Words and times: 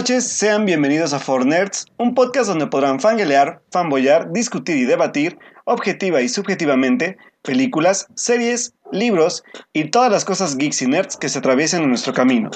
Noches, 0.00 0.26
sean 0.26 0.64
bienvenidos 0.64 1.12
a 1.12 1.18
For 1.18 1.44
Nerds, 1.44 1.84
un 1.98 2.14
podcast 2.14 2.48
donde 2.48 2.66
podrán 2.68 3.00
fangelear, 3.00 3.60
fanboyar, 3.70 4.32
discutir 4.32 4.78
y 4.78 4.86
debatir, 4.86 5.38
objetiva 5.66 6.22
y 6.22 6.30
subjetivamente, 6.30 7.18
películas, 7.42 8.06
series, 8.14 8.72
libros 8.92 9.44
y 9.74 9.90
todas 9.90 10.10
las 10.10 10.24
cosas 10.24 10.56
geeks 10.56 10.80
y 10.80 10.86
nerds 10.86 11.18
que 11.18 11.28
se 11.28 11.40
atraviesen 11.40 11.82
en 11.82 11.90
nuestro 11.90 12.14
camino. 12.14 12.50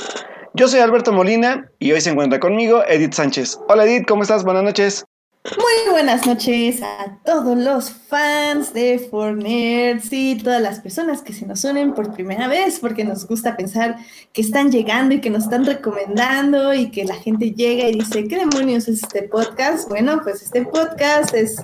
Yo 0.54 0.68
soy 0.68 0.80
Alberto 0.80 1.12
Molina 1.12 1.70
y 1.78 1.92
hoy 1.92 2.00
se 2.00 2.08
encuentra 2.08 2.40
conmigo 2.40 2.82
Edith 2.88 3.12
Sánchez. 3.12 3.58
Hola 3.68 3.84
Edith, 3.84 4.06
¿cómo 4.08 4.22
estás? 4.22 4.42
Buenas 4.42 4.62
noches. 4.62 5.04
Muy 5.44 5.90
buenas 5.90 6.26
noches 6.26 6.80
a 6.80 7.18
todos 7.22 7.58
los 7.58 7.90
fans 7.90 8.72
de 8.72 8.98
For 8.98 9.36
Nerds 9.36 10.10
y 10.10 10.38
todas 10.38 10.62
las 10.62 10.80
personas 10.80 11.20
que 11.20 11.34
se 11.34 11.44
nos 11.44 11.62
unen 11.64 11.92
por 11.92 12.14
primera 12.14 12.48
vez 12.48 12.78
porque 12.80 13.04
nos 13.04 13.26
gusta 13.26 13.54
pensar 13.54 13.98
que 14.32 14.40
están 14.40 14.72
llegando 14.72 15.14
y 15.14 15.20
que 15.20 15.28
nos 15.28 15.44
están 15.44 15.66
recomendando 15.66 16.72
y 16.72 16.90
que 16.90 17.04
la 17.04 17.16
gente 17.16 17.50
llega 17.50 17.90
y 17.90 17.98
dice, 17.98 18.26
¿qué 18.26 18.38
demonios 18.38 18.88
es 18.88 19.02
este 19.02 19.24
podcast? 19.24 19.86
Bueno, 19.90 20.18
pues 20.22 20.40
este 20.40 20.64
podcast 20.64 21.34
es 21.34 21.62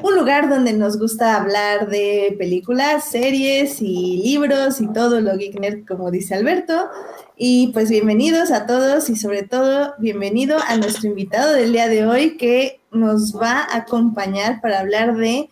un 0.00 0.14
lugar 0.14 0.48
donde 0.48 0.72
nos 0.72 0.98
gusta 0.98 1.36
hablar 1.36 1.90
de 1.90 2.34
películas, 2.38 3.10
series 3.10 3.82
y 3.82 4.22
libros 4.24 4.80
y 4.80 4.90
todo 4.94 5.20
lo 5.20 5.36
geek 5.36 5.60
nerd, 5.60 5.86
como 5.86 6.10
dice 6.10 6.34
Alberto. 6.34 6.88
Y 7.36 7.72
pues 7.74 7.90
bienvenidos 7.90 8.50
a 8.52 8.66
todos 8.66 9.10
y 9.10 9.16
sobre 9.16 9.42
todo 9.42 9.92
bienvenido 9.98 10.56
a 10.66 10.78
nuestro 10.78 11.10
invitado 11.10 11.52
del 11.52 11.72
día 11.72 11.88
de 11.88 12.06
hoy 12.06 12.38
que 12.38 12.77
nos 12.90 13.36
va 13.36 13.62
a 13.62 13.78
acompañar 13.78 14.60
para 14.60 14.80
hablar 14.80 15.16
de 15.16 15.48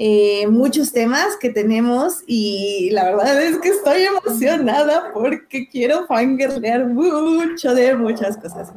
eh, 0.00 0.46
muchos 0.46 0.92
temas 0.92 1.36
que 1.36 1.50
tenemos 1.50 2.22
y 2.26 2.90
la 2.92 3.04
verdad 3.04 3.42
es 3.42 3.58
que 3.58 3.70
estoy 3.70 4.02
emocionada 4.02 5.12
porque 5.12 5.68
quiero 5.68 6.06
fangirlear 6.06 6.86
mucho 6.86 7.74
de 7.74 7.94
muchas 7.96 8.36
cosas. 8.36 8.72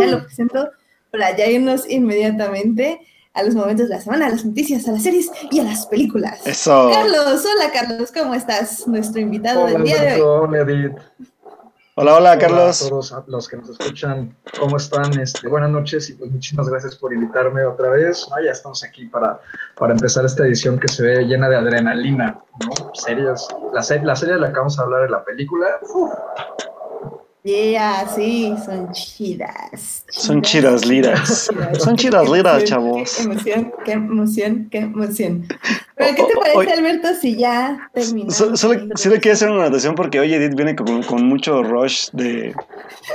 ya 0.00 0.06
lo 0.06 0.24
presento 0.24 0.68
para 1.12 1.36
ya 1.36 1.46
irnos 1.46 1.88
inmediatamente 1.88 3.00
a 3.32 3.44
los 3.44 3.54
momentos 3.54 3.88
de 3.88 3.94
la 3.94 4.00
semana, 4.00 4.26
a 4.26 4.30
las 4.30 4.44
noticias, 4.44 4.88
a 4.88 4.92
las 4.92 5.04
series 5.04 5.30
y 5.52 5.60
a 5.60 5.62
las 5.64 5.86
películas. 5.86 6.44
Eso. 6.44 6.90
Carlos, 6.92 7.44
hola 7.44 7.70
Carlos, 7.72 8.10
¿cómo 8.12 8.34
estás? 8.34 8.88
Nuestro 8.88 9.20
invitado 9.20 9.66
del 9.66 9.84
día 9.84 10.02
de 10.02 10.14
hoy. 10.14 10.20
Hola, 10.20 10.58
Edith. 10.62 10.96
Hola, 12.02 12.16
hola, 12.16 12.38
Carlos. 12.38 12.80
Hola 12.80 13.18
a 13.18 13.20
todos 13.20 13.28
los 13.28 13.46
que 13.46 13.58
nos 13.58 13.68
escuchan, 13.68 14.34
¿cómo 14.58 14.78
están? 14.78 15.20
Este, 15.20 15.46
buenas 15.48 15.68
noches 15.68 16.08
y 16.08 16.14
pues 16.14 16.30
muchísimas 16.30 16.66
gracias 16.66 16.96
por 16.96 17.12
invitarme 17.12 17.62
otra 17.62 17.90
vez. 17.90 18.26
Ah, 18.32 18.38
ya 18.42 18.52
estamos 18.52 18.82
aquí 18.82 19.04
para, 19.04 19.38
para 19.76 19.92
empezar 19.92 20.24
esta 20.24 20.46
edición 20.46 20.78
que 20.78 20.88
se 20.88 21.02
ve 21.02 21.26
llena 21.26 21.50
de 21.50 21.56
adrenalina, 21.56 22.42
¿no? 22.64 22.90
Series. 22.94 23.46
La, 23.74 23.82
serie, 23.82 24.06
la 24.06 24.16
serie 24.16 24.36
de 24.36 24.40
la 24.40 24.50
que 24.50 24.58
vamos 24.58 24.78
a 24.78 24.82
hablar 24.84 25.02
de 25.02 25.10
la 25.10 25.22
película. 25.22 25.78
uf, 25.92 26.10
Yeah, 27.42 28.06
sí, 28.14 28.54
son 28.66 28.92
chidas. 28.92 30.04
Son 30.10 30.42
chidas 30.42 30.84
liras. 30.84 31.48
Son 31.78 31.96
chidas 31.96 32.28
liras, 32.28 32.64
chavos. 32.64 33.14
Qué 33.16 33.22
emoción, 33.22 33.72
qué 33.84 33.92
emoción, 33.92 34.68
qué 34.70 34.78
emoción. 34.78 35.46
Pero, 35.96 36.16
¿qué 36.16 36.22
te 36.24 36.34
O- 36.34 36.38
o- 36.38 36.54
parece, 36.54 36.72
Alberto, 36.78 37.08
si 37.18 37.36
ya 37.36 37.88
terminamos? 37.94 38.34
So- 38.36 38.56
Solo, 38.56 38.80
ahí? 38.80 38.88
solo 38.96 39.16
quiero 39.20 39.34
hacer 39.34 39.50
una 39.50 39.62
anotación 39.64 39.94
porque 39.94 40.20
hoy 40.20 40.34
Edith 40.34 40.54
viene 40.54 40.76
con, 40.76 41.02
con 41.02 41.24
mucho 41.24 41.62
rush 41.62 42.08
de, 42.12 42.54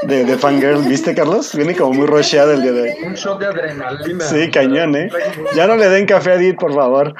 de, 0.08 0.26
de 0.26 0.38
fangirl, 0.38 0.82
¿viste, 0.88 1.14
Carlos? 1.14 1.54
Viene 1.56 1.76
como 1.76 1.94
muy 1.94 2.08
rusheada 2.08 2.54
el 2.56 2.62
día 2.64 2.72
de 2.72 2.82
hoy. 2.82 2.90
un 3.06 3.14
shot 3.14 3.40
de 3.40 3.46
adrenalina. 3.48 4.26
Sí, 4.26 4.50
cañón, 4.50 4.96
¿eh? 4.96 5.10
Ya 5.56 5.68
no 5.68 5.76
le 5.76 5.88
den 5.90 6.06
café 6.08 6.32
a 6.32 6.36
Edith, 6.36 6.58
por 6.60 6.74
favor. 6.74 7.14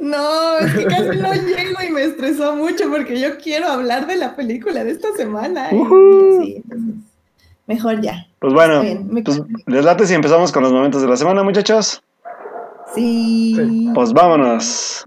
No, 0.00 0.58
es 0.58 0.72
que 0.74 0.84
casi 0.86 1.16
no 1.18 1.32
llego 1.34 1.82
y 1.86 1.90
me 1.92 2.02
estresó 2.04 2.56
mucho 2.56 2.88
porque 2.90 3.20
yo 3.20 3.38
quiero 3.38 3.68
hablar 3.68 4.06
de 4.08 4.16
la 4.16 4.34
película 4.34 4.82
de 4.84 4.90
esta 4.92 5.12
semana. 5.16 5.68
Y 6.08 6.16
Ujú. 6.16 6.40
así, 6.40 6.56
entonces, 6.56 6.94
mejor 7.66 8.00
ya. 8.00 8.26
Pues 8.38 8.52
bueno, 8.52 8.82
pues, 9.24 9.42
les 9.66 9.84
late 9.84 10.06
si 10.06 10.14
empezamos 10.14 10.52
con 10.52 10.62
los 10.62 10.72
momentos 10.72 11.02
de 11.02 11.08
la 11.08 11.16
semana, 11.16 11.42
muchachos. 11.42 12.02
Sí. 12.94 13.54
Sí. 13.56 13.90
Pues 13.94 14.12
vámonos. 14.12 15.04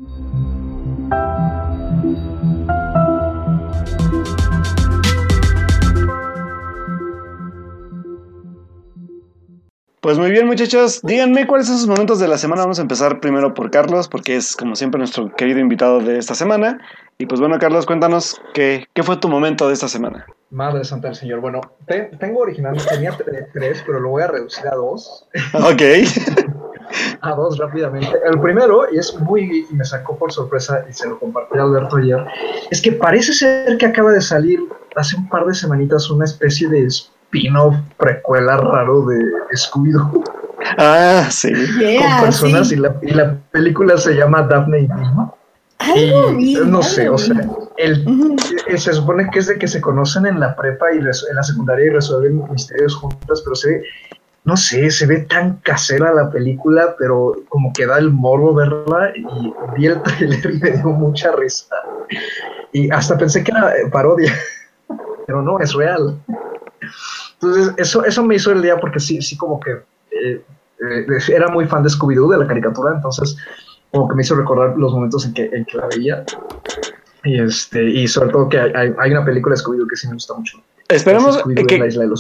Pues 10.01 10.17
muy 10.17 10.31
bien, 10.31 10.47
muchachos. 10.47 10.99
Díganme 11.03 11.45
cuáles 11.45 11.67
son 11.67 11.77
sus 11.77 11.87
momentos 11.87 12.19
de 12.19 12.27
la 12.27 12.39
semana. 12.39 12.63
Vamos 12.63 12.79
a 12.79 12.81
empezar 12.81 13.19
primero 13.19 13.53
por 13.53 13.69
Carlos, 13.69 14.07
porque 14.07 14.35
es 14.35 14.55
como 14.55 14.75
siempre 14.75 14.97
nuestro 14.97 15.31
querido 15.35 15.59
invitado 15.59 15.99
de 15.99 16.17
esta 16.17 16.33
semana. 16.33 16.79
Y 17.21 17.27
pues 17.27 17.39
bueno, 17.39 17.59
Carlos, 17.59 17.85
cuéntanos 17.85 18.41
qué, 18.53 18.87
qué 18.93 19.03
fue 19.03 19.15
tu 19.17 19.29
momento 19.29 19.67
de 19.67 19.73
esta 19.75 19.87
semana. 19.87 20.25
Madre 20.49 20.83
santa 20.83 21.07
del 21.09 21.15
señor. 21.15 21.39
Bueno, 21.39 21.61
te- 21.85 22.09
tengo 22.19 22.39
originalmente, 22.39 22.89
tenía 22.89 23.11
tre- 23.17 23.47
tres, 23.53 23.83
pero 23.85 23.99
lo 23.99 24.09
voy 24.09 24.23
a 24.23 24.27
reducir 24.27 24.67
a 24.67 24.75
dos. 24.75 25.27
Ok. 25.53 25.81
a 27.21 27.31
dos 27.35 27.57
rápidamente. 27.59 28.09
El 28.25 28.39
primero, 28.41 28.85
y 28.91 28.97
es 28.97 29.15
muy, 29.19 29.67
y 29.69 29.73
me 29.75 29.85
sacó 29.85 30.17
por 30.17 30.31
sorpresa, 30.31 30.83
y 30.89 30.93
se 30.93 31.07
lo 31.07 31.19
compartí 31.19 31.57
a 31.59 31.61
Alberto 31.61 31.97
ayer, 31.97 32.25
es 32.71 32.81
que 32.81 32.91
parece 32.91 33.33
ser 33.33 33.77
que 33.77 33.85
acaba 33.85 34.11
de 34.11 34.21
salir 34.21 34.59
hace 34.95 35.15
un 35.15 35.29
par 35.29 35.45
de 35.45 35.53
semanitas 35.53 36.09
una 36.09 36.25
especie 36.25 36.67
de 36.69 36.85
spin-off 36.87 37.75
precuela 37.97 38.57
raro 38.57 39.05
de 39.05 39.19
Scooby-Doo 39.53 40.23
Ah, 40.77 41.27
sí. 41.29 41.51
Yeah, 41.79 42.15
con 42.17 42.21
personas 42.25 42.67
sí. 42.69 42.75
y, 42.75 42.77
la, 42.79 42.95
y 43.03 43.11
la 43.11 43.37
película 43.51 43.95
se 43.97 44.13
llama 44.15 44.41
Daphne 44.43 44.79
y 44.79 44.87
Vilma. 44.87 45.33
Algo 45.81 46.33
no 46.65 46.83
sé, 46.83 47.09
o 47.09 47.17
sea, 47.17 47.35
el, 47.77 48.05
se 48.77 48.93
supone 48.93 49.27
que 49.31 49.39
es 49.39 49.47
de 49.47 49.57
que 49.57 49.67
se 49.67 49.81
conocen 49.81 50.27
en 50.27 50.39
la 50.39 50.55
prepa 50.55 50.93
y 50.93 50.99
en 50.99 51.05
la 51.05 51.43
secundaria 51.43 51.85
y 51.85 51.89
resuelven 51.89 52.43
misterios 52.51 52.95
juntas, 52.95 53.41
pero 53.41 53.55
se 53.55 53.69
ve, 53.69 53.83
no 54.43 54.55
sé, 54.57 54.91
se 54.91 55.07
ve 55.07 55.21
tan 55.21 55.57
casera 55.57 56.13
la 56.13 56.29
película, 56.29 56.95
pero 56.99 57.35
como 57.49 57.73
que 57.73 57.87
da 57.87 57.97
el 57.97 58.11
morbo 58.11 58.53
verla 58.53 59.11
y 59.15 59.53
vi 59.75 59.87
el 59.87 60.01
trailer 60.03 60.51
y 60.51 60.59
me 60.61 60.71
dio 60.71 60.89
mucha 60.89 61.31
risa. 61.31 61.75
Y 62.71 62.91
hasta 62.91 63.17
pensé 63.17 63.43
que 63.43 63.51
era 63.51 63.75
eh, 63.75 63.89
parodia, 63.91 64.33
pero 65.25 65.41
no, 65.41 65.59
es 65.59 65.73
real. 65.73 66.19
Entonces, 67.33 67.73
eso, 67.77 68.05
eso 68.05 68.23
me 68.23 68.35
hizo 68.35 68.51
el 68.51 68.61
día 68.61 68.77
porque 68.79 68.99
sí, 68.99 69.19
sí 69.21 69.35
como 69.35 69.59
que 69.59 69.71
eh, 70.11 70.43
eh, 70.79 71.05
era 71.29 71.47
muy 71.47 71.65
fan 71.65 71.81
de 71.81 71.89
Scooby-Doo, 71.89 72.31
de 72.31 72.37
la 72.37 72.47
caricatura, 72.47 72.93
entonces 72.95 73.35
como 73.91 74.07
que 74.07 74.15
me 74.15 74.21
hizo 74.23 74.35
recordar 74.35 74.77
los 74.77 74.93
momentos 74.93 75.25
en 75.25 75.33
que, 75.33 75.45
en 75.53 75.65
que 75.65 75.77
la 75.77 75.87
veía. 75.87 76.23
Y, 77.23 77.39
este, 77.39 77.83
y 77.83 78.07
sobre 78.07 78.29
todo 78.31 78.49
que 78.49 78.59
hay, 78.59 78.71
hay- 78.97 79.11
una 79.11 79.23
película 79.23 79.55
de 79.55 79.61
Scooby-Doo 79.61 79.87
que 79.87 79.95
sí 79.95 80.07
me 80.07 80.13
gusta 80.13 80.33
mucho. 80.33 80.57
Esperemos 80.89 81.41
que, 81.67 81.79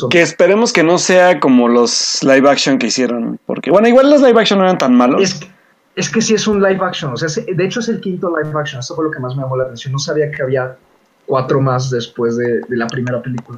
que 0.09 0.21
esperemos 0.21 0.71
que 0.71 0.83
no 0.83 0.97
sea 0.97 1.39
como 1.39 1.67
los 1.67 2.23
live 2.23 2.49
action 2.49 2.77
que 2.77 2.87
hicieron. 2.87 3.39
Porque, 3.45 3.69
bueno, 3.71 3.87
igual 3.87 4.09
los 4.09 4.21
live 4.21 4.39
action 4.39 4.59
no 4.59 4.65
eran 4.65 4.77
tan 4.77 4.95
malos. 4.95 5.21
Es, 5.21 5.33
que- 5.35 5.47
es 5.95 6.09
que 6.09 6.21
sí 6.21 6.35
es 6.35 6.47
un 6.47 6.61
live 6.63 6.79
action, 6.81 7.11
o 7.11 7.17
sea, 7.17 7.27
de 7.53 7.65
hecho 7.65 7.81
es 7.81 7.89
el 7.89 7.99
quinto 7.99 8.29
live 8.29 8.57
action, 8.57 8.79
eso 8.79 8.95
fue 8.95 9.03
lo 9.03 9.11
que 9.11 9.19
más 9.19 9.35
me 9.35 9.41
llamó 9.41 9.57
la 9.57 9.63
atención, 9.65 9.91
no 9.91 9.99
sabía 9.99 10.31
que 10.31 10.41
había 10.41 10.77
cuatro 11.25 11.59
más 11.59 11.89
después 11.89 12.37
de, 12.37 12.61
de 12.61 12.77
la 12.77 12.87
primera 12.87 13.21
película 13.21 13.57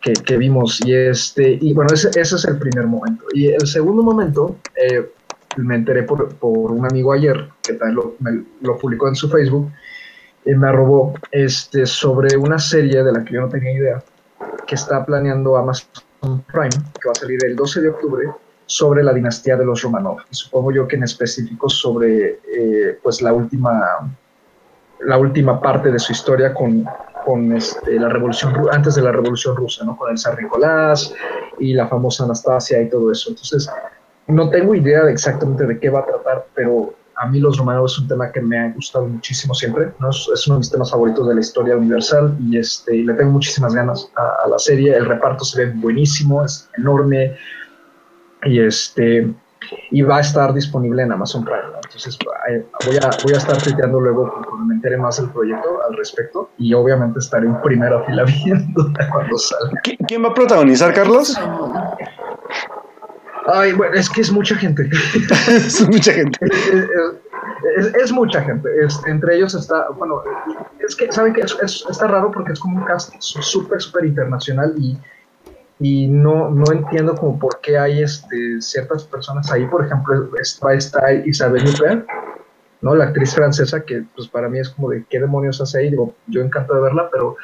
que, 0.00 0.14
que 0.14 0.36
vimos, 0.38 0.80
y 0.86 0.94
este, 0.94 1.58
y 1.60 1.74
bueno, 1.74 1.92
ese, 1.92 2.08
ese 2.18 2.36
es 2.36 2.44
el 2.46 2.56
primer 2.58 2.86
momento, 2.86 3.24
y 3.34 3.48
el 3.48 3.66
segundo 3.66 4.02
momento, 4.02 4.56
eh, 4.76 5.10
me 5.56 5.76
enteré 5.76 6.02
por, 6.02 6.34
por 6.36 6.72
un 6.72 6.84
amigo 6.84 7.12
ayer, 7.12 7.48
que 7.62 7.74
también 7.74 8.46
lo, 8.60 8.78
publicó 8.78 9.08
en 9.08 9.14
su 9.14 9.28
Facebook, 9.28 9.70
y 10.44 10.54
me 10.54 10.68
arrobó 10.68 11.14
este, 11.30 11.86
sobre 11.86 12.36
una 12.36 12.58
serie 12.58 13.02
de 13.02 13.12
la 13.12 13.24
que 13.24 13.34
yo 13.34 13.40
no 13.42 13.48
tenía 13.48 13.72
idea, 13.72 14.02
que 14.66 14.74
está 14.74 15.04
planeando 15.04 15.56
Amazon 15.56 16.42
Prime, 16.52 16.70
que 17.00 17.08
va 17.08 17.12
a 17.12 17.14
salir 17.14 17.44
el 17.44 17.56
12 17.56 17.80
de 17.80 17.88
octubre, 17.88 18.28
sobre 18.66 19.02
la 19.02 19.12
dinastía 19.12 19.56
de 19.56 19.64
los 19.64 19.82
Romanov. 19.82 20.18
Y 20.30 20.34
supongo 20.34 20.72
yo 20.72 20.88
que 20.88 20.96
en 20.96 21.02
específico 21.02 21.68
sobre 21.68 22.40
eh, 22.56 22.98
pues 23.02 23.20
la 23.20 23.32
última, 23.32 24.10
la 25.00 25.18
última 25.18 25.60
parte 25.60 25.90
de 25.90 25.98
su 25.98 26.12
historia 26.12 26.54
con, 26.54 26.86
con 27.24 27.52
este, 27.52 27.98
la 27.98 28.08
revolución 28.08 28.54
antes 28.70 28.94
de 28.94 29.02
la 29.02 29.12
revolución 29.12 29.56
rusa, 29.56 29.84
¿no? 29.84 29.96
Con 29.96 30.10
el 30.10 30.18
zar 30.18 30.40
Nicolás 30.40 31.14
y 31.58 31.74
la 31.74 31.86
famosa 31.86 32.24
Anastasia 32.24 32.80
y 32.80 32.88
todo 32.88 33.12
eso. 33.12 33.30
Entonces, 33.30 33.68
no 34.28 34.50
tengo 34.50 34.74
idea 34.74 35.04
de 35.04 35.12
exactamente 35.12 35.66
de 35.66 35.78
qué 35.78 35.90
va 35.90 36.00
a 36.00 36.06
tratar, 36.06 36.46
pero 36.54 36.94
a 37.16 37.26
mí 37.28 37.38
los 37.40 37.58
Romanov 37.58 37.86
es 37.86 37.98
un 37.98 38.08
tema 38.08 38.32
que 38.32 38.40
me 38.40 38.58
ha 38.58 38.72
gustado 38.72 39.06
muchísimo 39.06 39.54
siempre, 39.54 39.92
¿no? 40.00 40.10
Es, 40.10 40.28
es 40.32 40.46
uno 40.46 40.56
de 40.56 40.60
mis 40.60 40.70
temas 40.70 40.90
favoritos 40.90 41.28
de 41.28 41.34
la 41.34 41.40
historia 41.40 41.76
universal 41.76 42.36
y 42.40 42.56
este, 42.58 42.96
y 42.96 43.02
le 43.04 43.14
tengo 43.14 43.30
muchísimas 43.32 43.74
ganas 43.74 44.10
a, 44.16 44.44
a 44.44 44.48
la 44.48 44.58
serie. 44.58 44.94
El 44.96 45.06
reparto 45.06 45.44
se 45.44 45.64
ve 45.66 45.72
buenísimo, 45.76 46.44
es 46.44 46.68
enorme 46.78 47.36
y 48.44 48.60
este 48.60 49.32
y 49.92 50.02
va 50.02 50.16
a 50.16 50.20
estar 50.20 50.52
disponible 50.52 51.02
en 51.02 51.12
Amazon 51.12 51.44
Prime. 51.44 51.62
¿no? 51.70 51.76
Entonces 51.84 52.18
eh, 52.50 52.66
voy 52.84 52.96
a, 52.96 53.10
voy 53.22 53.34
a 53.34 53.36
estar 53.36 53.56
tuiteando 53.62 54.00
luego 54.00 54.28
cuando 54.48 54.64
me 54.66 54.74
entere 54.74 54.96
más 54.96 55.18
del 55.20 55.30
proyecto 55.30 55.80
al 55.88 55.96
respecto 55.96 56.50
y 56.58 56.74
obviamente 56.74 57.20
estaré 57.20 57.46
en 57.46 57.60
primera 57.62 58.02
fila 58.04 58.24
viéndola 58.44 59.08
cuando 59.12 59.38
salga. 59.38 59.80
¿Qui- 59.84 59.96
¿Quién 60.08 60.24
va 60.24 60.28
a 60.30 60.34
protagonizar, 60.34 60.92
Carlos? 60.92 61.38
Ay, 63.46 63.72
bueno, 63.72 63.94
es 63.94 64.08
que 64.08 64.20
es 64.20 64.30
mucha 64.30 64.54
gente. 64.56 64.88
es 65.48 65.88
mucha 65.88 66.12
gente. 66.12 66.38
es, 66.46 67.86
es- 67.86 67.94
es 67.94 68.12
mucha 68.12 68.42
gente. 68.42 68.68
Es- 68.84 69.00
entre 69.06 69.36
ellos 69.36 69.54
está, 69.54 69.88
bueno, 69.90 70.22
es 70.86 70.94
que, 70.96 71.10
¿saben 71.12 71.32
que 71.32 71.40
Está 71.42 72.06
raro 72.06 72.30
porque 72.30 72.52
es 72.52 72.60
como 72.60 72.78
un 72.78 72.84
cast 72.84 73.14
súper, 73.20 73.80
súper 73.80 74.04
internacional 74.06 74.74
y 74.78 74.96
y 75.84 76.06
no, 76.06 76.48
no 76.48 76.64
entiendo 76.70 77.16
como 77.16 77.36
por 77.40 77.60
qué 77.60 77.76
hay 77.76 78.04
este, 78.04 78.60
ciertas 78.60 79.02
personas 79.02 79.50
ahí, 79.50 79.66
por 79.66 79.84
ejemplo, 79.84 80.30
está, 80.40 80.74
está 80.74 81.12
Isabelle 81.12 81.68
Huppert, 81.68 82.06
¿no? 82.82 82.94
La 82.94 83.06
actriz 83.06 83.34
francesa, 83.34 83.80
que 83.84 84.04
pues 84.14 84.28
para 84.28 84.48
mí 84.48 84.60
es 84.60 84.68
como 84.68 84.90
de 84.90 85.04
qué 85.10 85.18
demonios 85.18 85.60
hace 85.60 85.78
ahí, 85.80 85.90
digo, 85.90 86.14
yo 86.28 86.40
encantado 86.42 86.76
de 86.76 86.82
verla, 86.84 87.08
pero 87.10 87.36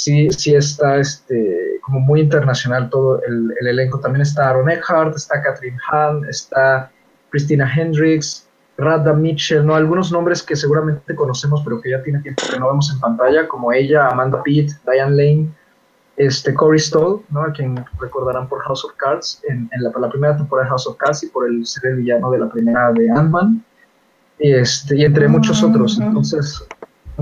sí, 0.00 0.30
sí 0.30 0.54
está 0.54 0.96
este, 0.96 1.78
como 1.82 2.00
muy 2.00 2.20
internacional 2.20 2.88
todo 2.88 3.22
el, 3.22 3.52
el 3.60 3.66
elenco. 3.66 4.00
También 4.00 4.22
está 4.22 4.48
Aaron 4.48 4.70
Eckhart, 4.70 5.14
está 5.14 5.42
Catherine 5.42 5.78
Hahn, 5.90 6.24
está 6.28 6.90
Christina 7.28 7.70
Hendricks, 7.70 8.48
Radha 8.78 9.12
Mitchell, 9.12 9.64
¿no? 9.64 9.74
Algunos 9.74 10.10
nombres 10.10 10.42
que 10.42 10.56
seguramente 10.56 11.14
conocemos, 11.14 11.60
pero 11.62 11.80
que 11.82 11.90
ya 11.90 12.02
tiene 12.02 12.20
tiempo 12.20 12.42
que 12.50 12.58
no 12.58 12.68
vemos 12.68 12.90
en 12.90 12.98
pantalla, 12.98 13.46
como 13.46 13.72
ella, 13.72 14.08
Amanda 14.08 14.42
Pitt, 14.42 14.72
Diane 14.90 15.10
Lane, 15.10 15.48
este, 16.16 16.54
Corey 16.54 16.80
Stoll, 16.80 17.22
¿no? 17.30 17.42
a 17.42 17.52
quien 17.52 17.84
recordarán 17.98 18.48
por 18.48 18.60
House 18.62 18.84
of 18.84 18.92
Cards, 18.96 19.42
en, 19.48 19.68
la, 19.80 19.90
primera 20.10 20.36
temporada 20.36 20.64
de 20.64 20.70
House 20.70 20.86
of 20.86 20.96
Cards 20.96 21.22
y 21.24 21.28
por 21.28 21.46
el 21.46 21.66
ser 21.66 21.92
el 21.92 21.96
villano 21.96 22.30
de 22.30 22.38
la 22.38 22.48
primera 22.48 22.90
de 22.92 23.10
Ant-Man, 23.10 23.62
y, 24.38 24.52
este, 24.52 24.96
y 24.96 25.04
entre 25.04 25.28
muchos 25.28 25.62
otros. 25.62 26.00
Entonces, 26.00 26.66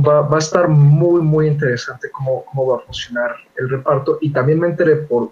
va, 0.02 0.22
va, 0.22 0.36
a 0.36 0.38
estar 0.38 0.68
muy, 0.68 1.20
muy 1.20 1.46
interesante 1.48 2.10
cómo, 2.10 2.44
cómo 2.46 2.66
va 2.66 2.76
a 2.78 2.80
funcionar 2.80 3.36
el 3.56 3.68
reparto. 3.68 4.18
Y 4.20 4.30
también 4.30 4.60
me 4.60 4.68
enteré 4.68 4.96
por 4.96 5.30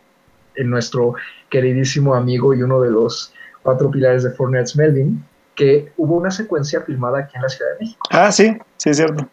en 0.57 0.71
nuestro 0.71 1.15
queridísimo 1.51 2.15
amigo 2.15 2.55
y 2.55 2.63
uno 2.63 2.81
de 2.81 2.91
los 2.91 3.33
cuatro 3.63 3.91
pilares 3.91 4.23
de 4.23 4.31
Fortnite, 4.31 4.73
Melvin, 4.77 5.25
que 5.55 5.93
hubo 5.97 6.17
una 6.17 6.31
secuencia 6.31 6.81
filmada 6.83 7.21
aquí 7.21 7.37
en 7.37 7.43
la 7.43 7.49
Ciudad 7.49 7.73
de 7.73 7.79
México. 7.81 8.09
Ah, 8.11 8.33
sí, 8.33 8.57
sí, 8.77 8.91
es 8.91 8.97
cierto. 8.97 9.29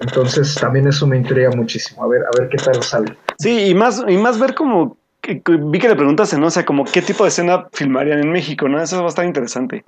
Entonces 0.00 0.54
también 0.54 0.88
eso 0.88 1.06
me 1.06 1.16
intriga 1.16 1.50
muchísimo, 1.50 2.02
a 2.02 2.08
ver, 2.08 2.22
a 2.22 2.38
ver 2.38 2.48
qué 2.48 2.56
tal 2.56 2.82
sale. 2.82 3.16
Sí, 3.38 3.68
y 3.68 3.74
más, 3.74 4.02
y 4.08 4.16
más 4.16 4.38
ver 4.38 4.54
como, 4.54 4.96
vi 5.26 5.78
que 5.78 5.88
le 5.88 5.96
preguntas, 5.96 6.36
¿no? 6.38 6.46
O 6.46 6.50
sea, 6.50 6.64
como 6.64 6.84
qué 6.84 7.02
tipo 7.02 7.24
de 7.24 7.28
escena 7.28 7.66
filmarían 7.72 8.20
en 8.20 8.30
México, 8.30 8.68
¿no? 8.68 8.80
Eso 8.80 8.98
va 8.98 9.06
a 9.06 9.08
estar 9.08 9.24
interesante. 9.24 9.84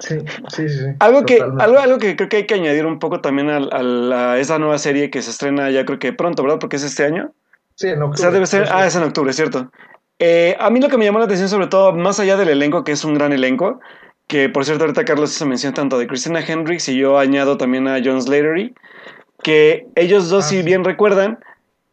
Sí, 0.00 0.18
sí, 0.48 0.68
sí. 0.68 0.84
Algo 0.98 1.24
que, 1.24 1.40
algo, 1.40 1.78
algo 1.78 1.98
que 1.98 2.16
creo 2.16 2.28
que 2.28 2.38
hay 2.38 2.46
que 2.46 2.54
añadir 2.54 2.84
un 2.84 2.98
poco 2.98 3.20
también 3.20 3.48
a, 3.50 4.38
esa 4.38 4.58
nueva 4.58 4.78
serie 4.78 5.10
que 5.10 5.22
se 5.22 5.30
estrena 5.30 5.70
ya 5.70 5.84
creo 5.84 5.98
que 5.98 6.12
pronto, 6.12 6.42
¿verdad? 6.42 6.58
Porque 6.58 6.76
es 6.76 6.82
este 6.82 7.04
año. 7.04 7.32
Sí, 7.76 7.88
en 7.88 8.02
octubre. 8.02 8.14
O 8.14 8.16
sea, 8.16 8.30
debe 8.30 8.46
ser, 8.46 8.68
ah, 8.70 8.86
es 8.86 8.96
en 8.96 9.02
octubre, 9.02 9.32
cierto. 9.32 9.70
Eh, 10.18 10.56
a 10.60 10.70
mí 10.70 10.80
lo 10.80 10.88
que 10.88 10.98
me 10.98 11.04
llamó 11.04 11.18
la 11.18 11.24
atención 11.24 11.48
sobre 11.48 11.66
todo, 11.66 11.92
más 11.92 12.20
allá 12.20 12.36
del 12.36 12.48
elenco, 12.48 12.84
que 12.84 12.92
es 12.92 13.04
un 13.04 13.14
gran 13.14 13.32
elenco, 13.32 13.80
que 14.26 14.48
por 14.48 14.64
cierto 14.64 14.84
ahorita 14.84 15.04
Carlos 15.04 15.30
se 15.30 15.44
menciona 15.44 15.74
tanto 15.74 15.98
de 15.98 16.06
Christina 16.06 16.40
Hendricks 16.40 16.88
y 16.88 16.96
yo 16.96 17.18
añado 17.18 17.56
también 17.56 17.88
a 17.88 18.00
John 18.04 18.22
Slatery, 18.22 18.74
que 19.42 19.86
ellos 19.96 20.28
dos, 20.28 20.44
ah, 20.44 20.48
si 20.48 20.62
bien 20.62 20.84
recuerdan, 20.84 21.38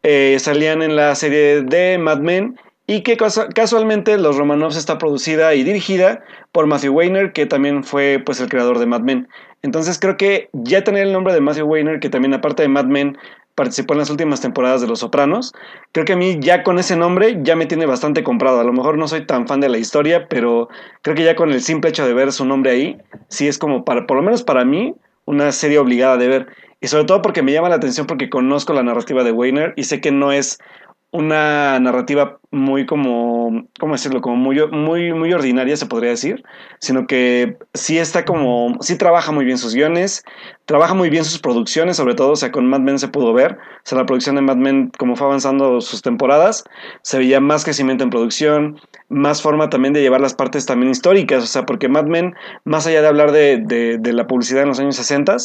eh, 0.02 0.36
salían 0.38 0.82
en 0.82 0.96
la 0.96 1.14
serie 1.14 1.62
de 1.62 1.98
Mad 1.98 2.18
Men 2.18 2.58
y 2.86 3.02
que 3.02 3.16
casualmente 3.16 4.18
Los 4.18 4.36
Romanovs 4.36 4.76
está 4.76 4.98
producida 4.98 5.54
y 5.54 5.62
dirigida 5.62 6.24
por 6.50 6.66
Matthew 6.66 6.92
Weiner, 6.92 7.32
que 7.32 7.46
también 7.46 7.84
fue 7.84 8.20
pues 8.24 8.40
el 8.40 8.48
creador 8.48 8.80
de 8.80 8.86
Mad 8.86 9.02
Men. 9.02 9.28
Entonces 9.62 9.98
creo 9.98 10.16
que 10.16 10.48
ya 10.52 10.82
tener 10.82 11.06
el 11.06 11.12
nombre 11.12 11.32
de 11.32 11.40
Matthew 11.40 11.66
Weiner, 11.66 12.00
que 12.00 12.08
también 12.08 12.34
aparte 12.34 12.62
de 12.62 12.68
Mad 12.68 12.86
Men 12.86 13.16
participó 13.54 13.92
en 13.92 13.98
las 13.98 14.10
últimas 14.10 14.40
temporadas 14.40 14.80
de 14.80 14.86
Los 14.86 15.00
Sopranos, 15.00 15.52
creo 15.92 16.06
que 16.06 16.14
a 16.14 16.16
mí 16.16 16.38
ya 16.40 16.62
con 16.62 16.78
ese 16.78 16.96
nombre 16.96 17.38
ya 17.42 17.56
me 17.56 17.66
tiene 17.66 17.84
bastante 17.84 18.24
comprado. 18.24 18.58
A 18.58 18.64
lo 18.64 18.72
mejor 18.72 18.96
no 18.96 19.06
soy 19.06 19.26
tan 19.26 19.46
fan 19.46 19.60
de 19.60 19.68
la 19.68 19.78
historia, 19.78 20.28
pero 20.28 20.68
creo 21.02 21.14
que 21.14 21.24
ya 21.24 21.36
con 21.36 21.52
el 21.52 21.60
simple 21.60 21.90
hecho 21.90 22.06
de 22.06 22.14
ver 22.14 22.32
su 22.32 22.44
nombre 22.44 22.70
ahí, 22.72 22.98
sí 23.28 23.48
es 23.48 23.58
como 23.58 23.84
para, 23.84 24.06
por 24.06 24.16
lo 24.16 24.22
menos 24.22 24.42
para 24.42 24.64
mí, 24.64 24.94
una 25.26 25.52
serie 25.52 25.78
obligada 25.78 26.16
de 26.16 26.28
ver. 26.28 26.46
Y 26.80 26.88
sobre 26.88 27.04
todo 27.04 27.22
porque 27.22 27.42
me 27.42 27.52
llama 27.52 27.68
la 27.68 27.76
atención 27.76 28.06
porque 28.06 28.30
conozco 28.30 28.72
la 28.72 28.82
narrativa 28.82 29.22
de 29.22 29.32
Weiner 29.32 29.74
y 29.76 29.84
sé 29.84 30.00
que 30.00 30.10
no 30.10 30.32
es 30.32 30.58
una 31.12 31.80
narrativa 31.80 32.38
muy 32.52 32.86
como, 32.86 33.66
¿cómo 33.80 33.94
decirlo? 33.94 34.20
Como 34.20 34.36
muy, 34.36 34.64
muy, 34.70 35.12
muy 35.12 35.32
ordinaria, 35.32 35.76
se 35.76 35.86
podría 35.86 36.10
decir, 36.10 36.44
sino 36.78 37.06
que 37.06 37.56
sí 37.74 37.98
está 37.98 38.24
como, 38.24 38.76
sí 38.80 38.96
trabaja 38.96 39.32
muy 39.32 39.44
bien 39.44 39.58
sus 39.58 39.74
guiones, 39.74 40.24
trabaja 40.66 40.94
muy 40.94 41.10
bien 41.10 41.24
sus 41.24 41.40
producciones, 41.40 41.96
sobre 41.96 42.14
todo, 42.14 42.32
o 42.32 42.36
sea, 42.36 42.52
con 42.52 42.66
Mad 42.66 42.80
Men 42.80 42.98
se 43.00 43.08
pudo 43.08 43.32
ver, 43.32 43.54
o 43.54 43.80
sea, 43.82 43.98
la 43.98 44.06
producción 44.06 44.36
de 44.36 44.42
Mad 44.42 44.56
Men, 44.56 44.92
como 44.98 45.16
fue 45.16 45.26
avanzando 45.26 45.80
sus 45.80 46.02
temporadas, 46.02 46.64
se 47.02 47.18
veía 47.18 47.40
más 47.40 47.64
crecimiento 47.64 48.04
en 48.04 48.10
producción, 48.10 48.80
más 49.08 49.42
forma 49.42 49.68
también 49.68 49.92
de 49.92 50.02
llevar 50.02 50.20
las 50.20 50.34
partes 50.34 50.66
también 50.66 50.92
históricas, 50.92 51.42
o 51.42 51.46
sea, 51.46 51.66
porque 51.66 51.88
Mad 51.88 52.04
Men, 52.04 52.34
más 52.64 52.86
allá 52.86 53.02
de 53.02 53.08
hablar 53.08 53.32
de, 53.32 53.58
de, 53.58 54.12
la 54.12 54.26
publicidad 54.28 54.62
en 54.62 54.68
los 54.68 54.80
años 54.80 54.96
60, 54.96 55.36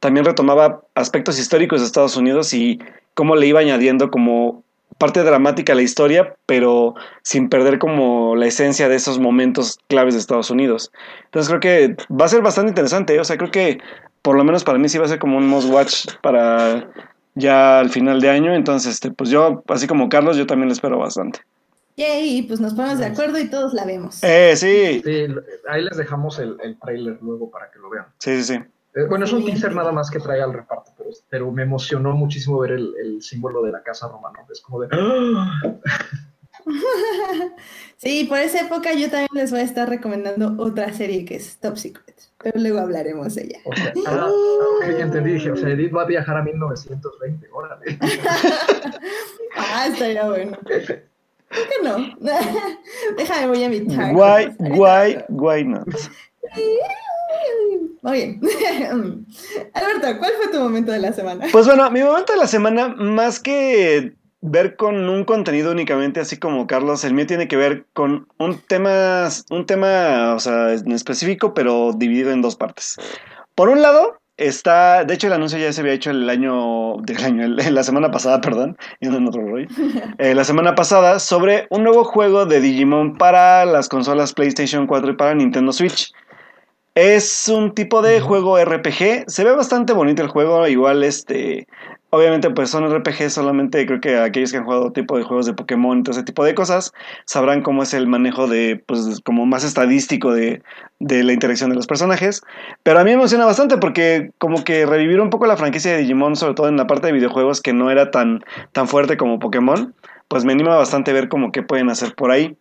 también 0.00 0.24
retomaba 0.24 0.82
aspectos 0.94 1.38
históricos 1.38 1.80
de 1.80 1.86
Estados 1.86 2.16
Unidos 2.16 2.54
y 2.54 2.80
cómo 3.14 3.36
le 3.36 3.46
iba 3.46 3.60
añadiendo 3.60 4.10
como 4.10 4.64
parte 5.02 5.24
dramática 5.24 5.74
la 5.74 5.82
historia, 5.82 6.36
pero 6.46 6.94
sin 7.24 7.48
perder 7.48 7.80
como 7.80 8.36
la 8.36 8.46
esencia 8.46 8.88
de 8.88 8.94
esos 8.94 9.18
momentos 9.18 9.80
claves 9.88 10.14
de 10.14 10.20
Estados 10.20 10.48
Unidos. 10.48 10.92
Entonces 11.24 11.48
creo 11.48 11.58
que 11.58 11.96
va 12.08 12.26
a 12.26 12.28
ser 12.28 12.40
bastante 12.40 12.70
interesante, 12.70 13.16
¿eh? 13.16 13.18
o 13.18 13.24
sea, 13.24 13.36
creo 13.36 13.50
que 13.50 13.80
por 14.22 14.36
lo 14.36 14.44
menos 14.44 14.62
para 14.62 14.78
mí 14.78 14.88
sí 14.88 14.98
va 14.98 15.06
a 15.06 15.08
ser 15.08 15.18
como 15.18 15.38
un 15.38 15.48
must 15.48 15.68
watch 15.72 16.06
para 16.22 16.88
ya 17.34 17.80
al 17.80 17.90
final 17.90 18.20
de 18.20 18.30
año, 18.30 18.54
entonces 18.54 18.94
este, 18.94 19.10
pues 19.10 19.28
yo, 19.28 19.64
así 19.66 19.88
como 19.88 20.08
Carlos, 20.08 20.36
yo 20.36 20.46
también 20.46 20.68
lo 20.68 20.72
espero 20.72 21.00
bastante. 21.00 21.40
Yay, 21.96 22.42
pues 22.42 22.60
nos 22.60 22.74
ponemos 22.74 23.00
de 23.00 23.06
acuerdo 23.06 23.40
y 23.40 23.50
todos 23.50 23.74
la 23.74 23.84
vemos. 23.84 24.22
Eh, 24.22 24.54
sí. 24.54 25.02
sí 25.04 25.26
ahí 25.68 25.82
les 25.82 25.96
dejamos 25.96 26.38
el, 26.38 26.56
el 26.62 26.78
trailer 26.78 27.18
luego 27.20 27.50
para 27.50 27.72
que 27.72 27.80
lo 27.80 27.90
vean. 27.90 28.06
Sí, 28.18 28.36
sí, 28.36 28.54
sí. 28.54 28.60
Eh, 28.94 29.06
bueno, 29.08 29.24
es 29.24 29.32
un 29.32 29.44
teaser 29.44 29.74
nada 29.74 29.90
más 29.90 30.12
que 30.12 30.20
trae 30.20 30.40
al 30.40 30.52
reparto, 30.52 30.92
pero, 31.28 31.50
me 31.50 31.62
emocionó 31.62 32.12
muchísimo 32.12 32.58
ver 32.58 32.72
el, 32.72 33.22
símbolo 33.22 33.62
de 33.62 33.72
la 33.72 33.82
casa 33.82 34.08
romana. 34.08 34.40
Es 34.50 34.60
como 34.60 34.80
de. 34.80 34.88
Sí, 37.96 38.24
por 38.24 38.38
esa 38.38 38.62
época 38.62 38.92
yo 38.94 39.08
también 39.10 39.28
les 39.32 39.50
voy 39.50 39.60
a 39.60 39.64
estar 39.64 39.88
recomendando 39.88 40.56
otra 40.58 40.92
serie 40.92 41.24
que 41.24 41.36
es 41.36 41.58
Top 41.58 41.76
Secret, 41.76 42.16
pero 42.42 42.58
luego 42.60 42.80
hablaremos 42.80 43.34
de 43.36 43.44
ella. 43.44 43.58
O 43.64 43.74
sea, 43.74 43.92
ah, 44.06 44.30
entendí, 44.86 45.34
dije, 45.34 45.52
o 45.52 45.56
sea, 45.56 45.68
Edith 45.68 45.94
va 45.94 46.02
a 46.02 46.06
viajar 46.06 46.36
a 46.36 46.42
1920, 46.42 47.48
órale. 47.52 47.98
ah, 49.56 49.86
estaría 49.86 50.28
bueno. 50.28 50.58
¿Por 51.52 51.68
qué 51.68 51.74
no? 51.84 51.96
Déjame, 53.16 53.46
voy 53.46 53.62
a 53.62 53.66
invitar. 53.66 54.14
Why, 54.14 54.52
why, 54.58 55.24
why 55.28 55.64
not? 55.64 55.86
Muy 58.02 58.12
bien. 58.14 58.40
Alberto, 59.74 60.18
¿cuál 60.18 60.32
fue 60.36 60.48
tu 60.52 60.58
momento 60.58 60.92
de 60.92 60.98
la 60.98 61.12
semana? 61.12 61.46
Pues 61.52 61.66
bueno, 61.66 61.90
mi 61.90 62.02
momento 62.02 62.32
de 62.32 62.38
la 62.38 62.48
semana, 62.48 62.88
más 62.88 63.38
que 63.38 64.14
ver 64.40 64.74
con 64.74 65.08
un 65.08 65.24
contenido 65.24 65.70
únicamente, 65.70 66.18
así 66.18 66.36
como 66.36 66.66
Carlos, 66.66 67.04
el 67.04 67.14
mío 67.14 67.26
tiene 67.26 67.46
que 67.46 67.56
ver 67.56 67.86
con 67.92 68.26
un 68.38 68.58
tema, 68.58 69.28
un 69.50 69.66
tema, 69.66 70.34
o 70.34 70.40
sea, 70.40 70.74
en 70.74 70.90
específico, 70.90 71.54
pero 71.54 71.92
dividido 71.92 72.32
en 72.32 72.42
dos 72.42 72.56
partes. 72.56 72.98
Por 73.54 73.68
un 73.68 73.82
lado, 73.82 74.18
está, 74.36 75.04
de 75.04 75.14
hecho 75.14 75.28
el 75.28 75.34
anuncio 75.34 75.58
ya 75.58 75.72
se 75.72 75.80
había 75.80 75.92
hecho 75.92 76.10
el 76.10 76.28
año, 76.28 76.96
del 77.02 77.24
año, 77.24 77.46
la 77.70 77.82
semana 77.84 78.10
pasada, 78.10 78.40
perdón, 78.40 78.76
y 78.98 79.06
en 79.06 79.28
otro 79.28 79.46
rollo, 79.46 79.68
eh, 80.18 80.34
la 80.34 80.42
semana 80.42 80.74
pasada, 80.74 81.20
sobre 81.20 81.68
un 81.70 81.84
nuevo 81.84 82.02
juego 82.02 82.44
de 82.44 82.60
Digimon 82.60 83.16
para 83.16 83.64
las 83.64 83.88
consolas 83.88 84.32
PlayStation 84.32 84.88
4 84.88 85.12
y 85.12 85.16
para 85.16 85.34
Nintendo 85.34 85.72
Switch. 85.72 86.12
Es 86.94 87.48
un 87.48 87.72
tipo 87.72 88.02
de 88.02 88.20
juego 88.20 88.62
RPG. 88.62 89.24
Se 89.26 89.44
ve 89.44 89.52
bastante 89.56 89.94
bonito 89.94 90.20
el 90.20 90.28
juego. 90.28 90.66
Igual, 90.68 91.02
este. 91.04 91.66
Obviamente, 92.10 92.50
pues 92.50 92.68
son 92.68 92.84
RPG 92.86 93.30
solamente. 93.30 93.86
Creo 93.86 93.98
que 93.98 94.18
aquellos 94.18 94.52
que 94.52 94.58
han 94.58 94.64
jugado 94.64 94.92
tipo 94.92 95.16
de 95.16 95.22
juegos 95.22 95.46
de 95.46 95.54
Pokémon 95.54 96.00
y 96.00 96.02
todo 96.02 96.12
ese 96.12 96.22
tipo 96.22 96.44
de 96.44 96.54
cosas 96.54 96.92
sabrán 97.24 97.62
cómo 97.62 97.82
es 97.82 97.94
el 97.94 98.06
manejo 98.06 98.46
de, 98.46 98.84
pues, 98.86 99.20
como 99.24 99.46
más 99.46 99.64
estadístico 99.64 100.34
de, 100.34 100.62
de 100.98 101.24
la 101.24 101.32
interacción 101.32 101.70
de 101.70 101.76
los 101.76 101.86
personajes. 101.86 102.42
Pero 102.82 102.98
a 102.98 103.04
mí 103.04 103.10
me 103.10 103.14
emociona 103.14 103.46
bastante 103.46 103.78
porque, 103.78 104.30
como 104.36 104.62
que 104.62 104.84
revivir 104.84 105.22
un 105.22 105.30
poco 105.30 105.46
la 105.46 105.56
franquicia 105.56 105.92
de 105.92 105.98
Digimon, 105.98 106.36
sobre 106.36 106.52
todo 106.52 106.68
en 106.68 106.76
la 106.76 106.86
parte 106.86 107.06
de 107.06 107.14
videojuegos 107.14 107.62
que 107.62 107.72
no 107.72 107.90
era 107.90 108.10
tan, 108.10 108.44
tan 108.72 108.86
fuerte 108.86 109.16
como 109.16 109.38
Pokémon, 109.38 109.94
pues 110.28 110.44
me 110.44 110.52
anima 110.52 110.76
bastante 110.76 111.14
ver 111.14 111.30
como 111.30 111.52
qué 111.52 111.62
pueden 111.62 111.88
hacer 111.88 112.14
por 112.14 112.30
ahí. 112.30 112.54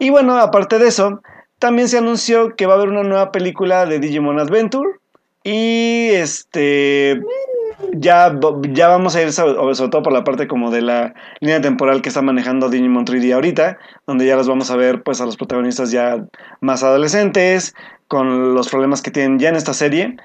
Y 0.00 0.10
bueno, 0.10 0.36
aparte 0.36 0.80
de 0.80 0.88
eso. 0.88 1.20
También 1.58 1.88
se 1.88 1.98
anunció 1.98 2.54
que 2.54 2.66
va 2.66 2.74
a 2.74 2.76
haber 2.76 2.88
una 2.88 3.02
nueva 3.02 3.32
película 3.32 3.86
de 3.86 3.98
Digimon 3.98 4.38
Adventure. 4.38 4.90
Y 5.42 6.08
este. 6.10 7.20
Ya, 7.94 8.36
ya 8.70 8.88
vamos 8.88 9.14
a 9.16 9.22
ir 9.22 9.32
sobre, 9.32 9.54
todo 9.88 10.02
por 10.02 10.12
la 10.12 10.24
parte 10.24 10.48
como 10.48 10.70
de 10.70 10.82
la 10.82 11.14
línea 11.40 11.60
temporal 11.60 12.02
que 12.02 12.08
está 12.08 12.22
manejando 12.22 12.68
Digimon 12.68 13.06
3D 13.06 13.32
ahorita, 13.32 13.78
donde 14.06 14.26
ya 14.26 14.36
los 14.36 14.48
vamos 14.48 14.70
a 14.70 14.76
ver 14.76 15.02
pues 15.02 15.20
a 15.20 15.26
los 15.26 15.36
protagonistas 15.36 15.90
ya 15.92 16.24
más 16.60 16.82
adolescentes, 16.82 17.74
con 18.08 18.54
los 18.54 18.68
problemas 18.68 19.00
que 19.00 19.12
tienen 19.12 19.38
ya 19.38 19.48
en 19.48 19.56
esta 19.56 19.74
serie, 19.74 20.16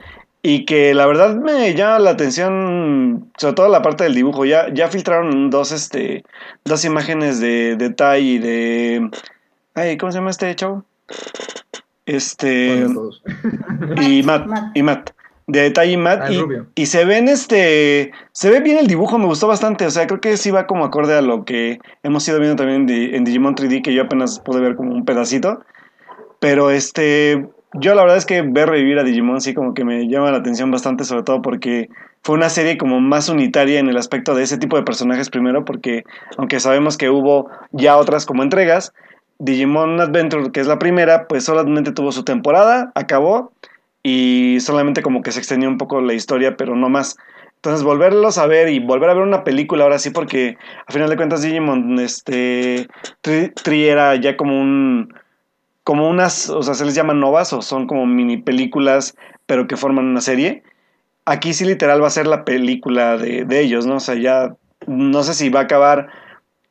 y 0.41 0.65
que 0.65 0.93
la 0.93 1.05
verdad 1.05 1.35
me 1.35 1.73
llama 1.73 1.99
la 1.99 2.11
atención, 2.11 3.31
sobre 3.37 3.53
todo 3.53 3.69
la 3.69 3.81
parte 3.81 4.03
del 4.03 4.15
dibujo, 4.15 4.45
ya, 4.45 4.73
ya 4.73 4.89
filtraron 4.89 5.49
dos, 5.49 5.71
este, 5.71 6.23
dos 6.65 6.83
imágenes 6.85 7.39
de, 7.39 7.75
de 7.77 7.89
Tai 7.91 8.19
y 8.19 8.39
de... 8.39 9.09
Ay, 9.73 9.97
¿cómo 9.97 10.11
se 10.11 10.17
llama 10.17 10.31
este 10.31 10.53
chavo? 10.55 10.83
Este. 12.05 12.85
y 14.01 14.23
Matt, 14.23 14.47
Y 14.75 14.83
Matt. 14.83 15.11
de 15.47 15.71
Taiji 15.71 15.97
Matt 15.97 16.21
Ah, 16.23 16.29
y, 16.75 16.85
se 16.85 17.05
ven 17.05 17.27
este 17.27 18.11
se 18.31 18.49
ve 18.49 18.61
bien 18.61 18.77
el 18.77 18.87
dibujo 18.87 19.17
me 19.17 19.25
gustó 19.25 19.47
bastante 19.47 19.85
o 19.85 19.91
sea 19.91 20.07
creo 20.07 20.21
que 20.21 20.37
sí 20.37 20.51
va 20.51 20.67
como 20.67 20.85
acorde 20.85 21.15
a 21.15 21.21
lo 21.21 21.43
que 21.43 21.79
hemos 22.01 22.27
ido 22.27 22.39
viendo 22.39 22.55
también 22.55 22.89
en 22.89 23.23
Digimon 23.23 23.55
3D 23.55 23.81
que 23.81 23.93
yo 23.93 24.03
apenas 24.03 24.39
pude 24.39 24.61
ver 24.61 24.75
como 24.75 24.93
un 24.93 25.03
pedacito 25.03 25.63
pero 26.39 26.71
este 26.71 27.45
yo 27.73 27.95
la 27.95 28.03
verdad 28.03 28.17
es 28.17 28.25
que 28.25 28.41
ver 28.41 28.69
revivir 28.69 28.99
a 28.99 29.03
Digimon 29.03 29.41
sí 29.41 29.53
como 29.53 29.73
que 29.73 29.83
me 29.83 30.07
llama 30.07 30.31
la 30.31 30.37
atención 30.37 30.71
bastante 30.71 31.03
sobre 31.03 31.23
todo 31.23 31.41
porque 31.41 31.89
fue 32.21 32.35
una 32.35 32.49
serie 32.49 32.77
como 32.77 33.01
más 33.01 33.27
unitaria 33.27 33.79
en 33.79 33.89
el 33.89 33.97
aspecto 33.97 34.35
de 34.35 34.43
ese 34.43 34.57
tipo 34.57 34.77
de 34.77 34.83
personajes 34.83 35.29
primero 35.29 35.65
porque 35.65 36.03
aunque 36.37 36.61
sabemos 36.61 36.97
que 36.97 37.09
hubo 37.09 37.49
ya 37.71 37.97
otras 37.97 38.25
como 38.25 38.43
entregas 38.43 38.93
Digimon 39.43 39.99
Adventure 39.99 40.51
que 40.51 40.59
es 40.59 40.67
la 40.67 40.79
primera 40.79 41.27
pues 41.27 41.43
solamente 41.43 41.91
tuvo 41.91 42.11
su 42.11 42.23
temporada 42.23 42.91
acabó 42.95 43.51
y 44.03 44.57
solamente 44.59 45.01
como 45.01 45.21
que 45.21 45.31
se 45.31 45.39
extendió 45.39 45.69
un 45.69 45.77
poco 45.77 46.01
la 46.01 46.13
historia, 46.13 46.57
pero 46.57 46.75
no 46.75 46.89
más. 46.89 47.15
Entonces 47.55 47.83
volverlos 47.83 48.37
a 48.37 48.45
ver 48.45 48.67
y 48.67 48.79
volver 48.79 49.09
a 49.09 49.13
ver 49.13 49.23
una 49.23 49.45
película 49.45 49.85
ahora 49.85 49.97
sí, 49.97 50.09
porque 50.09 50.57
a 50.85 50.91
final 50.91 51.09
de 51.09 51.15
cuentas 51.15 51.41
Digimon, 51.41 51.97
este, 51.99 52.87
Tri, 53.21 53.49
Tri 53.51 53.85
era 53.85 54.15
ya 54.17 54.35
como 54.35 54.59
un, 54.59 55.13
como 55.85 56.09
unas, 56.09 56.49
o 56.49 56.61
sea, 56.61 56.73
se 56.73 56.83
les 56.83 56.93
llaman 56.93 57.21
novas 57.21 57.53
o 57.53 57.61
son 57.61 57.87
como 57.87 58.05
mini 58.05 58.35
películas, 58.35 59.15
pero 59.45 59.65
que 59.67 59.77
forman 59.77 60.05
una 60.05 60.19
serie. 60.19 60.63
Aquí 61.23 61.53
sí 61.53 61.63
literal 61.63 62.03
va 62.03 62.07
a 62.07 62.09
ser 62.09 62.27
la 62.27 62.43
película 62.43 63.15
de, 63.15 63.45
de 63.45 63.61
ellos, 63.61 63.85
¿no? 63.85 63.95
O 63.95 64.01
sea, 64.01 64.15
ya 64.15 64.53
no 64.85 65.23
sé 65.23 65.33
si 65.33 65.47
va 65.47 65.61
a 65.61 65.63
acabar 65.63 66.09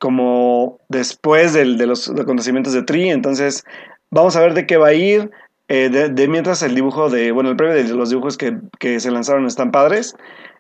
como 0.03 0.79
después 0.89 1.53
del- 1.53 1.79
de 1.79 1.87
los 1.87 2.11
acontecimientos 2.11 2.73
de 2.73 2.83
Tri, 2.83 3.11
entonces 3.11 3.65
vamos 4.11 4.35
a 4.35 4.41
ver 4.41 4.53
de 4.55 4.67
qué 4.67 4.77
va 4.77 4.89
a 4.89 4.95
ir. 4.95 5.31
Eh, 5.69 5.89
de, 5.89 6.09
de 6.11 6.29
mientras 6.29 6.63
el 6.63 6.75
dibujo 6.75 7.09
de, 7.09 7.31
bueno, 7.31 7.49
el 7.51 7.57
previo 7.57 7.77
de 7.77 7.85
los 7.95 8.11
dibujos 8.11 8.37
que, 8.37 8.59
que 8.81 8.99
se 9.01 9.13
lanzaron 9.13 9.47
están 9.47 9.71
padres. 9.71 10.17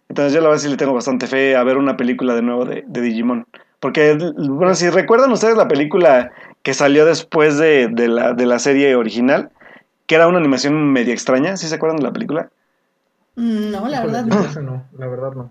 Entonces 0.09 0.33
yo 0.33 0.41
la 0.41 0.49
verdad 0.49 0.63
sí 0.63 0.69
le 0.69 0.77
tengo 0.77 0.95
bastante 0.95 1.27
fe 1.27 1.57
a 1.57 1.65
ver 1.65 1.77
una 1.77 1.97
película 1.97 2.35
de 2.35 2.43
nuevo 2.43 2.65
de, 2.65 2.85
de 2.87 3.01
Digimon. 3.01 3.47
Porque, 3.81 4.17
bueno, 4.39 4.75
si 4.77 4.89
recuerdan 4.91 5.33
ustedes 5.33 5.57
la 5.57 5.67
película 5.69 6.31
que 6.63 6.73
salió 6.73 7.05
después 7.05 7.59
de, 7.59 7.89
de 7.89 8.09
la, 8.09 8.33
de 8.33 8.47
la 8.47 8.61
serie 8.61 8.95
original, 8.95 9.51
que 10.07 10.15
era 10.15 10.29
una 10.29 10.39
animación 10.39 10.93
media 10.93 11.13
extraña, 11.13 11.57
¿sí 11.57 11.67
se 11.67 11.75
acuerdan 11.75 11.99
de 11.99 12.05
la 12.05 12.13
película? 12.13 12.49
Mm, 13.37 13.71
No, 13.73 13.89
la 13.89 13.99
Híjole, 13.99 14.23
verdad 14.23 14.63
no, 14.63 14.85
la 14.99 15.07
verdad 15.09 15.33
no. 15.33 15.51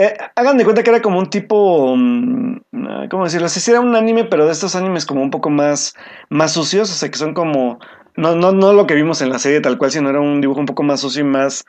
Eh, 0.00 0.16
hagan 0.36 0.56
de 0.56 0.62
cuenta 0.64 0.84
que 0.84 0.90
era 0.90 1.02
como 1.02 1.18
un 1.18 1.28
tipo, 1.28 1.94
mm, 1.96 2.56
ah, 2.86 3.06
¿cómo 3.10 3.24
decirlo? 3.24 3.48
Sí 3.48 3.68
era 3.68 3.80
un 3.80 3.96
anime, 3.96 4.22
pero 4.24 4.46
de 4.46 4.52
estos 4.52 4.76
animes 4.76 5.04
como 5.04 5.22
un 5.22 5.30
poco 5.30 5.50
más, 5.50 5.94
más 6.30 6.52
sucios, 6.52 6.88
o 6.88 6.94
sea, 6.94 7.10
que 7.10 7.18
son 7.18 7.34
como, 7.34 7.80
no, 8.16 8.36
no, 8.36 8.52
no 8.52 8.72
lo 8.72 8.86
que 8.86 8.94
vimos 8.94 9.20
en 9.22 9.30
la 9.30 9.40
serie 9.40 9.60
tal 9.60 9.76
cual, 9.76 9.90
sino 9.90 10.08
era 10.08 10.20
un 10.20 10.40
dibujo 10.40 10.60
un 10.60 10.66
poco 10.66 10.84
más 10.84 11.00
sucio 11.00 11.22
y 11.22 11.24
más, 11.24 11.64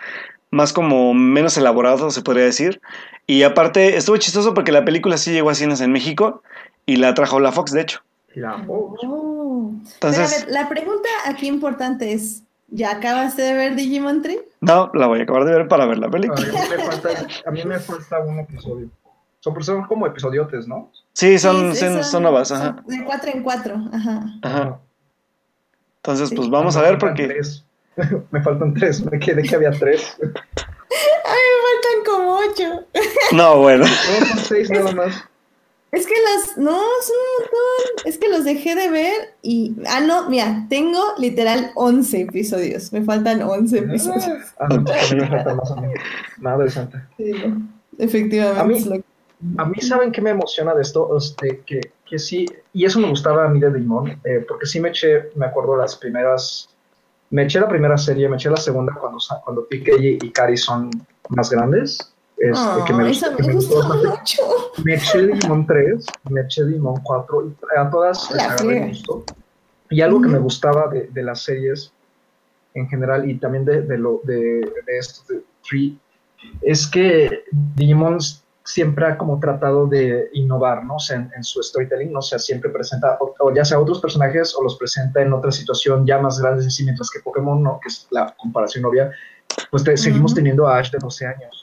más 0.52 0.74
como 0.74 1.16
menos 1.16 1.58
elaborado, 1.58 2.12
se 2.12 2.22
podría 2.22 2.46
decir. 2.46 2.80
Y 3.26 3.42
aparte, 3.42 3.98
estuvo 3.98 4.18
chistoso 4.18 4.54
porque 4.54 4.72
la 4.72 4.86
película 4.86 5.18
sí 5.18 5.32
llegó 5.32 5.50
a 5.50 5.56
cines 5.56 5.82
en 5.82 5.92
México 5.92 6.44
y 6.86 6.98
la 6.98 7.16
trajo 7.16 7.40
la 7.40 7.52
Fox, 7.52 7.72
de 7.72 7.82
hecho. 7.82 8.02
La 8.36 8.60
Fox. 8.64 9.02
Oh. 9.08 9.72
Entonces- 9.96 10.00
Pero 10.00 10.44
a 10.44 10.46
ver, 10.46 10.54
la 10.54 10.70
pregunta 10.70 11.10
aquí 11.26 11.48
importante 11.48 12.14
es, 12.14 12.44
¿ya 12.72 12.92
acabaste 12.92 13.42
de 13.42 13.54
ver 13.54 13.76
Digimon 13.76 14.22
Tree? 14.22 14.40
No, 14.62 14.92
la 14.94 15.08
voy 15.08 15.20
a 15.20 15.24
acabar 15.24 15.46
de 15.46 15.52
ver 15.54 15.68
para 15.68 15.86
ver 15.86 15.98
la 16.00 16.08
A 16.08 16.12
película. 16.12 16.42
mí, 16.48 16.58
me 16.70 16.84
falta, 16.84 17.10
a 17.46 17.52
mí 17.52 17.64
me 17.66 17.80
falta 17.80 18.20
un 18.20 18.40
episodio. 18.40 18.90
Son, 19.42 19.64
son 19.64 19.84
como 19.86 20.06
episodiotes, 20.06 20.68
¿no? 20.68 20.92
Sí, 21.14 21.40
son, 21.40 21.74
Sí, 21.74 21.80
son, 21.80 22.04
son 22.04 22.24
novas, 22.24 22.52
ajá. 22.52 22.76
son 22.76 22.86
De 22.88 23.04
cuatro 23.06 23.32
en 23.34 23.44
cuatro, 23.44 23.76
ajá. 23.94 24.20
Ajá. 24.44 24.80
Entonces, 25.98 26.30
Sí. 26.30 26.36
pues 26.36 26.50
vamos 26.50 26.76
a 26.76 26.82
ver 26.82 26.98
porque... 26.98 27.28
tres. 27.28 27.66
me 28.32 28.42
faltan 28.42 28.74
tres. 28.74 29.04
Me 29.10 29.20
quedé 29.20 29.44
que 29.44 29.56
había 29.56 29.72
tres. 29.72 30.18
Me 30.22 30.30
faltan 31.66 32.04
como 32.06 32.36
ocho. 32.38 32.86
No, 33.34 33.58
bueno. 33.60 33.86
No, 33.86 34.26
son 34.28 34.38
seis 34.40 34.70
nada 34.72 34.92
más. 34.94 35.24
Es 35.92 36.06
que 36.06 36.14
las, 36.14 36.58
no, 36.58 36.72
son 36.72 37.16
un 37.18 37.42
montón. 37.42 38.06
Es 38.06 38.18
que 38.20 38.30
los 38.30 38.44
dejé 38.46 38.76
de 38.76 38.90
ver 38.90 39.14
y, 39.42 39.76
ah, 39.88 40.02
no, 40.02 40.30
mira, 40.30 40.66
tengo 40.70 41.00
literal 41.18 41.72
11 41.76 42.22
episodios. 42.22 42.94
Me 42.94 43.02
faltan 43.02 43.42
11 43.42 43.80
episodios. 43.80 44.44
Ah, 44.60 44.68
no, 44.70 44.76
a 44.78 44.80
mí 44.80 45.20
me 45.22 45.28
falta 45.28 45.56
más 45.56 45.72
o 45.72 45.76
menos. 45.78 45.96
Nada 46.40 46.64
decente. 46.64 46.98
Sí, 47.18 47.32
efectivamente. 47.98 48.60
A 48.62 48.64
mí- 48.66 48.80
lo- 48.84 49.04
A 49.58 49.66
mí, 49.66 49.80
¿saben 49.82 50.12
qué 50.12 50.22
me 50.22 50.32
emociona 50.32 50.76
de 50.76 50.82
esto? 50.82 51.16
Este, 51.18 51.62
que, 51.66 51.80
que 52.06 52.20
sí, 52.20 52.46
y 52.74 52.84
eso 52.86 53.00
me 53.00 53.08
gustaba 53.10 53.46
a 53.46 53.48
mí 53.48 53.60
de 53.60 53.72
Digimon, 53.72 54.10
eh, 54.26 54.46
porque 54.48 54.66
sí 54.66 54.80
me 54.82 54.90
eché, 54.90 55.30
me 55.36 55.46
acuerdo 55.46 55.78
las 55.78 55.96
primeras, 55.96 56.70
me 57.30 57.44
eché 57.44 57.60
la 57.62 57.70
primera 57.70 57.98
serie, 57.98 58.28
me 58.28 58.36
eché 58.36 58.50
la 58.50 58.58
segunda 58.58 58.94
cuando, 59.00 59.18
cuando 59.46 59.66
Pike 59.66 60.20
y, 60.22 60.30
Kari 60.32 60.58
son 60.58 60.90
más 61.30 61.50
grandes. 61.50 62.14
Este, 62.42 62.84
que 62.88 62.94
me, 62.94 63.08
gustó- 63.10 63.28
esa 63.28 63.36
que 63.36 63.42
me 63.44 63.48
me 63.50 63.54
gustó 63.56 63.84
mucho. 63.84 64.44
Me 64.86 64.96
eché 64.96 65.28
Digimon 65.28 65.68
3, 65.68 66.06
me 66.30 66.42
eché 66.42 66.66
Digimon 66.66 67.02
4, 67.04 67.48
y 67.48 67.54
a 67.78 67.90
todas 67.90 68.32
les 68.32 68.42
agarré 68.44 68.88
gusto. 68.88 69.24
Y 69.90 70.02
algo 70.02 70.22
que 70.22 70.28
me 70.30 70.40
gustaba 70.40 70.88
de, 70.88 71.08
de 71.12 71.24
las 71.24 71.42
series 71.44 71.92
en 72.76 72.88
general 72.88 73.30
y 73.30 73.38
también 73.40 73.66
de, 73.66 73.82
de, 73.82 73.98
lo, 73.98 74.22
de, 74.24 74.36
de 74.86 74.98
estos 74.98 75.28
de 75.28 75.42
Free 75.64 76.00
es 76.62 76.88
que 76.88 77.44
Digimon 77.76 78.20
siempre 78.64 79.06
ha 79.08 79.18
como 79.18 79.40
tratado 79.40 79.88
de 79.88 80.30
innovar, 80.34 80.86
¿no? 80.86 80.96
O 80.96 81.00
sea, 81.00 81.18
en, 81.18 81.32
en 81.36 81.44
su 81.44 81.62
storytelling, 81.62 82.14
¿no? 82.14 82.20
O 82.20 82.22
sea, 82.22 82.38
siempre 82.40 82.70
presenta, 82.70 83.18
o, 83.20 83.34
o 83.40 83.54
ya 83.54 83.66
sea 83.66 83.80
otros 83.80 84.00
personajes 84.00 84.56
o 84.56 84.64
los 84.64 84.78
presenta 84.78 85.22
en 85.22 85.34
otra 85.34 85.52
situación 85.52 86.06
ya 86.06 86.20
más 86.20 86.40
grandes 86.40 86.66
en 86.66 86.72
sí, 86.72 86.84
mientras 86.84 87.10
que 87.10 87.20
Pokémon, 87.20 87.62
¿no? 87.62 87.80
Que 87.82 87.90
es 87.90 88.08
la 88.12 88.34
comparación 88.38 88.86
obvia, 88.86 89.12
pues 89.72 89.84
te- 89.84 89.98
seguimos 89.98 90.32
Ujú. 90.32 90.36
teniendo 90.38 90.68
a 90.68 90.78
Ash 90.78 90.92
de 90.92 91.00
12 91.00 91.26
años. 91.26 91.60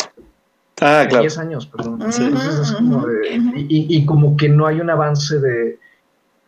Ah, 0.81 1.07
claro. 1.09 1.23
10 1.23 1.39
años, 1.39 1.67
perdón. 1.67 2.13
Sí. 2.13 2.23
Entonces 2.25 2.59
es 2.61 2.73
como 2.73 2.99
Ujú, 2.99 3.07
de- 3.07 3.39
ujú. 3.39 3.53
y, 3.57 4.05
como 4.05 4.37
que 4.37 4.49
no 4.49 4.67
hay 4.67 4.81
un 4.81 4.91
avance 4.91 5.41
de, 5.41 5.79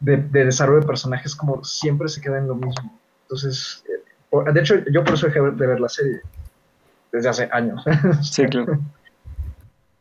de, 0.01 0.17
de 0.19 0.45
desarrollo 0.45 0.81
de 0.81 0.87
personajes, 0.87 1.35
como 1.35 1.65
siempre 1.65 2.09
se 2.09 2.21
queda 2.21 2.39
en 2.39 2.49
lo 2.49 2.55
mismo. 2.55 3.01
Entonces, 3.23 3.83
eh, 3.89 4.53
de 4.53 4.61
hecho, 4.61 4.75
yo 4.93 5.03
por 5.05 5.15
eso 5.15 5.27
dejé 5.27 5.41
de 5.41 5.67
ver 5.67 5.81
la 5.81 5.89
serie 5.89 6.21
desde 7.11 7.29
hace 7.29 7.49
años. 7.53 7.83
Sí, 8.23 8.45
claro. 8.47 8.79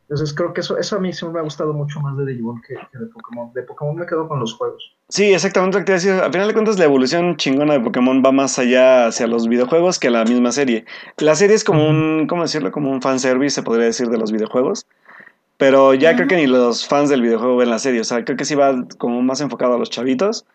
Entonces 0.10 0.34
creo 0.34 0.54
que 0.54 0.62
eso, 0.62 0.78
eso 0.78 0.96
a 0.96 1.00
mí 1.00 1.12
siempre 1.12 1.34
me 1.34 1.40
ha 1.42 1.44
gustado 1.44 1.74
mucho 1.74 2.00
más 2.00 2.16
de 2.18 2.26
Digimon 2.26 2.62
que, 2.66 2.76
que 2.76 2.98
de 2.98 3.08
Pokémon. 3.08 3.52
De 3.54 3.62
Pokémon 3.64 3.94
me 3.94 4.06
quedo 4.06 4.26
con 4.30 4.40
los 4.40 4.54
juegos. 4.54 4.96
Sí, 5.10 5.34
exactamente 5.34 5.78
lo 5.78 5.82
que 5.84 5.88
te 5.88 5.92
decía. 5.94 6.26
A 6.26 6.32
final 6.32 6.48
de 6.48 6.54
cuentas, 6.54 6.80
la 6.80 6.86
evolución 6.86 7.36
chingona 7.36 7.74
de 7.74 7.82
Pokémon 7.82 8.24
va 8.26 8.32
más 8.32 8.58
allá 8.58 9.08
hacia 9.08 9.28
los 9.28 9.50
videojuegos 9.50 10.00
que 10.00 10.10
la 10.10 10.24
misma 10.24 10.54
serie. 10.54 10.86
La 11.18 11.36
serie 11.36 11.58
es 11.58 11.66
como 11.66 11.86
un, 11.90 12.26
¿cómo 12.28 12.44
decirlo? 12.44 12.72
Como 12.72 12.90
un 12.90 13.02
fanservice, 13.02 13.56
se 13.56 13.64
podría 13.64 13.88
decir, 13.88 14.08
de 14.08 14.18
los 14.18 14.32
videojuegos. 14.32 14.86
Pero 15.58 15.94
ya 15.94 16.16
creo 16.16 16.30
que 16.30 16.38
ni 16.38 16.48
los 16.48 16.88
fans 16.88 17.10
del 17.10 17.22
videojuego 17.22 17.58
ven 17.58 17.70
la 17.70 17.80
serie. 17.80 18.00
O 18.00 18.06
sea, 18.06 18.24
creo 18.24 18.38
que 18.38 18.46
sí 18.46 18.56
va 18.56 18.86
como 18.98 19.22
más 19.22 19.42
enfocado 19.42 19.74
a 19.74 19.78
los 19.78 19.90
chavitos. 19.90 20.46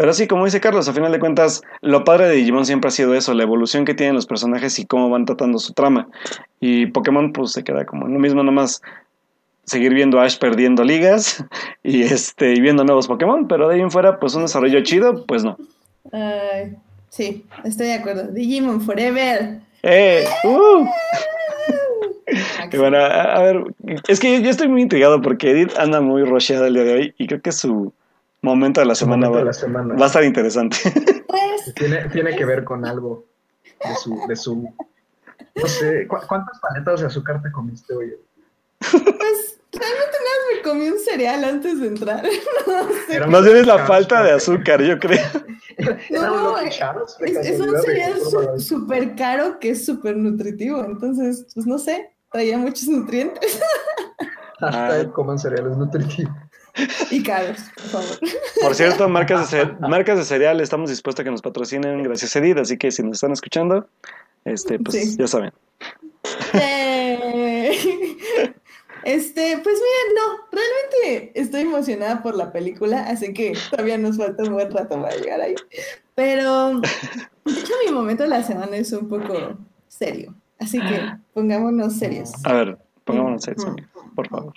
Pero 0.00 0.14
sí, 0.14 0.26
como 0.26 0.46
dice 0.46 0.62
Carlos, 0.62 0.88
a 0.88 0.94
final 0.94 1.12
de 1.12 1.18
cuentas, 1.18 1.60
lo 1.82 2.04
padre 2.04 2.26
de 2.26 2.36
Digimon 2.36 2.64
siempre 2.64 2.88
ha 2.88 2.90
sido 2.90 3.14
eso, 3.14 3.34
la 3.34 3.42
evolución 3.42 3.84
que 3.84 3.92
tienen 3.92 4.14
los 4.14 4.24
personajes 4.24 4.78
y 4.78 4.86
cómo 4.86 5.10
van 5.10 5.26
tratando 5.26 5.58
su 5.58 5.74
trama. 5.74 6.08
Y 6.58 6.86
Pokémon, 6.86 7.34
pues 7.34 7.52
se 7.52 7.64
queda 7.64 7.84
como 7.84 8.06
en 8.06 8.14
lo 8.14 8.18
mismo, 8.18 8.42
nomás 8.42 8.80
seguir 9.64 9.92
viendo 9.92 10.18
a 10.18 10.24
Ash 10.24 10.38
perdiendo 10.38 10.84
ligas 10.84 11.44
y 11.82 12.00
este 12.04 12.54
y 12.54 12.62
viendo 12.62 12.82
nuevos 12.82 13.08
Pokémon, 13.08 13.46
pero 13.46 13.68
de 13.68 13.74
ahí 13.74 13.82
en 13.82 13.90
fuera, 13.90 14.18
pues 14.18 14.34
un 14.34 14.40
desarrollo 14.40 14.82
chido, 14.82 15.26
pues 15.26 15.44
no. 15.44 15.58
Sí, 17.10 17.44
estoy 17.64 17.88
de 17.88 17.94
acuerdo. 17.96 18.28
Digimon 18.28 18.80
Forever. 18.80 19.60
¡Eh! 19.82 20.24
¡Uh! 20.44 20.86
Y 22.72 22.76
bueno, 22.76 22.98
a, 22.98 23.34
a 23.34 23.42
ver, 23.42 23.64
es 24.06 24.20
que 24.20 24.40
yo 24.40 24.48
estoy 24.48 24.68
muy 24.68 24.82
intrigado 24.82 25.20
porque 25.20 25.50
Edith 25.50 25.76
anda 25.76 26.00
muy 26.00 26.22
rusheada 26.22 26.68
el 26.68 26.74
día 26.74 26.84
de 26.84 26.92
hoy 26.92 27.14
y 27.18 27.26
creo 27.26 27.40
que 27.40 27.50
su 27.50 27.92
momento 28.42 28.80
de 28.80 28.86
la 28.86 28.94
semana 28.94 29.28
momento 29.28 29.32
va, 29.34 29.38
de 29.40 29.44
la 29.46 29.52
semana. 29.52 29.94
va 29.96 30.04
a 30.04 30.06
estar 30.06 30.24
interesante. 30.24 30.76
Pues, 31.30 31.74
Tiene, 31.74 32.08
tiene 32.08 32.34
que 32.34 32.44
ver 32.44 32.64
con 32.64 32.84
algo 32.84 33.24
de 33.84 33.94
su... 33.96 34.26
De 34.26 34.34
su 34.34 34.74
no 35.54 35.66
sé, 35.68 36.06
¿cu- 36.08 36.16
¿cuántas 36.28 36.58
paletas 36.60 37.00
de 37.00 37.06
azúcar 37.06 37.40
te 37.42 37.52
comiste 37.52 37.94
hoy? 37.94 38.14
pues, 38.80 39.60
realmente 39.72 40.16
nada 40.18 40.36
más 40.40 40.56
me 40.56 40.62
comí 40.62 40.88
un 40.88 40.98
cereal 40.98 41.44
antes 41.44 41.80
de 41.80 41.86
entrar. 41.86 42.24
No 42.66 42.88
sé. 43.06 43.26
Más 43.26 43.44
bien 43.44 43.56
es 43.58 43.66
la 43.66 43.78
falta 43.86 44.22
de 44.22 44.32
azúcar, 44.32 44.82
yo 44.82 44.98
creo. 44.98 45.20
No, 46.10 46.50
Lucky 46.56 46.68
es, 46.68 46.76
Charms, 46.78 47.18
de 47.18 47.26
es 47.30 47.60
un 47.60 47.78
cereal 47.82 48.60
súper 48.60 49.14
caro 49.16 49.58
que 49.58 49.70
es 49.70 49.84
súper 49.86 50.16
nutritivo. 50.16 50.84
Entonces, 50.84 51.46
pues 51.54 51.66
no 51.66 51.78
sé, 51.78 52.10
traía 52.32 52.58
muchos 52.58 52.86
nutrientes 52.88 53.60
Hashtag 54.60 55.12
coman 55.12 55.38
cereales 55.38 55.76
nutritivos. 55.76 56.32
y 57.10 57.22
caros, 57.22 57.58
por 57.74 57.84
favor. 57.84 58.18
Por 58.62 58.74
cierto, 58.74 59.08
marcas 59.08 59.50
de, 59.50 59.66
marcas 59.80 60.18
de 60.18 60.24
cereal, 60.24 60.60
estamos 60.60 60.90
dispuestos 60.90 61.22
a 61.22 61.24
que 61.24 61.30
nos 61.30 61.42
patrocinen 61.42 62.02
gracias 62.02 62.34
a 62.36 62.38
Edith, 62.40 62.58
así 62.58 62.76
que 62.76 62.90
si 62.90 63.02
nos 63.02 63.14
están 63.14 63.32
escuchando, 63.32 63.88
este, 64.44 64.78
pues 64.78 64.96
Sí. 64.96 65.16
ya 65.18 65.26
saben. 65.26 65.52
Este, 69.02 69.58
pues 69.62 69.76
miren, 69.76 70.14
no, 70.14 70.46
realmente 70.52 71.40
estoy 71.40 71.62
emocionada 71.62 72.22
por 72.22 72.36
la 72.36 72.52
película, 72.52 73.04
así 73.04 73.32
que 73.32 73.54
todavía 73.70 73.96
nos 73.96 74.18
falta 74.18 74.42
un 74.42 74.52
buen 74.52 74.70
rato 74.70 75.00
para 75.00 75.16
llegar 75.16 75.40
ahí. 75.40 75.54
Pero, 76.14 76.80
de 76.80 77.52
hecho, 77.52 77.72
mi 77.86 77.92
momento 77.92 78.24
de 78.24 78.28
la 78.28 78.42
semana 78.42 78.76
es 78.76 78.92
un 78.92 79.08
poco 79.08 79.56
serio. 79.88 80.34
Así 80.58 80.78
que 80.78 81.00
pongámonos 81.32 81.94
serios. 81.94 82.32
A 82.44 82.52
ver, 82.52 82.78
pongámonos 83.04 83.42
serios, 83.42 83.66
por 84.14 84.28
favor. 84.28 84.52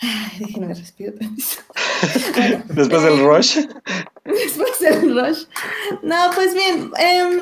Ay, 0.00 0.38
déjenme 0.38 0.74
respirar. 0.74 1.14
Después 2.68 3.02
del 3.02 3.20
rush. 3.20 3.58
Después 4.24 4.80
del 4.80 5.14
rush. 5.14 5.44
No, 6.02 6.16
pues 6.34 6.54
bien, 6.54 6.90
eh, 6.98 7.40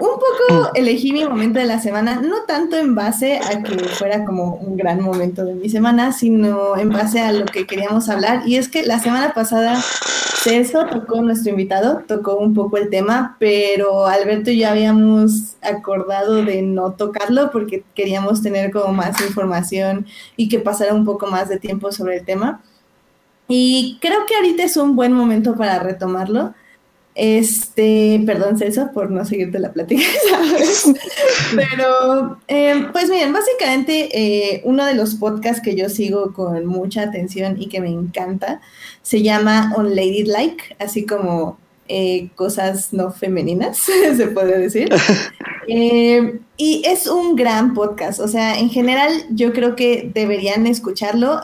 un 0.00 0.08
poco 0.08 0.70
elegí 0.74 1.12
mi 1.12 1.24
momento 1.24 1.58
de 1.58 1.66
la 1.66 1.80
semana, 1.80 2.16
no 2.16 2.42
tanto 2.42 2.76
en 2.76 2.94
base 2.94 3.38
a 3.38 3.62
que 3.62 3.78
fuera 3.78 4.24
como 4.24 4.56
un 4.56 4.76
gran 4.76 5.00
momento 5.00 5.44
de 5.44 5.54
mi 5.54 5.68
semana, 5.68 6.12
sino 6.12 6.76
en 6.76 6.90
base 6.90 7.20
a 7.20 7.32
lo 7.32 7.44
que 7.46 7.66
queríamos 7.66 8.08
hablar. 8.08 8.42
Y 8.46 8.56
es 8.56 8.68
que 8.68 8.84
la 8.84 8.98
semana 8.98 9.34
pasada 9.34 9.80
Celso 10.44 10.84
tocó, 10.84 11.22
nuestro 11.22 11.52
invitado, 11.52 12.02
tocó 12.06 12.36
un 12.36 12.52
poco 12.52 12.76
el 12.76 12.90
tema, 12.90 13.34
pero 13.40 14.06
Alberto 14.06 14.50
y 14.50 14.58
yo 14.58 14.68
habíamos 14.68 15.56
acordado 15.62 16.44
de 16.44 16.60
no 16.60 16.92
tocarlo 16.92 17.50
porque 17.50 17.82
queríamos 17.94 18.42
tener 18.42 18.70
como 18.70 18.92
más 18.92 19.18
información 19.22 20.04
y 20.36 20.50
que 20.50 20.58
pasara 20.58 20.92
un 20.92 21.06
poco 21.06 21.28
más 21.28 21.48
de 21.48 21.58
tiempo 21.58 21.92
sobre 21.92 22.18
el 22.18 22.26
tema. 22.26 22.62
Y 23.48 23.96
creo 24.02 24.26
que 24.26 24.36
ahorita 24.36 24.64
es 24.64 24.76
un 24.76 24.94
buen 24.96 25.14
momento 25.14 25.56
para 25.56 25.78
retomarlo. 25.78 26.52
Este, 27.14 28.20
perdón 28.26 28.58
Celso 28.58 28.90
por 28.92 29.10
no 29.12 29.24
seguirte 29.24 29.60
la 29.60 29.72
plática, 29.72 30.02
¿sabes? 30.30 30.92
Pero, 31.54 32.38
eh, 32.48 32.88
pues 32.92 33.08
miren, 33.08 33.32
básicamente 33.32 34.08
eh, 34.12 34.62
uno 34.64 34.84
de 34.84 34.94
los 34.94 35.14
podcasts 35.14 35.62
que 35.62 35.76
yo 35.76 35.88
sigo 35.88 36.32
con 36.32 36.66
mucha 36.66 37.02
atención 37.02 37.60
y 37.60 37.68
que 37.68 37.80
me 37.80 37.88
encanta 37.88 38.60
se 39.02 39.22
llama 39.22 39.72
On 39.76 39.94
Lady 39.94 40.24
Like, 40.24 40.76
así 40.80 41.06
como 41.06 41.56
eh, 41.86 42.30
cosas 42.34 42.92
no 42.92 43.12
femeninas, 43.12 43.78
se 44.16 44.26
puede 44.28 44.58
decir. 44.58 44.88
y 45.68 46.82
es 46.84 47.06
un 47.06 47.36
gran 47.36 47.74
podcast, 47.74 48.18
o 48.18 48.26
sea, 48.26 48.58
en 48.58 48.70
general 48.70 49.12
yo 49.30 49.52
creo 49.52 49.76
que 49.76 50.10
deberían 50.12 50.66
escucharlo 50.66 51.40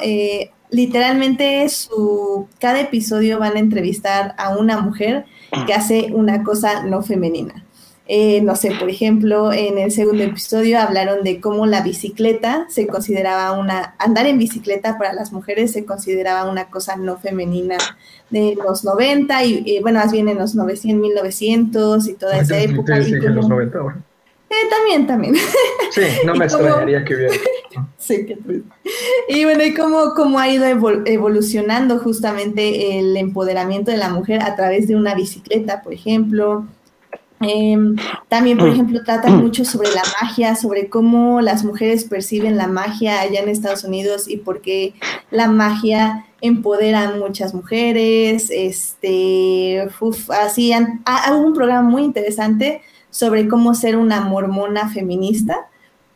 literalmente 0.72 1.68
su 1.68 2.46
cada 2.60 2.80
episodio 2.80 3.40
van 3.40 3.56
a 3.56 3.60
entrevistar 3.60 4.34
a 4.38 4.56
una 4.56 4.80
mujer 4.80 5.26
que 5.66 5.74
hace 5.74 6.10
una 6.12 6.42
cosa 6.42 6.84
no 6.84 7.02
femenina. 7.02 7.64
Eh, 8.12 8.40
no 8.42 8.56
sé, 8.56 8.72
por 8.78 8.90
ejemplo, 8.90 9.52
en 9.52 9.78
el 9.78 9.92
segundo 9.92 10.24
episodio 10.24 10.80
hablaron 10.80 11.22
de 11.22 11.40
cómo 11.40 11.66
la 11.66 11.80
bicicleta 11.80 12.66
se 12.68 12.88
consideraba 12.88 13.52
una, 13.52 13.94
andar 14.00 14.26
en 14.26 14.36
bicicleta 14.36 14.98
para 14.98 15.12
las 15.12 15.32
mujeres 15.32 15.70
se 15.70 15.84
consideraba 15.84 16.50
una 16.50 16.70
cosa 16.70 16.96
no 16.96 17.18
femenina 17.18 17.78
de 18.30 18.56
los 18.56 18.84
90 18.84 19.44
y, 19.44 19.78
bueno, 19.82 20.00
más 20.00 20.10
bien 20.10 20.28
en 20.28 20.38
los 20.38 20.56
900, 20.56 21.00
1900 21.00 22.08
y 22.08 22.14
toda 22.14 22.38
esa 22.38 22.58
época. 22.58 22.98
Y 22.98 23.12
los 23.12 23.48
90 23.48 23.78
eh, 24.50 24.68
también, 24.68 25.06
también. 25.06 25.36
Sí, 25.92 26.02
no 26.26 26.34
me 26.36 26.46
extrañaría 26.46 27.04
que 27.04 27.14
hubiera. 27.14 27.34
sí, 27.96 28.26
qué 28.26 28.34
triste. 28.34 28.68
Y 29.28 29.44
bueno, 29.44 29.64
y 29.64 29.74
cómo, 29.74 30.12
cómo 30.16 30.40
ha 30.40 30.48
ido 30.48 30.66
evolucionando 31.06 32.00
justamente 32.00 32.98
el 32.98 33.16
empoderamiento 33.16 33.92
de 33.92 33.96
la 33.96 34.08
mujer 34.08 34.42
a 34.42 34.56
través 34.56 34.88
de 34.88 34.96
una 34.96 35.14
bicicleta, 35.14 35.82
por 35.82 35.94
ejemplo. 35.94 36.66
Em, 37.42 37.96
también, 38.28 38.58
por 38.58 38.68
ejemplo, 38.68 39.00
tratan 39.04 39.38
mucho 39.38 39.64
sobre 39.64 39.88
la 39.92 40.02
magia, 40.20 40.56
sobre 40.56 40.88
cómo 40.88 41.40
las 41.40 41.64
mujeres 41.64 42.04
perciben 42.04 42.56
la 42.56 42.66
magia 42.66 43.20
allá 43.20 43.40
en 43.40 43.48
Estados 43.48 43.84
Unidos 43.84 44.28
y 44.28 44.36
por 44.36 44.60
qué 44.60 44.94
la 45.30 45.48
magia 45.48 46.26
empodera 46.40 47.08
a 47.08 47.14
muchas 47.14 47.54
mujeres. 47.54 48.50
Este, 48.50 49.88
uf, 50.00 50.28
así, 50.32 50.72
han, 50.72 51.02
un 51.32 51.54
programa 51.54 51.88
muy 51.88 52.02
interesante 52.02 52.82
sobre 53.10 53.48
cómo 53.48 53.74
ser 53.74 53.96
una 53.96 54.20
mormona 54.20 54.88
feminista. 54.88 55.68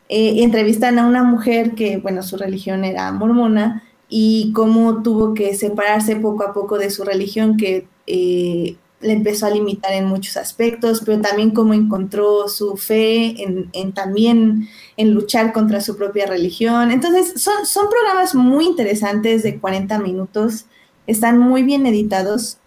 Eh, 0.09 0.43
entrevistan 0.43 0.99
a 0.99 1.07
una 1.07 1.23
mujer 1.23 1.75
que, 1.75 1.99
bueno, 1.99 2.23
su 2.23 2.37
religión 2.37 2.85
era 2.85 3.11
mormona 3.13 3.83
y 4.09 4.53
cómo 4.53 5.03
tuvo 5.03 5.35
que 5.35 5.55
separarse 5.55 6.17
poco 6.17 6.45
a 6.45 6.53
poco 6.53 6.79
de 6.79 6.91
su 6.91 7.05
religión 7.05 7.57
que 7.57 7.89
eh, 8.07 8.77
le 9.01 9.13
empezó 9.13 9.47
a 9.47 9.51
limitar 9.51 9.93
en 9.93 10.07
muchos 10.07 10.37
aspectos, 10.37 11.03
pero 11.05 11.21
también 11.21 11.51
cómo 11.51 11.75
encontró 11.75 12.49
su 12.49 12.77
fe 12.77 13.35
en, 13.43 13.93
también 13.93 14.69
en 14.97 15.13
luchar 15.13 15.53
contra 15.53 15.81
su 15.81 15.97
propia 15.97 16.27
religión. 16.27 16.91
Entonces, 16.91 17.41
son, 17.41 17.67
son 17.67 17.89
programas 17.91 18.35
muy 18.35 18.65
interesantes 18.65 19.43
de 19.43 19.59
40 19.59 19.99
minutos, 19.99 20.67
están 21.07 21.39
muy 21.39 21.63
bien 21.63 21.85
editados 21.87 22.59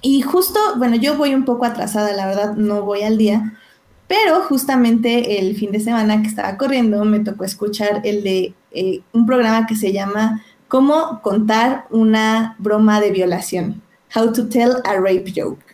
y 0.00 0.22
justo, 0.22 0.58
bueno, 0.76 0.96
yo 0.96 1.16
voy 1.16 1.34
un 1.34 1.44
poco 1.44 1.64
atrasada, 1.64 2.12
la 2.12 2.26
verdad, 2.26 2.54
no 2.54 2.82
voy 2.82 3.02
al 3.02 3.18
día, 3.18 3.58
pero 4.06 4.40
justamente 4.42 5.38
el 5.38 5.56
fin 5.56 5.72
de 5.72 5.80
semana 5.80 6.22
que 6.22 6.28
estaba 6.28 6.56
corriendo 6.56 7.04
me 7.04 7.20
tocó 7.20 7.44
escuchar 7.44 8.00
el 8.04 8.22
de 8.22 8.54
eh, 8.70 9.00
un 9.12 9.26
programa 9.26 9.66
que 9.66 9.76
se 9.76 9.92
llama 9.92 10.42
Cómo 10.68 11.20
contar 11.22 11.86
una 11.90 12.56
broma 12.58 13.00
de 13.00 13.10
violación, 13.10 13.82
How 14.14 14.32
to 14.32 14.48
Tell 14.48 14.76
a 14.84 14.94
Rape 14.94 15.32
Joke, 15.34 15.64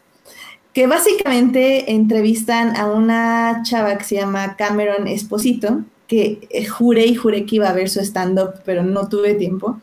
que 0.72 0.87
básicamente 0.87 1.92
entrevistan 1.92 2.76
a 2.76 2.87
una 2.87 3.62
chava 3.62 3.96
que 3.98 4.04
se 4.04 4.16
llama 4.16 4.56
Cameron 4.56 5.06
Esposito, 5.06 5.82
que 6.06 6.46
eh, 6.50 6.66
juré 6.66 7.06
y 7.06 7.14
juré 7.14 7.46
que 7.46 7.56
iba 7.56 7.68
a 7.68 7.72
ver 7.72 7.88
su 7.88 8.00
stand-up, 8.00 8.54
pero 8.64 8.82
no 8.82 9.08
tuve 9.08 9.34
tiempo. 9.34 9.80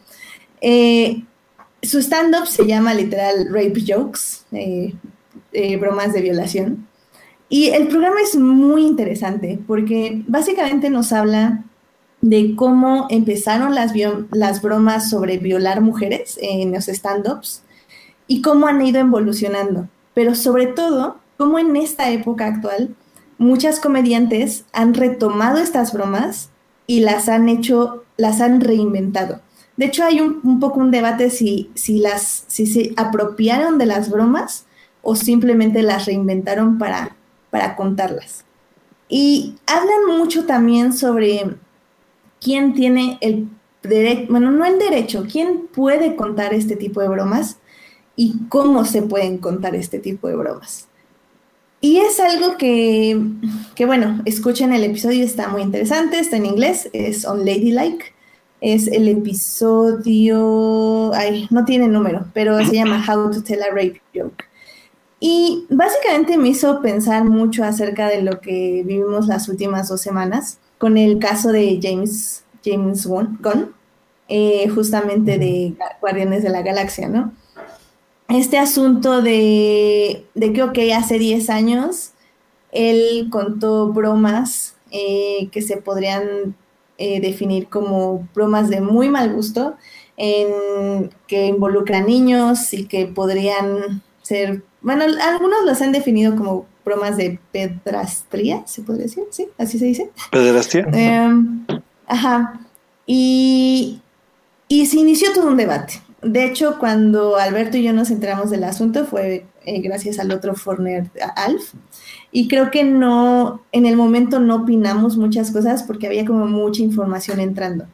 Eh, 0.62 1.24
su 1.82 2.00
stand-up 2.00 2.48
se 2.48 2.66
llama 2.66 2.94
literal 2.94 3.48
Rape 3.50 3.84
Jokes, 3.86 4.46
eh, 4.52 4.94
eh, 5.54 5.78
bromas 5.78 6.14
de 6.14 6.22
violación. 6.22 6.88
Y 7.50 7.70
el 7.70 7.88
programa 7.88 8.22
es 8.22 8.36
muy 8.38 8.86
interesante 8.86 9.60
porque 9.68 10.24
básicamente 10.28 10.90
nos 10.90 11.12
habla 11.12 11.66
de 12.22 12.56
cómo 12.56 13.08
empezaron 13.10 13.76
las, 13.76 13.94
las 14.32 14.62
bromas 14.62 15.10
sobre 15.10 15.38
violar 15.38 15.82
mujeres 15.82 16.38
en 16.42 16.72
los 16.72 16.88
stand-ups 16.88 17.64
y 18.28 18.42
cómo 18.42 18.68
han 18.68 18.82
ido 18.82 19.00
evolucionando. 19.00 19.90
Pero 20.14 20.36
sobre 20.36 20.68
todo, 20.68 21.18
cómo 21.38 21.60
en 21.60 21.76
esta 21.76 22.12
época 22.12 22.46
actual 22.46 22.96
muchas 23.38 23.80
comediantes 23.80 24.66
han 24.72 24.94
retomado 24.94 25.58
estas 25.58 25.94
bromas 25.94 26.52
y 26.86 27.00
las 27.00 27.28
han 27.28 27.50
hecho, 27.50 28.04
las 28.18 28.40
han 28.40 28.62
reinventado. 28.62 29.42
De 29.82 29.88
hecho, 29.88 30.04
hay 30.04 30.22
un, 30.22 30.60
poco 30.60 30.80
un 30.80 30.92
debate 30.92 31.32
si, 31.32 31.72
si, 31.74 31.98
las, 31.98 32.44
si 32.46 32.68
se 32.68 32.94
apropiaron 32.98 33.80
de 33.80 33.88
las 33.88 34.12
bromas 34.12 34.68
o 35.02 35.16
simplemente 35.16 35.82
las 35.82 36.06
reinventaron 36.06 36.78
para, 36.78 37.16
para 37.50 37.76
contarlas. 37.76 38.46
Y 39.10 39.56
hablan 39.66 40.20
mucho 40.20 40.46
también 40.46 40.94
sobre 40.94 41.56
quién 42.40 42.76
tiene 42.76 43.18
el 43.22 43.48
derecho, 43.82 44.28
bueno, 44.30 44.52
no 44.52 44.66
el 44.66 44.78
derecho, 44.78 45.26
quién 45.28 45.66
puede 45.74 46.16
contar 46.16 46.54
este 46.54 46.76
tipo 46.76 47.02
de 47.02 47.08
bromas 47.08 47.58
y 48.16 48.36
cómo 48.50 48.86
se 48.86 49.02
pueden 49.02 49.40
contar 49.40 49.74
este 49.74 49.98
tipo 49.98 50.28
de 50.28 50.36
bromas. 50.36 50.90
Y 51.82 51.98
es 51.98 52.20
algo 52.20 52.56
que, 52.56 53.20
que, 53.74 53.88
bueno, 53.88 54.22
escuchen 54.26 54.74
el 54.74 54.84
episodio, 54.84 55.26
está 55.26 55.48
muy 55.48 55.64
interesante, 55.64 56.20
está 56.20 56.38
en 56.38 56.46
inglés, 56.46 56.88
es 56.94 57.26
On 57.26 57.40
Ladylike 57.40 58.14
es 58.62 58.88
el 58.88 59.08
episodio, 59.08 61.12
ay, 61.14 61.48
no 61.50 61.66
tiene 61.66 61.88
número, 61.88 62.26
pero 62.34 62.64
se 62.64 62.76
llama 62.76 63.04
How 63.10 63.32
to 63.32 63.44
Tell 63.44 63.64
a 63.64 63.70
Rape 63.70 64.02
Joke. 64.16 64.46
Y 65.20 65.66
básicamente 65.70 66.38
me 66.38 66.50
hizo 66.50 66.82
pensar 66.82 67.26
mucho 67.26 67.64
acerca 67.64 68.08
de 68.08 68.22
lo 68.22 68.40
que 68.40 68.84
vivimos 68.86 69.28
las 69.28 69.50
últimas 69.50 69.90
dos 69.90 70.02
semanas 70.02 70.60
con 70.78 70.98
el 70.98 71.20
caso 71.20 71.52
de 71.52 71.80
James, 71.82 72.44
James 72.64 73.06
Gunn, 73.06 73.76
eh, 74.28 74.68
justamente 74.70 75.38
de 75.38 75.76
Guardianes 76.00 76.42
de 76.42 76.50
la 76.50 76.62
Galaxia, 76.62 77.08
¿no? 77.08 77.34
Este 78.30 78.58
asunto 78.58 79.22
de, 79.22 80.26
de 80.34 80.54
que, 80.54 80.64
ok, 80.64 80.78
hace 80.96 81.20
10 81.20 81.50
años 81.50 82.14
él 82.72 83.28
contó 83.30 83.90
bromas 83.90 84.76
eh, 84.92 85.50
que 85.52 85.62
se 85.62 85.78
podrían 85.78 86.56
eh, 87.02 87.20
definir 87.20 87.68
como 87.68 88.28
bromas 88.36 88.70
de 88.70 88.80
muy 88.80 89.10
mal 89.10 89.34
gusto, 89.34 89.76
en, 90.18 91.10
que 91.26 91.48
involucran 91.48 92.06
niños 92.06 92.74
y 92.74 92.86
que 92.86 93.08
podrían 93.08 94.04
ser, 94.22 94.62
bueno, 94.82 95.04
algunos 95.04 95.66
los 95.66 95.82
han 95.82 95.92
definido 95.92 96.36
como 96.36 96.68
bromas 96.86 97.18
de 97.18 97.40
pedrastría, 97.52 98.62
se 98.68 98.84
podría 98.84 99.06
decir, 99.06 99.24
¿sí? 99.32 99.48
Así 99.58 99.80
se 99.80 99.86
dice. 99.86 100.12
Pedrastría. 100.32 100.86
Em, 100.94 101.66
ajá. 102.06 102.68
Y, 103.08 104.00
y 104.68 104.86
se 104.86 105.00
inició 105.00 105.34
todo 105.34 105.48
un 105.48 105.58
debate. 105.58 106.04
De 106.22 106.46
hecho, 106.46 106.78
cuando 106.78 107.36
Alberto 107.38 107.78
y 107.78 107.84
yo 107.84 107.94
nos 107.94 108.12
enteramos 108.12 108.52
del 108.52 108.64
asunto 108.64 109.06
fue 109.06 109.46
eh, 109.66 109.82
gracias 109.82 110.20
al 110.20 110.32
otro 110.32 110.56
Forner, 110.56 111.10
Alf, 111.36 111.74
y 112.32 112.48
creo 112.48 112.72
que 112.72 112.84
no, 112.84 113.62
en 113.72 113.86
el 113.86 113.96
momento 113.96 114.40
no 114.40 114.58
opinamos 114.64 115.18
muchas 115.18 115.52
cosas 115.52 115.84
porque 115.84 116.08
había 116.08 116.26
como 116.26 116.46
mucha 116.48 116.82
información 116.82 117.40
entrando. 117.40 117.86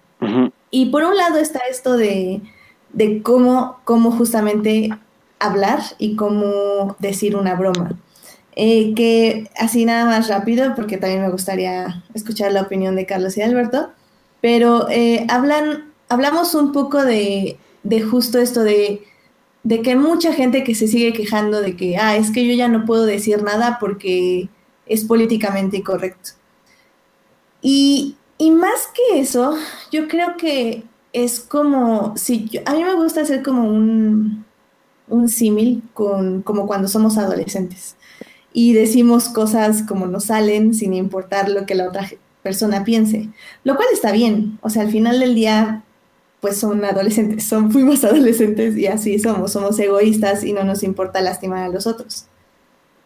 Y 0.72 0.88
por 0.88 1.04
un 1.04 1.16
lado 1.16 1.38
está 1.38 1.60
esto 1.70 1.96
de, 1.98 2.42
de 2.94 3.22
cómo, 3.22 3.80
cómo 3.84 4.12
justamente 4.12 4.90
hablar 5.40 5.80
y 6.00 6.16
cómo 6.16 6.96
decir 7.00 7.36
una 7.36 7.56
broma. 7.56 7.92
eh, 8.60 8.94
que 8.96 9.50
así 9.58 9.86
nada 9.86 10.06
más 10.06 10.28
rápido, 10.30 10.74
porque 10.76 10.98
también 10.98 11.22
me 11.22 11.30
gustaría 11.30 12.04
escuchar 12.16 12.52
la 12.52 12.64
opinión 12.64 12.96
de 12.96 13.06
Carlos 13.06 13.38
y 13.38 13.44
Alberto, 13.44 13.92
pero 14.42 14.90
eh, 14.90 15.28
hablan, 15.30 15.94
hablamos 16.10 16.56
un 16.56 16.72
poco 16.72 17.06
de, 17.06 17.58
de 17.84 18.02
justo 18.02 18.40
esto 18.40 18.64
de, 18.64 19.04
de, 19.68 19.82
que 19.82 19.96
mucha 19.96 20.34
gente 20.34 20.64
que 20.64 20.76
se 20.76 20.88
sigue 20.88 21.14
quejando 21.14 21.62
de 21.62 21.76
que, 21.76 21.98
ah, 21.98 22.16
es 22.16 22.32
que 22.32 22.48
yo 22.48 22.54
ya 22.54 22.68
no 22.68 22.86
puedo 22.86 23.06
decir 23.06 23.44
nada 23.44 23.78
porque 23.80 24.50
es 24.86 25.04
políticamente 25.04 25.78
incorrecto. 25.78 26.32
Y, 27.62 28.16
y 28.38 28.52
más 28.52 28.88
que 28.94 29.20
eso, 29.20 29.58
yo 29.92 30.08
creo 30.08 30.38
que 30.38 30.84
es 31.14 31.40
como, 31.40 32.16
si 32.18 32.50
a 32.66 32.74
mí 32.74 32.84
me 32.84 32.96
gusta 32.96 33.22
hacer 33.22 33.44
como 33.44 33.68
un, 33.68 34.46
un 35.08 35.30
símil 35.30 35.84
con 35.94 36.42
como 36.42 36.68
cuando 36.68 36.88
somos 36.88 37.18
adolescentes 37.18 37.96
y 38.54 38.74
decimos 38.74 39.30
cosas 39.30 39.84
como 39.84 40.06
nos 40.08 40.26
salen 40.26 40.74
sin 40.74 40.94
importar 40.94 41.50
lo 41.50 41.66
que 41.66 41.76
la 41.76 41.88
otra 41.88 42.10
persona 42.44 42.84
piense, 42.84 43.30
lo 43.64 43.76
cual 43.76 43.88
está 43.92 44.12
bien, 44.12 44.58
o 44.62 44.70
sea, 44.70 44.84
al 44.84 44.92
final 44.92 45.20
del 45.20 45.36
día 45.36 45.84
pues 46.48 46.60
son 46.62 46.86
adolescentes, 46.86 47.44
son, 47.44 47.72
fuimos 47.72 48.04
adolescentes 48.06 48.78
y 48.78 48.88
así 48.88 49.20
somos, 49.20 49.52
somos 49.52 49.78
egoístas 49.80 50.46
y 50.46 50.54
no 50.54 50.64
nos 50.64 50.82
importa 50.82 51.20
lastimar 51.20 51.64
a 51.64 51.70
los 51.70 51.88
otros. 51.88 52.26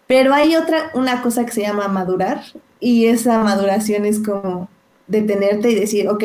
Pero 0.05 0.33
hay 0.33 0.55
otra, 0.55 0.91
una 0.93 1.23
cosa 1.23 1.43
que 1.45 1.51
se 1.51 1.61
llama 1.61 1.87
madurar 1.87 2.43
y 2.79 3.05
esa 3.05 3.39
maduración 3.39 4.05
es 4.05 4.19
como 4.19 4.69
detenerte 5.07 5.71
y 5.71 5.75
decir, 5.75 6.07
ok, 6.07 6.23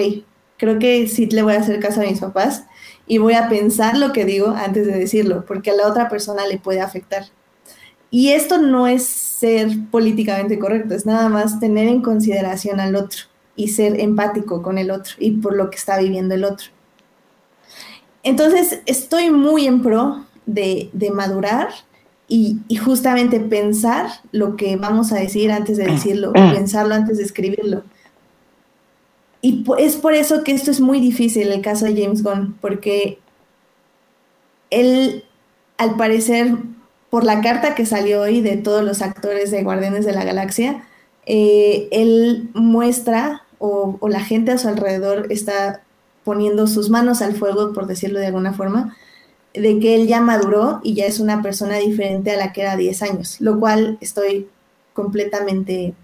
creo 0.59 0.79
que 0.79 1.09
sí 1.09 1.27
le 1.27 1.43
voy 1.43 1.55
a 1.55 1.61
hacer 1.61 1.81
caso 1.81 2.03
a 2.03 2.05
mis 2.05 2.21
papás 2.21 2.65
y 3.07 3.17
voy 3.17 3.33
a 3.33 3.49
pensar 3.49 3.97
lo 3.97 4.13
que 4.13 4.27
digo 4.27 4.49
antes 4.49 4.87
de 4.87 4.99
decirlo, 4.99 5.45
porque 5.47 5.71
a 5.71 5.75
la 5.75 5.87
otra 5.87 6.11
persona 6.11 6.47
le 6.47 6.59
puede 6.59 6.81
afectar. 6.81 7.25
Y 8.11 8.33
esto 8.33 8.59
no 8.59 8.87
es 8.87 9.07
ser 9.07 9.71
políticamente 9.91 10.59
correcto, 10.59 10.95
es 10.95 11.07
nada 11.07 11.31
más 11.31 11.61
tener 11.61 11.89
en 11.89 12.03
consideración 12.03 12.79
al 12.79 12.95
otro 12.95 13.21
y 13.55 13.69
ser 13.69 14.01
empático 14.01 14.61
con 14.61 14.77
el 14.77 14.91
otro 14.91 15.15
y 15.19 15.33
por 15.33 15.57
lo 15.57 15.71
que 15.71 15.77
está 15.77 15.99
viviendo 15.99 16.35
el 16.35 16.45
otro. 16.45 16.76
Entonces, 18.27 18.81
estoy 18.87 19.31
muy 19.31 19.67
en 19.67 19.83
pro 19.83 20.25
de, 20.47 20.91
madurar 21.15 21.69
y, 22.27 22.59
y, 22.67 22.75
justamente 22.75 23.39
pensar 23.39 24.09
lo 24.33 24.57
que 24.57 24.77
vamos 24.77 25.13
a 25.13 25.17
decir 25.17 25.53
antes 25.53 25.77
de 25.77 25.87
decirlo, 25.87 26.33
pensarlo 26.33 26.97
antes 26.97 27.19
de 27.19 27.23
escribirlo. 27.23 27.85
Y 29.43 29.65
es 29.79 29.95
por 29.95 30.13
eso 30.13 30.43
que 30.43 30.51
esto 30.51 30.73
es 30.73 30.81
muy 30.81 30.99
difícil, 30.99 31.53
el 31.53 31.63
caso 31.63 31.85
de 31.85 32.03
James 32.03 32.25
Gunn, 32.25 32.59
porque 32.61 33.21
él, 34.71 35.23
al 35.79 35.97
parecer, 35.97 36.57
por 37.11 37.23
la 37.23 37.41
carta 37.43 37.77
que 37.77 37.87
salió 37.87 38.23
hoy 38.23 38.41
de 38.41 38.57
todos 38.57 38.83
los 38.83 39.03
actores 39.03 39.53
de 39.53 39.63
Guardianes 39.63 40.05
de 40.05 40.13
la 40.13 40.25
Galaxia, 40.25 40.85
eh, 41.27 41.87
él 41.93 42.51
muestra 42.55 43.45
o, 43.59 44.01
la 44.09 44.21
gente 44.21 44.51
a 44.51 44.59
su 44.59 44.67
alrededor 44.67 45.29
está 45.31 45.83
poniendo 46.27 46.67
sus 46.67 46.91
manos 46.91 47.23
al 47.23 47.37
fuego, 47.37 47.73
por 47.73 47.87
decirlo 47.87 48.19
de 48.19 48.27
alguna 48.27 48.53
forma, 48.53 48.97
de 49.55 49.79
que 49.79 49.95
él 49.95 50.09
ya 50.09 50.21
maduró 50.21 50.81
y 50.83 50.95
ya 50.95 51.07
es 51.07 51.21
una 51.21 51.41
persona 51.41 51.77
diferente 51.77 52.33
a 52.33 52.37
la 52.37 52.53
que 52.53 52.63
era 52.63 52.77
10 52.77 53.03
años, 53.03 53.41
lo 53.41 53.61
cual 53.61 53.97
estoy 54.01 54.49
completamente 54.93 55.95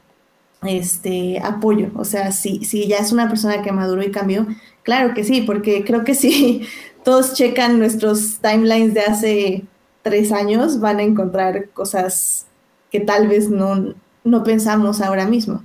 este 0.63 1.41
apoyo. 1.41 1.91
O 1.97 2.05
sea, 2.05 2.31
si, 2.31 2.65
si 2.65 2.87
ya 2.87 2.99
es 2.99 3.11
una 3.11 3.29
persona 3.29 3.63
que 3.63 3.73
maduró 3.73 4.01
y 4.05 4.13
cambió, 4.13 4.47
claro 4.85 5.13
que 5.13 5.25
sí, 5.25 5.43
porque 5.43 5.83
creo 5.85 6.05
que 6.05 6.15
si 6.15 6.69
todos 7.05 7.35
checan 7.35 7.81
nuestros 7.81 8.39
timelines 8.39 8.95
de 8.95 9.01
hace 9.01 9.65
tres 10.03 10.31
años, 10.31 10.79
van 10.79 11.01
a 11.01 11.03
encontrar 11.03 11.71
cosas 11.71 12.47
que 12.93 13.01
tal 13.01 13.27
vez 13.27 13.51
no, 13.51 13.93
no 14.23 14.45
pensamos 14.45 15.01
ahora 15.01 15.27
mismo. 15.27 15.65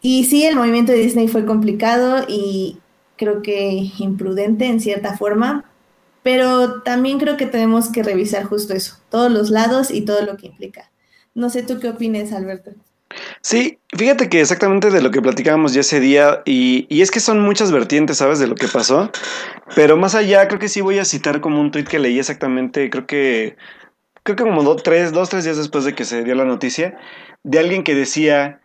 Y 0.00 0.24
sí, 0.24 0.42
el 0.44 0.56
movimiento 0.56 0.92
de 0.92 0.98
Disney 0.98 1.28
fue 1.28 1.44
complicado 1.44 2.24
y 2.26 2.78
creo 3.16 3.42
que 3.42 3.90
imprudente 3.98 4.66
en 4.66 4.80
cierta 4.80 5.16
forma, 5.16 5.64
pero 6.22 6.82
también 6.82 7.18
creo 7.18 7.36
que 7.36 7.46
tenemos 7.46 7.90
que 7.90 8.02
revisar 8.02 8.44
justo 8.44 8.74
eso, 8.74 8.96
todos 9.10 9.30
los 9.30 9.50
lados 9.50 9.90
y 9.90 10.02
todo 10.02 10.22
lo 10.22 10.36
que 10.36 10.48
implica. 10.48 10.90
No 11.34 11.50
sé 11.50 11.62
tú 11.62 11.78
qué 11.78 11.88
opines, 11.88 12.32
Alberto. 12.32 12.72
Sí, 13.40 13.78
fíjate 13.96 14.28
que 14.28 14.40
exactamente 14.40 14.90
de 14.90 15.00
lo 15.00 15.10
que 15.10 15.22
platicábamos 15.22 15.72
ya 15.72 15.80
ese 15.80 16.00
día, 16.00 16.42
y, 16.44 16.86
y, 16.88 17.02
es 17.02 17.10
que 17.10 17.20
son 17.20 17.40
muchas 17.40 17.70
vertientes, 17.70 18.18
¿sabes? 18.18 18.38
De 18.38 18.46
lo 18.46 18.56
que 18.56 18.68
pasó, 18.68 19.10
pero 19.74 19.96
más 19.96 20.14
allá, 20.14 20.48
creo 20.48 20.58
que 20.58 20.68
sí 20.68 20.80
voy 20.80 20.98
a 20.98 21.04
citar 21.04 21.40
como 21.40 21.60
un 21.60 21.70
tuit 21.70 21.86
que 21.86 21.98
leí 21.98 22.18
exactamente, 22.18 22.90
creo 22.90 23.06
que, 23.06 23.56
creo 24.22 24.36
que 24.36 24.42
como 24.42 24.64
dos, 24.64 24.82
tres, 24.82 25.12
dos, 25.12 25.28
tres 25.28 25.44
días 25.44 25.56
después 25.56 25.84
de 25.84 25.94
que 25.94 26.04
se 26.04 26.24
dio 26.24 26.34
la 26.34 26.44
noticia, 26.44 26.98
de 27.44 27.58
alguien 27.60 27.84
que 27.84 27.94
decía 27.94 28.60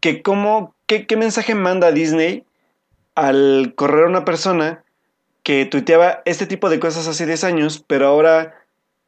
que 0.00 0.22
cómo, 0.22 0.74
qué, 0.86 1.06
qué 1.06 1.16
mensaje 1.16 1.54
manda 1.54 1.92
Disney 1.92 2.44
al 3.14 3.74
correr 3.76 4.06
una 4.06 4.24
persona 4.24 4.84
que 5.42 5.64
tuiteaba 5.64 6.22
este 6.24 6.46
tipo 6.46 6.70
de 6.70 6.80
cosas 6.80 7.08
hace 7.08 7.26
10 7.26 7.44
años, 7.44 7.84
pero 7.86 8.06
ahora 8.06 8.54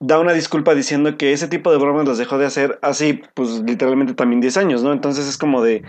da 0.00 0.18
una 0.18 0.32
disculpa 0.32 0.74
diciendo 0.74 1.16
que 1.16 1.32
ese 1.32 1.46
tipo 1.46 1.70
de 1.70 1.78
bromas 1.78 2.08
las 2.08 2.18
dejó 2.18 2.36
de 2.36 2.46
hacer 2.46 2.78
así, 2.82 3.22
pues 3.34 3.60
literalmente 3.60 4.14
también 4.14 4.40
10 4.40 4.56
años, 4.56 4.82
¿no? 4.82 4.92
Entonces 4.92 5.28
es 5.28 5.38
como 5.38 5.62
de, 5.62 5.84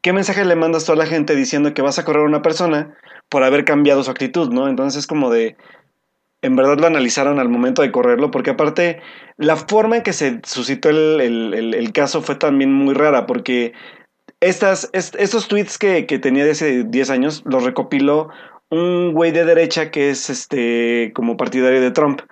¿qué 0.00 0.12
mensaje 0.12 0.44
le 0.44 0.56
mandas 0.56 0.84
tú 0.84 0.92
a 0.92 0.96
la 0.96 1.06
gente 1.06 1.36
diciendo 1.36 1.72
que 1.72 1.82
vas 1.82 1.98
a 1.98 2.04
correr 2.04 2.22
a 2.22 2.26
una 2.26 2.42
persona 2.42 2.96
por 3.28 3.44
haber 3.44 3.64
cambiado 3.64 4.02
su 4.02 4.10
actitud, 4.10 4.52
¿no? 4.52 4.68
Entonces 4.68 5.00
es 5.00 5.06
como 5.06 5.30
de, 5.30 5.56
en 6.42 6.56
verdad 6.56 6.78
lo 6.78 6.88
analizaron 6.88 7.38
al 7.38 7.48
momento 7.48 7.82
de 7.82 7.92
correrlo, 7.92 8.30
porque 8.32 8.50
aparte 8.50 9.00
la 9.36 9.56
forma 9.56 9.96
en 9.96 10.02
que 10.02 10.12
se 10.12 10.40
suscitó 10.44 10.90
el, 10.90 11.90
caso 11.94 12.20
fue 12.20 12.34
también 12.34 12.72
muy 12.72 12.94
rara, 12.94 13.26
porque 13.26 13.72
estas, 14.42 14.90
estos 14.92 15.46
tweets 15.46 15.78
que, 15.78 16.04
que 16.04 16.18
tenía 16.18 16.44
de 16.44 16.50
hace 16.50 16.82
10 16.82 17.10
años 17.10 17.42
los 17.46 17.62
recopiló 17.62 18.28
un 18.70 19.12
güey 19.12 19.30
de 19.30 19.44
derecha 19.44 19.92
que 19.92 20.10
es 20.10 20.28
este 20.30 21.12
como 21.14 21.36
partidario 21.36 21.80
de 21.80 21.92
Trump. 21.92 22.22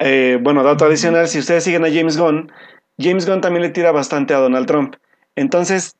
Eh, 0.00 0.38
bueno, 0.42 0.64
dato 0.64 0.84
adicional, 0.84 1.28
si 1.28 1.38
ustedes 1.38 1.62
siguen 1.62 1.84
a 1.84 1.92
James 1.92 2.18
Gunn, 2.18 2.50
James 2.98 3.26
Gunn 3.26 3.40
también 3.40 3.62
le 3.62 3.68
tira 3.68 3.92
bastante 3.92 4.34
a 4.34 4.38
Donald 4.38 4.66
Trump. 4.66 4.96
Entonces, 5.36 5.94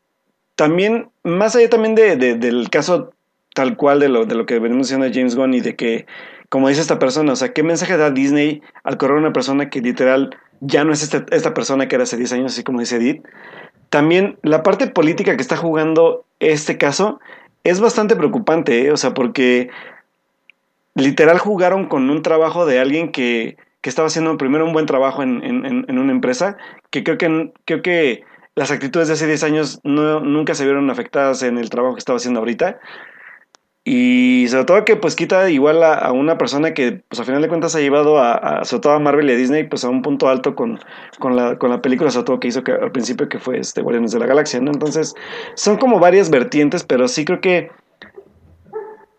también, 0.57 1.11
más 1.23 1.55
allá 1.55 1.71
también 1.71 1.95
de, 1.95 2.16
del 2.16 2.68
caso 2.68 3.12
tal 3.55 3.77
cual 3.77 4.01
de 4.01 4.09
lo, 4.09 4.27
de 4.27 4.35
lo 4.35 4.47
que 4.47 4.59
venimos 4.59 4.88
diciendo 4.88 5.07
de 5.07 5.14
James 5.14 5.37
Gunn 5.37 5.55
y 5.55 5.61
de 5.61 5.77
que, 5.77 6.07
como 6.49 6.68
dice 6.68 6.81
esta 6.81 6.99
persona, 6.99 7.35
o 7.35 7.37
sea, 7.37 7.53
¿qué 7.53 7.62
mensaje 7.62 7.97
da 7.97 8.11
Disney 8.11 8.62
al 8.83 8.97
correr 8.97 9.18
a 9.18 9.21
una 9.21 9.33
persona 9.33 9.71
que 9.71 9.81
literal 9.81 10.37
ya 10.61 10.83
no 10.83 10.92
es 10.92 11.05
esta, 11.05 11.25
esta 11.31 11.55
persona 11.55 11.87
que 11.87 11.95
era 11.95 12.03
hace 12.03 12.16
10 12.16 12.33
años, 12.33 12.53
así 12.53 12.64
como 12.64 12.81
dice 12.81 12.97
Edith? 12.97 13.23
También 13.92 14.38
la 14.42 14.62
parte 14.62 14.87
política 14.87 15.37
que 15.37 15.42
está 15.42 15.57
jugando 15.57 16.24
este 16.40 16.78
caso 16.78 17.20
es 17.62 17.78
bastante 17.78 18.16
preocupante, 18.16 18.87
¿eh? 18.87 18.90
o 18.90 18.96
sea, 18.96 19.12
porque 19.12 19.68
literal 20.94 21.38
jugaron 21.38 21.87
con 21.87 22.09
un 22.09 22.22
trabajo 22.22 22.64
de 22.64 22.81
alguien 22.81 23.12
que 23.12 23.57
que 23.83 23.90
estaba 23.90 24.07
haciendo 24.07 24.38
primero 24.38 24.64
un 24.64 24.72
buen 24.72 24.87
trabajo 24.87 25.22
en, 25.22 25.98
una 25.98 26.12
empresa, 26.12 26.57
que 26.90 27.02
creo 27.02 27.18
que, 27.18 27.52
creo 27.64 27.83
que 27.83 28.22
las 28.55 28.70
actitudes 28.70 29.09
de 29.09 29.14
hace 29.14 29.26
10 29.26 29.42
años 29.42 29.81
no, 29.83 30.20
nunca 30.20 30.55
se 30.55 30.64
vieron 30.64 30.88
afectadas 30.88 31.42
en 31.42 31.59
el 31.59 31.68
trabajo 31.68 31.96
que 31.96 31.98
estaba 31.98 32.16
haciendo 32.16 32.38
ahorita. 32.40 32.78
Y 33.85 34.47
sobre 34.49 34.64
todo 34.64 34.85
que 34.85 34.95
pues 34.95 35.16
quita 35.16 35.51
igual 35.51 35.83
a, 35.83 36.12
una 36.12 36.38
persona 36.38 36.73
que 36.73 37.03
pues 37.09 37.18
a 37.18 37.25
final 37.25 37.42
de 37.42 37.49
cuentas 37.49 37.75
ha 37.75 37.81
llevado 37.81 38.18
a, 38.18 38.64
sobre 38.64 38.81
todo 38.81 38.92
a 38.92 39.01
Marvel 39.01 39.29
y 39.29 39.33
a 39.33 39.37
Disney 39.37 39.64
pues 39.64 39.85
a 39.85 39.88
un 39.88 40.03
punto 40.03 40.29
alto 40.29 40.55
con, 40.55 40.79
con, 41.18 41.35
la, 41.35 41.59
con 41.59 41.71
la 41.71 41.83
película 41.83 42.11
sobre 42.12 42.27
todo 42.27 42.40
que 42.40 42.49
hizo 42.49 42.62
que, 42.62 42.71
al 42.71 42.92
principio 42.92 43.29
que 43.29 43.40
fue 43.40 43.59
este 43.59 43.83
Guardianes 43.83 44.12
de 44.12 44.21
la 44.21 44.27
Galaxia, 44.27 44.61
¿no? 44.61 44.71
Entonces 44.71 45.14
son 45.55 45.79
como 45.79 45.99
varias 45.99 46.31
vertientes, 46.31 46.85
pero 46.85 47.09
sí 47.09 47.25
creo 47.25 47.40
que 47.40 47.71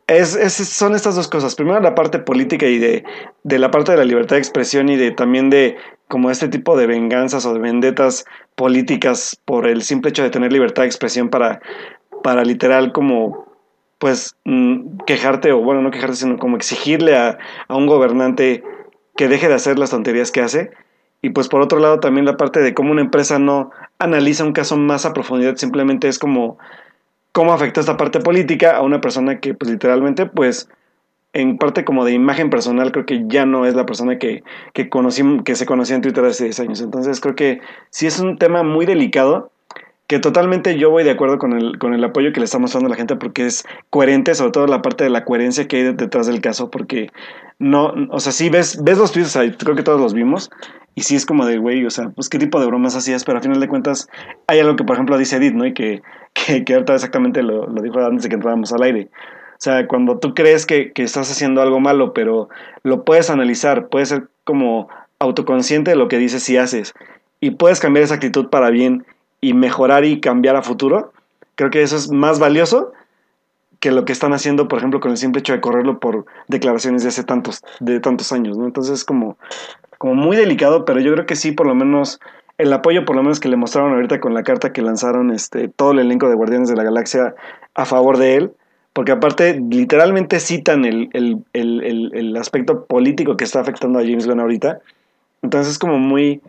es, 0.08 0.54
son 0.54 0.95
estas 0.95 1.15
dos 1.15 1.28
cosas. 1.28 1.56
Primero 1.56 1.82
la 1.82 1.95
parte 1.95 2.19
política 2.19 2.65
y 2.65 2.78
de, 2.78 3.04
de, 3.43 3.60
la 3.60 3.69
parte 3.69 3.91
de 3.91 3.97
la 3.97 4.06
libertad 4.06 4.38
de 4.38 4.41
expresión 4.41 4.88
y 4.88 4.95
de 4.95 5.12
también 5.12 5.49
de 5.49 5.76
como 6.08 6.30
este 6.32 6.47
tipo 6.47 6.78
de 6.78 6.88
venganzas 6.88 7.45
o 7.45 7.54
de 7.54 7.60
vendetas 7.60 8.26
políticas 8.56 9.39
por 9.45 9.67
el 9.67 9.82
simple 9.82 10.10
hecho 10.10 10.23
de 10.23 10.30
tener 10.30 10.54
libertad 10.54 10.84
de 10.84 10.88
expresión 10.88 11.30
para, 11.30 11.62
para 12.21 12.43
literal 12.43 12.91
como 12.93 13.52
pues 14.03 14.35
mm, 14.43 14.97
quejarte 15.07 15.53
o 15.53 15.59
bueno 15.59 15.81
no 15.81 15.89
quejarte 15.89 16.17
sino 16.17 16.37
como 16.37 16.57
exigirle 16.57 17.15
a, 17.15 17.37
a 17.69 17.77
un 17.77 17.87
gobernante 17.87 18.61
que 19.15 19.29
deje 19.29 19.47
de 19.47 19.53
hacer 19.53 19.79
las 19.79 19.91
tonterías 19.91 20.29
que 20.29 20.41
hace. 20.41 20.71
Y 21.21 21.29
pues 21.29 21.47
por 21.47 21.61
otro 21.61 21.79
lado 21.79 22.01
también 22.01 22.25
la 22.25 22.35
parte 22.35 22.59
de 22.59 22.73
cómo 22.73 22.91
una 22.91 22.99
empresa 22.99 23.39
no 23.39 23.71
analiza 23.99 24.43
un 24.43 24.51
caso 24.51 24.75
más 24.75 25.05
a 25.05 25.13
profundidad, 25.13 25.55
simplemente 25.55 26.09
es 26.09 26.19
como 26.19 26.57
cómo 27.31 27.53
afecta 27.53 27.79
esta 27.79 27.95
parte 27.95 28.19
política 28.19 28.75
a 28.75 28.81
una 28.81 28.99
persona 28.99 29.39
que 29.39 29.53
pues 29.53 29.71
literalmente 29.71 30.25
pues 30.25 30.67
en 31.31 31.57
parte 31.57 31.85
como 31.85 32.03
de 32.03 32.11
imagen 32.11 32.49
personal 32.49 32.91
creo 32.91 33.05
que 33.05 33.23
ya 33.27 33.45
no 33.45 33.65
es 33.65 33.73
la 33.73 33.85
persona 33.85 34.19
que, 34.19 34.43
que, 34.73 34.89
conocí, 34.89 35.23
que 35.45 35.55
se 35.55 35.65
conocía 35.65 35.95
en 35.95 36.01
Twitter 36.01 36.25
hace 36.25 36.43
10 36.43 36.59
años. 36.59 36.81
Entonces 36.81 37.21
creo 37.21 37.35
que 37.35 37.61
sí 37.89 38.05
es 38.05 38.19
un 38.19 38.37
tema 38.37 38.63
muy 38.63 38.85
delicado 38.85 39.52
que 40.07 40.19
totalmente 40.19 40.77
yo 40.77 40.89
voy 40.89 41.03
de 41.03 41.11
acuerdo 41.11 41.37
con 41.37 41.53
el, 41.53 41.77
con 41.79 41.93
el 41.93 42.03
apoyo 42.03 42.33
que 42.33 42.39
le 42.39 42.45
está 42.45 42.59
mostrando 42.59 42.87
a 42.87 42.89
la 42.91 42.95
gente 42.95 43.15
porque 43.15 43.45
es 43.45 43.63
coherente, 43.89 44.35
sobre 44.35 44.51
todo 44.51 44.67
la 44.67 44.81
parte 44.81 45.03
de 45.03 45.09
la 45.09 45.23
coherencia 45.23 45.67
que 45.67 45.77
hay 45.77 45.93
detrás 45.93 46.27
del 46.27 46.41
caso, 46.41 46.69
porque 46.69 47.09
no, 47.59 47.93
o 48.09 48.19
sea, 48.19 48.31
sí 48.31 48.49
ves, 48.49 48.83
ves 48.83 48.97
los 48.97 49.11
tweets, 49.11 49.37
creo 49.57 49.75
que 49.75 49.83
todos 49.83 50.01
los 50.01 50.13
vimos, 50.13 50.49
y 50.95 51.01
sí 51.01 51.15
es 51.15 51.25
como 51.25 51.45
de, 51.45 51.57
güey, 51.57 51.85
o 51.85 51.89
sea, 51.89 52.09
pues 52.09 52.29
qué 52.29 52.37
tipo 52.37 52.59
de 52.59 52.67
bromas 52.67 52.95
hacías, 52.95 53.23
pero 53.23 53.37
a 53.37 53.41
final 53.41 53.59
de 53.59 53.67
cuentas 53.67 54.07
hay 54.47 54.59
algo 54.59 54.75
que, 54.75 54.83
por 54.83 54.95
ejemplo, 54.95 55.17
dice 55.17 55.37
Edith, 55.37 55.53
¿no? 55.53 55.65
Y 55.65 55.73
que, 55.73 56.01
que, 56.33 56.63
que 56.63 56.73
ahorita 56.73 56.93
exactamente 56.93 57.41
lo, 57.41 57.67
lo 57.67 57.81
dijo 57.81 57.99
antes 57.99 58.23
de 58.23 58.29
que 58.29 58.35
entráramos 58.35 58.73
al 58.73 58.83
aire. 58.83 59.09
O 59.53 59.63
sea, 59.63 59.87
cuando 59.87 60.19
tú 60.19 60.33
crees 60.33 60.65
que, 60.65 60.91
que 60.91 61.03
estás 61.03 61.31
haciendo 61.31 61.61
algo 61.61 61.79
malo, 61.79 62.13
pero 62.13 62.49
lo 62.83 63.05
puedes 63.05 63.29
analizar, 63.29 63.87
puedes 63.87 64.09
ser 64.09 64.27
como 64.43 64.89
autoconsciente 65.19 65.91
de 65.91 65.97
lo 65.97 66.09
que 66.09 66.17
dices 66.17 66.47
y 66.49 66.57
haces, 66.57 66.93
y 67.39 67.51
puedes 67.51 67.79
cambiar 67.79 68.03
esa 68.03 68.15
actitud 68.15 68.49
para 68.49 68.69
bien 68.69 69.05
y 69.43 69.53
mejorar 69.53 70.06
y 70.06 70.21
cambiar 70.21 70.56
a 70.56 70.62
futuro, 70.62 71.12
creo 71.56 71.69
que 71.69 71.82
eso 71.82 71.97
es 71.97 72.10
más 72.12 72.39
valioso 72.39 72.93
que 73.82 73.91
lo 73.91 74.06
que 74.06 74.13
están 74.13 74.32
haciendo, 74.32 74.69
por 74.69 74.79
ejemplo, 74.79 75.01
con 75.01 75.12
el 75.12 75.17
simple 75.17 75.41
hecho 75.41 75.51
de 75.51 75.60
correrlo 75.60 75.99
por 75.99 76.25
declaraciones 76.47 77.03
de 77.03 77.10
hace 77.10 77.25
tantos, 77.25 77.62
de 77.82 77.99
tantos 77.99 78.32
años, 78.32 78.58
¿no? 78.58 78.65
Entonces 78.65 78.99
es 78.99 79.03
como, 79.03 79.38
como 79.97 80.15
muy 80.15 80.38
delicado, 80.38 80.86
pero 80.86 81.01
yo 81.01 81.12
creo 81.12 81.25
que 81.25 81.36
sí, 81.36 81.51
por 81.51 81.67
lo 81.67 81.75
menos, 81.75 82.21
el 82.58 82.71
apoyo 82.71 83.03
por 83.03 83.17
lo 83.17 83.23
menos 83.23 83.41
que 83.41 83.49
le 83.49 83.58
mostraron 83.58 83.91
ahorita 83.91 84.21
con 84.21 84.34
la 84.34 84.43
carta 84.43 84.71
que 84.71 84.82
lanzaron 84.82 85.32
este, 85.32 85.67
todo 85.67 85.91
el 85.91 85.99
elenco 85.99 86.29
de 86.29 86.36
Guardianes 86.36 86.69
de 86.69 86.77
la 86.77 86.84
Galaxia 86.86 87.36
a 87.75 87.84
favor 87.84 88.17
de 88.17 88.36
él, 88.36 88.51
porque 88.93 89.12
aparte 89.12 89.60
literalmente 89.69 90.39
citan 90.39 90.86
el, 90.86 91.10
el, 91.12 91.43
el, 91.51 92.12
el 92.13 92.38
aspecto 92.38 92.86
político 92.86 93.36
que 93.36 93.43
está 93.43 93.60
afectando 93.60 93.99
a 93.99 94.03
James 94.03 94.25
Gunn 94.25 94.39
ahorita. 94.39 94.79
Entonces 95.41 95.73
es 95.73 95.79
como 95.79 95.99
muy, 95.99 96.41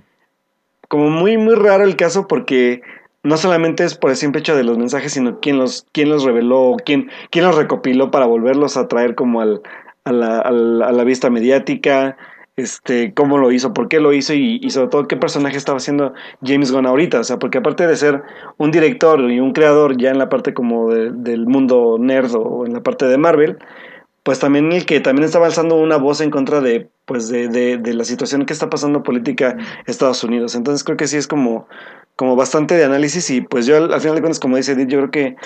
como 0.94 1.10
muy, 1.10 1.36
muy 1.36 1.56
raro 1.56 1.82
el 1.82 1.96
caso 1.96 2.28
porque 2.28 2.80
no 3.24 3.36
solamente 3.36 3.82
es 3.82 3.96
por 3.96 4.10
el 4.10 4.16
simple 4.16 4.38
hecho 4.38 4.54
de 4.54 4.62
los 4.62 4.78
mensajes, 4.78 5.12
sino 5.12 5.40
quién 5.40 5.58
los, 5.58 5.88
quién 5.90 6.08
los 6.08 6.22
reveló, 6.22 6.76
quién, 6.84 7.10
quién 7.30 7.46
los 7.46 7.56
recopiló 7.56 8.12
para 8.12 8.26
volverlos 8.26 8.76
a 8.76 8.86
traer 8.86 9.16
como 9.16 9.40
al, 9.40 9.60
a, 10.04 10.12
la, 10.12 10.38
a, 10.38 10.52
la, 10.52 11.02
vista 11.02 11.30
mediática, 11.30 12.16
este, 12.54 13.12
cómo 13.12 13.38
lo 13.38 13.50
hizo, 13.50 13.74
por 13.74 13.88
qué 13.88 13.98
lo 13.98 14.12
hizo 14.12 14.34
y, 14.34 14.60
y, 14.62 14.70
sobre 14.70 14.86
todo 14.86 15.08
qué 15.08 15.16
personaje 15.16 15.56
estaba 15.56 15.78
haciendo 15.78 16.14
James 16.44 16.70
Gunn 16.70 16.86
ahorita. 16.86 17.18
O 17.18 17.24
sea, 17.24 17.40
porque 17.40 17.58
aparte 17.58 17.88
de 17.88 17.96
ser 17.96 18.22
un 18.58 18.70
director 18.70 19.20
y 19.28 19.40
un 19.40 19.52
creador 19.52 19.96
ya 19.96 20.12
en 20.12 20.18
la 20.18 20.28
parte 20.28 20.54
como 20.54 20.90
de, 20.90 21.10
del 21.10 21.48
mundo 21.48 21.96
nerd 21.98 22.36
o 22.36 22.66
en 22.66 22.72
la 22.72 22.84
parte 22.84 23.06
de 23.06 23.18
Marvel, 23.18 23.58
pues 24.24 24.40
también 24.40 24.72
el 24.72 24.86
que 24.86 25.00
también 25.00 25.24
estaba 25.24 25.46
alzando 25.46 25.76
una 25.76 25.96
voz 25.96 26.20
en 26.20 26.30
contra 26.30 26.60
de 26.60 26.88
pues 27.04 27.28
de, 27.28 27.48
de, 27.48 27.76
de, 27.76 27.94
la 27.94 28.04
situación 28.04 28.46
que 28.46 28.54
está 28.54 28.70
pasando 28.70 29.02
política 29.02 29.56
Estados 29.86 30.24
Unidos. 30.24 30.54
Entonces 30.54 30.82
creo 30.82 30.96
que 30.96 31.06
sí 31.06 31.18
es 31.18 31.28
como, 31.28 31.68
como 32.16 32.34
bastante 32.34 32.74
de 32.74 32.84
análisis 32.84 33.28
y 33.30 33.42
pues 33.42 33.66
yo 33.66 33.76
al, 33.76 33.92
al 33.92 34.00
final 34.00 34.16
de 34.16 34.22
cuentas, 34.22 34.40
como 34.40 34.56
dice 34.56 34.72
Edith, 34.72 34.88
yo 34.88 34.98
creo 34.98 35.10
que 35.10 35.36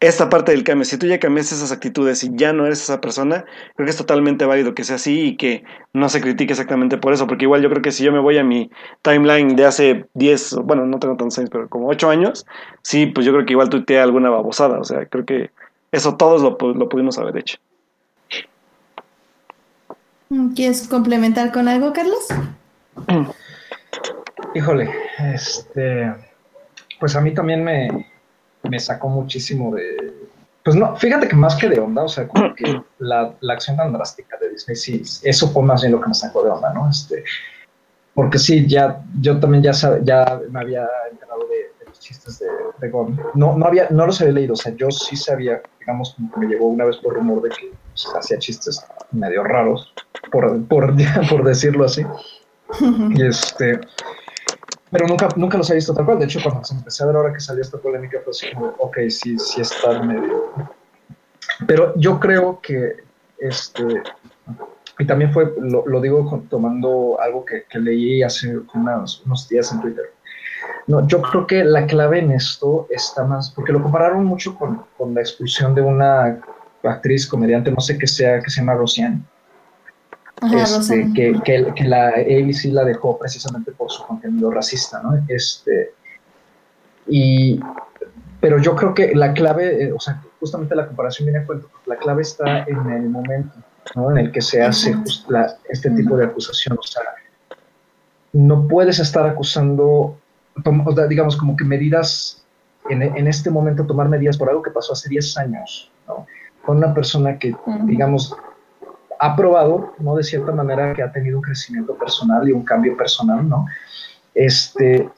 esta 0.00 0.28
parte 0.28 0.52
del 0.52 0.64
cambio, 0.64 0.84
si 0.84 0.98
tú 0.98 1.06
ya 1.06 1.20
cambiaste 1.20 1.54
esas 1.54 1.72
actitudes 1.72 2.24
y 2.24 2.30
ya 2.34 2.52
no 2.52 2.66
eres 2.66 2.82
esa 2.82 3.00
persona, 3.00 3.44
creo 3.74 3.86
que 3.86 3.90
es 3.90 3.96
totalmente 3.96 4.44
válido 4.44 4.74
que 4.74 4.84
sea 4.84 4.96
así 4.96 5.28
y 5.28 5.36
que 5.36 5.64
no 5.92 6.08
se 6.08 6.20
critique 6.20 6.52
exactamente 6.52 6.98
por 6.98 7.12
eso, 7.12 7.26
porque 7.28 7.44
igual 7.44 7.62
yo 7.62 7.70
creo 7.70 7.80
que 7.80 7.92
si 7.92 8.04
yo 8.04 8.12
me 8.12 8.18
voy 8.18 8.38
a 8.38 8.44
mi 8.44 8.70
timeline 9.02 9.56
de 9.56 9.64
hace 9.64 10.06
10, 10.14 10.56
bueno, 10.64 10.84
no 10.84 10.98
tengo 10.98 11.16
tantos 11.16 11.38
años, 11.38 11.50
pero 11.50 11.68
como 11.68 11.88
8 11.88 12.10
años, 12.10 12.44
sí, 12.82 13.06
pues 13.06 13.24
yo 13.24 13.32
creo 13.32 13.46
que 13.46 13.52
igual 13.52 13.70
tuiteé 13.70 14.00
alguna 14.00 14.30
babosada, 14.30 14.78
o 14.78 14.84
sea, 14.84 15.06
creo 15.06 15.24
que 15.24 15.50
eso 15.92 16.16
todos 16.16 16.42
lo, 16.42 16.58
lo 16.74 16.88
pudimos 16.88 17.18
haber 17.18 17.38
hecho. 17.38 17.58
¿Quieres 20.54 20.88
complementar 20.88 21.52
con 21.52 21.68
algo, 21.68 21.92
Carlos? 21.92 22.26
Híjole, 24.54 24.90
este, 25.18 26.12
pues 27.00 27.16
a 27.16 27.20
mí 27.20 27.34
también 27.34 27.64
me, 27.64 28.06
me 28.62 28.78
sacó 28.78 29.08
muchísimo 29.08 29.74
de, 29.74 30.14
pues 30.64 30.76
no, 30.76 30.96
fíjate 30.96 31.28
que 31.28 31.36
más 31.36 31.56
que 31.56 31.68
de 31.68 31.78
onda, 31.78 32.04
o 32.04 32.08
sea, 32.08 32.26
como 32.26 32.54
que 32.54 32.80
la, 32.98 33.34
la, 33.40 33.52
acción 33.52 33.76
tan 33.76 33.92
drástica 33.92 34.38
de 34.38 34.50
Disney, 34.50 34.76
sí, 34.76 35.02
eso 35.22 35.48
fue 35.50 35.62
más 35.62 35.82
bien 35.82 35.92
lo 35.92 36.00
que 36.00 36.08
me 36.08 36.14
sacó 36.14 36.42
de 36.42 36.50
onda, 36.50 36.72
¿no? 36.72 36.88
Este, 36.88 37.24
porque 38.14 38.38
sí, 38.38 38.66
ya, 38.66 39.02
yo 39.20 39.38
también 39.40 39.62
ya, 39.62 39.72
ya 40.02 40.40
me 40.50 40.60
había 40.60 40.88
enterado 41.10 41.40
de, 41.48 41.84
de 41.84 41.86
los 41.86 41.98
chistes 41.98 42.38
de, 42.38 42.46
de 42.80 42.88
Gon. 42.88 43.20
No, 43.34 43.58
no, 43.58 43.66
había, 43.66 43.88
no 43.90 44.06
los 44.06 44.20
había 44.20 44.34
leído, 44.34 44.54
o 44.54 44.56
sea, 44.56 44.72
yo 44.74 44.90
sí 44.90 45.16
sabía, 45.16 45.60
digamos, 45.80 46.14
como 46.14 46.32
que 46.32 46.40
me 46.40 46.46
llegó 46.46 46.68
una 46.68 46.84
vez 46.84 46.96
por 46.98 47.14
rumor 47.14 47.42
de 47.42 47.50
que 47.50 47.72
pues, 47.90 48.06
hacía 48.16 48.38
chistes 48.38 48.82
medio 49.14 49.44
raros, 49.44 49.92
por, 50.30 50.64
por, 50.66 50.94
por 51.30 51.44
decirlo 51.44 51.84
así. 51.84 52.04
Y 53.10 53.22
este, 53.26 53.80
pero 54.90 55.06
nunca, 55.08 55.28
nunca 55.36 55.58
los 55.58 55.70
he 55.70 55.74
visto 55.74 55.94
tal 55.94 56.04
cual. 56.04 56.18
De 56.18 56.26
hecho, 56.26 56.40
cuando 56.42 56.62
empecé 56.70 57.02
a 57.02 57.06
ver 57.06 57.16
ahora 57.16 57.32
que 57.32 57.40
salió 57.40 57.62
esta 57.62 57.78
polémica, 57.78 58.18
pues 58.24 58.40
como, 58.52 58.74
ok, 58.78 58.96
sí, 59.08 59.38
sí 59.38 59.60
está 59.60 60.02
medio. 60.02 60.52
Pero 61.66 61.92
yo 61.96 62.20
creo 62.20 62.60
que, 62.60 62.98
este, 63.38 64.02
y 64.98 65.06
también 65.06 65.32
fue, 65.32 65.52
lo, 65.60 65.86
lo 65.86 66.00
digo 66.00 66.42
tomando 66.48 67.18
algo 67.20 67.44
que, 67.44 67.64
que 67.64 67.78
leí 67.78 68.22
hace 68.22 68.56
unos, 68.74 69.22
unos 69.26 69.48
días 69.48 69.72
en 69.72 69.80
Twitter. 69.80 70.12
No, 70.86 71.06
yo 71.06 71.20
creo 71.22 71.46
que 71.46 71.64
la 71.64 71.86
clave 71.86 72.20
en 72.20 72.30
esto 72.30 72.86
está 72.90 73.24
más, 73.24 73.50
porque 73.50 73.72
lo 73.72 73.82
compararon 73.82 74.24
mucho 74.24 74.54
con, 74.54 74.84
con 74.96 75.14
la 75.14 75.20
expulsión 75.20 75.74
de 75.74 75.82
una 75.82 76.40
actriz, 76.84 77.26
comediante, 77.26 77.70
no 77.70 77.80
sé 77.80 77.98
qué 77.98 78.06
sea, 78.06 78.40
que 78.40 78.50
se 78.50 78.60
llama 78.60 78.74
Rosiane 78.74 79.22
Ajá, 80.40 80.62
este, 80.62 81.10
que, 81.14 81.40
que, 81.44 81.72
que, 81.74 81.84
la 81.84 82.08
ABC 82.08 82.66
la 82.72 82.84
dejó 82.84 83.18
precisamente 83.18 83.72
por 83.72 83.90
su 83.90 84.04
contenido 84.04 84.50
racista, 84.50 85.00
¿no? 85.02 85.24
Este, 85.28 85.92
y, 87.06 87.60
pero 88.40 88.58
yo 88.58 88.74
creo 88.74 88.94
que 88.94 89.14
la 89.14 89.32
clave, 89.32 89.84
eh, 89.84 89.92
o 89.92 90.00
sea, 90.00 90.22
justamente 90.40 90.74
la 90.74 90.86
comparación 90.86 91.26
viene 91.26 91.40
a 91.40 91.46
cuento, 91.46 91.70
la 91.86 91.96
clave 91.96 92.22
está 92.22 92.64
en 92.64 92.90
el 92.90 93.08
momento 93.08 93.54
¿no? 93.94 94.10
en 94.10 94.18
el 94.18 94.32
que 94.32 94.42
se 94.42 94.62
hace 94.62 94.94
la, 95.28 95.56
este 95.68 95.90
tipo 95.90 96.16
de 96.16 96.26
acusación, 96.26 96.76
o 96.78 96.82
sea, 96.82 97.02
no 98.32 98.66
puedes 98.66 98.98
estar 98.98 99.26
acusando, 99.26 100.18
digamos, 101.08 101.36
como 101.36 101.56
que 101.56 101.64
medidas, 101.64 102.44
en, 102.90 103.02
en 103.02 103.26
este 103.28 103.50
momento 103.50 103.86
tomar 103.86 104.08
medidas 104.08 104.36
por 104.36 104.50
algo 104.50 104.62
que 104.62 104.70
pasó 104.70 104.92
hace 104.92 105.08
10 105.08 105.38
años, 105.38 105.90
¿no? 106.06 106.26
Con 106.64 106.78
una 106.78 106.94
persona 106.94 107.38
que, 107.38 107.54
digamos, 107.84 108.34
ha 109.18 109.36
probado, 109.36 109.94
¿no? 109.98 110.16
De 110.16 110.22
cierta 110.22 110.52
manera 110.52 110.94
que 110.94 111.02
ha 111.02 111.12
tenido 111.12 111.38
un 111.38 111.42
crecimiento 111.42 111.94
personal 111.94 112.48
y 112.48 112.52
un 112.52 112.64
cambio 112.64 112.96
personal, 112.96 113.48
¿no? 113.48 113.66
Este, 114.34 115.08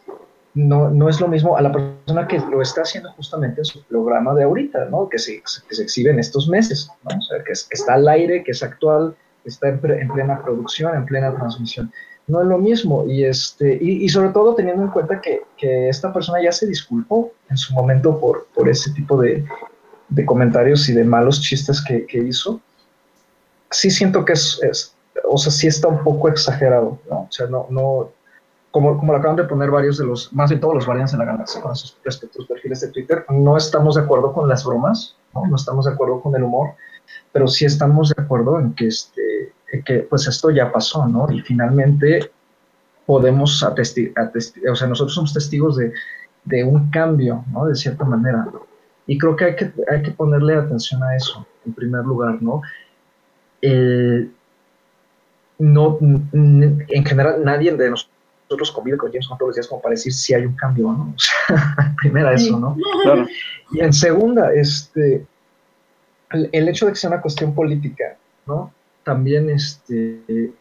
no, 0.55 0.91
no 0.91 1.09
es 1.09 1.21
lo 1.21 1.29
mismo 1.29 1.57
a 1.57 1.61
la 1.61 1.73
persona 1.73 2.27
que 2.27 2.39
lo 2.39 2.63
está 2.63 2.83
haciendo 2.83 3.13
justamente 3.13 3.61
en 3.61 3.65
su 3.65 3.83
programa 3.85 4.35
de 4.35 4.45
ahorita, 4.45 4.87
¿no? 4.87 5.09
Que 5.09 5.19
se, 5.19 5.43
que 5.69 5.75
se 5.75 5.83
exhibe 5.83 6.11
en 6.11 6.19
estos 6.19 6.49
meses, 6.49 6.91
¿no? 7.05 7.19
O 7.19 7.23
sea, 7.23 7.43
que, 7.45 7.53
es, 7.53 7.65
que 7.65 7.75
está 7.75 7.95
al 7.95 8.09
aire, 8.09 8.43
que 8.43 8.53
es 8.53 8.63
actual, 8.63 9.15
que 9.43 9.51
está 9.51 9.69
en, 9.69 9.81
en, 9.85 10.09
plena 10.09 10.43
producción, 10.43 10.95
en 10.95 11.05
plena 11.05 11.35
transmisión. 11.35 11.93
No 12.27 12.43
es 12.43 12.49
lo 12.49 12.59
mismo. 12.59 13.05
Y, 13.07 13.25
este, 13.25 13.79
y, 13.81 14.05
y 14.05 14.09
sobre 14.09 14.31
todo 14.31 14.55
teniendo 14.55 14.83
en 14.83 14.91
cuenta 14.91 15.21
que, 15.21 15.43
que, 15.57 15.89
esta 15.89 16.13
persona 16.13 16.43
ya 16.43 16.53
se 16.53 16.67
disculpó 16.67 17.33
en 17.51 17.57
su 17.57 17.75
momento 17.75 18.19
por, 18.19 18.47
por 18.55 18.69
ese 18.69 18.93
tipo 18.93 19.21
de, 19.21 19.45
de 20.09 20.25
comentarios 20.25 20.89
y 20.89 20.93
de 20.93 21.05
malos 21.05 21.41
chistes 21.41 21.83
que, 21.83 22.07
que 22.07 22.19
hizo 22.19 22.61
sí 23.71 23.91
siento 23.91 24.25
que 24.25 24.33
es, 24.33 24.61
es, 24.63 24.95
o 25.25 25.39
sea, 25.39 25.53
sí 25.53 25.67
está 25.67 25.89
un 25.89 26.03
poco 26.03 26.29
exagerado, 26.29 26.99
¿no? 27.11 27.21
O 27.21 27.29
sea, 27.31 27.47
no, 27.47 27.67
no, 27.71 28.11
como, 28.71 28.99
como 28.99 29.13
lo 29.13 29.19
acaban 29.19 29.37
de 29.37 29.45
poner 29.45 29.71
varios 29.71 29.99
de 29.99 30.05
los, 30.05 30.33
más 30.33 30.51
de 30.51 30.57
todos 30.57 30.75
los 30.75 30.87
variantes 30.87 31.15
en 31.15 31.21
la 31.21 31.27
galaxia 31.27 31.61
con 31.61 31.75
sus 31.75 31.97
respectivos 32.05 32.47
perfiles 32.47 32.81
de 32.81 32.89
Twitter, 32.89 33.25
no 33.29 33.57
estamos 33.57 33.95
de 33.95 34.03
acuerdo 34.03 34.33
con 34.33 34.49
las 34.49 34.65
bromas, 34.65 35.17
¿no? 35.35 35.47
No 35.47 35.57
estamos 35.57 35.87
de 35.87 35.93
acuerdo 35.93 36.21
con 36.21 36.35
el 36.37 36.43
humor, 36.43 36.71
pero 37.33 37.49
sí 37.49 37.65
estamos 37.65 38.11
de 38.11 38.23
acuerdo 38.23 38.59
en 38.59 38.75
que, 38.75 38.89
este, 38.89 39.53
que 39.85 40.01
pues 40.01 40.27
esto 40.27 40.51
ya 40.51 40.73
pasó, 40.73 41.07
¿no? 41.07 41.31
Y 41.31 41.41
finalmente 41.41 42.31
podemos 43.05 43.63
atestigar, 43.63 44.27
atesti 44.27 44.67
o 44.67 44.75
sea, 44.75 44.89
nosotros 44.89 45.15
somos 45.15 45.33
testigos 45.33 45.77
de, 45.77 45.93
de 46.45 46.65
un 46.65 46.91
cambio, 46.91 47.45
¿no? 47.53 47.67
De 47.67 47.75
cierta 47.75 48.05
manera. 48.05 48.47
Y 49.07 49.19
creo 49.19 49.37
que 49.37 49.45
hay, 49.45 49.57
que 49.57 49.73
hay 49.91 50.03
que 50.03 50.11
ponerle 50.11 50.55
atención 50.55 51.03
a 51.03 51.15
eso, 51.17 51.47
en 51.65 51.73
primer 51.73 52.05
lugar, 52.05 52.43
¿no? 52.43 52.63
Eh, 53.63 54.29
no, 55.59 55.99
en 56.01 57.05
general 57.05 57.43
nadie 57.45 57.73
de 57.75 57.91
nosotros 57.91 58.71
convive 58.73 58.99
con 58.99 59.11
James 59.11 59.27
Bond 59.29 59.39
todos 59.39 59.49
los 59.51 59.57
días 59.57 59.69
como 59.69 59.81
para 59.81 59.93
decir 59.93 60.13
si 60.13 60.35
hay 60.35 60.45
un 60.45 60.55
cambio, 60.55 60.93
¿no? 60.93 61.15
O 61.17 61.19
sea, 61.19 61.95
primera 62.01 62.33
eso, 62.33 62.59
¿no? 62.59 62.77
Claro. 63.03 63.27
Y 63.73 63.81
en 63.81 63.93
segunda, 63.93 64.53
este, 64.53 65.25
el, 66.31 66.49
el, 66.53 66.69
hecho 66.69 66.87
de 66.87 66.93
que 66.93 66.99
sea 66.99 67.11
una 67.11 67.23
cuestión 67.23 67.55
política, 67.55 68.17
¿no? 68.47 68.73
También, 69.03 69.49
este, 69.51 70.53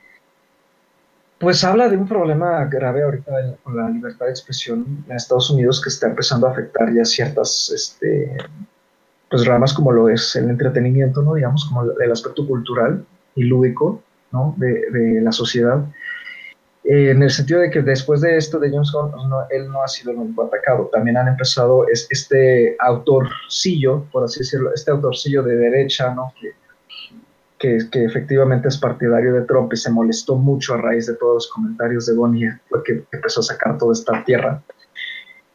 pues 1.40 1.64
habla 1.64 1.90
de 1.90 1.98
un 1.98 2.08
problema 2.08 2.66
grave 2.66 3.04
ahorita 3.04 3.58
con 3.64 3.76
la 3.78 3.90
libertad 3.90 4.26
de 4.26 4.32
expresión 4.32 5.06
en 5.08 5.16
Estados 5.16 5.50
Unidos 5.50 5.82
que 5.82 5.90
está 5.90 6.08
empezando 6.08 6.48
a 6.48 6.52
afectar 6.52 6.94
ya 6.94 7.04
ciertas, 7.06 7.72
este, 7.74 8.38
pues 9.30 9.46
ramas 9.46 9.74
como 9.74 9.92
lo 9.92 10.10
es 10.10 10.36
el 10.36 10.50
entretenimiento, 10.50 11.22
¿no? 11.22 11.34
Digamos, 11.34 11.66
como 11.66 11.84
el 11.84 12.12
aspecto 12.12 12.48
cultural 12.48 13.06
y 13.36 13.44
lúdico, 13.44 14.02
¿no? 14.32 14.56
De, 14.58 14.90
de 14.92 15.22
la 15.22 15.32
sociedad. 15.32 15.84
eh, 16.86 17.12
en 17.12 17.24
el 17.24 17.32
sentido 17.32 17.60
de 17.62 17.70
que 17.70 17.82
después 17.82 18.22
de 18.22 18.38
esto 18.38 18.60
de 18.60 18.70
James 18.70 18.92
Gunn, 18.92 19.12
pues, 19.12 19.24
él 19.50 19.70
no 19.70 19.82
ha 19.84 19.88
sido 19.88 20.12
el 20.12 20.18
único 20.20 20.44
atacado. 20.46 20.90
También 20.94 21.18
han 21.18 21.28
empezado 21.28 21.88
es, 21.88 22.08
este 22.12 22.76
autorcillo, 22.80 24.06
por 24.12 24.24
así 24.24 24.40
decirlo, 24.40 24.74
este 24.74 24.92
autorcillo 24.92 25.44
de 25.44 25.56
derecha, 25.56 26.14
¿no? 26.14 26.34
Que, 26.40 26.54
que, 27.92 28.06
efectivamente 28.06 28.68
es 28.68 28.78
partidario 28.78 29.34
de 29.34 29.42
Trump 29.42 29.72
y 29.74 29.78
se 29.78 29.92
molestó 29.92 30.36
mucho 30.36 30.74
a 30.74 30.78
raíz 30.78 31.08
de 31.08 31.16
todos 31.16 31.36
los 31.36 31.48
comentarios 31.50 32.06
de 32.06 32.14
Bonnie, 32.14 32.52
porque 32.70 33.04
empezó 33.12 33.40
a 33.42 33.44
sacar 33.44 33.78
toda 33.78 33.94
esta 33.94 34.24
tierra. 34.24 34.62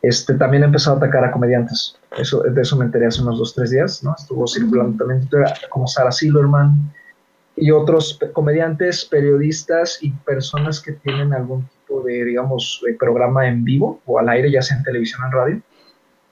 Este, 0.03 0.35
también 0.35 0.63
empezó 0.63 0.93
a 0.93 0.97
atacar 0.97 1.25
a 1.25 1.31
comediantes. 1.31 1.99
Eso, 2.17 2.43
de 2.43 2.61
eso 2.61 2.77
me 2.77 2.87
enteré 2.87 3.07
hace 3.07 3.23
unos 3.23 3.39
dos, 3.39 3.55
tres 3.55 3.71
días, 3.71 4.03
¿no? 4.03 4.15
Estuvo 4.19 4.47
circulando 4.47 5.05
también 5.05 5.29
como 5.69 5.87
Sarah 5.87 6.13
Silverman, 6.13 6.91
y 7.57 7.71
otros 7.71 8.19
comediantes, 8.33 9.05
periodistas 9.05 9.99
y 10.01 10.11
personas 10.11 10.81
que 10.81 10.93
tienen 10.93 11.35
algún 11.35 11.69
tipo 11.69 12.03
de, 12.03 12.25
digamos, 12.25 12.83
programa 12.99 13.47
en 13.47 13.65
vivo 13.65 14.01
o 14.07 14.19
al 14.19 14.31
aire, 14.31 14.51
ya 14.51 14.63
sea 14.63 14.79
en 14.79 14.85
televisión 14.85 15.23
o 15.23 15.27
en 15.27 15.33
radio, 15.33 15.63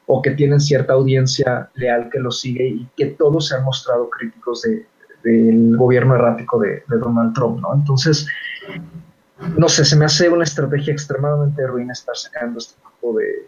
o 0.07 0.23
que 0.23 0.31
tienen 0.31 0.59
cierta 0.59 0.95
audiencia 0.95 1.69
leal 1.75 2.09
que 2.11 2.19
los 2.19 2.41
sigue 2.41 2.67
y 2.67 2.89
que 2.97 3.07
todos 3.07 3.49
se 3.49 3.57
han 3.57 3.65
mostrado 3.65 4.09
críticos 4.09 4.63
del 5.23 5.77
gobierno 5.77 6.15
errático 6.15 6.59
de, 6.59 6.83
Donald 6.89 7.35
Trump, 7.35 7.61
¿no? 7.61 7.75
Entonces, 7.75 8.27
no 9.57 9.69
sé, 9.69 9.85
se 9.85 9.97
me 9.97 10.05
hace 10.05 10.29
una 10.29 10.45
estrategia 10.45 10.93
extremadamente 10.93 11.67
ruin 11.67 11.91
estar 11.91 12.17
sacando 12.17 12.59
este 12.59 12.75
tipo 12.81 13.19
de... 13.19 13.47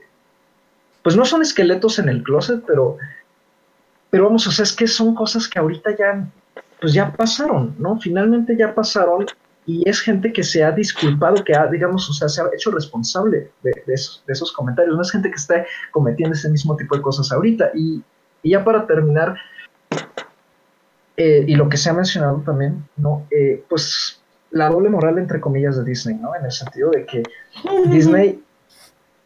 Pues 1.03 1.17
no 1.17 1.25
son 1.25 1.43
esqueletos 1.43 1.99
en 1.99 2.09
el 2.09 2.23
closet, 2.23 2.63
pero, 2.67 2.99
pero 4.11 4.25
vamos, 4.25 4.47
o 4.47 4.51
sea, 4.51 4.65
es 4.65 4.73
que 4.73 4.87
son 4.87 5.15
cosas 5.15 5.49
que 5.49 5.59
ahorita 5.59 5.97
ya 5.97 6.29
pues 6.81 6.95
ya 6.95 7.13
pasaron, 7.13 7.75
¿no? 7.79 7.99
Finalmente 8.01 8.57
ya 8.57 8.75
pasaron 8.75 9.27
y 9.67 9.89
es 9.89 10.01
gente 10.01 10.33
que 10.33 10.43
se 10.43 10.65
ha 10.65 10.73
disculpado, 10.73 11.45
que 11.45 11.55
ha, 11.55 11.67
digamos, 11.67 12.09
o 12.09 12.13
sea, 12.13 12.29
se 12.29 12.41
ha 12.41 12.47
hecho 12.55 12.71
responsable 12.71 13.51
de, 13.63 13.73
esos, 13.87 14.53
comentarios. 14.53 14.97
No 14.97 15.03
es 15.03 15.13
gente 15.13 15.29
que 15.29 15.37
está 15.37 15.65
cometiendo 15.93 16.35
ese 16.35 16.49
mismo 16.49 16.75
tipo 16.77 16.97
de 16.97 17.03
cosas 17.03 17.31
ahorita. 17.31 17.71
Y, 17.75 18.03
ya 18.43 18.65
para 18.65 18.87
terminar, 18.87 19.37
eh, 21.23 21.45
y 21.47 21.55
lo 21.55 21.69
que 21.69 21.77
se 21.77 21.91
ha 21.91 21.93
mencionado 21.93 22.43
también, 22.47 22.83
¿no? 22.97 23.27
Eh, 23.31 23.63
pues 23.69 24.23
la 24.53 24.71
doble 24.71 24.89
moral, 24.89 25.19
entre 25.19 25.39
comillas, 25.39 25.77
de 25.77 25.85
Disney, 25.85 26.17
¿no? 26.17 26.35
En 26.35 26.47
el 26.47 26.51
sentido 26.51 26.91
de 26.91 27.05
que 27.05 27.23
Disney 27.91 28.43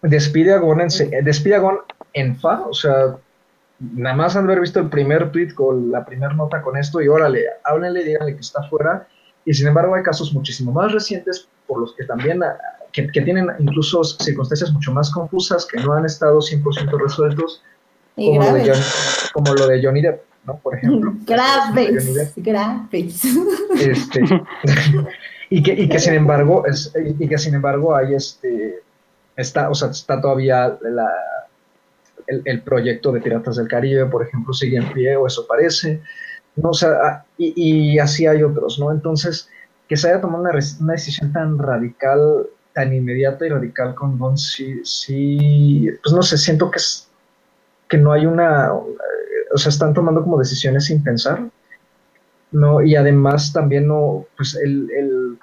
despide 0.02 0.54
a 0.54 0.58
Gon 0.58 0.80
en, 0.80 0.88
despide 1.24 1.54
a 1.54 1.60
Gon 1.60 1.78
en 2.12 2.36
fa, 2.40 2.62
o 2.66 2.74
sea, 2.74 3.14
nada 3.78 4.16
más 4.16 4.34
han 4.34 4.46
haber 4.46 4.58
visto 4.58 4.80
el 4.80 4.88
primer 4.88 5.30
tweet 5.30 5.54
con 5.54 5.92
la 5.92 6.04
primera 6.04 6.34
nota 6.34 6.62
con 6.62 6.76
esto 6.76 7.00
y 7.00 7.06
órale, 7.06 7.44
háblenle, 7.62 8.02
díganle 8.02 8.34
que 8.34 8.40
está 8.40 8.64
fuera. 8.64 9.06
Y 9.44 9.54
sin 9.54 9.68
embargo 9.68 9.94
hay 9.94 10.02
casos 10.02 10.34
muchísimo 10.34 10.72
más 10.72 10.90
recientes 10.90 11.48
por 11.68 11.78
los 11.78 11.94
que 11.94 12.02
también, 12.06 12.42
ah, 12.42 12.56
que, 12.90 13.04
tienen 13.04 13.46
incluso 13.60 14.02
circunstancias 14.02 14.72
mucho 14.72 14.90
más 14.90 15.12
confusas, 15.12 15.64
que 15.64 15.80
no 15.80 15.92
han 15.92 16.06
estado 16.06 16.40
100% 16.40 17.00
resueltos, 17.00 17.62
como 18.16 18.42
lo, 18.42 18.52
de 18.52 18.60
Johnny, 18.62 18.82
como 19.32 19.54
lo, 19.54 19.68
de 19.68 19.80
Johnny, 19.80 20.02
Depp, 20.02 20.33
¿no? 20.46 20.58
Por 20.58 20.76
ejemplo. 20.76 21.14
Graves, 21.26 22.34
graves. 22.36 23.22
Este, 23.78 24.20
y, 25.50 25.62
que, 25.62 25.72
y 25.72 25.88
que 25.88 25.98
sin 25.98 26.14
embargo, 26.14 26.66
es, 26.66 26.92
y 26.96 27.28
que 27.28 27.38
sin 27.38 27.54
embargo 27.54 27.94
hay 27.94 28.14
este, 28.14 28.82
está, 29.36 29.70
o 29.70 29.74
sea, 29.74 29.90
está 29.90 30.20
todavía 30.20 30.76
la 30.82 31.10
el, 32.26 32.62
proyecto 32.62 33.12
de 33.12 33.20
Piratas 33.20 33.56
del 33.56 33.68
Caribe, 33.68 34.06
por 34.06 34.26
ejemplo, 34.26 34.52
sigue 34.52 34.78
en 34.78 34.92
pie, 34.92 35.16
o 35.16 35.26
eso 35.26 35.46
parece, 35.46 36.00
¿no? 36.56 36.70
O 36.70 36.74
sea, 36.74 36.90
ah, 37.02 37.24
y, 37.36 37.98
así 37.98 38.26
hay 38.26 38.42
otros, 38.42 38.78
¿no? 38.78 38.90
Entonces, 38.92 39.48
que 39.88 39.96
se 39.96 40.08
haya 40.08 40.20
tomado 40.20 40.42
una, 40.42 40.58
una 40.80 40.92
decisión 40.92 41.32
tan 41.32 41.58
radical, 41.58 42.46
tan 42.72 42.92
inmediata 42.94 43.46
y 43.46 43.50
radical 43.50 43.94
con 43.94 44.18
Don, 44.18 44.38
sí, 44.38 44.80
sí, 44.84 45.88
pues 46.02 46.14
no 46.14 46.22
sé, 46.22 46.38
siento 46.38 46.70
que, 46.70 46.78
es, 46.78 47.08
que 47.88 47.98
no 47.98 48.12
hay 48.12 48.26
una, 48.26 48.70
o 49.54 49.58
sea, 49.58 49.70
están 49.70 49.94
tomando 49.94 50.22
como 50.22 50.38
decisiones 50.38 50.86
sin 50.86 51.02
pensar, 51.02 51.48
¿no? 52.50 52.82
Y 52.82 52.96
además 52.96 53.52
también 53.52 53.86
no, 53.86 54.26
pues 54.36 54.56
el, 54.56 54.90
el, 54.90 55.38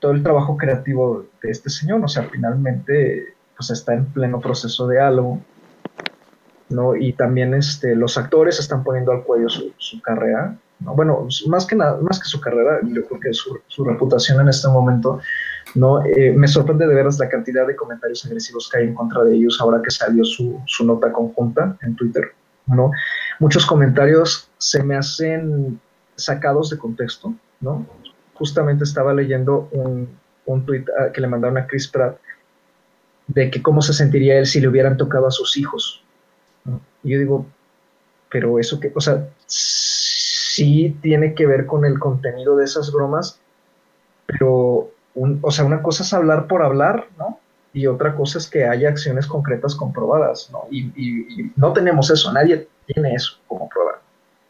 todo 0.00 0.12
el 0.12 0.22
trabajo 0.24 0.56
creativo 0.56 1.26
de 1.40 1.50
este 1.50 1.70
señor, 1.70 2.04
o 2.04 2.08
sea, 2.08 2.24
finalmente, 2.24 3.34
pues 3.56 3.70
está 3.70 3.94
en 3.94 4.06
pleno 4.06 4.40
proceso 4.40 4.88
de 4.88 5.00
algo, 5.00 5.40
¿no? 6.70 6.96
Y 6.96 7.12
también 7.12 7.54
este, 7.54 7.94
los 7.94 8.18
actores 8.18 8.58
están 8.58 8.82
poniendo 8.82 9.12
al 9.12 9.22
cuello 9.22 9.48
su, 9.48 10.00
carrera, 10.02 10.58
¿no? 10.80 10.96
Bueno, 10.96 11.28
más 11.46 11.64
que 11.64 11.76
nada, 11.76 12.00
más 12.02 12.18
que 12.18 12.26
su 12.26 12.40
carrera, 12.40 12.80
yo 12.82 13.06
creo 13.06 13.20
que 13.20 13.32
su, 13.32 13.60
su 13.68 13.84
reputación 13.84 14.40
en 14.40 14.48
este 14.48 14.66
momento, 14.66 15.20
¿no? 15.76 16.04
Eh, 16.04 16.32
me 16.32 16.48
sorprende 16.48 16.88
de 16.88 16.94
veras 16.96 17.20
la 17.20 17.28
cantidad 17.28 17.64
de 17.64 17.76
comentarios 17.76 18.24
agresivos 18.26 18.68
que 18.68 18.78
hay 18.78 18.88
en 18.88 18.94
contra 18.94 19.22
de 19.22 19.36
ellos 19.36 19.58
ahora 19.60 19.80
que 19.80 19.92
salió 19.92 20.24
su, 20.24 20.60
su 20.66 20.84
nota 20.84 21.12
conjunta 21.12 21.76
en 21.82 21.94
Twitter, 21.94 22.32
¿no? 22.66 22.90
Muchos 23.42 23.66
comentarios 23.66 24.48
se 24.56 24.84
me 24.84 24.94
hacen 24.94 25.80
sacados 26.14 26.70
de 26.70 26.78
contexto, 26.78 27.34
¿no? 27.60 27.84
Justamente 28.34 28.84
estaba 28.84 29.12
leyendo 29.12 29.68
un, 29.72 30.08
un 30.46 30.64
tweet 30.64 30.84
ah, 30.96 31.10
que 31.12 31.20
le 31.20 31.26
mandaron 31.26 31.58
a 31.58 31.66
Chris 31.66 31.88
Pratt 31.88 32.18
de 33.26 33.50
que 33.50 33.60
cómo 33.60 33.82
se 33.82 33.94
sentiría 33.94 34.38
él 34.38 34.46
si 34.46 34.60
le 34.60 34.68
hubieran 34.68 34.96
tocado 34.96 35.26
a 35.26 35.32
sus 35.32 35.56
hijos, 35.56 36.04
y 37.02 37.10
yo 37.10 37.18
digo, 37.18 37.46
pero 38.30 38.60
eso 38.60 38.78
que, 38.78 38.92
o 38.94 39.00
sea, 39.00 39.28
sí 39.48 40.96
tiene 41.02 41.34
que 41.34 41.44
ver 41.44 41.66
con 41.66 41.84
el 41.84 41.98
contenido 41.98 42.54
de 42.54 42.64
esas 42.64 42.92
bromas, 42.92 43.40
pero, 44.26 44.92
o 45.16 45.50
sea, 45.50 45.64
una 45.64 45.82
cosa 45.82 46.04
es 46.04 46.12
hablar 46.12 46.46
por 46.46 46.62
hablar, 46.62 47.08
¿no? 47.18 47.40
Y 47.72 47.86
otra 47.86 48.14
cosa 48.14 48.38
es 48.38 48.46
que 48.46 48.64
haya 48.64 48.88
acciones 48.88 49.26
concretas 49.26 49.74
comprobadas, 49.74 50.50
¿no? 50.52 50.66
Y, 50.70 51.52
no 51.56 51.72
tenemos 51.72 52.10
eso, 52.10 52.32
nadie 52.32 52.68
tiene 52.86 53.14
eso 53.14 53.38
como 53.46 53.68
prueba. 53.68 54.00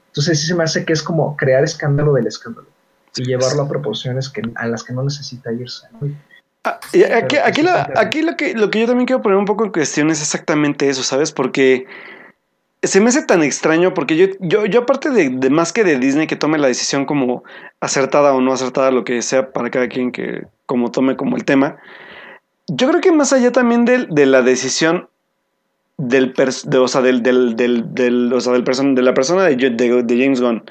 Entonces 0.08 0.40
sí 0.40 0.46
se 0.46 0.54
me 0.54 0.64
hace 0.64 0.84
que 0.84 0.92
es 0.92 1.02
como 1.02 1.36
crear 1.36 1.64
escándalo 1.64 2.12
del 2.12 2.26
escándalo 2.26 2.68
y 3.16 3.24
llevarlo 3.24 3.62
a 3.62 3.68
proporciones 3.68 4.28
que, 4.28 4.42
a 4.56 4.66
las 4.66 4.82
que 4.82 4.92
no 4.92 5.02
necesita 5.02 5.52
irse. 5.52 5.86
Ah, 6.64 6.78
aquí, 7.14 7.36
aquí, 7.36 7.62
aquí 7.94 8.22
lo, 8.22 8.36
que, 8.36 8.54
lo 8.54 8.70
que 8.70 8.80
yo 8.80 8.86
también 8.86 9.06
quiero 9.06 9.22
poner 9.22 9.38
un 9.38 9.44
poco 9.44 9.64
en 9.64 9.72
cuestión 9.72 10.10
es 10.10 10.20
exactamente 10.20 10.88
eso, 10.88 11.02
¿sabes? 11.02 11.32
Porque 11.32 11.86
se 12.82 13.00
me 13.00 13.08
hace 13.08 13.22
tan 13.22 13.42
extraño 13.42 13.94
porque 13.94 14.16
yo, 14.16 14.26
yo, 14.40 14.66
yo 14.66 14.80
aparte 14.80 15.10
de, 15.10 15.50
más 15.50 15.72
que 15.72 15.84
de 15.84 15.98
Disney 15.98 16.26
que 16.26 16.36
tome 16.36 16.58
la 16.58 16.66
decisión 16.66 17.06
como 17.06 17.44
acertada 17.80 18.34
o 18.34 18.40
no 18.40 18.52
acertada, 18.52 18.90
lo 18.90 19.04
que 19.04 19.22
sea 19.22 19.52
para 19.52 19.70
cada 19.70 19.88
quien 19.88 20.10
que 20.10 20.46
como 20.66 20.90
tome 20.90 21.16
como 21.16 21.36
el 21.36 21.44
tema, 21.44 21.76
yo 22.74 22.88
creo 22.88 23.00
que 23.02 23.12
más 23.12 23.32
allá 23.32 23.52
también 23.52 23.84
de, 23.84 24.06
de 24.08 24.24
la 24.24 24.40
decisión 24.40 25.08
del, 25.98 26.32
de, 26.32 26.78
o 26.78 26.88
sea, 26.88 27.02
del, 27.02 27.22
del, 27.22 28.32
o 28.32 28.40
sea, 28.40 28.64
person, 28.64 28.94
de 28.94 29.02
la 29.02 29.12
persona 29.12 29.44
de, 29.44 29.56
de, 29.56 30.04
James 30.08 30.40
Gunn 30.40 30.64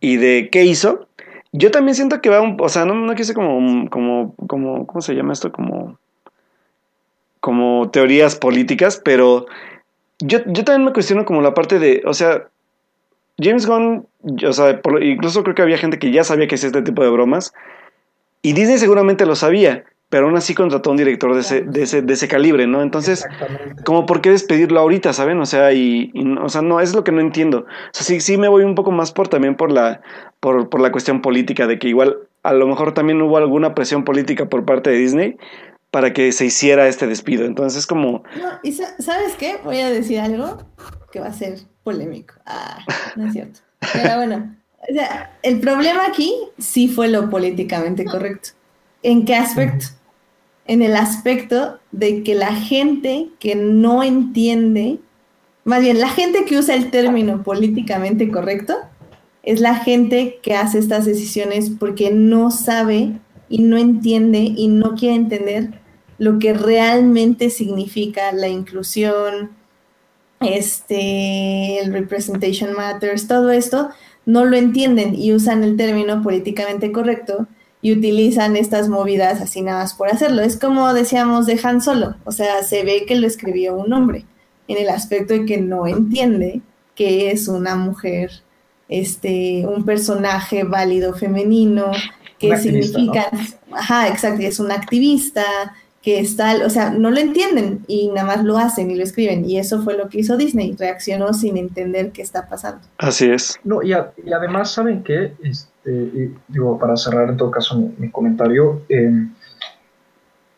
y 0.00 0.16
de 0.16 0.48
qué 0.50 0.64
hizo, 0.64 1.06
yo 1.52 1.70
también 1.70 1.94
siento 1.94 2.20
que 2.20 2.30
va 2.30 2.40
un, 2.40 2.56
o 2.60 2.68
sea, 2.68 2.84
no, 2.84 2.94
no 2.94 3.14
quise 3.14 3.32
como, 3.32 3.88
como, 3.90 4.34
como, 4.48 4.86
¿cómo 4.86 5.00
se 5.00 5.14
llama 5.14 5.32
esto? 5.32 5.52
Como, 5.52 5.98
como 7.38 7.90
teorías 7.90 8.34
políticas, 8.34 9.00
pero 9.02 9.46
yo, 10.18 10.40
yo 10.46 10.64
también 10.64 10.84
me 10.84 10.92
cuestiono 10.92 11.24
como 11.24 11.42
la 11.42 11.54
parte 11.54 11.78
de, 11.78 12.02
o 12.06 12.12
sea, 12.12 12.48
James 13.38 13.66
Gunn, 13.66 14.06
o 14.44 14.52
sea, 14.52 14.80
incluso 15.00 15.44
creo 15.44 15.54
que 15.54 15.62
había 15.62 15.78
gente 15.78 16.00
que 16.00 16.10
ya 16.10 16.24
sabía 16.24 16.48
que 16.48 16.56
hacía 16.56 16.66
este 16.66 16.82
tipo 16.82 17.04
de 17.04 17.10
bromas, 17.10 17.54
y 18.42 18.52
Disney 18.52 18.78
seguramente 18.78 19.26
lo 19.26 19.36
sabía, 19.36 19.84
pero 20.10 20.26
aún 20.26 20.36
así 20.36 20.54
contrató 20.54 20.90
a 20.90 20.92
un 20.92 20.96
director 20.96 21.32
de 21.34 21.40
ese, 21.40 21.60
de 21.62 21.84
ese, 21.84 22.02
de 22.02 22.12
ese 22.12 22.26
calibre, 22.26 22.66
¿no? 22.66 22.82
Entonces, 22.82 23.24
como 23.84 24.06
por 24.06 24.20
qué 24.20 24.30
despedirlo 24.30 24.80
ahorita, 24.80 25.12
¿saben? 25.12 25.40
O 25.40 25.46
sea, 25.46 25.72
y, 25.72 26.12
o 26.42 26.48
sea, 26.48 26.62
no, 26.62 26.80
es 26.80 26.94
lo 26.94 27.04
que 27.04 27.12
no 27.12 27.20
entiendo. 27.20 27.60
O 27.60 27.90
sea, 27.92 28.04
sí, 28.04 28.20
sí 28.20 28.36
me 28.36 28.48
voy 28.48 28.64
un 28.64 28.74
poco 28.74 28.90
más 28.90 29.12
por 29.12 29.28
también 29.28 29.54
por 29.54 29.70
la, 29.70 30.02
por, 30.40 30.68
por 30.68 30.80
la 30.80 30.90
cuestión 30.90 31.22
política, 31.22 31.68
de 31.68 31.78
que 31.78 31.88
igual 31.88 32.18
a 32.42 32.52
lo 32.52 32.66
mejor 32.66 32.92
también 32.92 33.22
hubo 33.22 33.36
alguna 33.36 33.74
presión 33.74 34.04
política 34.04 34.48
por 34.48 34.64
parte 34.64 34.90
de 34.90 34.96
Disney 34.96 35.36
para 35.92 36.12
que 36.12 36.32
se 36.32 36.46
hiciera 36.46 36.88
este 36.88 37.06
despido. 37.06 37.44
Entonces, 37.44 37.86
como... 37.86 38.24
No, 38.36 38.48
y 38.64 38.72
¿sabes 38.72 39.36
qué? 39.38 39.58
Voy 39.62 39.78
a 39.78 39.90
decir 39.90 40.18
algo 40.18 40.58
que 41.12 41.20
va 41.20 41.26
a 41.26 41.32
ser 41.32 41.58
polémico. 41.84 42.34
Ah, 42.46 42.78
no 43.14 43.26
es 43.26 43.32
cierto. 43.32 43.60
Pero 43.92 44.16
bueno, 44.16 44.56
o 44.88 44.92
sea, 44.92 45.38
el 45.44 45.60
problema 45.60 46.06
aquí 46.06 46.34
sí 46.58 46.88
fue 46.88 47.08
lo 47.08 47.30
políticamente 47.30 48.04
correcto. 48.04 48.50
¿En 49.02 49.24
qué 49.24 49.36
aspecto? 49.36 49.86
En 50.66 50.82
el 50.82 50.96
aspecto 50.96 51.78
de 51.90 52.22
que 52.22 52.34
la 52.34 52.54
gente 52.54 53.28
que 53.38 53.54
no 53.54 54.02
entiende, 54.02 54.98
más 55.64 55.80
bien 55.80 56.00
la 56.00 56.08
gente 56.08 56.44
que 56.44 56.58
usa 56.58 56.74
el 56.74 56.90
término 56.90 57.42
políticamente 57.42 58.30
correcto, 58.30 58.76
es 59.42 59.60
la 59.60 59.74
gente 59.74 60.38
que 60.42 60.54
hace 60.54 60.78
estas 60.78 61.06
decisiones 61.06 61.70
porque 61.70 62.10
no 62.10 62.50
sabe 62.50 63.18
y 63.48 63.62
no 63.62 63.78
entiende 63.78 64.38
y 64.38 64.68
no 64.68 64.94
quiere 64.94 65.16
entender 65.16 65.80
lo 66.18 66.38
que 66.38 66.52
realmente 66.52 67.48
significa 67.48 68.30
la 68.32 68.48
inclusión, 68.48 69.52
este, 70.40 71.80
el 71.80 71.92
representation 71.92 72.74
matters, 72.74 73.26
todo 73.26 73.50
esto, 73.50 73.88
no 74.26 74.44
lo 74.44 74.56
entienden 74.56 75.14
y 75.14 75.32
usan 75.32 75.64
el 75.64 75.76
término 75.78 76.22
políticamente 76.22 76.92
correcto 76.92 77.48
y 77.82 77.92
utilizan 77.92 78.56
estas 78.56 78.88
movidas 78.88 79.40
así 79.40 79.62
nada 79.62 79.80
más 79.80 79.94
por 79.94 80.08
hacerlo. 80.08 80.42
Es 80.42 80.58
como 80.58 80.92
decíamos 80.92 81.46
de 81.46 81.58
Han 81.62 81.80
Solo, 81.80 82.16
o 82.24 82.32
sea, 82.32 82.62
se 82.62 82.84
ve 82.84 83.04
que 83.06 83.16
lo 83.16 83.26
escribió 83.26 83.74
un 83.76 83.92
hombre, 83.92 84.24
en 84.68 84.78
el 84.78 84.88
aspecto 84.88 85.34
de 85.34 85.46
que 85.46 85.58
no 85.58 85.86
entiende 85.86 86.60
que 86.94 87.30
es 87.30 87.48
una 87.48 87.76
mujer, 87.76 88.30
este, 88.88 89.66
un 89.66 89.84
personaje 89.84 90.64
válido 90.64 91.14
femenino, 91.14 91.90
que 92.38 92.56
significa, 92.56 93.30
ajá, 93.72 94.08
exacto, 94.08 94.42
es 94.42 94.60
un 94.60 94.70
activista, 94.70 95.44
que 96.02 96.18
está, 96.18 96.64
o 96.64 96.70
sea, 96.70 96.90
no 96.90 97.10
lo 97.10 97.18
entienden 97.18 97.84
y 97.86 98.08
nada 98.08 98.26
más 98.26 98.44
lo 98.44 98.56
hacen 98.56 98.90
y 98.90 98.94
lo 98.94 99.02
escriben. 99.02 99.44
Y 99.48 99.58
eso 99.58 99.82
fue 99.82 99.96
lo 99.96 100.08
que 100.08 100.20
hizo 100.20 100.36
Disney, 100.36 100.74
reaccionó 100.78 101.34
sin 101.34 101.56
entender 101.58 102.10
qué 102.10 102.22
está 102.22 102.48
pasando. 102.48 102.80
Así 102.98 103.26
es. 103.26 103.60
No, 103.64 103.82
y, 103.82 103.92
además, 103.92 104.72
¿saben 104.72 105.02
qué? 105.02 105.34
Este, 105.84 106.30
digo, 106.48 106.78
para 106.78 106.96
cerrar 106.96 107.28
en 107.30 107.36
todo 107.36 107.50
caso 107.50 107.76
mi, 107.96 108.10
comentario, 108.10 108.82
em, 108.88 109.34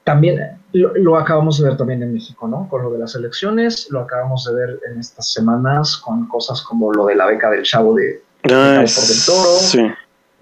también 0.05 0.59
lo, 0.73 1.17
acabamos 1.17 1.59
de 1.59 1.69
ver 1.69 1.77
también 1.77 2.03
en 2.03 2.13
México, 2.13 2.49
¿no? 2.49 2.69
Con 2.69 2.83
lo 2.83 2.91
de 2.91 2.99
las 2.99 3.15
elecciones, 3.15 3.89
lo 3.91 4.01
acabamos 4.01 4.45
de 4.45 4.55
ver 4.55 4.81
en 4.91 4.99
estas 4.99 5.33
semanas 5.33 5.97
con 5.97 6.27
cosas 6.27 6.63
como 6.63 6.93
lo 6.93 7.07
de 7.07 7.15
la 7.15 7.27
beca 7.27 7.51
del 7.51 7.63
chavo 7.63 7.95
de, 7.95 8.21
ah, 8.45 8.85
por 8.85 9.05
del 9.05 9.25
Toro. 9.27 9.59
Sí 9.59 9.93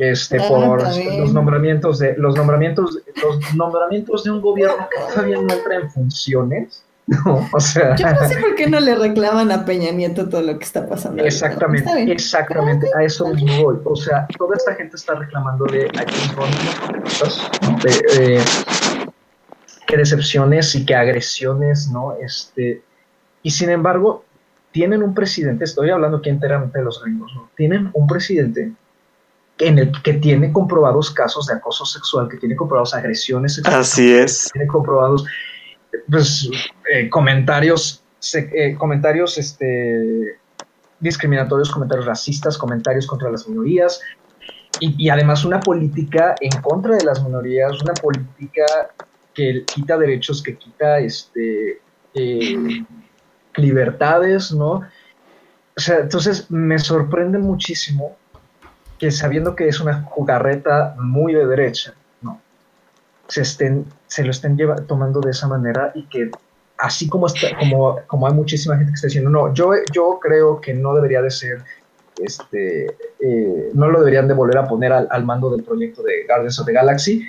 este, 0.01 0.39
ah, 0.39 0.49
por 0.49 0.83
los 0.83 1.33
nombramientos 1.35 1.99
de 1.99 2.17
los 2.17 2.35
nombramientos 2.35 2.99
los 3.23 3.55
nombramientos 3.55 4.25
de 4.25 4.31
un 4.31 4.41
gobierno 4.41 4.89
que 4.91 5.13
todavía 5.13 5.37
no 5.37 5.53
entra 5.53 5.75
en 5.77 5.91
funciones 5.91 6.83
no, 7.25 7.49
o 7.53 7.59
sea, 7.59 7.97
yo 7.97 8.07
no 8.13 8.29
sé 8.29 8.37
por 8.37 8.55
qué 8.55 8.69
no 8.69 8.79
le 8.79 8.95
reclaman 8.95 9.51
a 9.51 9.65
Peña 9.65 9.91
Nieto 9.91 10.29
todo 10.29 10.43
lo 10.43 10.57
que 10.57 10.65
está 10.65 10.87
pasando. 10.87 11.25
Exactamente, 11.25 11.91
exactamente, 12.13 12.89
a 12.97 13.03
eso 13.03 13.27
mismo 13.35 13.65
voy. 13.65 13.79
O 13.85 13.97
sea, 13.97 14.29
toda 14.39 14.57
esta 14.57 14.77
gente 14.77 14.95
está 14.95 15.17
reclamándole 15.17 15.89
a 15.89 16.05
James 16.05 16.37
Bond 16.37 17.03
cosas, 17.03 17.51
qué 19.87 19.97
decepciones 19.97 20.73
y 20.77 20.87
qué 20.87 20.95
agresiones, 20.95 21.91
¿no? 21.91 22.15
Este, 22.23 22.81
y 23.43 23.51
sin 23.51 23.71
embargo, 23.71 24.25
tienen 24.71 25.03
un 25.03 25.13
presidente, 25.13 25.65
estoy 25.65 25.91
hablando 25.91 26.19
aquí 26.19 26.29
enteramente 26.29 26.79
de 26.79 26.85
los 26.85 27.03
gringos, 27.03 27.33
¿no? 27.35 27.51
Tienen 27.57 27.91
un 27.93 28.07
presidente 28.07 28.71
en 29.59 29.79
el 29.81 29.91
que 30.03 30.15
tiene 30.15 30.53
comprobados 30.53 31.11
casos 31.11 31.49
de 31.49 31.55
acoso 31.55 31.85
sexual, 31.85 32.29
que 32.29 32.37
tiene 32.37 32.55
comprobados 32.55 32.95
agresiones 32.95 33.57
sexuales. 33.57 33.89
Así 33.89 34.13
es. 34.13 34.49
Tiene 34.53 34.69
comprobados 34.69 35.27
pues, 36.11 36.51
eh, 36.93 37.09
comentarios, 37.09 38.03
eh, 38.35 38.75
comentarios 38.77 39.39
este, 39.39 40.39
discriminatorios, 40.99 41.71
comentarios 41.71 42.07
racistas, 42.07 42.59
comentarios 42.59 43.07
contra 43.07 43.31
las 43.31 43.49
minorías. 43.49 44.01
Y, 44.79 45.11
además 45.11 45.45
una 45.45 45.61
política 45.61 46.35
en 46.41 46.63
contra 46.63 46.97
de 46.97 47.05
las 47.05 47.23
minorías, 47.23 47.83
una 47.83 47.93
política 47.93 48.65
que 49.35 49.65
quita 49.67 49.99
derechos, 49.99 50.43
que 50.43 50.57
quita 50.57 50.99
este, 51.01 51.83
eh, 52.15 52.85
libertades, 53.57 54.53
¿no? 54.53 54.83
O 55.77 55.81
sea, 55.81 55.99
entonces 55.99 56.51
me 56.51 56.79
sorprende 56.79 57.39
muchísimo 57.39 58.17
que 58.99 59.11
sabiendo 59.11 59.55
que 59.55 59.69
es 59.69 59.81
una 59.81 60.03
jugarreta 60.03 60.95
muy 60.99 61.35
de 61.35 61.47
derecha. 61.47 61.95
Se, 63.31 63.43
estén, 63.43 63.87
se 64.09 64.25
lo 64.25 64.31
estén 64.33 64.57
lleva, 64.57 64.77
tomando 64.77 65.21
de 65.21 65.31
esa 65.31 65.47
manera 65.47 65.93
y 65.95 66.05
que 66.07 66.31
así 66.79 67.09
como, 67.09 67.27
está, 67.27 67.57
como, 67.59 68.01
como 68.07 68.27
hay 68.27 68.35
muchísima 68.35 68.77
gente 68.77 68.91
que 68.91 68.95
está 68.97 69.07
diciendo, 69.07 69.31
no, 69.31 69.55
yo, 69.55 69.73
yo 69.93 70.19
creo 70.21 70.61
que 70.61 70.75
no 70.75 70.95
debería 70.95 71.23
de 71.23 71.31
ser, 71.31 71.63
este, 72.21 72.87
eh, 73.21 73.71
no 73.73 73.89
lo 73.89 74.01
deberían 74.01 74.27
de 74.27 74.35
volver 74.35 74.59
a 74.59 74.67
poner 74.67 74.93
al, 74.93 75.07
al, 75.11 75.25
mando 75.25 75.51
del 75.51 75.63
proyecto 75.63 76.03
de 76.03 76.27
Guardians 76.27 76.59
of 76.59 76.67
the 76.67 76.73
Galaxy, 76.73 77.25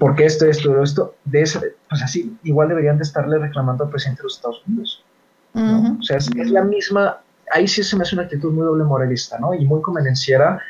porque 0.00 0.24
esto, 0.24 0.46
esto, 0.46 0.82
esto, 0.82 1.14
de 1.24 1.42
ese, 1.42 1.74
pues 1.88 2.02
así, 2.02 2.36
igual 2.42 2.68
deberían 2.68 2.96
de 2.96 3.04
estarle 3.04 3.38
reclamando 3.38 3.84
al 3.84 3.90
presidente 3.90 4.22
de 4.22 4.24
los 4.24 4.36
Estados 4.36 4.62
Unidos. 4.66 5.04
¿no? 5.52 5.98
O 6.00 6.02
sea, 6.02 6.16
es, 6.16 6.28
es, 6.36 6.50
la 6.50 6.64
misma, 6.64 7.20
ahí 7.52 7.68
sí 7.68 7.84
se 7.84 7.96
me 7.96 8.02
hace 8.02 8.16
una 8.16 8.24
actitud 8.24 8.52
muy 8.52 8.64
doble 8.64 8.82
moralista, 8.82 9.38
¿no? 9.38 9.54
Y 9.54 9.64
muy 9.64 9.80
convenenciera 9.80 10.60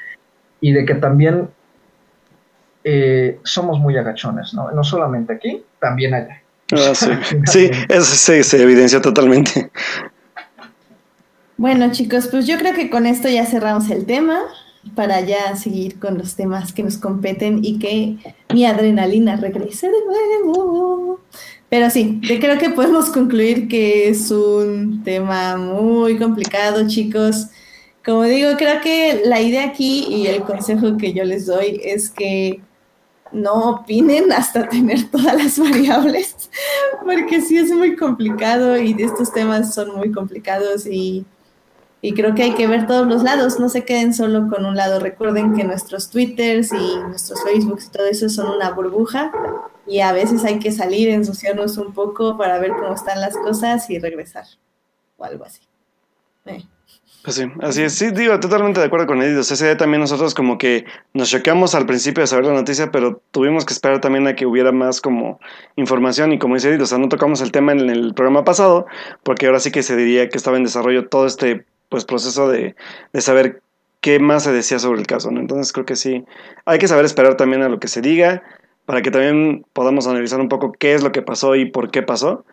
y 0.61 0.73
de 0.73 0.85
que 0.85 0.97
también 0.97 1.49
eh, 2.85 3.41
somos 3.43 3.81
muy 3.81 3.97
agachones, 3.97 4.53
¿no? 4.53 4.71
No 4.71 4.85
solamente 4.85 5.33
aquí, 5.33 5.63
también 5.81 6.13
allá. 6.13 6.43
Ah, 6.73 6.95
sí, 6.95 7.09
sí 7.47 7.71
eso 7.89 8.43
se, 8.43 8.63
evidencia 8.63 9.01
totalmente. 9.01 9.71
Bueno, 11.57 11.91
chicos, 11.93 12.29
pues 12.29 12.47
yo 12.47 12.59
creo 12.59 12.75
que 12.75 12.91
con 12.91 13.07
esto 13.07 13.29
ya 13.29 13.47
cerramos 13.47 13.91
el 13.91 14.05
tema 14.05 14.41
para 14.95 15.21
ya 15.21 15.57
seguir 15.57 15.99
con 15.99 16.19
los 16.19 16.35
temas 16.37 16.75
que 16.75 16.83
nos 16.83 16.99
competen 16.99 17.61
y 17.65 17.79
que 17.79 18.17
mi 18.53 18.67
adrenalina 18.67 19.37
regrese 19.37 19.87
de 19.87 20.05
nuevo. 20.05 21.21
Pero 21.71 21.89
sí, 21.89 22.21
yo 22.23 22.39
creo 22.39 22.59
que 22.59 22.71
podemos 22.71 23.09
concluir 23.09 23.67
que 23.67 24.09
es 24.09 24.31
un 24.31 25.03
tema 25.03 25.57
muy 25.57 26.19
complicado, 26.19 26.87
chicos. 26.87 27.47
Como 28.05 28.25
digo, 28.25 28.51
creo 28.59 28.81
que 28.83 29.23
la 29.25 29.41
idea 29.41 29.65
aquí 29.65 30.07
y 30.11 30.27
el 30.27 30.43
consejo 30.43 30.99
que 30.99 31.15
yo 31.15 31.25
les 31.25 31.47
doy 31.47 31.81
es 31.83 32.11
que 32.11 32.61
no 33.35 33.71
opinen 33.71 34.33
hasta 34.33 34.69
tener 34.69 35.11
todas 35.11 35.35
las 35.35 35.59
variables, 35.59 36.51
porque 37.05 37.41
sí 37.41 37.59
es 37.59 37.71
muy 37.73 37.97
complicado 37.97 38.79
y 38.79 38.95
estos 38.99 39.33
temas 39.33 39.75
son 39.75 39.97
muy 39.97 40.13
complicados 40.13 40.87
y, 40.87 41.27
y, 42.01 42.15
creo 42.15 42.35
que 42.35 42.45
hay 42.45 42.55
que 42.55 42.67
ver 42.67 42.87
todos 42.87 43.07
los 43.07 43.23
lados, 43.23 43.59
no 43.59 43.69
se 43.69 43.85
queden 43.85 44.15
solo 44.15 44.49
con 44.49 44.65
un 44.65 44.77
lado. 44.77 45.01
Recuerden 45.01 45.55
que 45.55 45.65
nuestros 45.65 46.11
Twitters 46.11 46.73
y 46.73 46.97
nuestros 47.09 47.43
Facebooks 47.43 47.87
y 47.87 47.91
todo 47.91 48.07
eso 48.07 48.29
son 48.29 48.51
una 48.51 48.71
burbuja 48.71 49.33
y 49.87 50.01
a 50.01 50.13
veces 50.13 50.45
hay 50.45 50.59
que 50.59 50.73
salir, 50.73 51.09
ensuciarnos 51.09 51.77
un 51.77 51.93
poco 51.93 52.39
para 52.39 52.59
ver 52.59 52.73
cómo 52.73 52.95
están 52.95 53.21
las 53.21 53.37
cosas 53.37 53.91
y 53.91 53.99
regresar 53.99 54.47
o 55.17 55.25
algo 55.25 55.45
así. 55.45 55.61
Eh. 56.47 56.65
Pues 57.25 57.37
sí, 57.37 57.45
así 57.63 57.83
es. 57.83 57.95
Sí, 57.95 58.11
digo, 58.11 58.39
totalmente 58.39 58.81
de 58.81 58.87
acuerdo 58.87 59.07
con 59.07 59.23
Edith. 59.23 59.39
O 59.39 59.43
sea, 59.43 59.77
también 59.79 60.03
nosotros 60.03 60.35
como 60.35 60.59
que 60.59 60.85
nos 61.15 61.31
choqueamos 61.31 61.75
al 61.75 61.87
principio 61.87 62.21
de 62.21 62.27
saber 62.27 62.45
la 62.45 62.53
noticia, 62.53 62.91
pero 62.91 63.23
tuvimos 63.31 63.65
que 63.65 63.73
esperar 63.73 64.03
también 64.03 64.27
a 64.27 64.37
que 64.37 64.45
hubiera 64.45 64.73
más 64.73 65.01
como 65.01 65.41
información 65.77 66.35
y 66.35 66.39
como 66.39 66.55
dice 66.55 66.69
Edith, 66.69 66.83
o 66.83 66.87
sea, 66.87 66.99
no 66.99 67.09
tocamos 67.09 67.41
el 67.41 67.51
tema 67.51 67.73
en 67.73 67.89
el 67.89 68.13
programa 68.13 68.45
pasado, 68.45 68.85
porque 69.23 69.47
ahora 69.47 69.59
sí 69.59 69.73
que 69.73 69.83
se 69.83 69.97
diría 69.97 70.29
que 70.29 70.37
estaba 70.37 70.59
en 70.59 70.65
desarrollo 70.65 71.09
todo 71.09 71.25
este 71.27 71.65
pues 71.89 72.05
proceso 72.05 72.47
de, 72.47 72.77
de 73.15 73.21
saber 73.23 73.63
qué 74.03 74.19
más 74.19 74.45
se 74.45 74.53
decía 74.53 74.79
sobre 74.79 75.01
el 75.01 75.07
caso, 75.07 75.31
¿no? 75.31 75.41
Entonces 75.41 75.73
creo 75.73 75.87
que 75.87 75.97
sí, 75.97 76.27
hay 76.67 76.79
que 76.79 76.89
saber 76.89 77.07
esperar 77.07 77.39
también 77.39 77.63
a 77.63 77.71
lo 77.71 77.81
que 77.81 77.89
se 77.89 78.03
diga, 78.03 78.43
para 78.85 79.01
que 79.01 79.11
también 79.11 79.65
podamos 79.73 80.07
analizar 80.07 80.41
un 80.43 80.51
poco 80.51 80.73
qué 80.73 80.93
es 80.93 81.03
lo 81.03 81.11
que 81.11 81.23
pasó 81.23 81.57
y 81.57 81.65
por 81.65 81.91
qué 81.91 82.03
pasó 82.03 82.45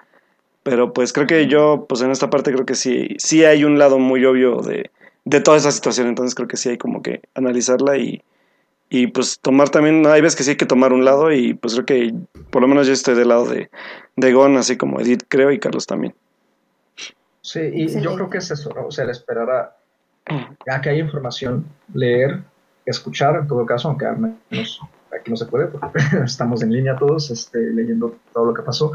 pero 0.64 0.94
pues 0.94 1.14
creo 1.14 1.28
que 1.28 1.48
yo, 1.48 1.86
pues 1.88 2.02
en 2.02 2.12
esta 2.12 2.30
parte 2.30 2.52
creo 2.52 2.66
que 2.66 2.76
sí, 2.76 3.16
sí 3.18 3.44
hay 3.46 3.64
un 3.64 3.80
lado 3.80 4.00
muy 4.00 4.24
obvio 4.26 4.58
de, 4.58 4.92
de 5.26 5.42
toda 5.42 5.58
esa 5.58 5.72
situación, 5.72 6.08
entonces 6.08 6.36
creo 6.36 6.48
que 6.48 6.58
sí 6.58 6.70
hay 6.70 6.78
como 6.78 7.02
que 7.02 7.22
analizarla 7.34 7.98
y, 7.98 8.22
y 8.90 9.08
pues 9.08 9.40
tomar 9.40 9.70
también, 9.70 10.06
hay 10.06 10.22
veces 10.22 10.36
que 10.36 10.44
sí 10.44 10.52
hay 10.52 10.58
que 10.58 10.66
tomar 10.66 10.94
un 10.94 11.06
lado 11.06 11.32
y 11.32 11.54
pues 11.54 11.74
creo 11.74 11.86
que 11.86 12.14
por 12.50 12.62
lo 12.62 12.68
menos 12.68 12.88
yo 12.88 12.94
estoy 12.94 13.16
del 13.16 13.30
lado 13.30 13.46
de, 13.46 13.70
de 14.16 14.34
Gon, 14.34 14.58
así 14.58 14.78
como 14.78 15.00
Edith 15.00 15.24
creo 15.28 15.52
y 15.52 15.60
Carlos 15.60 15.88
también. 15.88 16.14
Sí, 17.42 17.60
y 17.74 18.02
yo 18.02 18.14
creo 18.16 18.30
que 18.30 18.38
es 18.38 18.52
eso, 18.52 18.72
¿no? 18.76 18.86
O 18.86 18.92
sea, 18.92 19.04
el 19.04 19.10
esperar 19.10 19.50
a, 19.50 19.76
a 20.72 20.82
que 20.82 20.90
haya 20.90 21.00
información, 21.00 21.66
leer, 21.94 22.40
escuchar 22.86 23.36
en 23.36 23.48
todo 23.48 23.66
caso, 23.66 23.88
aunque 23.88 24.06
al 24.06 24.20
menos 24.20 24.80
aquí 25.12 25.32
no 25.32 25.38
se 25.38 25.46
puede 25.48 25.66
porque 25.68 26.00
estamos 26.24 26.62
en 26.62 26.72
línea 26.72 26.96
todos 26.96 27.32
este, 27.32 27.60
leyendo 27.60 28.16
todo 28.32 28.46
lo 28.46 28.54
que 28.54 28.62
pasó 28.62 28.94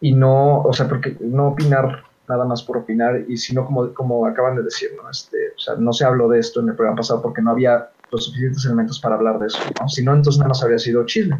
y 0.00 0.12
no, 0.12 0.62
o 0.62 0.72
sea, 0.72 0.88
porque 0.88 1.16
no 1.20 1.48
opinar 1.48 2.04
nada 2.28 2.44
más 2.44 2.62
por 2.62 2.76
opinar, 2.78 3.24
y 3.28 3.36
sino 3.36 3.66
como, 3.66 3.92
como 3.92 4.24
acaban 4.24 4.56
de 4.56 4.62
decir, 4.62 4.90
¿no? 4.96 5.10
Este, 5.10 5.36
o 5.56 5.58
sea, 5.58 5.74
no 5.74 5.92
se 5.92 6.04
habló 6.04 6.28
de 6.28 6.38
esto 6.38 6.60
en 6.60 6.68
el 6.68 6.76
programa 6.76 6.98
pasado 6.98 7.20
porque 7.20 7.42
no 7.42 7.50
había 7.50 7.88
los 8.10 8.24
suficientes 8.24 8.64
elementos 8.64 9.00
para 9.00 9.16
hablar 9.16 9.38
de 9.40 9.48
eso, 9.48 9.58
¿no? 9.80 9.88
Si 9.88 10.04
no, 10.04 10.14
entonces 10.14 10.38
nada 10.38 10.48
más 10.48 10.62
habría 10.62 10.78
sido 10.78 11.04
chisme. 11.06 11.38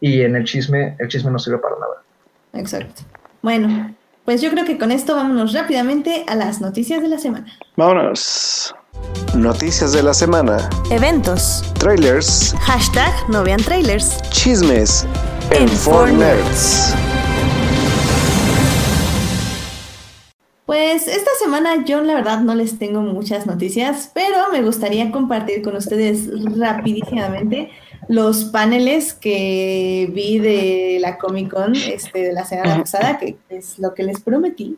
Y 0.00 0.22
en 0.22 0.34
el 0.34 0.44
chisme, 0.44 0.96
el 0.98 1.08
chisme 1.08 1.30
no 1.30 1.38
sirve 1.38 1.58
para 1.58 1.76
nada. 1.76 2.02
Exacto. 2.54 3.02
Bueno, 3.42 3.94
pues 4.24 4.40
yo 4.40 4.50
creo 4.50 4.64
que 4.64 4.78
con 4.78 4.90
esto 4.90 5.14
vámonos 5.14 5.52
rápidamente 5.52 6.24
a 6.26 6.34
las 6.34 6.60
noticias 6.60 7.02
de 7.02 7.08
la 7.08 7.18
semana. 7.18 7.46
Vámonos. 7.76 8.74
Noticias 9.34 9.92
de 9.92 10.02
la 10.02 10.14
semana. 10.14 10.68
Eventos. 10.90 11.62
Trailers. 11.78 12.54
Hashtag 12.60 13.12
no 13.28 13.44
vean 13.44 13.60
trailers. 13.60 14.20
Chismes. 14.30 15.06
En 15.52 15.68
4Nerds. 15.68 17.19
Pues 20.70 21.08
esta 21.08 21.32
semana 21.42 21.84
yo 21.84 22.00
la 22.00 22.14
verdad 22.14 22.42
no 22.42 22.54
les 22.54 22.78
tengo 22.78 23.00
muchas 23.00 23.44
noticias, 23.44 24.12
pero 24.14 24.52
me 24.52 24.62
gustaría 24.62 25.10
compartir 25.10 25.62
con 25.62 25.74
ustedes 25.74 26.28
rapidísimamente 26.56 27.72
los 28.06 28.44
paneles 28.44 29.12
que 29.12 30.08
vi 30.14 30.38
de 30.38 30.98
la 31.00 31.18
Comic 31.18 31.50
Con 31.52 31.74
este, 31.74 32.20
de 32.26 32.32
la 32.32 32.44
semana 32.44 32.78
pasada, 32.78 33.18
que 33.18 33.36
es 33.48 33.80
lo 33.80 33.94
que 33.94 34.04
les 34.04 34.20
prometí. 34.20 34.76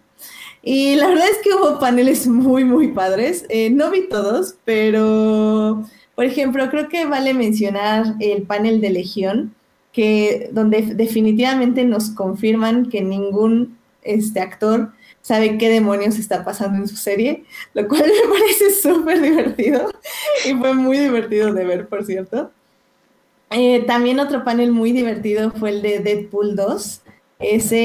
Y 0.63 0.95
la 0.95 1.09
verdad 1.09 1.27
es 1.31 1.37
que 1.45 1.51
hubo 1.53 1.79
paneles 1.79 2.27
muy, 2.27 2.65
muy 2.65 2.89
padres. 2.89 3.45
Eh, 3.51 3.69
no 3.69 3.91
vi 3.91 4.09
todos, 4.09 4.55
pero 4.65 5.85
Por 6.15 6.25
ejemplo, 6.25 6.71
creo 6.71 6.89
que 6.89 7.05
vale 7.05 7.35
mencionar 7.35 8.15
el 8.19 8.45
panel 8.45 8.81
de 8.81 8.89
Legión, 8.89 9.55
que 9.93 10.49
donde 10.53 10.95
definitivamente 10.95 11.85
nos 11.85 12.09
confirman 12.09 12.89
que 12.89 13.03
ningún 13.03 13.77
este 14.01 14.41
actor 14.41 14.91
sabe 15.23 15.57
qué 15.57 15.71
demonios 15.71 16.19
está 16.19 16.45
pasando 16.45 16.79
en 16.79 16.89
su 16.89 16.97
serie, 16.97 17.45
lo 17.73 17.89
cual 17.89 18.03
me 18.29 18.39
parece 18.39 18.73
súper 18.73 19.21
divertido 19.23 19.91
y 20.45 20.53
fue 20.55 20.75
muy 20.75 20.99
divertido 20.99 21.55
de 21.55 21.65
ver, 21.65 21.89
por 21.89 22.05
cierto. 22.05 22.51
Eh, 23.51 23.85
también 23.87 24.19
otro 24.19 24.45
panel 24.45 24.73
muy 24.73 24.93
divertido 24.93 25.51
fue 25.53 25.71
el 25.71 25.83
de 25.83 26.01
Deadpool 26.01 26.57
2. 26.57 27.03
Ese 27.39 27.79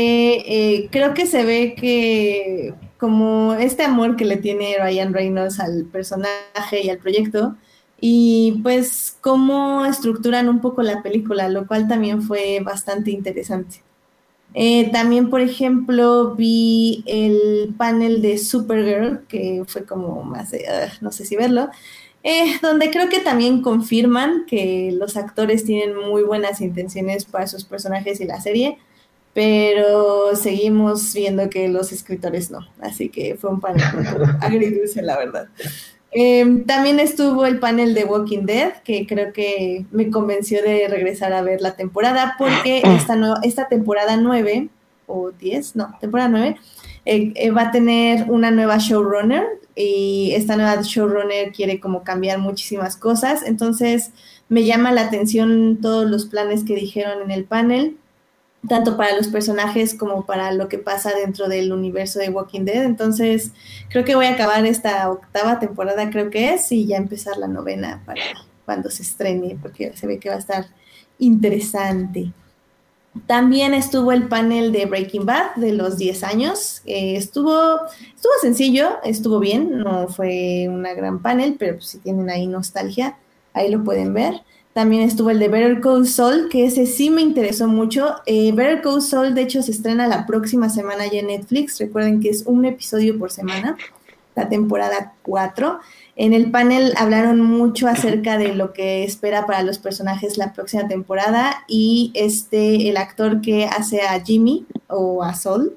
eh, 0.45 0.89
creo 0.91 1.13
que 1.13 1.25
se 1.25 1.43
ve 1.43 1.75
que 1.75 2.73
como 2.97 3.53
este 3.53 3.83
amor 3.83 4.15
que 4.15 4.25
le 4.25 4.37
tiene 4.37 4.77
Ryan 4.79 5.13
Reynolds 5.13 5.59
al 5.59 5.85
personaje 5.85 6.81
y 6.83 6.89
al 6.89 6.97
proyecto, 6.97 7.55
y 7.99 8.59
pues 8.63 9.17
cómo 9.21 9.85
estructuran 9.85 10.49
un 10.49 10.61
poco 10.61 10.83
la 10.83 11.01
película, 11.03 11.49
lo 11.49 11.67
cual 11.67 11.87
también 11.87 12.21
fue 12.21 12.59
bastante 12.63 13.11
interesante. 13.11 13.81
Eh, 14.53 14.89
también, 14.91 15.29
por 15.29 15.41
ejemplo, 15.41 16.35
vi 16.35 17.03
el 17.05 17.75
panel 17.77 18.21
de 18.21 18.37
Supergirl, 18.37 19.25
que 19.27 19.63
fue 19.67 19.85
como 19.85 20.23
más 20.23 20.53
ah, 20.53 20.91
no 21.01 21.11
sé 21.11 21.25
si 21.25 21.35
verlo, 21.35 21.69
eh, 22.23 22.57
donde 22.61 22.89
creo 22.89 23.09
que 23.09 23.19
también 23.19 23.61
confirman 23.61 24.45
que 24.47 24.91
los 24.93 25.15
actores 25.15 25.63
tienen 25.63 25.95
muy 25.95 26.23
buenas 26.23 26.61
intenciones 26.61 27.25
para 27.25 27.47
sus 27.47 27.63
personajes 27.63 28.19
y 28.19 28.25
la 28.25 28.41
serie, 28.41 28.79
pero 29.33 30.35
seguimos 30.35 31.13
viendo 31.13 31.49
que 31.49 31.67
los 31.69 31.91
escritores 31.91 32.49
no. 32.49 32.67
Así 32.81 33.09
que 33.09 33.35
fue 33.35 33.51
un 33.51 33.59
panel 33.59 33.83
agridulce, 34.41 35.01
la 35.03 35.17
verdad. 35.17 35.47
Em, 36.11 36.65
también 36.65 36.99
estuvo 36.99 37.45
el 37.45 37.59
panel 37.59 37.93
de 37.93 38.05
Walking 38.05 38.45
Dead, 38.45 38.73
que 38.83 39.05
creo 39.05 39.33
que 39.33 39.85
me 39.91 40.09
convenció 40.09 40.61
de 40.61 40.87
regresar 40.87 41.33
a 41.33 41.41
ver 41.41 41.61
la 41.61 41.75
temporada, 41.75 42.35
porque 42.37 42.81
esta, 42.85 43.15
no, 43.15 43.35
esta 43.43 43.67
temporada 43.67 44.17
9, 44.17 44.69
o 45.07 45.31
10, 45.31 45.75
no, 45.75 45.97
temporada 45.99 46.29
9, 46.29 46.55
eh, 47.05 47.33
eh, 47.35 47.51
va 47.51 47.63
a 47.63 47.71
tener 47.71 48.29
una 48.29 48.51
nueva 48.51 48.77
showrunner 48.77 49.45
y 49.75 50.31
esta 50.33 50.55
nueva 50.55 50.81
showrunner 50.81 51.51
quiere 51.53 51.79
como 51.79 52.03
cambiar 52.03 52.39
muchísimas 52.39 52.97
cosas, 52.97 53.43
entonces 53.43 54.11
me 54.49 54.65
llama 54.65 54.91
la 54.91 55.01
atención 55.01 55.79
todos 55.81 56.09
los 56.09 56.25
planes 56.25 56.63
que 56.63 56.75
dijeron 56.75 57.21
en 57.21 57.31
el 57.31 57.45
panel 57.45 57.97
tanto 58.67 58.97
para 58.97 59.15
los 59.15 59.27
personajes 59.27 59.93
como 59.93 60.25
para 60.25 60.51
lo 60.51 60.67
que 60.67 60.77
pasa 60.77 61.13
dentro 61.13 61.47
del 61.47 61.71
universo 61.71 62.19
de 62.19 62.29
Walking 62.29 62.65
Dead. 62.65 62.83
Entonces, 62.83 63.51
creo 63.89 64.03
que 64.03 64.15
voy 64.15 64.25
a 64.25 64.33
acabar 64.33 64.65
esta 64.65 65.09
octava 65.09 65.59
temporada, 65.59 66.09
creo 66.09 66.29
que 66.29 66.53
es, 66.53 66.71
y 66.71 66.85
ya 66.85 66.97
empezar 66.97 67.37
la 67.37 67.47
novena 67.47 68.01
para 68.05 68.21
cuando 68.65 68.89
se 68.89 69.03
estrene, 69.03 69.57
porque 69.61 69.95
se 69.95 70.07
ve 70.07 70.19
que 70.19 70.29
va 70.29 70.35
a 70.35 70.39
estar 70.39 70.65
interesante. 71.19 72.33
También 73.25 73.73
estuvo 73.73 74.11
el 74.11 74.27
panel 74.27 74.71
de 74.71 74.85
Breaking 74.85 75.25
Bad 75.25 75.55
de 75.55 75.73
los 75.73 75.97
10 75.97 76.23
años. 76.23 76.81
estuvo, 76.85 77.79
estuvo 78.13 78.33
sencillo, 78.41 78.97
estuvo 79.03 79.39
bien, 79.39 79.79
no 79.79 80.07
fue 80.09 80.67
una 80.69 80.93
gran 80.93 81.21
panel, 81.21 81.55
pero 81.57 81.75
pues, 81.75 81.87
si 81.87 81.99
tienen 81.99 82.29
ahí 82.29 82.45
nostalgia, 82.45 83.17
ahí 83.53 83.71
lo 83.71 83.83
pueden 83.83 84.13
ver. 84.13 84.41
También 84.77 85.01
estuvo 85.01 85.31
el 85.31 85.39
de 85.39 85.47
Better 85.47 85.81
Call 85.81 86.05
Saul, 86.05 86.49
que 86.49 86.63
ese 86.63 86.85
sí 86.85 87.09
me 87.09 87.23
interesó 87.23 87.67
mucho. 87.67 88.17
Eh, 88.27 88.51
Better 88.51 88.83
Call 88.83 89.01
Saul, 89.01 89.33
de 89.33 89.41
hecho, 89.41 89.63
se 89.63 89.71
estrena 89.71 90.05
la 90.05 90.27
próxima 90.27 90.69
semana 90.69 91.07
ya 91.07 91.21
en 91.21 91.27
Netflix. 91.27 91.79
Recuerden 91.79 92.19
que 92.19 92.29
es 92.29 92.43
un 92.45 92.63
episodio 92.63 93.17
por 93.17 93.31
semana, 93.31 93.75
la 94.35 94.49
temporada 94.49 95.15
4. 95.23 95.79
En 96.15 96.33
el 96.33 96.51
panel 96.51 96.93
hablaron 96.95 97.41
mucho 97.41 97.87
acerca 97.87 98.37
de 98.37 98.53
lo 98.53 98.71
que 98.71 99.03
espera 99.03 99.47
para 99.47 99.63
los 99.63 99.79
personajes 99.79 100.37
la 100.37 100.53
próxima 100.53 100.87
temporada 100.87 101.63
y 101.67 102.11
este, 102.13 102.87
el 102.87 102.97
actor 102.97 103.41
que 103.41 103.65
hace 103.65 104.01
a 104.01 104.23
Jimmy 104.23 104.67
o 104.89 105.23
a 105.23 105.33
Saul, 105.33 105.75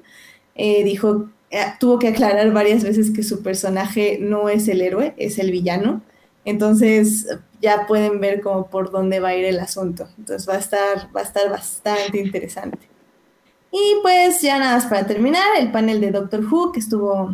eh, 0.53 0.83
dijo, 0.83 1.27
eh, 1.49 1.57
tuvo 1.79 1.97
que 1.97 2.09
aclarar 2.09 2.53
varias 2.53 2.83
veces 2.83 3.09
que 3.09 3.23
su 3.23 3.41
personaje 3.41 4.19
no 4.21 4.47
es 4.47 4.67
el 4.67 4.79
héroe, 4.79 5.15
es 5.17 5.39
el 5.39 5.49
villano. 5.49 6.03
Entonces, 6.45 7.25
ya 7.61 7.85
pueden 7.87 8.19
ver 8.19 8.41
como 8.41 8.67
por 8.67 8.91
dónde 8.91 9.19
va 9.19 9.29
a 9.29 9.35
ir 9.35 9.45
el 9.45 9.59
asunto. 9.59 10.07
Entonces 10.17 10.47
va 10.47 10.55
a 10.55 10.59
estar, 10.59 11.15
va 11.15 11.21
a 11.21 11.23
estar 11.23 11.49
bastante 11.49 12.19
interesante. 12.19 12.89
Y 13.71 13.95
pues 14.01 14.41
ya 14.41 14.59
nada 14.59 14.75
más 14.75 14.85
para 14.85 15.07
terminar, 15.07 15.45
el 15.57 15.71
panel 15.71 16.01
de 16.01 16.11
Doctor 16.11 16.41
Who, 16.43 16.71
que 16.73 16.79
estuvo 16.79 17.33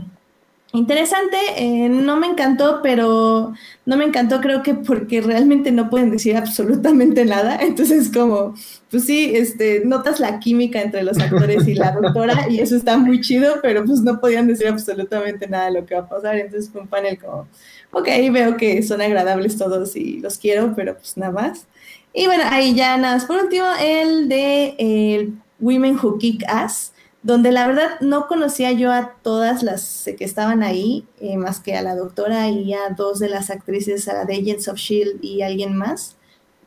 interesante. 0.74 1.38
Eh, 1.58 1.90
no 1.90 2.18
me 2.18 2.28
encantó, 2.28 2.82
pero 2.84 3.54
no 3.86 3.98
me 3.98 4.06
encantó 4.06 4.42
creo 4.42 4.62
que 4.64 4.76
porque 4.76 5.22
realmente 5.22 5.72
no 5.72 5.90
pueden 5.90 6.12
decir 6.12 6.38
absolutamente 6.38 7.26
nada. 7.26 7.58
Entonces 7.62 8.12
como, 8.14 8.54
pues 8.92 9.06
sí, 9.06 9.32
este, 9.36 9.84
notas 9.86 10.20
la 10.20 10.40
química 10.40 10.82
entre 10.82 11.04
los 11.04 11.18
actores 11.18 11.68
y 11.68 11.74
la 11.76 11.92
doctora 11.92 12.48
y 12.50 12.60
eso 12.60 12.76
está 12.76 12.98
muy 12.98 13.22
chido, 13.22 13.56
pero 13.62 13.84
pues 13.86 14.02
no 14.02 14.20
podían 14.20 14.48
decir 14.48 14.68
absolutamente 14.68 15.48
nada 15.48 15.66
de 15.66 15.80
lo 15.80 15.86
que 15.86 15.96
va 15.96 16.02
a 16.02 16.10
pasar. 16.10 16.38
Entonces 16.38 16.70
fue 16.70 16.82
un 16.82 16.88
panel 16.88 17.18
como 17.18 17.48
ok, 17.92 18.08
veo 18.32 18.58
que 18.58 18.84
son 18.84 19.02
agradables 19.02 19.58
todos 19.58 19.96
y 19.96 20.20
los 20.20 20.38
quiero, 20.38 20.74
pero 20.76 20.96
pues 20.96 21.18
nada 21.18 21.32
más. 21.32 21.68
Y 22.14 22.26
bueno, 22.26 22.44
ahí 22.48 22.76
ya 22.76 22.98
nada 22.98 23.16
más. 23.16 23.26
Por 23.26 23.38
último, 23.44 23.66
el 23.80 24.30
de 24.30 25.34
Women 25.60 25.98
Who 26.02 26.18
Kick 26.18 26.44
Ass, 26.48 26.94
donde 27.24 27.52
la 27.52 27.68
verdad 27.68 28.00
no 28.02 28.28
conocía 28.28 28.72
yo 28.72 28.92
a 28.92 29.16
todas 29.22 29.64
las 29.64 30.10
que 30.18 30.24
estaban 30.24 30.64
ahí, 30.64 31.06
eh, 31.20 31.38
más 31.38 31.60
que 31.60 31.76
a 31.76 31.82
la 31.82 31.96
doctora 31.96 32.50
y 32.50 32.74
a 32.74 32.90
dos 32.96 33.20
de 33.20 33.30
las 33.30 33.50
actrices, 33.50 34.08
a 34.08 34.26
de 34.26 34.36
Agents 34.36 34.68
of 34.68 34.78
Shield 34.78 35.24
y 35.24 35.42
alguien 35.42 35.76
más, 35.76 36.16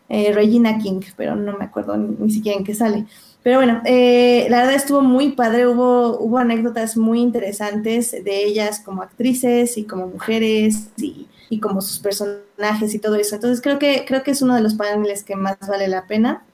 eh, 0.09 0.33
Regina 0.33 0.79
King, 0.79 1.01
pero 1.17 1.37
no 1.37 1.57
me 1.57 1.65
acuerdo 1.65 1.97
ni 1.97 2.31
siquiera 2.31 2.59
en 2.59 2.65
qué 2.65 2.75
sale. 2.75 3.07
Pero 3.43 3.57
bueno, 3.57 3.81
eh, 3.87 4.47
la 4.51 4.59
verdad 4.59 4.75
estuvo 4.75 5.01
muy 5.01 5.33
padre, 5.33 5.67
hubo, 5.67 6.19
hubo 6.19 6.39
anécdotas 6.39 6.97
muy 6.97 7.21
interesantes 7.21 8.11
de 8.11 8.45
ellas 8.45 8.81
como 8.85 9.03
actrices 9.03 9.79
y 9.79 9.85
como 9.85 10.09
mujeres 10.09 10.91
y, 10.99 11.27
como 11.61 11.81
sus 11.81 11.99
personajes 12.01 12.95
y 12.95 12.99
todo 12.99 13.17
eso. 13.17 13.37
Entonces 13.37 13.63
creo 13.63 13.79
que, 13.79 14.05
creo 14.07 14.23
que 14.23 14.33
es 14.33 14.43
uno 14.43 14.55
de 14.55 14.61
los 14.61 14.75
paneles 14.75 15.25
que 15.25 15.37
más 15.37 15.57
vale 15.67 15.89
la 15.89 16.07
pena. 16.07 16.45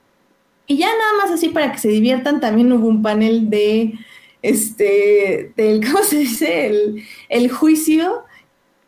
Y 0.68 0.78
ya 0.78 0.86
nada 0.86 1.12
más 1.22 1.30
así 1.32 1.48
para 1.48 1.72
que 1.72 1.78
se 1.78 1.88
diviertan, 1.88 2.40
también 2.40 2.72
hubo 2.72 2.86
un 2.86 3.02
panel 3.02 3.50
de, 3.50 3.94
este, 4.42 5.52
del, 5.56 5.84
¿cómo 5.90 6.04
se 6.04 6.18
dice? 6.18 6.66
El, 6.66 7.04
el 7.28 7.50
juicio 7.50 8.24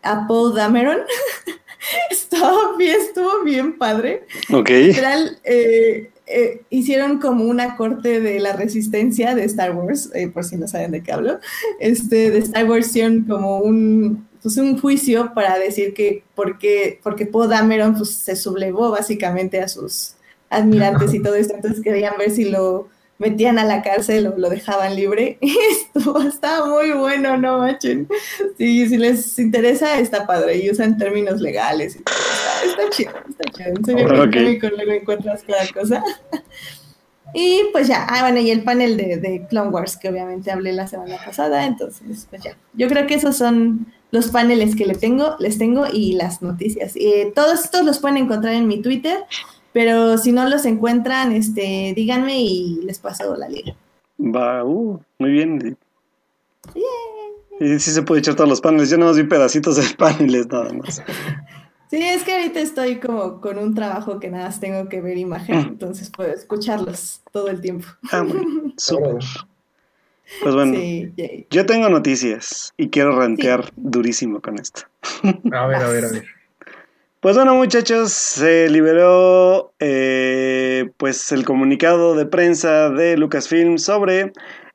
a 0.03 0.27
Paul 0.29 0.55
Dameron. 0.55 0.99
Estaba 2.11 2.77
bien, 2.77 3.01
estuvo 3.01 3.43
bien 3.43 3.77
padre. 3.77 4.25
Ok. 4.53 4.69
Literal, 4.69 5.39
eh, 5.45 6.11
eh, 6.31 6.63
hicieron 6.71 7.19
como 7.19 7.45
una 7.45 7.77
corte 7.77 8.21
de 8.21 8.39
la 8.41 8.53
resistencia 8.53 9.35
de 9.35 9.45
Star 9.45 9.75
Wars, 9.75 10.11
eh, 10.15 10.29
por 10.29 10.45
si 10.45 10.57
no 10.57 10.69
saben 10.69 10.91
de 10.91 11.03
qué 11.03 11.13
hablo, 11.13 11.39
este, 11.81 12.31
de 12.31 12.39
Star 12.39 12.69
Wars 12.69 12.89
hicieron 12.89 13.25
como 13.25 13.59
un, 13.61 14.29
pues 14.43 14.57
un 14.59 14.79
juicio 14.79 15.33
para 15.35 15.59
decir 15.59 15.95
que 15.95 16.23
porque, 16.35 17.01
porque 17.03 17.27
Poe 17.27 17.49
Dameron 17.49 17.97
pues, 17.97 18.11
se 18.11 18.37
sublevó 18.37 18.91
básicamente 18.91 19.61
a 19.61 19.69
sus 19.69 20.15
admirantes 20.51 21.13
y 21.15 21.23
todo 21.23 21.35
esto, 21.35 21.55
entonces 21.55 21.83
querían 21.83 22.15
ver 22.19 22.31
si 22.31 22.45
lo 22.45 22.89
metían 23.19 23.59
a 23.59 23.65
la 23.65 23.83
cárcel 23.83 24.29
o 24.29 24.39
lo 24.39 24.49
dejaban 24.49 24.97
libre. 24.97 25.39
Esto 25.97 26.21
está 26.23 26.65
muy 26.65 26.93
bueno, 26.93 27.37
no 27.37 27.59
machen. 27.59 28.09
Sí, 28.57 28.89
si 28.89 28.97
les 28.97 29.39
interesa, 29.39 29.99
está 29.99 30.27
padre 30.27 30.59
y 30.59 30.71
usan 30.71 30.97
términos 30.97 31.41
legales. 31.41 31.97
Y 31.97 31.99
Está, 31.99 32.91
chido, 32.91 33.13
está 33.29 33.51
chido. 33.53 33.69
En 33.71 33.85
serio, 33.85 34.23
okay. 34.25 34.59
luego 34.59 34.93
encuentras 34.93 35.43
cada 35.43 35.67
cosa. 35.69 36.03
Y 37.35 37.65
pues 37.73 37.89
ya, 37.89 38.07
ah, 38.09 38.23
bueno, 38.23 38.41
y 38.41 38.51
el 38.51 38.65
panel 38.65 38.97
de, 38.97 39.19
de, 39.19 39.47
Clone 39.49 39.71
Wars, 39.71 39.97
que 39.97 40.09
obviamente 40.09 40.51
hablé 40.51 40.73
la 40.73 40.87
semana 40.87 41.19
pasada, 41.23 41.67
entonces, 41.67 42.27
pues 42.31 42.43
ya. 42.43 42.57
Yo 42.73 42.89
creo 42.89 43.07
que 43.07 43.15
esos 43.15 43.37
son 43.37 43.87
los 44.11 44.29
paneles 44.29 44.75
que 44.75 44.87
le 44.87 44.95
tengo, 44.95 45.37
les 45.39 45.59
tengo 45.59 45.87
y 45.93 46.15
las 46.15 46.41
noticias. 46.41 46.95
Eh, 46.97 47.31
todos 47.35 47.65
estos 47.65 47.85
los 47.85 47.99
pueden 47.99 48.17
encontrar 48.17 48.55
en 48.55 48.67
mi 48.67 48.81
Twitter. 48.81 49.19
Pero 49.79 50.19
si 50.19 50.33
no 50.33 50.49
los 50.49 50.65
encuentran, 50.65 51.31
este, 51.31 51.93
díganme 51.95 52.41
y 52.41 52.81
les 52.83 52.99
paso 52.99 53.37
la 53.37 53.49
liga. 53.49 53.77
Va, 54.19 54.65
uh, 54.65 55.01
muy 55.21 55.31
bien. 55.31 55.79
Y 57.61 57.79
sí 57.79 57.93
se 57.93 58.03
puede 58.03 58.19
echar 58.19 58.35
todos 58.35 58.51
los 58.51 58.61
paneles. 58.61 58.91
Yo 58.91 58.99
no 58.99 59.15
vi 59.15 59.23
pedacitos 59.23 59.77
de 59.77 59.85
paneles 59.97 60.49
nada 60.49 60.73
más. 60.73 61.01
Sí, 61.91 62.03
es 62.03 62.23
que 62.23 62.35
ahorita 62.35 62.61
estoy 62.61 62.97
como 62.97 63.41
con 63.41 63.57
un 63.57 63.75
trabajo 63.75 64.21
que 64.21 64.29
nada 64.29 64.47
más 64.47 64.61
tengo 64.61 64.91
que 64.91 65.01
ver 65.01 65.17
imagen, 65.17 65.57
mm. 65.57 65.69
entonces 65.69 66.11
puedo 66.11 66.31
escucharlos 66.31 67.23
todo 67.33 67.49
el 67.49 67.63
tiempo. 67.63 67.87
Ah, 68.13 68.27
súper. 68.77 69.25
Pues 70.43 70.55
bueno, 70.55 70.79
yo 71.49 71.65
tengo 71.65 71.89
noticias 71.89 72.75
y 72.77 72.91
quiero 72.91 73.19
rantear 73.19 73.73
durísimo 73.77 74.43
con 74.43 74.59
esto. 74.59 74.83
A 75.51 75.67
ver, 75.67 75.77
a 75.77 75.89
ver, 75.89 76.05
a 76.05 76.09
ver. 76.13 76.38
Pues 77.21 77.35
bueno, 77.37 77.55
muchachos, 77.57 78.13
se 78.13 78.69
liberó 78.71 79.73
eh, 79.81 80.91
pues 80.99 81.33
el 81.33 81.45
comunicado 81.45 82.15
de 82.15 82.27
prensa 82.27 82.91
de 82.91 83.17
Lucasfilm 83.17 83.79
sobre 83.79 84.33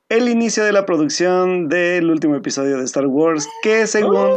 el 0.10 0.28
inicio 0.28 0.66
de 0.66 0.74
la 0.74 0.86
producción 0.86 1.70
del 1.70 2.10
último 2.12 2.36
episodio 2.36 2.78
de 2.78 2.84
Star 2.84 3.08
Wars, 3.08 3.48
que 3.62 3.88
según 3.88 4.32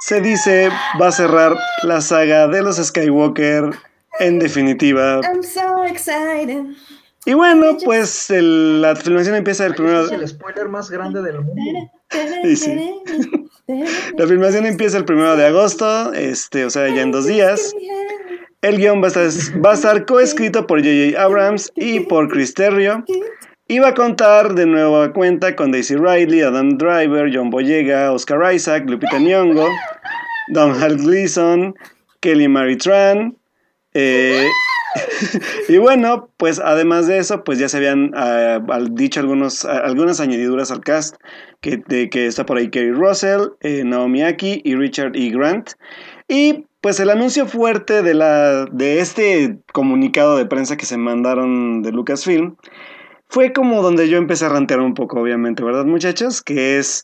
se 0.00 0.20
dice 0.20 0.68
va 1.00 1.08
a 1.08 1.12
cerrar 1.12 1.56
la 1.84 2.00
saga 2.00 2.48
de 2.48 2.60
los 2.62 2.76
Skywalker 2.76 3.70
en 4.18 4.38
definitiva. 4.40 5.20
I'm 5.22 5.42
so 5.44 5.84
excited. 5.84 6.64
Y 7.24 7.34
bueno, 7.34 7.76
pues 7.84 8.30
el- 8.30 8.82
la 8.82 8.96
filmación 8.96 9.36
empieza 9.36 9.64
el 9.64 9.74
primero. 9.74 10.04
Es 10.06 10.10
el 10.10 10.26
spoiler 10.28 10.68
más 10.68 10.90
grande 10.90 11.22
del 11.22 11.40
mundo. 11.40 11.90
Y 12.44 12.56
sí. 12.56 13.00
La 14.18 14.26
filmación 14.26 14.66
empieza 14.66 14.98
el 14.98 15.04
primero 15.04 15.36
de 15.36 15.46
agosto, 15.46 16.12
este, 16.12 16.64
o 16.64 16.70
sea, 16.70 16.88
ya 16.88 17.02
en 17.02 17.12
dos 17.12 17.26
días. 17.26 17.74
El 18.60 18.78
guion 18.78 19.02
va 19.02 19.06
a 19.06 19.08
estar, 19.08 19.62
va 19.64 19.72
a 19.72 19.74
estar 19.74 20.06
coescrito 20.06 20.66
por 20.66 20.80
J.J. 20.80 21.22
Abrams 21.22 21.70
y 21.74 22.00
por 22.00 22.28
Chris 22.28 22.54
Terrio. 22.54 23.04
Y 23.66 23.78
va 23.78 23.88
a 23.88 23.94
contar 23.94 24.54
de 24.54 24.66
nueva 24.66 25.12
cuenta 25.12 25.56
con 25.56 25.70
Daisy 25.70 25.96
Ridley, 25.96 26.42
Adam 26.42 26.76
Driver, 26.76 27.30
John 27.32 27.50
Boyega, 27.50 28.12
Oscar 28.12 28.54
Isaac, 28.54 28.84
Lupita 28.86 29.18
Nyong'o, 29.18 29.66
Don 30.48 30.82
Hal 30.82 30.98
Gleason, 30.98 31.74
Kelly 32.20 32.48
Marie 32.48 32.76
Tran. 32.76 33.36
Eh, 33.94 34.48
y 35.68 35.78
bueno, 35.78 36.28
pues 36.36 36.58
además 36.58 37.06
de 37.06 37.18
eso, 37.18 37.44
pues 37.44 37.58
ya 37.58 37.68
se 37.68 37.78
habían 37.78 38.12
ah, 38.14 38.60
dicho 38.90 39.20
algunos, 39.20 39.64
ah, 39.64 39.78
algunas 39.84 40.20
añadiduras 40.20 40.70
al 40.70 40.80
cast, 40.80 41.16
que, 41.60 41.82
que 41.82 42.26
está 42.26 42.46
por 42.46 42.58
ahí 42.58 42.70
Kerry 42.70 42.92
Russell, 42.92 43.48
eh, 43.60 43.82
Naomi 43.84 44.22
Aki 44.22 44.62
y 44.64 44.74
Richard 44.74 45.16
E. 45.16 45.30
Grant. 45.30 45.70
Y 46.28 46.66
pues 46.80 47.00
el 47.00 47.10
anuncio 47.10 47.46
fuerte 47.46 48.02
de, 48.02 48.14
la, 48.14 48.66
de 48.66 49.00
este 49.00 49.58
comunicado 49.72 50.36
de 50.36 50.46
prensa 50.46 50.76
que 50.76 50.86
se 50.86 50.96
mandaron 50.96 51.82
de 51.82 51.92
Lucasfilm 51.92 52.56
fue 53.28 53.52
como 53.52 53.82
donde 53.82 54.08
yo 54.08 54.18
empecé 54.18 54.44
a 54.44 54.50
rantear 54.50 54.80
un 54.80 54.94
poco, 54.94 55.20
obviamente, 55.20 55.64
¿verdad, 55.64 55.86
muchachos? 55.86 56.42
Que 56.42 56.78
es, 56.78 57.02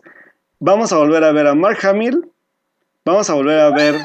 vamos 0.58 0.92
a 0.92 0.98
volver 0.98 1.24
a 1.24 1.32
ver 1.32 1.46
a 1.46 1.54
Mark 1.54 1.78
Hamill, 1.82 2.28
vamos 3.04 3.30
a 3.30 3.34
volver 3.34 3.58
a 3.58 3.70
ver 3.70 3.96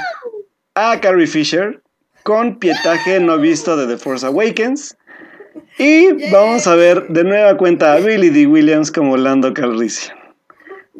a 0.76 1.00
Carrie 1.02 1.28
Fisher 1.28 1.82
con 2.26 2.58
pietaje 2.58 3.20
no 3.20 3.38
visto 3.38 3.78
de 3.78 3.86
The 3.86 4.02
Force 4.02 4.26
Awakens. 4.26 4.98
Y 5.78 6.32
vamos 6.32 6.66
a 6.66 6.74
ver 6.74 7.08
de 7.08 7.24
nueva 7.24 7.56
cuenta 7.56 7.94
a 7.94 7.98
Billy 7.98 8.32
D. 8.32 8.48
Williams 8.48 8.92
como 8.92 9.16
Lando 9.16 9.54
Calrissian. 9.54 10.18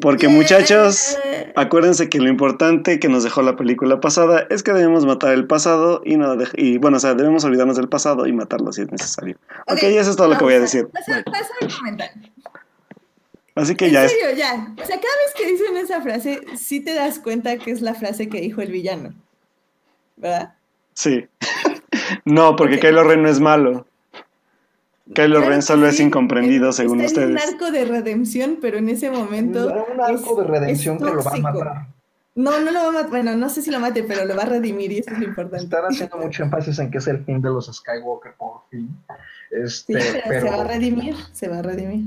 Porque 0.00 0.28
muchachos, 0.28 1.18
acuérdense 1.56 2.08
que 2.08 2.20
lo 2.20 2.28
importante 2.28 3.00
que 3.00 3.08
nos 3.08 3.24
dejó 3.24 3.42
la 3.42 3.56
película 3.56 3.98
pasada 3.98 4.46
es 4.50 4.62
que 4.62 4.72
debemos 4.72 5.04
matar 5.04 5.34
el 5.34 5.48
pasado 5.48 6.00
y 6.04 6.16
no 6.16 6.36
y 6.54 6.78
bueno, 6.78 6.98
o 6.98 7.00
sea, 7.00 7.14
debemos 7.14 7.42
olvidarnos 7.44 7.76
del 7.76 7.88
pasado 7.88 8.28
y 8.28 8.32
matarlo 8.32 8.72
si 8.72 8.82
es 8.82 8.92
necesario. 8.92 9.36
Ok, 9.66 9.82
eso 9.82 10.10
es 10.10 10.16
todo 10.16 10.28
lo 10.28 10.38
que 10.38 10.44
voy 10.44 10.54
a 10.54 10.60
decir. 10.60 10.86
Pasa, 10.92 11.24
pasa. 11.24 12.12
Así 13.56 13.74
que 13.74 13.86
En 13.86 13.92
ya 13.92 14.04
es. 14.04 14.12
serio, 14.12 14.36
ya. 14.36 14.74
O 14.80 14.86
sea, 14.86 15.00
cada 15.00 15.16
vez 15.24 15.34
que 15.36 15.50
dicen 15.50 15.76
esa 15.76 16.00
frase, 16.02 16.40
sí 16.56 16.80
te 16.80 16.94
das 16.94 17.18
cuenta 17.18 17.56
que 17.58 17.72
es 17.72 17.80
la 17.80 17.94
frase 17.94 18.28
que 18.28 18.40
dijo 18.40 18.60
el 18.62 18.70
villano. 18.70 19.12
¿Verdad? 20.16 20.55
Sí. 20.96 21.26
no, 22.24 22.56
porque. 22.56 22.78
Kylo 22.80 23.04
Ren 23.04 23.22
no 23.22 23.28
es 23.28 23.38
malo. 23.38 23.86
Kylo 25.14 25.40
Ren 25.42 25.60
solo 25.62 25.86
es 25.86 26.00
incomprendido 26.00 26.72
según 26.72 27.00
está 27.02 27.20
en 27.22 27.28
un 27.28 27.34
ustedes. 27.36 27.52
arco 27.54 27.70
de 27.70 27.84
redención, 27.84 28.58
pero 28.60 28.78
en 28.78 28.88
ese 28.88 29.10
momento. 29.10 29.68
Era 29.70 29.84
un 29.84 30.00
arco 30.00 30.32
es- 30.32 30.36
de 30.38 30.52
redención 30.52 30.96
es 30.96 31.02
que 31.04 31.10
lo 31.14 31.22
va 31.22 31.30
a 31.32 31.36
matar. 31.36 31.86
No, 32.34 32.58
no 32.60 32.70
lo 32.70 32.80
va 32.82 32.88
a 32.88 32.92
matar. 32.92 33.10
Bueno, 33.10 33.36
no 33.36 33.48
sé 33.50 33.60
si 33.62 33.70
lo 33.70 33.78
mate, 33.78 34.02
pero 34.04 34.24
lo 34.24 34.34
va 34.34 34.42
a 34.44 34.46
redimir 34.46 34.90
y 34.92 34.98
eso 34.98 35.10
es 35.12 35.18
lo 35.18 35.24
importante. 35.26 35.64
Están 35.64 35.84
haciendo 35.84 36.16
mucho 36.18 36.42
énfasis 36.42 36.78
en 36.80 36.90
que 36.90 36.98
es 36.98 37.06
el 37.08 37.24
fin 37.24 37.40
de 37.42 37.50
los 37.50 37.66
Skywalker 37.74 38.32
por 38.38 38.62
fin. 38.70 38.88
Sí, 39.68 39.92
Este, 39.94 40.22
pero, 40.26 40.46
se 40.46 40.56
va 40.56 40.62
a 40.62 40.66
redimir. 40.66 41.14
Se 41.32 41.48
va 41.48 41.58
a 41.58 41.62
redimir. 41.62 42.04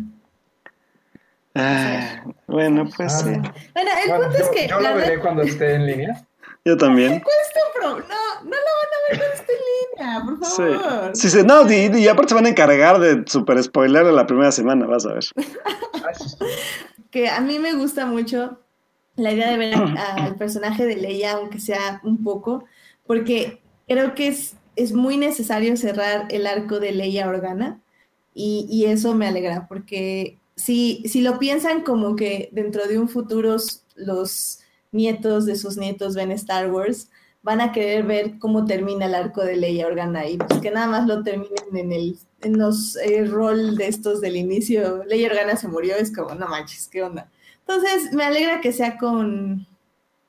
Ah, 1.56 2.24
bueno, 2.48 2.88
pues 2.96 3.14
Ah, 3.14 3.20
sí. 3.20 3.30
Bueno, 3.32 3.90
el 4.04 4.10
bueno, 4.10 4.26
punto 4.28 4.44
es 4.44 4.50
que. 4.50 4.68
yo 4.68 4.80
la 4.80 4.92
lo 4.92 4.98
veré 4.98 5.20
cuando 5.20 5.42
esté 5.44 5.74
en 5.76 5.86
línea. 5.86 6.26
Yo 6.66 6.78
también. 6.78 7.20
¿Cuál 7.22 7.36
es 7.42 7.54
tu 7.54 7.80
pro? 7.80 7.90
No, 8.00 8.44
no 8.44 8.50
lo 8.50 8.52
van 8.52 9.20
a 9.20 9.20
ver 9.24 9.34
esté 9.34 9.54
en 9.54 10.08
línea, 10.08 10.22
por 10.26 10.40
favor. 10.40 11.16
Sí, 11.16 11.30
sí, 11.30 11.40
no, 11.44 11.70
y, 11.72 12.00
y 12.04 12.08
aparte 12.08 12.30
se 12.30 12.36
van 12.36 12.46
a 12.46 12.50
encargar 12.50 13.00
de 13.00 13.24
super 13.28 13.62
spoiler 13.64 14.06
la 14.06 14.28
primera 14.28 14.52
semana, 14.52 14.86
vas 14.86 15.06
a 15.06 15.14
ver. 15.14 15.24
Que 17.12 17.28
a 17.28 17.42
mí 17.42 17.58
me 17.60 17.74
gusta 17.74 18.06
mucho 18.06 18.60
la 19.16 19.32
idea 19.34 19.50
de 19.52 19.58
ver 19.58 19.76
a- 19.76 20.26
al 20.26 20.36
personaje 20.36 20.86
de 20.86 20.96
Leia, 20.96 21.34
aunque 21.34 21.60
sea 21.60 22.00
un 22.04 22.24
poco, 22.24 22.66
porque 23.08 23.62
creo 23.88 24.14
que 24.14 24.28
es, 24.28 24.54
es 24.76 24.94
muy 24.94 25.18
necesario 25.18 25.76
cerrar 25.76 26.28
el 26.30 26.46
arco 26.46 26.80
de 26.80 26.92
Leia 26.92 27.28
Organa 27.28 27.82
y, 28.34 28.68
y 28.70 28.86
eso 28.86 29.16
me 29.16 29.28
alegra, 29.28 29.68
porque 29.68 30.38
si, 30.56 31.04
si 31.08 31.22
lo 31.22 31.40
piensan 31.40 31.82
como 31.82 32.16
que 32.16 32.50
dentro 32.52 32.86
de 32.88 33.00
un 33.00 33.10
futuro 33.10 33.56
los 33.96 34.60
nietos 34.92 35.46
de 35.46 35.56
sus 35.56 35.78
nietos 35.78 36.16
ven 36.16 36.32
Star 36.32 36.72
Wars, 36.72 37.10
van 37.42 37.62
a 37.62 37.72
querer 37.72 38.06
ver 38.06 38.40
cómo 38.40 38.66
termina 38.66 39.06
el 39.06 39.16
arco 39.16 39.42
de 39.42 39.56
Leia 39.56 39.88
Organa 39.88 40.28
y 40.28 40.38
pues 40.38 40.60
que 40.60 40.72
nada 40.72 40.88
más 40.88 41.08
lo 41.08 41.24
terminen 41.24 41.76
en 41.76 41.92
el 41.92 42.20
en 42.42 42.58
los 42.58 42.96
eh, 42.98 43.26
rol 43.26 43.76
de 43.76 43.88
estos 43.88 44.22
del 44.22 44.38
inicio. 44.38 45.04
Leia 45.06 45.30
Organa 45.30 45.56
se 45.56 45.68
murió, 45.68 45.96
es 45.96 46.16
como, 46.16 46.36
no 46.36 46.48
manches, 46.48 46.88
¿qué 46.88 47.04
onda? 47.04 47.30
Entonces, 47.60 48.14
me 48.14 48.24
alegra 48.24 48.62
que 48.62 48.72
sea 48.72 48.98
con, 48.98 49.68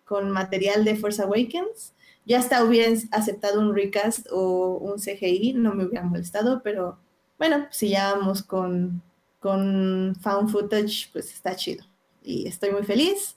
con 0.05 0.31
material 0.31 0.85
de 0.85 0.97
Force 0.97 1.23
Awakens. 1.23 1.95
Ya 2.27 2.39
hasta 2.39 2.63
hubiera 2.65 2.93
aceptado 3.13 3.61
un 3.61 3.75
recast 3.75 4.27
o 4.31 4.77
un 4.77 4.99
CGI, 4.99 5.55
no 5.55 5.75
me 5.75 5.85
hubiera 5.85 6.05
molestado, 6.05 6.63
pero 6.63 6.99
bueno, 7.39 7.67
si 7.71 7.89
ya 7.89 8.15
vamos 8.15 8.43
con, 8.43 9.03
con 9.39 10.15
found 10.21 10.51
footage, 10.51 11.11
pues 11.13 11.33
está 11.33 11.57
chido. 11.57 11.85
Y 12.23 12.47
estoy 12.47 12.71
muy 12.73 12.83
feliz. 12.83 13.37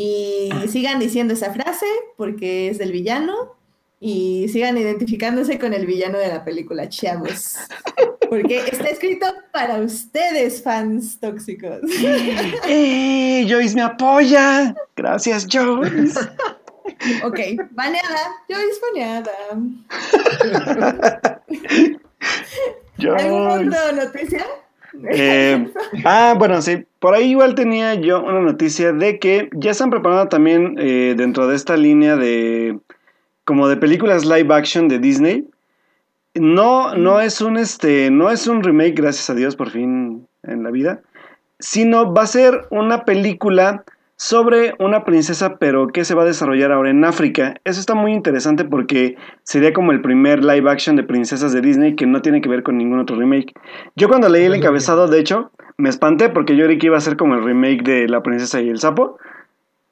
Y 0.00 0.48
sigan 0.68 1.00
diciendo 1.00 1.34
esa 1.34 1.52
frase 1.52 1.86
porque 2.16 2.68
es 2.68 2.78
del 2.78 2.92
villano. 2.92 3.56
Y 3.98 4.46
sigan 4.52 4.78
identificándose 4.78 5.58
con 5.58 5.74
el 5.74 5.86
villano 5.86 6.18
de 6.18 6.28
la 6.28 6.44
película, 6.44 6.88
chavos. 6.88 7.56
Porque 8.30 8.58
está 8.70 8.90
escrito 8.90 9.26
para 9.52 9.80
ustedes, 9.80 10.62
fans 10.62 11.18
tóxicos. 11.18 11.80
¡Eh! 12.68 13.44
Joyce 13.48 13.74
me 13.74 13.82
apoya. 13.82 14.72
Gracias, 14.94 15.48
Joyce. 15.50 16.20
Ok, 17.22 17.38
baneada. 17.72 18.20
Joyce 18.48 18.80
baneada. 18.80 19.32
¿Alguna 22.98 23.50
Joyce. 23.50 23.68
otra 23.68 23.92
noticia? 23.92 24.46
Eh, 25.10 25.72
ah, 26.04 26.34
bueno, 26.36 26.62
sí. 26.62 26.87
Por 26.98 27.14
ahí 27.14 27.30
igual 27.30 27.54
tenía 27.54 27.94
yo 27.94 28.22
una 28.22 28.40
noticia 28.40 28.92
de 28.92 29.18
que 29.18 29.48
ya 29.52 29.70
están 29.70 29.90
preparando 29.90 30.28
también 30.28 30.74
eh, 30.78 31.14
dentro 31.16 31.46
de 31.46 31.54
esta 31.54 31.76
línea 31.76 32.16
de 32.16 32.78
como 33.44 33.68
de 33.68 33.76
películas 33.76 34.24
live 34.24 34.52
action 34.52 34.88
de 34.88 34.98
Disney. 34.98 35.48
No, 36.34 36.94
no 36.94 37.20
es 37.20 37.40
un 37.40 37.56
este, 37.56 38.10
no 38.10 38.30
es 38.30 38.46
un 38.46 38.62
remake, 38.62 38.94
gracias 38.94 39.30
a 39.30 39.34
Dios, 39.34 39.56
por 39.56 39.70
fin 39.70 40.26
en 40.42 40.62
la 40.62 40.70
vida, 40.70 41.00
sino 41.58 42.12
va 42.12 42.22
a 42.22 42.26
ser 42.26 42.66
una 42.70 43.04
película 43.04 43.84
sobre 44.18 44.74
una 44.80 45.04
princesa, 45.04 45.58
pero 45.58 45.86
que 45.86 46.04
se 46.04 46.14
va 46.14 46.24
a 46.24 46.26
desarrollar 46.26 46.72
ahora 46.72 46.90
en 46.90 47.04
África. 47.04 47.54
Eso 47.62 47.78
está 47.78 47.94
muy 47.94 48.12
interesante 48.12 48.64
porque 48.64 49.16
sería 49.44 49.72
como 49.72 49.92
el 49.92 50.02
primer 50.02 50.44
live 50.44 50.68
action 50.68 50.96
de 50.96 51.04
princesas 51.04 51.52
de 51.52 51.60
Disney 51.60 51.94
que 51.94 52.04
no 52.04 52.20
tiene 52.20 52.40
que 52.40 52.48
ver 52.48 52.64
con 52.64 52.76
ningún 52.76 52.98
otro 52.98 53.16
remake. 53.16 53.54
Yo 53.94 54.08
cuando 54.08 54.28
leí 54.28 54.44
el 54.44 54.54
encabezado, 54.54 55.06
de 55.06 55.20
hecho, 55.20 55.52
me 55.76 55.88
espanté 55.88 56.30
porque 56.30 56.56
yo 56.56 56.64
creí 56.64 56.78
que 56.78 56.88
iba 56.88 56.98
a 56.98 57.00
ser 57.00 57.16
como 57.16 57.36
el 57.36 57.44
remake 57.44 57.84
de 57.84 58.08
La 58.08 58.20
princesa 58.20 58.60
y 58.60 58.68
el 58.68 58.80
sapo, 58.80 59.18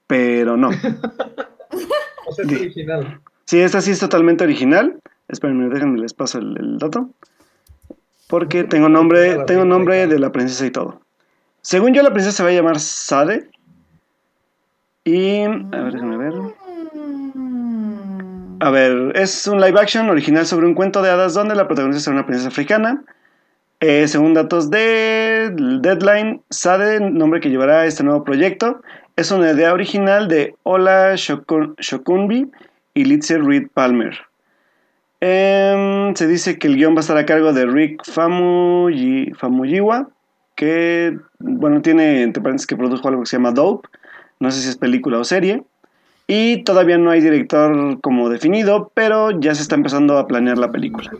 pero 0.06 0.56
no. 0.56 0.70
O 2.28 2.32
sea, 2.32 2.44
es 2.44 2.52
original. 2.52 3.20
Sí, 3.44 3.60
esta 3.60 3.80
sí 3.80 3.92
es 3.92 4.00
totalmente 4.00 4.42
original. 4.42 4.98
Espérenme, 5.28 5.68
déjenme 5.68 6.00
les 6.00 6.12
paso 6.12 6.38
el, 6.38 6.56
el 6.58 6.78
dato. 6.78 7.10
Porque 8.26 8.64
tengo 8.64 8.88
nombre, 8.88 9.44
tengo 9.46 9.64
nombre 9.64 10.08
de 10.08 10.18
la 10.18 10.32
princesa 10.32 10.66
y 10.66 10.72
todo. 10.72 11.00
Según 11.60 11.94
yo, 11.94 12.02
la 12.02 12.12
princesa 12.12 12.38
se 12.38 12.42
va 12.42 12.48
a 12.48 12.52
llamar 12.52 12.80
Sade. 12.80 13.48
Y. 15.06 15.44
A 15.44 15.48
ver, 15.82 15.92
déjenme 15.92 16.16
ver. 16.16 16.34
A 18.58 18.70
ver, 18.70 19.12
es 19.14 19.46
un 19.46 19.60
live 19.60 19.78
action 19.78 20.10
original 20.10 20.44
sobre 20.46 20.66
un 20.66 20.74
cuento 20.74 21.00
de 21.00 21.10
hadas 21.10 21.34
donde 21.34 21.54
la 21.54 21.66
protagonista 21.68 22.02
será 22.04 22.16
una 22.16 22.26
princesa 22.26 22.48
africana. 22.48 23.04
Eh, 23.80 24.08
según 24.08 24.34
datos 24.34 24.68
de 24.70 25.52
Deadline, 25.80 26.42
Sade, 26.50 26.98
nombre 27.00 27.40
que 27.40 27.50
llevará 27.50 27.86
este 27.86 28.02
nuevo 28.02 28.24
proyecto, 28.24 28.82
es 29.14 29.30
una 29.30 29.52
idea 29.52 29.72
original 29.72 30.26
de 30.26 30.56
Ola 30.64 31.14
Shokun- 31.14 31.76
Shokunbi 31.78 32.50
y 32.94 33.04
Litzy 33.04 33.34
Reed 33.36 33.68
Palmer. 33.74 34.16
Em, 35.20 36.14
se 36.16 36.26
dice 36.26 36.58
que 36.58 36.66
el 36.66 36.76
guion 36.76 36.94
va 36.94 36.98
a 36.98 37.00
estar 37.00 37.16
a 37.16 37.26
cargo 37.26 37.52
de 37.52 37.66
Rick 37.66 38.02
Famuyi- 38.04 39.34
Famuyiwa, 39.36 40.08
que, 40.56 41.16
bueno, 41.38 41.80
tiene, 41.82 42.22
entre 42.22 42.42
paréntesis, 42.42 42.66
que 42.66 42.76
produjo 42.76 43.06
algo 43.08 43.20
que 43.22 43.26
se 43.26 43.36
llama 43.36 43.52
Dope. 43.52 43.88
No 44.40 44.50
sé 44.50 44.60
si 44.60 44.68
es 44.68 44.76
película 44.76 45.18
o 45.18 45.24
serie. 45.24 45.64
Y 46.26 46.64
todavía 46.64 46.98
no 46.98 47.10
hay 47.10 47.20
director 47.20 48.00
como 48.00 48.28
definido, 48.28 48.90
pero 48.94 49.30
ya 49.38 49.54
se 49.54 49.62
está 49.62 49.76
empezando 49.76 50.18
a 50.18 50.26
planear 50.26 50.58
la 50.58 50.72
película. 50.72 51.12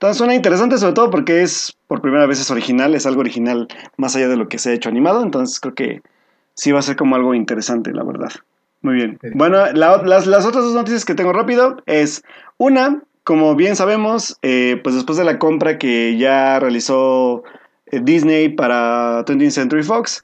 Entonces 0.00 0.16
suena 0.16 0.34
interesante, 0.34 0.78
sobre 0.78 0.94
todo 0.94 1.10
porque 1.10 1.42
es 1.42 1.76
por 1.86 2.00
primera 2.00 2.24
vez 2.24 2.40
es 2.40 2.50
original, 2.50 2.94
es 2.94 3.04
algo 3.04 3.20
original 3.20 3.68
más 3.98 4.16
allá 4.16 4.28
de 4.28 4.36
lo 4.36 4.48
que 4.48 4.58
se 4.58 4.70
ha 4.70 4.72
hecho 4.72 4.88
animado. 4.88 5.22
Entonces 5.22 5.60
creo 5.60 5.74
que 5.74 6.02
sí 6.54 6.72
va 6.72 6.78
a 6.78 6.82
ser 6.82 6.96
como 6.96 7.16
algo 7.16 7.34
interesante, 7.34 7.92
la 7.92 8.02
verdad. 8.02 8.32
Muy 8.80 8.94
bien. 8.94 9.18
Bueno, 9.34 9.70
las, 9.72 10.26
las, 10.26 10.46
otras 10.46 10.64
dos 10.64 10.74
noticias 10.74 11.04
que 11.04 11.14
tengo 11.14 11.34
rápido 11.34 11.82
es 11.84 12.22
una, 12.56 13.02
como 13.24 13.54
bien 13.54 13.76
sabemos, 13.76 14.38
eh, 14.40 14.80
pues 14.82 14.94
después 14.94 15.18
de 15.18 15.24
la 15.24 15.38
compra 15.38 15.76
que 15.76 16.16
ya 16.16 16.58
realizó 16.60 17.42
eh, 17.86 18.00
Disney 18.02 18.48
para 18.48 19.24
20th 19.26 19.50
Century 19.50 19.82
Fox, 19.82 20.22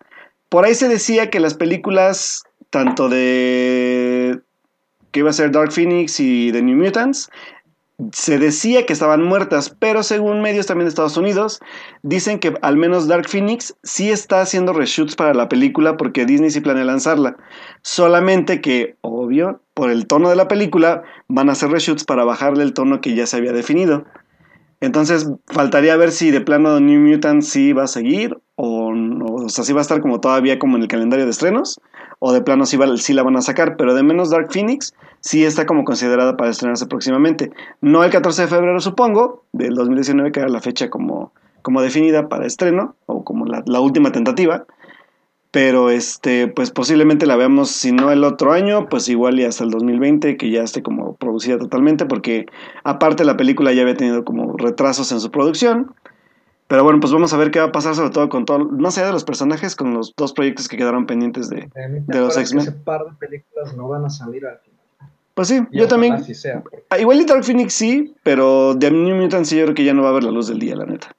por 0.48 0.64
ahí 0.64 0.74
se 0.74 0.88
decía 0.88 1.30
que 1.30 1.40
las 1.40 1.54
películas 1.54 2.44
tanto 2.70 3.08
de 3.08 4.40
que 5.10 5.20
iba 5.20 5.30
a 5.30 5.34
ser 5.34 5.50
Dark 5.50 5.72
Phoenix 5.72 6.20
y 6.20 6.52
The 6.52 6.62
New 6.62 6.76
Mutants 6.76 7.30
se 8.12 8.38
decía 8.38 8.84
que 8.84 8.92
estaban 8.92 9.22
muertas, 9.22 9.70
pero 9.70 10.02
según 10.02 10.42
medios 10.42 10.66
también 10.66 10.84
de 10.84 10.90
Estados 10.90 11.16
Unidos, 11.16 11.60
dicen 12.02 12.38
que 12.38 12.54
al 12.60 12.76
menos 12.76 13.08
Dark 13.08 13.26
Phoenix 13.28 13.74
sí 13.82 14.10
está 14.10 14.42
haciendo 14.42 14.74
reshoots 14.74 15.16
para 15.16 15.32
la 15.32 15.48
película 15.48 15.96
porque 15.96 16.26
Disney 16.26 16.50
sí 16.50 16.60
planea 16.60 16.84
lanzarla. 16.84 17.36
Solamente 17.80 18.60
que, 18.60 18.96
obvio, 19.00 19.62
por 19.72 19.90
el 19.90 20.06
tono 20.06 20.28
de 20.28 20.36
la 20.36 20.46
película, 20.46 21.04
van 21.28 21.48
a 21.48 21.52
hacer 21.52 21.70
reshoots 21.70 22.04
para 22.04 22.24
bajarle 22.24 22.64
el 22.64 22.74
tono 22.74 23.00
que 23.00 23.14
ya 23.14 23.26
se 23.26 23.38
había 23.38 23.52
definido. 23.52 24.04
Entonces, 24.80 25.30
faltaría 25.46 25.96
ver 25.96 26.12
si 26.12 26.30
de 26.30 26.42
plano 26.42 26.78
New 26.80 27.00
Mutants 27.00 27.48
sí 27.48 27.72
va 27.72 27.84
a 27.84 27.88
seguir 27.88 28.36
o, 28.56 28.92
o 29.46 29.48
sea, 29.48 29.64
si 29.64 29.72
va 29.72 29.80
a 29.80 29.82
estar 29.82 30.00
como 30.00 30.20
todavía 30.20 30.58
como 30.58 30.76
en 30.76 30.82
el 30.82 30.88
calendario 30.88 31.24
de 31.24 31.30
estrenos 31.30 31.80
o 32.18 32.32
de 32.32 32.40
plano 32.42 32.66
sí, 32.66 32.76
la 33.12 33.22
van 33.22 33.36
a 33.36 33.42
sacar, 33.42 33.76
pero 33.76 33.94
de 33.94 34.02
menos 34.02 34.30
Dark 34.30 34.52
Phoenix 34.52 34.94
sí 35.20 35.44
está 35.44 35.66
como 35.66 35.84
considerada 35.84 36.36
para 36.36 36.50
estrenarse 36.50 36.86
próximamente. 36.86 37.50
No 37.80 38.04
el 38.04 38.10
14 38.10 38.42
de 38.42 38.48
febrero, 38.48 38.80
supongo, 38.80 39.44
del 39.52 39.74
2019, 39.74 40.32
que 40.32 40.40
era 40.40 40.48
la 40.48 40.60
fecha 40.60 40.90
como, 40.90 41.32
como 41.62 41.82
definida 41.82 42.28
para 42.28 42.46
estreno, 42.46 42.94
o 43.06 43.24
como 43.24 43.46
la, 43.46 43.62
la 43.66 43.80
última 43.80 44.12
tentativa, 44.12 44.66
pero 45.50 45.88
este, 45.88 46.48
pues 46.48 46.70
posiblemente 46.70 47.24
la 47.24 47.36
veamos, 47.36 47.70
si 47.70 47.90
no 47.90 48.12
el 48.12 48.24
otro 48.24 48.52
año, 48.52 48.88
pues 48.90 49.08
igual 49.08 49.40
y 49.40 49.44
hasta 49.44 49.64
el 49.64 49.70
2020, 49.70 50.36
que 50.36 50.50
ya 50.50 50.62
esté 50.62 50.82
como 50.82 51.16
producida 51.16 51.58
totalmente, 51.58 52.04
porque 52.04 52.46
aparte 52.84 53.24
la 53.24 53.38
película 53.38 53.72
ya 53.72 53.80
había 53.80 53.96
tenido 53.96 54.22
como 54.22 54.56
retrasos 54.56 55.12
en 55.12 55.20
su 55.20 55.30
producción, 55.30 55.94
pero 56.68 56.82
bueno, 56.82 57.00
pues 57.00 57.12
vamos 57.12 57.32
a 57.32 57.36
ver 57.36 57.50
qué 57.50 57.60
va 57.60 57.66
a 57.66 57.72
pasar, 57.72 57.94
sobre 57.94 58.10
todo 58.10 58.28
con 58.28 58.44
todo, 58.44 58.58
no 58.58 58.90
sé, 58.90 59.04
de 59.04 59.12
los 59.12 59.24
personajes, 59.24 59.76
con 59.76 59.94
los 59.94 60.12
dos 60.16 60.32
proyectos 60.32 60.68
que 60.68 60.76
quedaron 60.76 61.06
pendientes 61.06 61.48
de, 61.48 61.68
de 61.74 62.18
los 62.18 62.36
X-Men. 62.36 62.62
Ese 62.62 62.72
par 62.72 63.04
de 63.04 63.12
películas 63.12 63.76
no 63.76 63.88
van 63.88 64.04
a 64.04 64.10
salir 64.10 64.46
al 64.46 64.58
final. 64.58 64.76
Pues 65.34 65.48
sí, 65.48 65.60
yo 65.70 65.86
también. 65.86 66.16
Ah, 66.88 66.98
igual 66.98 67.20
y 67.20 67.26
Dark 67.26 67.44
Phoenix 67.44 67.74
sí, 67.74 68.14
pero 68.22 68.74
The 68.78 68.90
New 68.90 69.16
Mutants 69.16 69.50
sí 69.50 69.58
yo 69.58 69.64
creo 69.64 69.74
que 69.74 69.84
ya 69.84 69.92
no 69.92 70.02
va 70.02 70.08
a 70.08 70.12
ver 70.12 70.24
la 70.24 70.30
luz 70.30 70.48
del 70.48 70.58
día, 70.58 70.74
la 70.74 70.86
neta. 70.86 71.14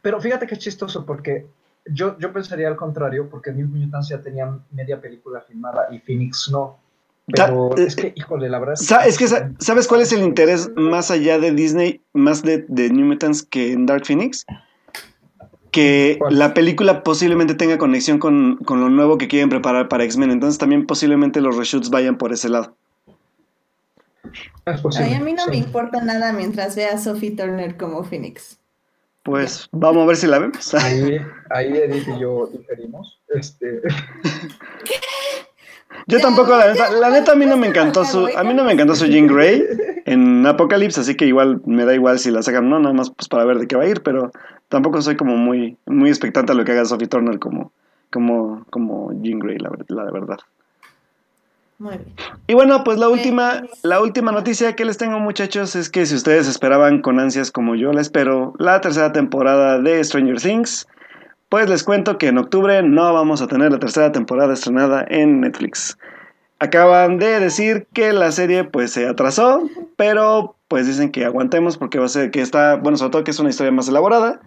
Pero 0.00 0.20
fíjate 0.20 0.46
que 0.46 0.54
es 0.54 0.60
chistoso, 0.60 1.04
porque 1.04 1.46
yo, 1.84 2.18
yo 2.18 2.32
pensaría 2.32 2.66
al 2.66 2.76
contrario, 2.76 3.28
porque 3.28 3.52
New 3.52 3.68
Mutants 3.68 4.08
ya 4.08 4.22
tenían 4.22 4.62
media 4.72 5.00
película 5.00 5.42
filmada 5.42 5.88
y 5.90 5.98
Phoenix 5.98 6.48
no. 6.50 6.78
Pero 7.26 7.76
es 7.76 7.94
que, 7.94 8.14
híjole, 8.16 8.48
la 8.48 8.58
verdad 8.58 8.74
es, 8.74 8.90
es 8.90 9.18
que, 9.18 9.28
¿sabes 9.58 9.86
cuál 9.86 10.00
es 10.00 10.12
el 10.12 10.22
interés 10.22 10.70
más 10.76 11.10
allá 11.10 11.38
de 11.38 11.52
Disney, 11.52 12.00
más 12.14 12.42
de, 12.42 12.64
de 12.68 12.88
New 12.88 13.04
Mutants 13.04 13.42
que 13.42 13.72
en 13.72 13.84
Dark 13.84 14.06
Phoenix? 14.06 14.46
Que 15.70 16.18
la 16.30 16.54
película 16.54 17.02
posiblemente 17.02 17.54
tenga 17.54 17.78
conexión 17.78 18.18
con, 18.18 18.58
lo 18.68 18.88
nuevo 18.88 19.18
que 19.18 19.28
quieren 19.28 19.48
preparar 19.48 19.88
para 19.88 20.04
X-Men. 20.04 20.30
Entonces 20.30 20.58
también 20.58 20.86
posiblemente 20.86 21.40
los 21.40 21.56
reshoots 21.56 21.90
vayan 21.90 22.18
por 22.18 22.32
ese 22.32 22.48
lado. 22.48 22.74
a 24.64 25.20
mí 25.20 25.32
no 25.32 25.46
me 25.46 25.56
importa 25.56 26.02
nada 26.02 26.32
mientras 26.32 26.76
vea 26.76 26.94
a 26.94 26.98
Sophie 26.98 27.32
Turner 27.32 27.76
como 27.76 28.04
Phoenix. 28.04 28.58
Pues 29.22 29.68
vamos 29.72 30.04
a 30.04 30.06
ver 30.06 30.16
si 30.16 30.26
la 30.26 30.38
vemos. 30.38 30.74
Ahí, 30.74 31.18
ahí 31.50 31.76
Edith 31.76 32.08
y 32.08 32.20
yo 32.20 32.46
diferimos. 32.46 33.20
Este... 33.28 33.82
Yo 36.06 36.20
tampoco, 36.20 36.56
la 36.56 36.72
neta, 36.72 36.90
la 36.90 37.10
neta 37.10 37.32
a 37.32 37.34
mí 37.34 37.46
no 37.46 37.56
me 37.56 37.66
encantó 37.66 38.04
su, 38.04 38.28
a 38.36 38.44
mí 38.44 38.54
no 38.54 38.64
me 38.64 38.72
encantó 38.72 38.94
su 38.94 39.06
Jean 39.06 39.26
Grey 39.26 39.64
en 40.06 40.46
Apocalypse, 40.46 41.00
así 41.00 41.14
que 41.14 41.26
igual 41.26 41.60
me 41.66 41.84
da 41.84 41.94
igual 41.94 42.18
si 42.18 42.30
la 42.30 42.42
sacan 42.42 42.68
no, 42.68 42.78
nada 42.78 42.94
más 42.94 43.10
pues 43.10 43.28
para 43.28 43.44
ver 43.44 43.58
de 43.58 43.66
qué 43.66 43.76
va 43.76 43.84
a 43.84 43.88
ir, 43.88 44.02
pero 44.02 44.30
tampoco 44.68 45.00
soy 45.02 45.16
como 45.16 45.36
muy, 45.36 45.76
muy 45.86 46.08
expectante 46.08 46.52
a 46.52 46.54
lo 46.54 46.64
que 46.64 46.72
haga 46.72 46.84
Sophie 46.84 47.08
Turner 47.08 47.38
como, 47.38 47.72
como, 48.10 48.64
como 48.70 49.12
Jean 49.22 49.38
Grey, 49.38 49.58
la, 49.58 49.70
la 49.88 50.04
de 50.04 50.12
verdad. 50.12 50.38
Muy 51.78 51.96
bien. 51.96 52.14
Y 52.48 52.54
bueno, 52.54 52.82
pues 52.82 52.98
la 52.98 53.08
última, 53.08 53.62
la 53.82 54.00
última 54.00 54.32
noticia 54.32 54.74
que 54.74 54.84
les 54.84 54.98
tengo, 54.98 55.20
muchachos, 55.20 55.76
es 55.76 55.88
que 55.88 56.06
si 56.06 56.16
ustedes 56.16 56.48
esperaban 56.48 57.02
con 57.02 57.20
ansias 57.20 57.52
como 57.52 57.76
yo 57.76 57.92
la 57.92 58.00
espero, 58.00 58.54
la 58.58 58.80
tercera 58.80 59.12
temporada 59.12 59.78
de 59.78 60.02
Stranger 60.02 60.40
Things, 60.40 60.88
pues 61.48 61.68
les 61.68 61.82
cuento 61.84 62.18
que 62.18 62.28
en 62.28 62.38
octubre 62.38 62.82
no 62.82 63.12
vamos 63.12 63.40
a 63.40 63.46
tener 63.46 63.72
la 63.72 63.78
tercera 63.78 64.12
temporada 64.12 64.52
estrenada 64.54 65.04
en 65.08 65.40
Netflix. 65.40 65.98
Acaban 66.58 67.18
de 67.18 67.40
decir 67.40 67.86
que 67.92 68.12
la 68.12 68.32
serie 68.32 68.64
pues 68.64 68.92
se 68.92 69.06
atrasó, 69.06 69.62
pero 69.96 70.56
pues 70.66 70.86
dicen 70.86 71.10
que 71.10 71.24
aguantemos 71.24 71.78
porque 71.78 71.98
va 71.98 72.06
a 72.06 72.08
ser 72.08 72.30
que 72.30 72.42
está, 72.42 72.76
bueno, 72.76 72.98
sobre 72.98 73.10
todo 73.10 73.24
que 73.24 73.30
es 73.30 73.38
una 73.38 73.50
historia 73.50 73.72
más 73.72 73.88
elaborada. 73.88 74.40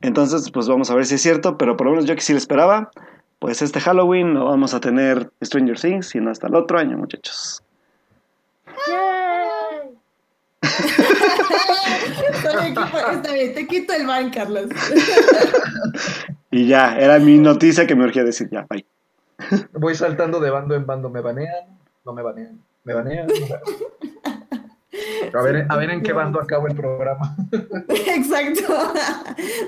Entonces, 0.00 0.50
pues 0.50 0.66
vamos 0.66 0.90
a 0.90 0.94
ver 0.94 1.04
si 1.04 1.16
es 1.16 1.22
cierto, 1.22 1.58
pero 1.58 1.76
por 1.76 1.86
lo 1.86 1.92
menos 1.92 2.06
yo 2.06 2.14
que 2.14 2.22
sí 2.22 2.32
lo 2.32 2.38
esperaba, 2.38 2.90
pues 3.38 3.60
este 3.60 3.80
Halloween 3.80 4.32
no 4.32 4.46
vamos 4.46 4.72
a 4.72 4.80
tener 4.80 5.30
Stranger 5.44 5.78
Things, 5.78 6.08
sino 6.08 6.30
hasta 6.30 6.46
el 6.46 6.54
otro 6.54 6.78
año, 6.78 6.96
muchachos. 6.96 7.62
Está 13.12 13.32
bien, 13.32 13.54
te 13.54 13.66
quito 13.66 13.92
el 13.92 14.06
ban, 14.06 14.30
Carlos. 14.30 14.66
y 16.50 16.66
ya, 16.66 16.98
era 16.98 17.18
mi 17.18 17.38
noticia 17.38 17.86
que 17.86 17.94
me 17.94 18.04
urgía 18.04 18.24
decir 18.24 18.48
ya, 18.50 18.66
bye. 18.68 18.86
Voy 19.72 19.94
saltando 19.94 20.40
de 20.40 20.50
bando 20.50 20.74
en 20.74 20.86
bando, 20.86 21.08
me 21.08 21.20
banean, 21.20 21.78
no 22.04 22.12
me 22.12 22.22
banean, 22.22 22.60
me 22.84 22.94
banean. 22.94 23.28
A 25.32 25.42
ver, 25.42 25.66
a 25.68 25.76
ver 25.76 25.90
en 25.90 26.02
qué 26.02 26.12
bando 26.12 26.40
acabo 26.40 26.66
el 26.66 26.74
programa. 26.74 27.36
Exacto. 27.88 28.92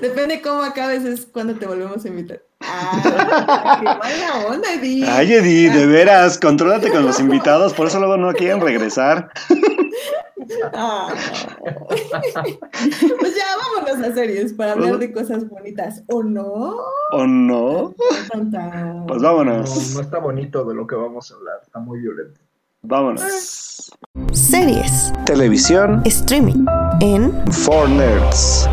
Depende 0.01 0.41
cómo 0.41 0.61
acabes, 0.61 1.05
es 1.05 1.25
cuando 1.25 1.55
te 1.55 1.65
volvemos 1.65 2.03
a 2.03 2.07
invitar. 2.07 2.41
Ah, 2.61 3.79
qué 3.79 3.85
buena 3.85 4.45
onda, 4.47 4.73
Edith. 4.73 5.05
Ay, 5.07 5.33
Edith, 5.33 5.73
de 5.73 5.85
veras, 5.85 6.37
contrólate 6.37 6.91
con 6.91 7.05
los 7.05 7.19
invitados, 7.19 7.73
por 7.73 7.87
eso 7.87 7.99
luego 7.99 8.17
no 8.17 8.33
quieren 8.33 8.61
regresar. 8.61 9.31
Ah. 10.73 11.13
pues 13.19 13.35
ya 13.35 13.45
vámonos 13.57 14.07
a 14.07 14.13
series 14.13 14.53
para 14.53 14.73
hablar 14.73 14.97
de 14.97 15.11
cosas 15.11 15.47
bonitas, 15.47 16.03
¿o 16.07 16.23
no? 16.23 16.77
¿O 17.11 17.25
no? 17.25 17.93
Pues 19.07 19.21
vámonos. 19.21 19.95
No, 19.95 20.01
está 20.01 20.19
bonito 20.19 20.63
de 20.65 20.75
lo 20.75 20.87
que 20.87 20.95
vamos 20.95 21.31
a 21.31 21.35
hablar, 21.35 21.59
está 21.63 21.79
muy 21.79 21.99
violento. 21.99 22.39
Vámonos. 22.81 23.91
Series. 24.33 25.13
Televisión. 25.25 26.01
Streaming. 26.05 26.65
En. 26.99 27.31
For 27.51 27.89
Nerds. 27.89 28.67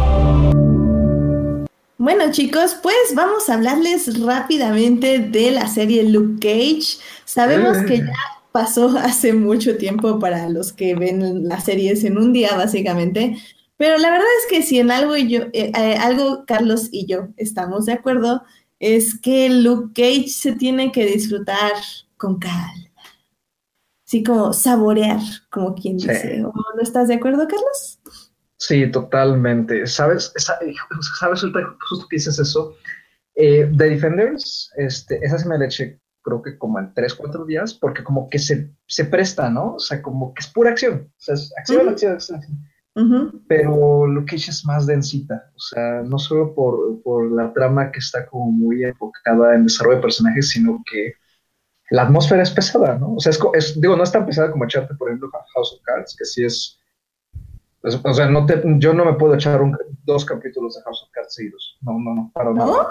Bueno 1.99 2.33
chicos, 2.33 2.77
pues 2.83 3.15
vamos 3.15 3.51
a 3.51 3.55
hablarles 3.55 4.25
rápidamente 4.25 5.19
de 5.19 5.51
la 5.51 5.69
serie 5.69 6.03
Luke 6.03 6.41
Cage. 6.41 6.99
Sabemos 7.27 7.77
que 7.87 7.99
ya 7.99 8.40
pasó 8.53 8.89
hace 8.99 9.33
mucho 9.33 9.77
tiempo 9.77 10.19
para 10.19 10.49
los 10.49 10.73
que 10.73 10.95
ven 10.95 11.49
las 11.49 11.65
series 11.65 12.05
en 12.05 12.19
un 12.19 12.33
día, 12.33 12.57
básicamente. 12.57 13.37
Pero 13.77 13.97
la 13.99 14.11
verdad 14.11 14.27
es 14.41 14.51
que 14.51 14.63
si 14.63 14.79
en 14.79 14.91
algo, 14.91 15.17
yo, 15.17 15.43
eh, 15.53 15.73
eh, 15.75 15.97
algo 15.99 16.45
Carlos 16.47 16.89
y 16.93 17.07
yo 17.07 17.29
estamos 17.37 17.87
de 17.87 17.95
acuerdo, 17.95 18.43
es 18.79 19.19
que 19.19 19.49
Luke 19.49 19.93
Cage 19.95 20.29
se 20.29 20.53
tiene 20.53 20.93
que 20.93 21.07
disfrutar 21.07 21.73
con 22.17 22.39
calma. 22.39 22.91
Así 24.07 24.25
como 24.25 24.53
saborear, 24.53 25.21
como 25.51 25.75
quien 25.75 25.97
dice. 25.97 26.39
¿No 26.39 26.53
estás 26.83 27.09
de 27.09 27.15
acuerdo, 27.15 27.47
Carlos? 27.47 28.01
Sí, 28.57 28.91
totalmente. 28.91 29.87
¿Sabes? 29.87 30.33
¿Sabes 30.37 31.43
justo 31.89 32.07
que 32.09 32.17
dices 32.17 32.39
eso? 32.39 32.75
Eh, 33.37 33.71
The 33.77 33.85
Defenders, 33.85 34.71
este, 34.77 35.25
esa 35.25 35.39
se 35.39 35.49
me 35.49 35.57
la 35.57 35.67
eché 35.67 36.00
creo 36.23 36.43
que 36.43 36.59
como 36.59 36.79
en 36.79 36.93
tres, 36.95 37.15
cuatro 37.15 37.45
días, 37.45 37.75
porque 37.75 38.05
como 38.05 38.29
que 38.29 38.39
se, 38.39 38.71
se 38.87 39.05
presta, 39.05 39.51
¿no? 39.51 39.75
O 39.75 39.79
sea, 39.79 40.03
como 40.03 40.35
que 40.35 40.41
es 40.41 40.49
pura 40.49 40.71
acción. 40.71 41.09
O 41.11 41.21
sea, 41.21 41.35
es 41.35 41.53
acción, 41.59 41.89
acción, 41.89 42.15
acción. 42.15 42.43
Pero 43.47 44.07
lo 44.07 44.25
que 44.27 44.37
es 44.37 44.65
más 44.67 44.87
densita, 44.87 45.51
o 45.55 45.59
sea, 45.59 46.03
no 46.03 46.19
solo 46.19 46.55
por, 46.55 47.03
por, 47.03 47.31
la 47.33 47.53
trama 47.53 47.91
que 47.91 47.99
está 47.99 48.27
como 48.27 48.51
muy 48.51 48.85
enfocada 48.85 49.55
en 49.55 49.65
desarrollo 49.65 49.97
de 49.97 50.03
personajes, 50.03 50.51
sino 50.51 50.83
que 50.91 51.15
la 51.91 52.03
atmósfera 52.03 52.43
es 52.43 52.51
pesada, 52.51 52.99
¿no? 52.99 53.15
O 53.15 53.21
sea, 53.21 53.33
es, 53.55 53.81
digo, 53.81 53.97
no 53.97 54.03
es 54.03 54.13
tan 54.13 54.27
pesada 54.27 54.51
como 54.51 54.65
echarte, 54.65 54.95
por 54.95 55.09
ejemplo, 55.09 55.31
House 55.55 55.73
of 55.75 55.83
Cards, 55.83 56.15
que 56.19 56.25
sí 56.25 56.45
es, 56.45 56.79
o 57.83 58.13
sea, 58.13 58.29
no 58.29 58.45
te, 58.45 58.61
yo 58.79 58.93
no 58.93 59.05
me 59.05 59.15
puedo 59.15 59.35
echar 59.35 59.61
dos 60.05 60.25
capítulos 60.25 60.75
de 60.75 60.83
House 60.83 61.03
of 61.03 61.11
Cards 61.13 61.35
seguidos, 61.35 61.79
no, 61.81 61.99
no, 61.99 62.15
no, 62.15 62.31
para 62.35 62.53
nada. 62.53 62.89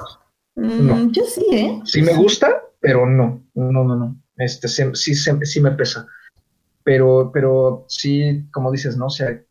Mm, 0.60 1.12
yo 1.12 1.24
sí, 1.26 1.46
¿eh? 1.52 1.80
Sí 1.86 2.02
me 2.02 2.14
gusta, 2.16 2.62
pero 2.80 3.06
no, 3.06 3.44
no, 3.54 3.84
no, 3.84 3.96
no. 3.96 4.22
Este, 4.38 4.68
sí, 4.68 4.84
sí, 4.94 5.16
sí 5.16 5.62
me 5.62 5.72
pesa. 5.72 6.08
Pero, 6.84 7.32
pero 7.34 7.86
sí, 7.88 8.46
como 8.52 8.72
dices, 8.72 8.98
¿no? 8.98 9.08
O 9.08 9.10
sea, 9.10 9.42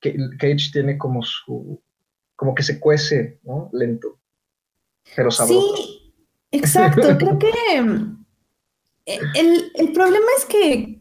Cage 0.00 0.70
tiene 0.72 0.98
como 0.98 1.22
su, 1.22 1.80
como 2.36 2.54
que 2.54 2.62
se 2.62 2.78
cuece, 2.78 3.40
¿no? 3.44 3.70
Lento, 3.72 4.18
pero 5.14 5.30
sabroso. 5.30 5.76
Sí, 5.76 6.14
exacto. 6.52 7.02
Creo 7.18 7.38
que 7.38 7.48
eh, 9.06 9.18
el, 9.34 9.72
el 9.74 9.92
problema 9.92 10.26
es 10.38 10.44
que 10.44 10.96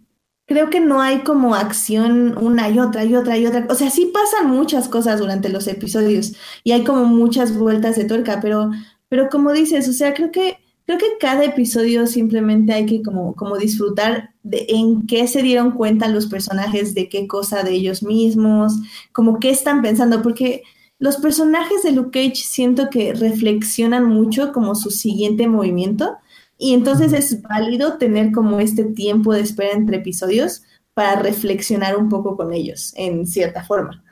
creo 0.45 0.69
que 0.69 0.79
no 0.79 1.01
hay 1.01 1.19
como 1.23 1.55
acción 1.55 2.37
una 2.37 2.69
y 2.69 2.79
otra 2.79 3.03
y 3.03 3.15
otra 3.15 3.37
y 3.37 3.45
otra. 3.45 3.65
O 3.69 3.75
sea, 3.75 3.89
sí 3.89 4.11
pasan 4.13 4.49
muchas 4.49 4.87
cosas 4.87 5.19
durante 5.19 5.49
los 5.49 5.67
episodios 5.67 6.33
y 6.63 6.71
hay 6.71 6.83
como 6.83 7.05
muchas 7.05 7.57
vueltas 7.57 7.95
de 7.95 8.05
tuerca, 8.05 8.39
pero, 8.41 8.71
pero 9.09 9.29
como 9.29 9.51
dices, 9.53 9.87
o 9.87 9.93
sea, 9.93 10.13
creo 10.13 10.31
que, 10.31 10.57
creo 10.85 10.97
que 10.97 11.17
cada 11.19 11.43
episodio 11.43 12.07
simplemente 12.07 12.73
hay 12.73 12.85
que 12.85 13.01
como, 13.01 13.35
como 13.35 13.57
disfrutar 13.57 14.31
de 14.43 14.65
en 14.69 15.07
qué 15.07 15.27
se 15.27 15.41
dieron 15.41 15.71
cuenta 15.71 16.07
los 16.07 16.27
personajes, 16.27 16.93
de 16.93 17.09
qué 17.09 17.27
cosa 17.27 17.63
de 17.63 17.71
ellos 17.71 18.03
mismos, 18.03 18.73
como 19.11 19.39
qué 19.39 19.49
están 19.49 19.81
pensando, 19.81 20.21
porque 20.21 20.63
los 20.97 21.17
personajes 21.17 21.83
de 21.83 21.91
Luke 21.91 22.11
Cage 22.11 22.43
siento 22.43 22.89
que 22.89 23.13
reflexionan 23.13 24.05
mucho 24.05 24.53
como 24.53 24.75
su 24.75 24.91
siguiente 24.91 25.47
movimiento 25.47 26.17
y 26.57 26.73
entonces 26.73 27.11
es 27.13 27.41
válido 27.41 27.97
tener 27.97 28.31
como 28.31 28.59
este 28.59 28.85
tiempo 28.85 29.33
de 29.33 29.41
espera 29.41 29.73
entre 29.73 29.97
episodios 29.97 30.63
para 30.93 31.21
reflexionar 31.21 31.97
un 31.97 32.07
poco 32.07 32.37
con 32.37 32.53
ellos, 32.53 32.93
en 32.95 33.27
cierta 33.27 33.65
forma. 33.65 34.03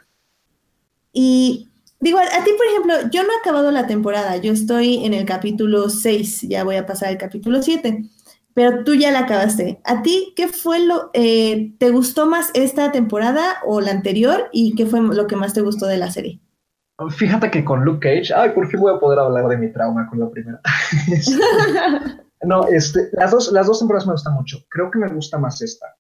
Y 1.14 1.70
digo, 2.04 2.20
a, 2.20 2.44
ti, 2.44 2.52
por 2.58 2.68
ejemplo, 2.68 3.10
yo 3.12 3.24
no 3.24 3.30
he 3.34 3.40
acabado 3.40 3.72
la 3.72 3.88
temporada, 3.88 4.38
yo 4.38 4.52
estoy 4.52 5.06
en 5.06 5.14
el 5.14 5.26
capítulo 5.26 5.90
6, 5.90 6.42
ya 6.50 6.64
voy 6.64 6.76
a 6.76 6.86
pasar 6.86 7.10
al 7.10 7.18
capítulo 7.18 7.62
7, 7.62 8.04
pero 8.54 8.84
tú 8.84 8.94
ya 8.94 9.12
la 9.12 9.20
acabaste. 9.20 9.82
¿A 9.86 10.02
ti 10.04 10.34
qué 10.36 10.48
fue 10.48 10.86
lo, 10.86 11.10
eh, 11.14 11.74
te 11.80 11.90
gustó 11.90 12.28
más 12.28 12.52
esta 12.54 12.92
temporada 12.92 13.56
o 13.66 13.82
la 13.82 13.92
anterior 13.92 14.50
y 14.52 14.76
qué 14.76 14.86
fue 14.86 15.02
lo 15.02 15.28
que 15.28 15.36
más 15.36 15.54
te 15.54 15.62
gustó 15.62 15.88
de 15.88 15.98
la 15.98 16.12
serie? 16.12 16.40
Fíjate 17.18 17.50
que 17.50 17.66
con 17.66 17.84
Luke 17.84 18.08
Cage, 18.08 18.34
ay, 18.34 18.52
por 18.52 18.68
fin 18.68 18.80
voy 18.80 18.94
a 18.94 19.00
poder 19.00 19.20
hablar 19.20 19.48
de 19.48 19.58
mi 19.58 19.72
trauma 19.72 20.08
con 20.10 20.20
la 20.20 20.30
primera. 20.30 20.62
No, 22.46 22.68
este, 22.68 23.10
las 23.14 23.32
dos, 23.32 23.52
las 23.52 23.68
dos 23.68 23.80
temporadas 23.80 24.06
me 24.06 24.14
gustan 24.14 24.34
mucho. 24.34 24.58
Creo 24.70 24.92
que 24.92 25.00
me 25.00 25.08
gusta 25.08 25.38
más 25.38 25.62
esta. 25.62 25.96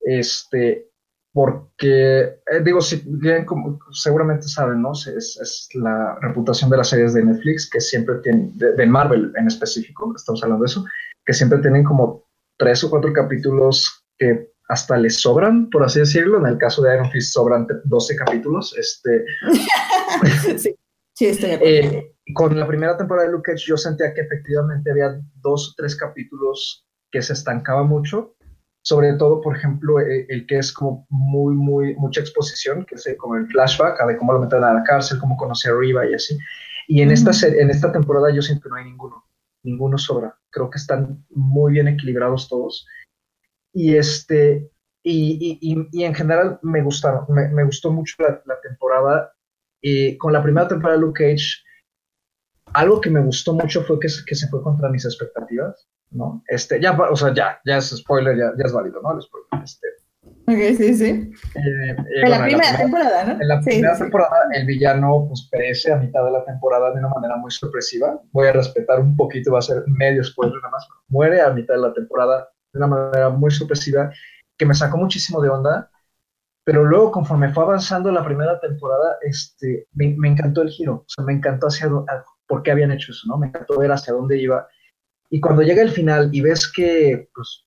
Este, 0.00 0.90
porque, 1.34 2.20
eh, 2.46 2.60
digo, 2.64 2.80
si 2.80 3.02
bien 3.04 3.44
como 3.44 3.80
seguramente 3.90 4.46
saben, 4.46 4.80
¿no? 4.80 4.92
Es, 4.92 5.36
es, 5.42 5.68
la 5.74 6.16
reputación 6.20 6.70
de 6.70 6.76
las 6.76 6.90
series 6.90 7.12
de 7.12 7.24
Netflix 7.24 7.68
que 7.68 7.80
siempre 7.80 8.14
tienen, 8.22 8.56
de, 8.56 8.86
Marvel 8.86 9.32
en 9.36 9.48
específico, 9.48 10.12
estamos 10.14 10.44
hablando 10.44 10.62
de 10.62 10.68
eso, 10.68 10.84
que 11.26 11.32
siempre 11.32 11.58
tienen 11.58 11.82
como 11.82 12.24
tres 12.56 12.84
o 12.84 12.90
cuatro 12.90 13.12
capítulos 13.12 14.06
que 14.16 14.48
hasta 14.68 14.96
les 14.96 15.20
sobran, 15.20 15.68
por 15.70 15.82
así 15.82 15.98
decirlo. 15.98 16.38
En 16.38 16.46
el 16.46 16.56
caso 16.56 16.82
de 16.82 16.94
Iron 16.94 17.10
Fist 17.10 17.34
sobran 17.34 17.66
12 17.82 18.14
capítulos. 18.14 18.72
Este, 18.78 19.24
sí, 20.56 20.76
sí, 21.14 21.26
estoy 21.26 21.48
de 21.48 21.54
acuerdo. 21.56 21.98
Eh, 21.98 22.16
con 22.32 22.56
la 22.56 22.66
primera 22.68 22.96
temporada 22.96 23.26
de 23.26 23.32
Luke 23.32 23.50
Cage 23.50 23.64
yo 23.66 23.76
sentía 23.76 24.14
que 24.14 24.20
efectivamente 24.20 24.88
había 24.88 25.20
dos 25.42 25.70
o 25.70 25.74
tres 25.76 25.96
capítulos 25.96 26.86
que 27.10 27.22
se 27.22 27.32
estancaba 27.32 27.82
mucho, 27.82 28.36
sobre 28.84 29.14
todo, 29.14 29.40
por 29.40 29.56
ejemplo, 29.56 29.98
e, 29.98 30.26
el, 30.28 30.46
que 30.46 30.58
es 30.58 30.72
como 30.72 31.06
muy, 31.08 31.54
muy, 31.54 31.96
mucha 31.96 32.20
exposición, 32.20 32.84
que 32.84 32.96
es 32.96 33.16
como 33.18 33.36
el 33.36 33.46
flashback, 33.48 34.06
de 34.06 34.16
cómo 34.16 34.34
lo 34.34 34.40
meten 34.40 34.62
a 34.62 34.74
la 34.74 34.82
cárcel, 34.82 35.18
cómo 35.18 35.36
conoce 35.36 35.70
a 35.70 35.74
Riva 35.74 36.06
y 36.06 36.14
así. 36.14 36.38
Y 36.86 37.00
en, 37.00 37.10
esta, 37.10 37.30
en 37.46 37.70
esta 37.70 37.90
temporada 37.90 38.30
yo 38.32 38.42
siento 38.42 38.64
que 38.64 38.68
no 38.68 38.76
hay 38.76 38.84
ninguno, 38.84 39.24
ninguno 39.62 39.96
sobra. 39.96 40.38
Creo 40.50 40.68
que 40.68 40.76
están 40.76 41.24
muy 41.30 41.72
bien 41.72 41.88
equilibrados 41.88 42.46
todos. 42.48 42.86
Y, 43.72 43.96
este, 43.96 44.70
y, 45.02 45.58
y, 45.62 45.88
y 45.90 46.04
en 46.04 46.14
general 46.14 46.58
me 46.62 46.82
gustaron, 46.82 47.24
me, 47.30 47.48
me 47.48 47.64
gustó 47.64 47.90
mucho 47.90 48.16
la, 48.18 48.42
la 48.44 48.60
temporada. 48.60 49.32
Y 49.80 50.18
con 50.18 50.34
la 50.34 50.42
primera 50.42 50.68
temporada 50.68 50.98
de 50.98 51.06
Luke 51.06 51.24
Cage, 51.24 51.64
algo 52.74 53.00
que 53.00 53.08
me 53.08 53.22
gustó 53.22 53.54
mucho 53.54 53.82
fue 53.82 53.98
que, 53.98 54.08
que 54.26 54.34
se 54.34 54.48
fue 54.48 54.62
contra 54.62 54.90
mis 54.90 55.06
expectativas, 55.06 55.88
¿no? 56.14 56.42
Este, 56.46 56.80
ya, 56.80 56.92
o 56.92 57.16
sea, 57.16 57.34
ya, 57.34 57.60
ya 57.64 57.78
es 57.78 57.90
spoiler, 57.90 58.36
ya, 58.36 58.52
ya 58.56 58.64
es 58.64 58.72
válido, 58.72 59.00
¿no? 59.02 59.12
El 59.12 59.22
spoiler, 59.22 59.48
este, 59.62 59.86
Ok, 60.46 60.58
sí, 60.76 60.94
sí. 60.94 61.32
Eh, 61.54 61.96
en 62.22 62.30
la 62.30 62.42
primera 62.42 62.76
temporada, 62.76 63.24
¿no? 63.24 63.40
En 63.40 63.48
la 63.48 63.60
primera 63.60 63.96
temporada, 63.96 64.36
el 64.52 64.66
villano 64.66 65.24
pues 65.26 65.48
perece 65.50 65.90
a 65.90 65.96
mitad 65.96 66.22
de 66.22 66.32
la 66.32 66.44
temporada 66.44 66.92
de 66.92 66.98
una 66.98 67.08
manera 67.08 67.36
muy 67.36 67.50
sorpresiva. 67.50 68.20
Voy 68.30 68.48
a 68.48 68.52
respetar 68.52 69.00
un 69.00 69.16
poquito, 69.16 69.52
va 69.52 69.60
a 69.60 69.62
ser 69.62 69.84
medio 69.86 70.22
spoiler 70.22 70.56
nada 70.56 70.70
más. 70.70 70.86
Muere 71.08 71.40
a 71.40 71.50
mitad 71.50 71.74
de 71.74 71.80
la 71.80 71.94
temporada 71.94 72.46
de 72.72 72.78
una 72.78 72.86
manera 72.88 73.30
muy 73.30 73.50
sorpresiva 73.50 74.12
que 74.58 74.66
me 74.66 74.74
sacó 74.74 74.98
muchísimo 74.98 75.40
de 75.40 75.48
onda. 75.48 75.90
Pero 76.62 76.84
luego, 76.84 77.10
conforme 77.10 77.52
fue 77.52 77.64
avanzando 77.64 78.12
la 78.12 78.24
primera 78.24 78.60
temporada, 78.60 79.16
este, 79.22 79.86
me, 79.94 80.14
me 80.18 80.28
encantó 80.28 80.60
el 80.60 80.68
giro. 80.68 80.94
O 80.94 81.04
sea, 81.08 81.24
me 81.24 81.32
encantó 81.32 81.68
hacia, 81.68 81.88
por 82.46 82.62
qué 82.62 82.70
habían 82.70 82.92
hecho 82.92 83.12
eso, 83.12 83.26
¿no? 83.28 83.38
Me 83.38 83.46
encantó 83.46 83.78
ver 83.78 83.92
hacia 83.92 84.12
dónde 84.12 84.38
iba. 84.38 84.66
Y 85.34 85.40
cuando 85.40 85.62
llega 85.62 85.82
el 85.82 85.90
final 85.90 86.28
y 86.30 86.40
ves 86.42 86.70
que 86.70 87.28
pues, 87.34 87.66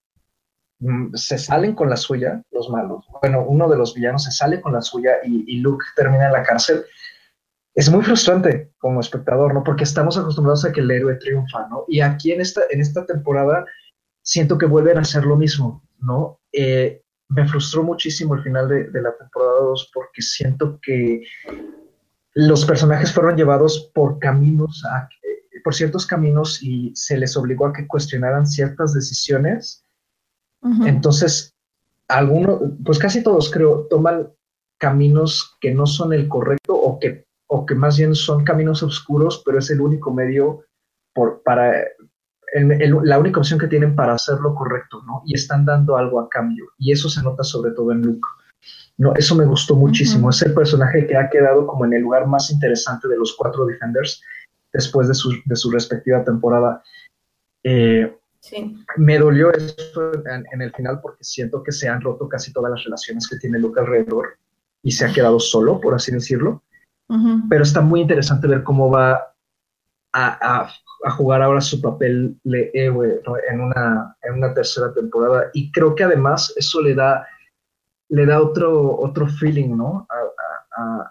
mm, 0.79 1.13
se 1.15 1.37
salen 1.37 1.75
con 1.75 1.89
la 1.89 1.97
suya, 1.97 2.41
los 2.49 2.69
malos, 2.69 3.05
bueno, 3.21 3.43
uno 3.45 3.67
de 3.67 3.75
los 3.75 3.93
villanos 3.93 4.23
se 4.23 4.31
sale 4.31 4.61
con 4.61 4.71
la 4.71 4.81
suya 4.81 5.17
y, 5.25 5.57
Luke 5.57 5.83
termina 5.93 6.27
en 6.27 6.31
la 6.31 6.43
cárcel, 6.43 6.85
es 7.75 7.91
muy 7.91 8.05
frustrante 8.05 8.71
como 8.77 9.01
espectador, 9.01 9.53
¿no? 9.53 9.65
Porque 9.65 9.83
estamos 9.83 10.17
acostumbrados 10.17 10.63
a 10.63 10.71
que 10.71 10.79
el 10.79 10.89
héroe 10.89 11.15
triunfa, 11.15 11.67
¿no? 11.67 11.83
Y 11.89 11.99
aquí 11.99 12.31
en 12.31 12.39
esta, 12.39 12.61
en 12.69 12.79
esta 12.79 13.05
temporada 13.05 13.65
siento 14.21 14.57
que 14.57 14.65
vuelven 14.65 14.97
a 14.97 15.01
hacer 15.01 15.25
lo 15.25 15.35
mismo, 15.35 15.83
¿no? 15.99 16.39
Eh, 16.53 17.01
me 17.27 17.45
frustró 17.49 17.83
muchísimo 17.83 18.35
el 18.35 18.43
final 18.43 18.69
de, 18.69 19.01
la 19.01 19.13
temporada 19.17 19.59
2 19.59 19.91
porque 19.93 20.21
siento 20.21 20.79
que 20.81 21.21
los 22.33 22.63
personajes 22.63 23.11
fueron 23.11 23.35
llevados 23.35 23.91
por 23.93 24.19
caminos, 24.19 24.85
por 25.67 25.75
ciertos 25.75 26.07
caminos 26.07 26.63
y 26.63 26.93
se 26.95 27.17
les 27.17 27.35
obligó 27.35 27.65
a 27.65 27.73
que 27.73 27.87
cuestionaran 27.87 28.47
ciertas 28.47 28.93
decisiones. 28.93 29.83
Entonces, 30.85 31.57
algunos, 32.07 32.61
pues 32.85 32.97
casi 32.97 33.21
todos 33.21 33.51
creo, 33.51 33.85
toman 33.89 34.29
caminos 34.77 35.57
que 35.59 35.73
no 35.73 35.85
son 35.85 36.13
el 36.13 36.29
correcto 36.29 36.73
o 36.73 36.97
que, 37.01 37.25
o 37.47 37.65
que 37.65 37.75
más 37.75 37.97
bien 37.97 38.15
son 38.15 38.45
caminos 38.45 38.81
oscuros, 38.81 39.43
pero 39.45 39.59
es 39.59 39.69
el 39.69 39.81
único 39.81 40.13
medio 40.13 40.63
por, 41.13 41.43
para, 41.43 41.73
la 42.53 43.19
única 43.19 43.41
opción 43.41 43.59
que 43.59 43.67
tienen 43.67 43.93
para 43.93 44.13
hacer 44.13 44.39
lo 44.39 44.55
correcto, 44.55 45.03
¿no? 45.05 45.21
Y 45.25 45.35
están 45.35 45.65
dando 45.65 45.97
algo 45.97 46.21
a 46.21 46.29
cambio. 46.29 46.63
Y 46.77 46.93
eso 46.93 47.09
se 47.09 47.21
nota 47.21 47.43
sobre 47.43 47.71
todo 47.71 47.91
en 47.91 48.03
Luke. 48.03 48.25
No, 48.97 49.13
eso 49.15 49.35
me 49.35 49.43
gustó 49.43 49.75
muchísimo. 49.75 50.29
Es 50.29 50.41
el 50.43 50.53
personaje 50.53 51.05
que 51.05 51.17
ha 51.17 51.29
quedado 51.29 51.67
como 51.67 51.83
en 51.83 51.91
el 51.91 52.03
lugar 52.03 52.25
más 52.25 52.51
interesante 52.51 53.09
de 53.09 53.17
los 53.17 53.35
cuatro 53.35 53.65
Defenders 53.65 54.23
después 54.73 55.07
de 55.07 55.13
su, 55.13 55.33
de 55.45 55.55
su 55.55 55.71
respectiva 55.71 56.23
temporada. 56.23 56.83
Eh, 57.63 58.15
me 58.97 59.17
dolió 59.17 59.51
esto 59.51 60.11
en, 60.25 60.61
el 60.61 60.71
final 60.73 61.01
porque 61.01 61.23
siento 61.23 61.63
que 61.63 61.71
se 61.71 61.89
han 61.89 62.01
roto 62.01 62.29
casi 62.29 62.53
todas 62.53 62.71
las 62.71 62.83
relaciones 62.83 63.27
que 63.27 63.37
tiene 63.37 63.59
Luke 63.59 63.79
alrededor 63.79 64.37
y 64.83 64.91
se 64.91 65.05
ha 65.05 65.11
quedado 65.11 65.39
solo, 65.39 65.81
por 65.81 65.93
así 65.93 66.11
decirlo. 66.11 66.63
Pero 67.49 67.63
está 67.63 67.81
muy 67.81 68.01
interesante 68.01 68.47
ver 68.47 68.63
cómo 68.63 68.89
va 68.89 69.33
a, 70.13 70.69
a, 71.03 71.11
jugar 71.11 71.41
ahora 71.41 71.61
su 71.61 71.81
papel 71.81 72.37
de 72.43 72.69
héroe 72.73 73.21
en, 73.49 73.61
una, 73.61 74.15
en 74.23 74.33
una 74.33 74.53
tercera 74.53 74.93
temporada. 74.93 75.49
Y 75.53 75.71
creo 75.71 75.95
que 75.95 76.03
además 76.03 76.53
eso 76.57 76.81
le 76.81 76.95
da 76.95 77.25
le 78.09 78.25
da 78.25 78.41
otro, 78.41 78.97
otro 78.99 79.27
feeling, 79.27 79.75
¿no? 79.75 80.07
A, 80.09 80.15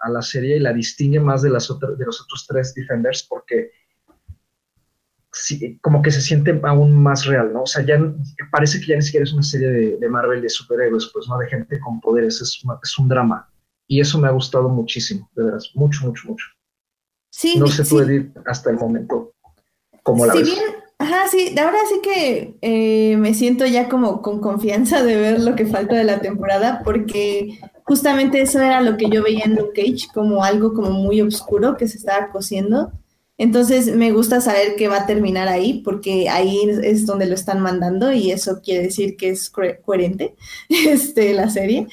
la 0.09 0.21
serie 0.21 0.57
y 0.57 0.59
la 0.59 0.73
distingue 0.73 1.19
más 1.19 1.41
de, 1.41 1.49
las 1.49 1.67
de 1.67 2.05
los 2.05 2.21
otros 2.21 2.45
tres 2.47 2.73
Defenders 2.73 3.25
porque 3.29 3.71
como 5.81 6.01
que 6.01 6.11
se 6.11 6.21
siente 6.21 6.59
aún 6.63 6.95
más 6.95 7.25
real, 7.25 7.53
¿no? 7.53 7.63
O 7.63 7.65
sea, 7.65 7.85
ya 7.85 7.99
parece 8.51 8.79
que 8.79 8.87
ya 8.87 8.95
ni 8.95 9.01
siquiera 9.01 9.23
es 9.23 9.33
una 9.33 9.43
serie 9.43 9.97
de, 9.97 10.09
Marvel 10.09 10.41
de 10.41 10.49
superhéroes, 10.49 11.09
pues, 11.13 11.27
¿no? 11.27 11.37
De 11.37 11.47
gente 11.47 11.79
con 11.79 11.99
poderes, 11.99 12.41
es, 12.41 12.63
es 12.83 12.97
un 12.97 13.07
drama. 13.07 13.49
Y 13.87 14.01
eso 14.01 14.19
me 14.19 14.27
ha 14.27 14.31
gustado 14.31 14.67
muchísimo, 14.69 15.29
de 15.35 15.43
veras, 15.43 15.71
mucho, 15.75 16.05
mucho, 16.05 16.27
mucho. 16.27 16.45
Sí, 17.29 17.57
no 17.57 17.67
sé 17.67 17.83
tú, 17.83 17.99
Edith, 17.99 18.35
hasta 18.45 18.71
el 18.71 18.77
momento, 18.77 19.33
cómo 20.03 20.25
la 20.25 20.33
ves. 20.33 20.57
Ajá, 20.99 21.27
sí, 21.29 21.53
ahora 21.59 21.77
sí 21.87 22.01
que 22.01 22.57
eh, 22.61 23.17
me 23.17 23.35
siento 23.35 23.67
ya 23.67 23.87
como 23.87 24.23
con 24.23 24.41
confianza 24.41 25.03
de 25.03 25.15
ver 25.15 25.39
lo 25.41 25.55
que 25.55 25.67
falta 25.67 25.95
de 25.95 26.03
la 26.03 26.21
temporada, 26.21 26.81
porque 26.83 27.59
justamente 27.87 28.41
eso 28.41 28.59
era 28.61 28.81
lo 28.81 28.97
que 28.97 29.09
yo 29.09 29.23
veía 29.23 29.45
en 29.45 29.55
Luke 29.55 29.71
Cage, 29.75 30.07
como 30.13 30.43
algo 30.43 30.73
como 30.73 30.91
muy 30.91 31.21
oscuro 31.21 31.77
que 31.77 31.87
se 31.87 31.97
estaba 31.97 32.29
cociendo. 32.29 32.91
Entonces 33.37 33.95
me 33.95 34.11
gusta 34.11 34.41
saber 34.41 34.75
que 34.75 34.87
va 34.87 34.97
a 34.97 35.05
terminar 35.05 35.47
ahí, 35.47 35.81
porque 35.83 36.27
ahí 36.29 36.59
es 36.83 37.05
donde 37.05 37.27
lo 37.27 37.35
están 37.35 37.61
mandando 37.61 38.11
y 38.11 38.31
eso 38.31 38.61
quiere 38.61 38.83
decir 38.83 39.15
que 39.15 39.29
es 39.29 39.49
coherente 39.49 40.35
este, 40.69 41.33
la 41.33 41.49
serie. 41.49 41.87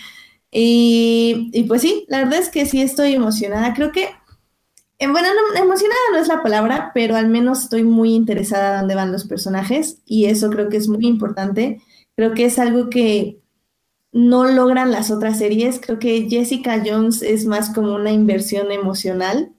Y, 0.51 1.51
y 1.53 1.65
pues 1.65 1.83
sí, 1.83 2.07
la 2.09 2.19
verdad 2.19 2.39
es 2.41 2.49
que 2.49 2.67
sí 2.67 2.81
estoy 2.83 3.15
emocionada. 3.15 3.75
Creo 3.75 3.93
que 3.93 4.09
eh, 4.99 5.09
bueno, 5.09 5.29
emocionada 5.57 6.01
no 6.13 6.19
es 6.19 6.29
la 6.29 6.43
palabra, 6.43 6.93
pero 6.95 7.17
al 7.17 7.29
menos 7.29 7.65
estoy 7.65 7.83
muy 7.83 8.15
interesada 8.15 8.75
en 8.75 8.81
dónde 8.81 8.95
van 8.95 9.13
los 9.13 9.25
personajes 9.25 9.99
y 10.07 10.27
eso 10.27 10.51
creo 10.51 10.69
que 10.69 10.77
es 10.77 10.89
muy 10.89 11.07
importante. 11.07 11.81
Creo 12.17 12.35
que 12.35 12.45
es 12.47 12.59
algo 12.59 12.91
que 12.91 13.41
no 14.15 14.45
logran 14.47 14.93
las 14.93 15.11
otras 15.11 15.39
series. 15.39 15.81
Creo 15.81 15.99
que 15.99 16.29
Jessica 16.31 16.83
Jones 16.87 17.21
es 17.21 17.45
más 17.47 17.71
como 17.75 17.95
una 17.95 18.13
inversión 18.13 18.73
emocional. 18.73 19.53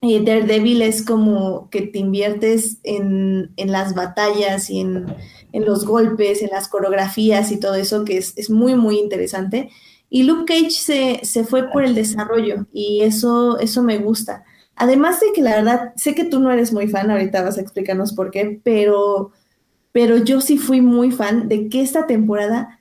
y 0.00 0.18
Daredevil 0.24 0.82
es 0.82 1.04
como 1.04 1.70
que 1.70 1.82
te 1.82 1.98
inviertes 1.98 2.78
en, 2.82 3.52
las 3.56 3.94
batallas 3.94 4.70
y 4.70 4.80
en, 4.80 5.06
en 5.52 5.64
los 5.64 5.86
golpes, 5.86 6.42
en 6.42 6.50
las 6.50 6.68
coreografías 6.68 7.52
y 7.52 7.60
todo 7.60 7.74
eso, 7.74 8.04
que 8.04 8.18
es, 8.18 8.36
es 8.36 8.50
muy, 8.50 8.74
muy 8.74 8.98
interesante. 8.98 9.70
Y 10.10 10.24
Luke 10.24 10.44
Cage 10.46 10.70
se, 10.70 11.20
se, 11.24 11.44
fue 11.44 11.70
por 11.70 11.84
el 11.84 11.94
desarrollo 11.94 12.66
y 12.72 13.02
eso, 13.02 13.58
eso 13.58 13.82
me 13.82 13.98
gusta. 13.98 14.44
Además 14.76 15.20
de 15.20 15.32
que 15.34 15.42
la 15.42 15.56
verdad, 15.56 15.92
sé 15.96 16.14
que 16.14 16.24
tú 16.24 16.40
no 16.40 16.50
eres 16.50 16.72
muy 16.72 16.88
fan, 16.88 17.10
ahorita 17.10 17.42
vas 17.42 17.58
a 17.58 17.60
explicarnos 17.60 18.12
por 18.14 18.30
qué, 18.30 18.60
pero, 18.64 19.32
pero 19.92 20.18
yo 20.18 20.40
sí 20.40 20.58
fui 20.58 20.80
muy 20.80 21.10
fan 21.10 21.48
de 21.48 21.68
que 21.68 21.82
esta 21.82 22.06
temporada, 22.06 22.80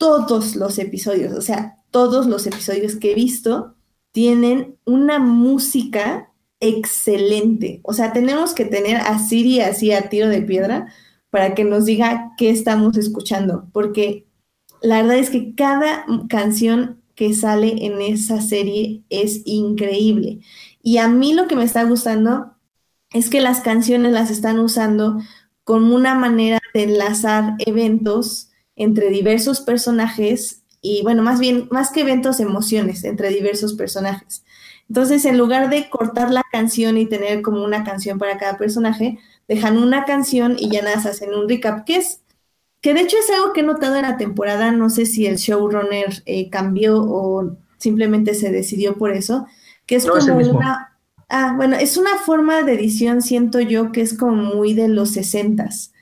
todos 0.00 0.56
los 0.56 0.78
episodios, 0.78 1.34
o 1.34 1.42
sea, 1.42 1.76
todos 1.90 2.26
los 2.26 2.46
episodios 2.46 2.96
que 2.96 3.12
he 3.12 3.14
visto, 3.14 3.74
tienen 4.12 4.78
una 4.86 5.18
música 5.18 6.32
excelente. 6.58 7.80
O 7.84 7.92
sea, 7.92 8.14
tenemos 8.14 8.54
que 8.54 8.64
tener 8.64 8.96
a 8.96 9.18
Siri 9.18 9.60
así 9.60 9.92
a 9.92 10.08
tiro 10.08 10.28
de 10.28 10.40
piedra 10.40 10.90
para 11.28 11.54
que 11.54 11.64
nos 11.64 11.84
diga 11.84 12.32
qué 12.38 12.48
estamos 12.48 12.96
escuchando, 12.96 13.68
porque 13.74 14.26
la 14.80 15.02
verdad 15.02 15.18
es 15.18 15.28
que 15.28 15.54
cada 15.54 16.06
canción 16.30 17.02
que 17.14 17.34
sale 17.34 17.84
en 17.84 18.00
esa 18.00 18.40
serie 18.40 19.04
es 19.10 19.42
increíble. 19.44 20.40
Y 20.82 20.96
a 20.96 21.08
mí 21.08 21.34
lo 21.34 21.46
que 21.46 21.56
me 21.56 21.64
está 21.64 21.84
gustando 21.84 22.54
es 23.12 23.28
que 23.28 23.42
las 23.42 23.60
canciones 23.60 24.12
las 24.12 24.30
están 24.30 24.60
usando 24.60 25.18
como 25.64 25.94
una 25.94 26.14
manera 26.14 26.58
de 26.72 26.84
enlazar 26.84 27.56
eventos 27.58 28.49
entre 28.80 29.10
diversos 29.10 29.60
personajes 29.60 30.62
y 30.80 31.02
bueno, 31.02 31.22
más 31.22 31.38
bien, 31.38 31.68
más 31.70 31.90
que 31.90 32.00
eventos, 32.00 32.40
emociones 32.40 33.04
entre 33.04 33.28
diversos 33.28 33.74
personajes. 33.74 34.42
Entonces, 34.88 35.26
en 35.26 35.36
lugar 35.36 35.68
de 35.68 35.90
cortar 35.90 36.30
la 36.30 36.42
canción 36.50 36.96
y 36.96 37.04
tener 37.04 37.42
como 37.42 37.62
una 37.62 37.84
canción 37.84 38.18
para 38.18 38.38
cada 38.38 38.56
personaje, 38.56 39.18
dejan 39.46 39.76
una 39.76 40.06
canción 40.06 40.56
y 40.58 40.70
ya 40.70 40.80
nada, 40.80 40.96
hacen 40.96 41.34
un 41.34 41.46
recap, 41.46 41.84
que 41.84 41.96
es, 41.96 42.22
que 42.80 42.94
de 42.94 43.02
hecho 43.02 43.18
es 43.18 43.28
algo 43.28 43.52
que 43.52 43.60
he 43.60 43.64
notado 43.64 43.96
en 43.96 44.02
la 44.02 44.16
temporada, 44.16 44.72
no 44.72 44.88
sé 44.88 45.04
si 45.04 45.26
el 45.26 45.36
showrunner 45.36 46.22
eh, 46.24 46.48
cambió 46.48 47.02
o 47.02 47.54
simplemente 47.76 48.32
se 48.34 48.50
decidió 48.50 48.96
por 48.96 49.12
eso, 49.12 49.46
que 49.84 49.96
es 49.96 50.06
como 50.06 50.24
una... 50.24 50.96
Ah, 51.28 51.52
bueno, 51.54 51.76
es 51.76 51.96
una 51.96 52.16
forma 52.16 52.62
de 52.62 52.72
edición, 52.72 53.20
siento 53.20 53.60
yo, 53.60 53.92
que 53.92 54.00
es 54.00 54.14
como 54.14 54.34
muy 54.34 54.72
de 54.72 54.88
los 54.88 55.12
sesentas. 55.12 55.92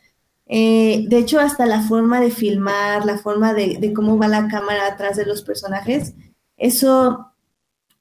Eh, 0.48 1.04
de 1.08 1.18
hecho, 1.18 1.40
hasta 1.40 1.66
la 1.66 1.82
forma 1.82 2.20
de 2.20 2.30
filmar, 2.30 3.04
la 3.04 3.18
forma 3.18 3.52
de, 3.52 3.92
cómo 3.94 4.18
va 4.18 4.28
la 4.28 4.48
cámara 4.48 4.86
atrás 4.86 5.16
de 5.16 5.26
los 5.26 5.42
personajes, 5.42 6.14
eso, 6.56 7.32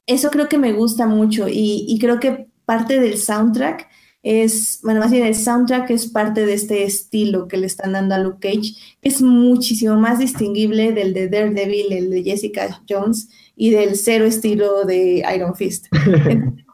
eso 0.06 0.30
creo 0.30 0.48
que 0.48 0.58
me 0.58 0.72
gusta 0.72 1.06
mucho 1.06 1.46
y, 1.48 1.96
creo 2.00 2.18
que 2.18 2.48
parte 2.64 3.00
del 3.00 3.18
soundtrack 3.18 3.88
es, 4.22 4.80
bueno, 4.82 5.00
más 5.00 5.10
bien 5.10 5.26
el 5.26 5.34
soundtrack 5.34 5.90
es 5.90 6.06
parte 6.06 6.44
de 6.44 6.54
este 6.54 6.84
estilo 6.84 7.48
que 7.48 7.56
le 7.56 7.66
están 7.66 7.92
dando 7.92 8.14
a 8.14 8.18
Luke 8.18 8.40
Cage, 8.40 8.74
que 9.00 9.08
es 9.08 9.22
muchísimo 9.22 9.96
más 9.96 10.18
distinguible 10.18 10.92
del 10.92 11.14
de 11.14 11.28
Daredevil, 11.28 11.92
el 11.92 12.10
de 12.10 12.24
Jessica 12.24 12.82
Jones 12.88 13.28
y 13.56 13.70
del 13.70 13.96
cero 13.96 14.24
estilo 14.24 14.84
de 14.84 15.24
Iron 15.34 15.54
Fist. 15.54 15.86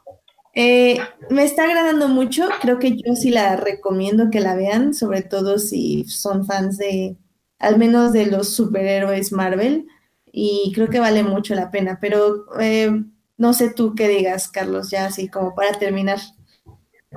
Eh, 0.55 0.99
me 1.31 1.45
está 1.45 1.65
agradando 1.65 2.09
mucho, 2.09 2.49
creo 2.61 2.79
que 2.79 2.97
yo 2.97 3.15
sí 3.17 3.31
la 3.31 3.57
recomiendo 3.57 4.31
que 4.31 4.41
la 4.41 4.55
vean, 4.55 4.95
sobre 4.95 5.23
todo 5.23 5.59
si 5.59 6.05
son 6.05 6.47
fans 6.47 6.79
de, 6.79 7.17
al 7.59 7.79
menos 7.79 8.13
de 8.13 8.27
los 8.27 8.55
superhéroes 8.55 9.33
Marvel, 9.33 9.87
y 10.31 10.73
creo 10.75 10.89
que 10.89 11.01
vale 11.01 11.23
mucho 11.23 11.55
la 11.55 11.71
pena, 11.71 11.99
pero 12.01 12.47
eh, 12.61 12.91
no 13.37 13.53
sé 13.53 13.73
tú 13.75 13.95
qué 13.95 14.09
digas, 14.09 14.49
Carlos, 14.49 14.91
ya 14.91 15.07
así 15.07 15.29
como 15.29 15.55
para 15.55 15.73
terminar. 15.79 16.19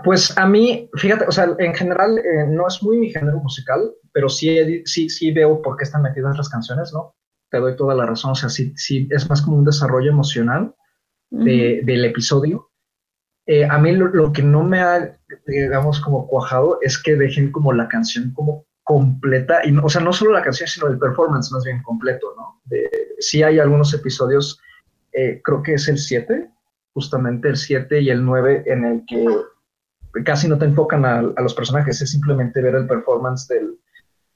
Pues 0.04 0.36
a 0.38 0.48
mí, 0.48 0.90
fíjate, 0.96 1.26
o 1.26 1.32
sea, 1.32 1.56
en 1.58 1.74
general 1.74 2.18
eh, 2.20 2.46
no 2.48 2.68
es 2.68 2.82
muy 2.82 2.98
mi 2.98 3.12
género 3.12 3.40
musical, 3.40 3.92
pero 4.12 4.30
sí, 4.30 4.84
sí, 4.86 5.10
sí 5.10 5.32
veo 5.32 5.62
por 5.62 5.78
qué 5.78 5.84
están 5.84 6.04
metidas 6.04 6.38
las 6.38 6.50
canciones, 6.50 6.92
¿no? 6.94 7.16
te 7.50 7.58
doy 7.58 7.76
toda 7.76 7.96
la 7.96 8.06
razón, 8.06 8.32
o 8.32 8.36
sea, 8.36 8.50
sí, 8.50 8.74
sí 8.76 9.08
es 9.12 9.30
más 9.30 9.42
como 9.42 9.58
un 9.58 9.66
desarrollo 9.66 10.12
emocional 10.12 10.76
del 11.30 12.06
episodio. 12.06 12.70
Eh, 13.48 13.66
a 13.66 13.78
mí 13.78 13.94
lo, 13.94 14.32
que 14.34 14.44
no 14.44 14.64
me 14.64 14.82
ha, 14.82 15.18
digamos, 15.46 16.00
como 16.02 16.28
cuajado 16.28 16.80
es 16.82 17.02
que 17.02 17.16
dejen 17.16 17.52
como 17.52 17.74
la 17.74 17.88
canción 17.88 18.32
como 18.34 18.66
completa, 18.84 19.66
y 19.66 19.76
o 19.78 19.90
sea, 19.90 20.02
no 20.02 20.14
solo 20.14 20.32
la 20.32 20.44
canción, 20.44 20.68
sino 20.68 20.88
el 20.88 21.00
performance 21.00 21.52
más 21.52 21.64
bien 21.64 21.82
completo, 21.84 22.34
¿no? 22.38 22.62
sí 23.20 23.44
hay 23.44 23.60
algunos 23.60 23.94
episodios, 23.94 24.62
eh, 25.12 25.42
creo 25.44 25.62
que 25.64 25.74
es 25.74 25.88
el 25.88 25.98
7, 25.98 26.50
justamente 26.94 27.50
el 27.50 27.58
7 27.58 28.02
y 28.02 28.10
el 28.10 28.24
9, 28.24 28.64
en 28.66 28.86
el 28.86 29.04
que 29.06 29.26
casi 30.24 30.48
no 30.48 30.58
te 30.58 30.66
enfocan 30.66 31.04
a, 31.06 31.20
a 31.20 31.42
los 31.42 31.54
personajes, 31.54 32.02
es 32.02 32.12
simplemente 32.12 32.62
ver 32.62 32.76
el 32.76 32.88
performance 32.88 33.48
del, 33.48 33.78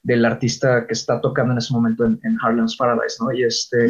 del 0.04 0.26
artista 0.26 0.88
que 0.88 0.94
está 0.94 1.22
tocando 1.22 1.54
en 1.54 1.60
ese 1.60 1.74
momento 1.74 2.06
en, 2.06 2.20
Harlem's 2.42 2.76
Paradise, 2.76 3.18
¿no? 3.20 3.32
Y 3.32 3.44
este, 3.44 3.90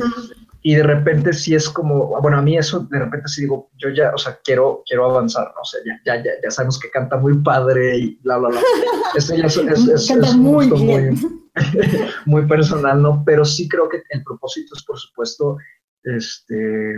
y 0.64 0.76
de 0.76 0.84
repente 0.84 1.34
sí 1.34 1.56
es 1.56 1.70
como, 1.70 2.20
bueno, 2.22 2.38
a 2.38 2.42
mí 2.42 2.58
eso 2.58 2.82
de 2.82 3.00
repente 3.00 3.28
sí 3.28 3.42
digo, 3.42 3.70
yo 3.78 3.90
ya, 3.90 4.12
o 4.14 4.18
sea, 4.18 4.40
quiero, 4.44 4.84
quiero 4.86 5.06
avanzar, 5.10 5.52
¿no? 5.56 5.62
O 5.62 5.66
sea, 5.66 5.80
ya, 5.86 6.22
ya, 6.24 6.24
ya, 6.44 6.52
sabemos 6.52 6.80
que 6.80 6.92
canta 6.92 7.18
muy 7.18 7.38
padre 7.40 7.98
y 7.98 8.20
bla, 8.22 8.38
bla, 8.38 8.50
bla. 8.50 8.60
Eso 9.16 9.36
ya 9.36 9.46
es, 9.46 9.58
es, 9.58 10.36
muy, 10.36 10.68
muy, 12.26 12.46
personal, 12.48 13.02
¿no? 13.02 13.24
Pero 13.26 13.44
sí 13.44 13.68
creo 13.68 13.90
que 13.90 14.04
el 14.10 14.24
propósito 14.24 14.76
es, 14.76 14.84
por 14.84 14.98
supuesto, 14.98 15.58
este, 16.04 16.94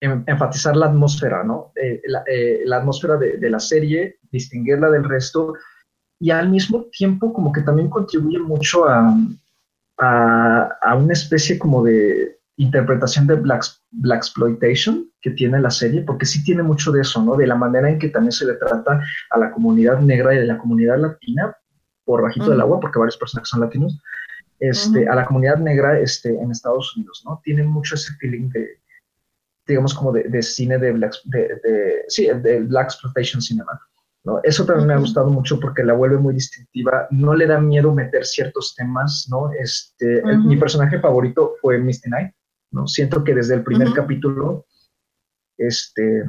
em, 0.00 0.24
enfatizar 0.26 0.76
la 0.76 0.86
atmósfera, 0.86 1.44
¿no? 1.44 1.72
Eh, 1.76 2.02
eh, 2.26 2.62
la, 2.64 2.76
atmósfera 2.76 3.16
de, 3.16 3.38
de 3.38 3.50
la 3.50 3.60
serie, 3.60 4.18
distinguirla 4.30 4.90
del 4.90 5.04
resto 5.04 5.54
y 6.18 6.30
al 6.30 6.50
mismo 6.50 6.84
tiempo 6.92 7.32
como 7.32 7.52
que 7.52 7.62
también 7.62 7.88
contribuye 7.88 8.38
mucho 8.38 8.86
a, 8.86 9.16
a, 10.00 10.94
una 10.96 11.12
especie 11.12 11.58
como 11.58 11.82
de 11.82 12.38
interpretación 12.60 13.26
de 13.26 13.36
Black, 13.36 13.64
Black 13.90 14.18
Exploitation 14.18 15.10
que 15.22 15.30
tiene 15.30 15.58
la 15.60 15.70
serie, 15.70 16.02
porque 16.02 16.26
sí 16.26 16.44
tiene 16.44 16.62
mucho 16.62 16.92
de 16.92 17.00
eso, 17.00 17.22
¿no? 17.22 17.34
De 17.36 17.46
la 17.46 17.54
manera 17.54 17.88
en 17.88 17.98
que 17.98 18.08
también 18.08 18.32
se 18.32 18.46
le 18.46 18.54
trata 18.54 19.00
a 19.30 19.38
la 19.38 19.50
comunidad 19.50 20.00
negra 20.00 20.34
y 20.34 20.38
de 20.38 20.46
la 20.46 20.58
comunidad 20.58 20.98
latina 20.98 21.56
por 22.04 22.22
bajito 22.22 22.50
del 22.50 22.60
agua, 22.60 22.80
porque 22.80 22.98
varios 22.98 23.16
personajes 23.16 23.48
son 23.48 23.60
latinos, 23.60 23.98
este, 24.58 25.08
a 25.08 25.14
la 25.14 25.24
comunidad 25.24 25.56
negra 25.58 25.98
este, 25.98 26.38
en 26.38 26.50
Estados 26.50 26.94
Unidos, 26.96 27.22
¿no? 27.24 27.40
Tiene 27.42 27.62
mucho 27.62 27.94
ese 27.94 28.12
feeling 28.14 28.50
de, 28.50 28.80
digamos, 29.66 29.94
como 29.94 30.12
de, 30.12 30.24
de 30.24 30.42
cine 30.42 30.76
de 30.76 30.92
Black, 30.92 31.14
de, 31.24 31.60
de, 31.64 32.04
sí, 32.08 32.26
de 32.26 32.60
Black 32.60 32.86
Exploitation 32.86 33.40
Cinema. 33.40 33.80
¿no? 34.24 34.40
Eso 34.42 34.66
también 34.66 34.88
me 34.88 34.94
ha 34.94 34.98
gustado 34.98 35.30
mucho 35.30 35.58
porque 35.58 35.82
la 35.82 35.94
vuelve 35.94 36.18
muy 36.18 36.34
distintiva, 36.34 37.06
no 37.10 37.32
le 37.32 37.46
da 37.46 37.58
miedo 37.58 37.94
meter 37.94 38.26
ciertos 38.26 38.74
temas, 38.74 39.26
¿no? 39.30 39.50
Este, 39.58 40.22
mi 40.44 40.56
personaje 40.56 41.00
favorito 41.00 41.54
fue 41.62 41.78
Misty 41.78 42.10
Knight, 42.10 42.34
¿no? 42.70 42.86
Siento 42.86 43.24
que 43.24 43.34
desde 43.34 43.54
el 43.54 43.64
primer 43.64 43.92
capítulo, 43.92 44.66
este, 45.58 46.24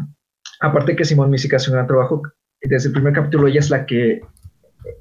aparte 0.60 0.96
que 0.96 1.06
Simón 1.06 1.30
Mísica 1.30 1.58
hace 1.58 1.70
un 1.70 1.76
gran 1.76 1.88
trabajo, 1.88 2.22
desde 2.62 2.90
el 2.90 2.94
primer 2.94 3.14
capítulo 3.14 3.48
ella 3.48 3.60
es 3.60 3.70
la 3.70 3.86
que 3.86 4.22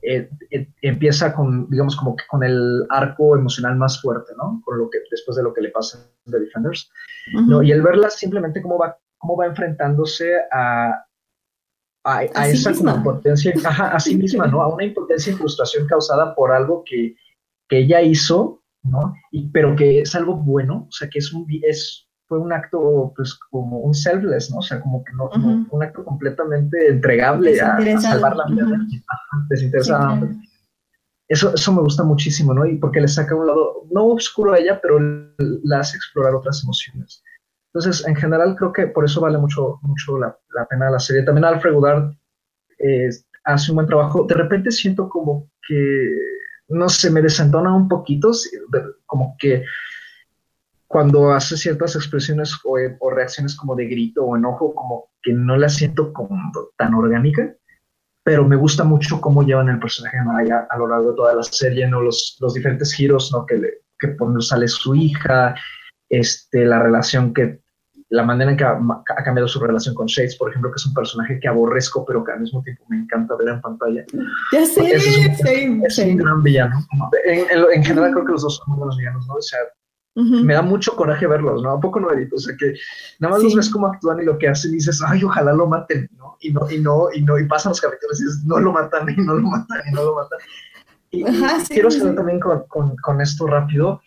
eh, 0.02 0.30
eh, 0.50 0.68
empieza 0.82 1.34
con, 1.34 1.68
digamos, 1.70 1.96
como 1.96 2.16
que 2.16 2.24
con 2.28 2.42
el 2.42 2.86
arco 2.90 3.36
emocional 3.36 3.76
más 3.76 4.00
fuerte, 4.00 4.32
¿no? 4.36 4.60
Con 4.64 4.78
lo 4.78 4.90
que, 4.90 4.98
después 5.10 5.36
de 5.36 5.42
lo 5.42 5.54
que 5.54 5.62
le 5.62 5.70
pasa 5.70 5.98
en 6.26 6.32
The 6.32 6.40
Defenders, 6.40 6.90
¿no? 7.46 7.62
Y 7.62 7.72
el 7.72 7.82
verla 7.82 8.10
simplemente 8.10 8.62
cómo 8.62 8.78
va, 8.78 8.98
cómo 9.18 9.36
va 9.36 9.46
enfrentándose 9.46 10.36
a, 10.52 11.04
a, 12.04 12.24
esa 12.48 12.72
impotencia, 12.72 13.52
a 13.64 14.00
sí 14.00 14.16
misma, 14.16 14.46
¿no? 14.46 14.62
A 14.62 14.68
una 14.68 14.84
impotencia 14.84 15.32
y 15.32 15.36
frustración 15.36 15.86
causada 15.86 16.34
por 16.34 16.52
algo 16.52 16.84
que, 16.84 17.16
ella 17.72 18.02
hizo, 18.02 18.59
¿no? 18.82 19.14
Y, 19.30 19.48
pero 19.50 19.76
que 19.76 20.00
es 20.00 20.14
algo 20.14 20.36
bueno, 20.36 20.86
o 20.88 20.92
sea, 20.92 21.08
que 21.08 21.18
es 21.18 21.32
un, 21.32 21.46
es, 21.62 22.08
fue 22.26 22.38
un 22.38 22.52
acto, 22.52 23.12
pues, 23.16 23.38
como 23.50 23.78
un 23.78 23.94
selfless, 23.94 24.50
¿no? 24.50 24.58
O 24.58 24.62
sea, 24.62 24.80
como 24.80 25.04
que 25.04 25.12
no, 25.14 25.30
un 25.70 25.82
acto 25.82 26.04
completamente 26.04 26.88
entregable 26.88 27.60
a, 27.60 28.00
salvar 28.00 28.36
la 28.36 28.46
vida 28.46 28.78
desinteresada. 29.48 30.20
Eso, 31.28 31.54
eso 31.54 31.72
me 31.72 31.80
gusta 31.82 32.02
muchísimo, 32.02 32.52
¿no? 32.52 32.66
Y 32.66 32.76
porque 32.76 33.00
le 33.00 33.08
saca 33.08 33.36
un 33.36 33.46
lado, 33.46 33.84
no 33.92 34.06
oscuro 34.06 34.52
a 34.52 34.58
ella, 34.58 34.80
pero 34.80 34.98
la 35.38 35.78
hace 35.78 35.96
explorar 35.96 36.34
otras 36.34 36.62
emociones. 36.64 37.22
Entonces, 37.72 38.06
en 38.06 38.16
general, 38.16 38.56
creo 38.56 38.72
que 38.72 38.86
por 38.88 39.04
eso 39.04 39.20
vale 39.20 39.38
mucho, 39.38 39.78
mucho 39.82 40.18
la, 40.18 40.36
pena 40.68 40.90
la 40.90 40.98
serie. 40.98 41.22
También 41.22 41.44
Alfred 41.44 41.72
Goddard 41.72 42.12
eh, 42.78 43.08
hace 43.44 43.70
un 43.70 43.76
buen 43.76 43.86
trabajo. 43.86 44.24
De 44.28 44.34
repente 44.34 44.72
siento 44.72 45.08
como 45.08 45.48
que, 45.66 46.16
no 46.70 46.88
sé, 46.88 47.10
me 47.10 47.22
desentona 47.22 47.74
un 47.74 47.88
poquito, 47.88 48.30
como 49.06 49.36
que 49.38 49.64
cuando 50.86 51.32
hace 51.32 51.56
ciertas 51.56 51.94
expresiones 51.94 52.58
o, 52.64 53.10
reacciones 53.10 53.54
como 53.54 53.76
de 53.76 53.86
grito 53.86 54.24
o 54.24 54.36
enojo, 54.36 54.74
como 54.74 55.10
que 55.22 55.32
no 55.32 55.56
la 55.56 55.68
siento 55.68 56.12
como 56.12 56.36
tan 56.76 56.94
orgánica, 56.94 57.54
pero 58.24 58.46
me 58.46 58.56
gusta 58.56 58.84
mucho 58.84 59.20
cómo 59.20 59.42
llevan 59.42 59.68
el 59.68 59.78
personaje 59.78 60.16
de 60.16 60.24
Maya 60.24 60.66
a 60.68 60.78
lo 60.78 60.88
largo 60.88 61.10
de 61.10 61.16
toda 61.16 61.34
la 61.34 61.42
serie, 61.42 61.86
¿no? 61.86 62.00
los, 62.00 62.36
los 62.40 62.54
diferentes 62.54 62.92
giros 62.92 63.30
¿no? 63.32 63.46
que, 63.46 63.56
le, 63.56 63.70
que 63.98 64.16
sale 64.40 64.68
su 64.68 64.94
hija, 64.94 65.54
este, 66.08 66.64
la 66.64 66.82
relación 66.82 67.32
que 67.32 67.60
la 68.10 68.24
manera 68.24 68.50
en 68.50 68.56
que 68.56 68.64
ha, 68.64 68.72
ha, 68.72 69.22
cambiado 69.22 69.46
su 69.46 69.60
relación 69.60 69.94
con 69.94 70.06
Shades, 70.06 70.36
por 70.36 70.50
ejemplo, 70.50 70.70
que 70.70 70.76
es 70.76 70.86
un 70.86 70.94
personaje 70.94 71.38
que 71.38 71.46
aborrezco, 71.46 72.04
pero 72.04 72.24
que 72.24 72.32
al 72.32 72.40
mismo 72.40 72.60
tiempo 72.62 72.84
me 72.88 72.98
encanta 72.98 73.36
ver 73.36 73.48
en 73.48 73.60
pantalla. 73.60 74.04
Ya 74.52 74.66
sé, 74.66 74.96
es, 74.96 75.06
un, 75.06 75.36
sí, 75.36 75.80
es 75.84 75.98
un 75.98 76.16
gran 76.16 76.42
villano. 76.42 76.76
En, 77.24 77.38
en, 77.38 77.64
en, 77.72 77.84
general 77.84 78.12
creo 78.12 78.24
que 78.24 78.32
los 78.32 78.42
dos 78.42 78.56
son 78.56 78.64
muy 78.68 78.78
buenos 78.78 78.96
villanos, 78.96 79.26
¿no? 79.28 79.34
O 79.34 79.42
sea, 79.42 79.60
uh 80.16 80.22
-huh. 80.22 80.42
me 80.44 80.54
da 80.54 80.62
mucho 80.62 80.96
coraje 80.96 81.24
verlos, 81.28 81.62
¿no? 81.62 81.70
¿A 81.70 81.80
poco 81.80 82.00
no, 82.00 82.10
Edith? 82.12 82.32
O 82.32 82.38
sea, 82.38 82.56
que 82.58 82.74
nada 83.20 83.34
más 83.34 83.42
sí. 83.42 83.46
los 83.46 83.54
ves 83.54 83.70
cómo 83.70 83.86
actúan 83.86 84.20
y 84.20 84.24
lo 84.24 84.38
que 84.38 84.48
hacen 84.48 84.72
y 84.72 84.74
dices, 84.74 85.00
ay, 85.06 85.22
ojalá 85.22 85.52
lo 85.52 85.68
maten, 85.68 86.08
¿no? 86.16 86.36
Y 86.40 86.52
no, 86.52 86.68
y 86.68 86.80
no, 86.80 87.08
y 87.14 87.22
no, 87.22 87.38
y 87.38 87.46
pasan 87.46 87.70
los 87.70 87.80
capítulos 87.80 88.20
y 88.20 88.24
dices, 88.24 88.42
no 88.44 88.58
lo 88.58 88.72
matan, 88.72 89.08
y 89.08 89.22
no 89.22 89.34
lo 89.34 89.42
matan, 89.48 89.82
y 89.88 89.94
no 89.94 90.02
lo 90.02 90.16
matan. 90.16 90.38
Y, 91.12 91.22
Ajá, 91.24 91.62
y 91.62 91.74
quiero 91.74 91.90
cerrar 91.92 92.16
también 92.16 92.40
con, 92.40 92.64
con, 92.66 92.96
con 92.96 93.20
esto 93.20 93.46
rápido. 93.46 94.00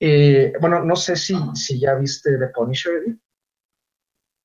Eh, 0.00 0.52
bueno, 0.60 0.84
no 0.84 0.96
sé 0.96 1.16
si, 1.16 1.36
si 1.54 1.80
ya 1.80 1.94
viste 1.94 2.38
The 2.38 2.48
Punisher, 2.48 2.92
Edith. 2.94 3.18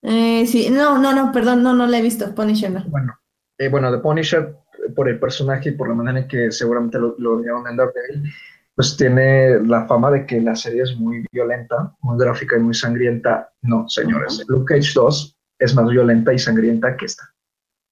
Eh, 0.02 0.46
sí, 0.48 0.70
no, 0.70 0.98
no, 0.98 1.14
no, 1.14 1.32
perdón, 1.32 1.64
no, 1.64 1.74
no 1.74 1.88
la 1.88 2.00
he 2.00 2.02
visto, 2.02 2.34
Punisher 2.36 2.72
no. 2.72 2.84
Bueno, 2.88 3.18
eh, 3.58 3.70
bueno, 3.70 3.92
The 3.92 4.00
Punisher, 4.00 4.56
por 4.96 5.08
el 5.08 5.20
personaje 5.20 5.70
y 5.70 5.72
por 5.74 5.88
la 5.88 5.96
manera 5.96 6.20
en 6.20 6.28
que 6.28 6.52
seguramente 6.52 7.00
lo, 7.00 7.16
lo 7.20 7.42
llaman 7.42 7.72
en 7.72 7.78
Daredevil, 7.78 8.34
pues 8.76 8.98
tiene 8.98 9.60
la 9.62 9.86
fama 9.86 10.12
de 10.12 10.26
que 10.26 10.42
la 10.42 10.56
serie 10.56 10.82
es 10.82 10.96
muy 10.98 11.26
violenta, 11.32 11.96
muy 12.02 12.18
gráfica 12.18 12.58
y 12.58 12.60
muy 12.60 12.74
sangrienta. 12.74 13.54
No, 13.62 13.88
señores, 13.88 14.40
uh 14.40 14.42
-huh. 14.42 14.46
Luke 14.50 14.76
Cage 14.76 14.92
2 14.96 15.38
es 15.60 15.76
más 15.76 15.88
violenta 15.90 16.34
y 16.34 16.40
sangrienta 16.40 16.98
que 16.98 17.06
esta. 17.06 17.24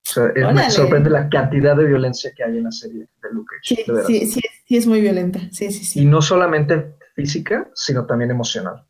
O 0.07 0.09
sea, 0.09 0.27
es, 0.35 0.53
me 0.53 0.69
sorprende 0.71 1.09
la 1.11 1.29
cantidad 1.29 1.75
de 1.77 1.85
violencia 1.85 2.31
que 2.35 2.43
hay 2.43 2.57
en 2.57 2.63
la 2.63 2.71
serie 2.71 3.07
de 3.21 3.29
Luke 3.31 3.55
Cage. 3.55 3.83
Sí, 4.07 4.25
sí, 4.25 4.31
sí, 4.31 4.41
sí, 4.65 4.77
es 4.77 4.87
muy 4.87 4.99
violenta, 4.99 5.39
sí, 5.51 5.71
sí, 5.71 5.85
sí. 5.85 6.01
Y 6.01 6.05
no 6.05 6.21
solamente 6.21 6.95
física, 7.21 7.69
sino 7.73 8.05
también 8.05 8.31
emocional. 8.31 8.85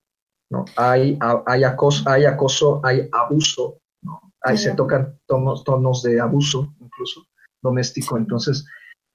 ¿no? 0.50 0.66
Hay, 0.78 1.18
hay, 1.46 1.64
acoso, 1.64 2.10
hay 2.10 2.26
acoso, 2.26 2.82
hay 2.84 3.08
abuso, 3.12 3.80
¿no? 4.02 4.34
Ahí 4.42 4.58
sí. 4.58 4.66
se 4.66 4.76
tocan 4.76 5.20
tonos, 5.28 5.64
tonos 5.64 6.02
de 6.04 6.20
abuso 6.20 6.74
incluso 6.80 7.26
doméstico, 7.62 8.18
entonces 8.18 8.66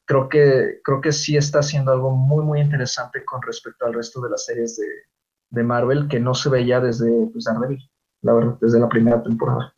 creo 0.06 0.28
que, 0.28 0.80
creo 0.84 1.00
que 1.00 1.12
sí 1.12 1.36
está 1.36 1.58
haciendo 1.58 1.92
algo 1.92 2.10
muy, 2.10 2.44
muy 2.44 2.60
interesante 2.60 3.24
con 3.24 3.42
respecto 3.42 3.84
al 3.86 3.94
resto 3.94 4.20
de 4.20 4.30
las 4.30 4.44
series 4.44 4.76
de, 4.76 4.86
de 5.50 5.62
Marvel 5.62 6.08
que 6.08 6.20
no 6.20 6.34
se 6.34 6.48
veía 6.48 6.80
desde 6.80 7.10
pues, 7.32 7.44
Daredevil, 7.44 7.90
la 8.22 8.32
verdad, 8.34 8.58
desde 8.60 8.80
la 8.80 8.88
primera 8.88 9.22
temporada. 9.22 9.74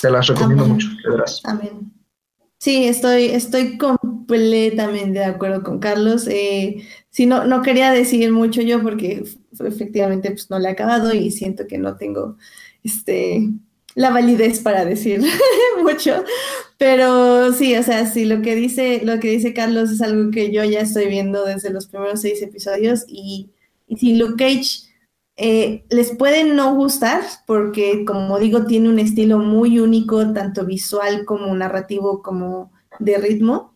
Te 0.00 0.10
las 0.10 0.26
recomiendo 0.26 0.64
Amén. 0.64 0.74
mucho, 0.74 0.88
de. 0.88 1.24
Amén. 1.44 1.92
Sí, 2.58 2.86
estoy, 2.86 3.24
estoy 3.24 3.78
completamente 4.32 5.18
de 5.18 5.24
acuerdo 5.24 5.62
con 5.62 5.78
Carlos. 5.78 6.26
Eh, 6.28 6.84
sí, 7.10 7.26
no, 7.26 7.44
no 7.44 7.62
quería 7.62 7.92
decir 7.92 8.32
mucho 8.32 8.62
yo 8.62 8.82
porque 8.82 9.24
efectivamente 9.60 10.30
pues, 10.30 10.50
no 10.50 10.58
le 10.58 10.68
he 10.68 10.72
acabado 10.72 11.12
y 11.14 11.30
siento 11.30 11.66
que 11.66 11.78
no 11.78 11.96
tengo 11.96 12.36
este, 12.82 13.48
la 13.94 14.10
validez 14.10 14.60
para 14.60 14.84
decir 14.84 15.22
mucho. 15.82 16.24
Pero 16.78 17.52
sí, 17.52 17.76
o 17.76 17.82
sea, 17.82 18.06
sí, 18.06 18.24
lo 18.24 18.42
que, 18.42 18.54
dice, 18.54 19.02
lo 19.04 19.20
que 19.20 19.30
dice 19.30 19.54
Carlos 19.54 19.90
es 19.90 20.00
algo 20.00 20.30
que 20.30 20.50
yo 20.50 20.64
ya 20.64 20.80
estoy 20.80 21.06
viendo 21.06 21.44
desde 21.44 21.70
los 21.70 21.86
primeros 21.86 22.20
seis 22.22 22.42
episodios 22.42 23.04
y, 23.06 23.50
sí, 23.96 24.16
Luke 24.16 24.34
Cage 24.36 24.88
eh, 25.36 25.84
les 25.90 26.16
puede 26.16 26.44
no 26.44 26.74
gustar 26.74 27.22
porque, 27.46 28.04
como 28.04 28.38
digo, 28.38 28.66
tiene 28.66 28.88
un 28.88 28.98
estilo 28.98 29.38
muy 29.38 29.78
único, 29.78 30.32
tanto 30.32 30.64
visual 30.64 31.24
como 31.24 31.54
narrativo 31.54 32.22
como 32.22 32.72
de 32.98 33.18
ritmo, 33.18 33.71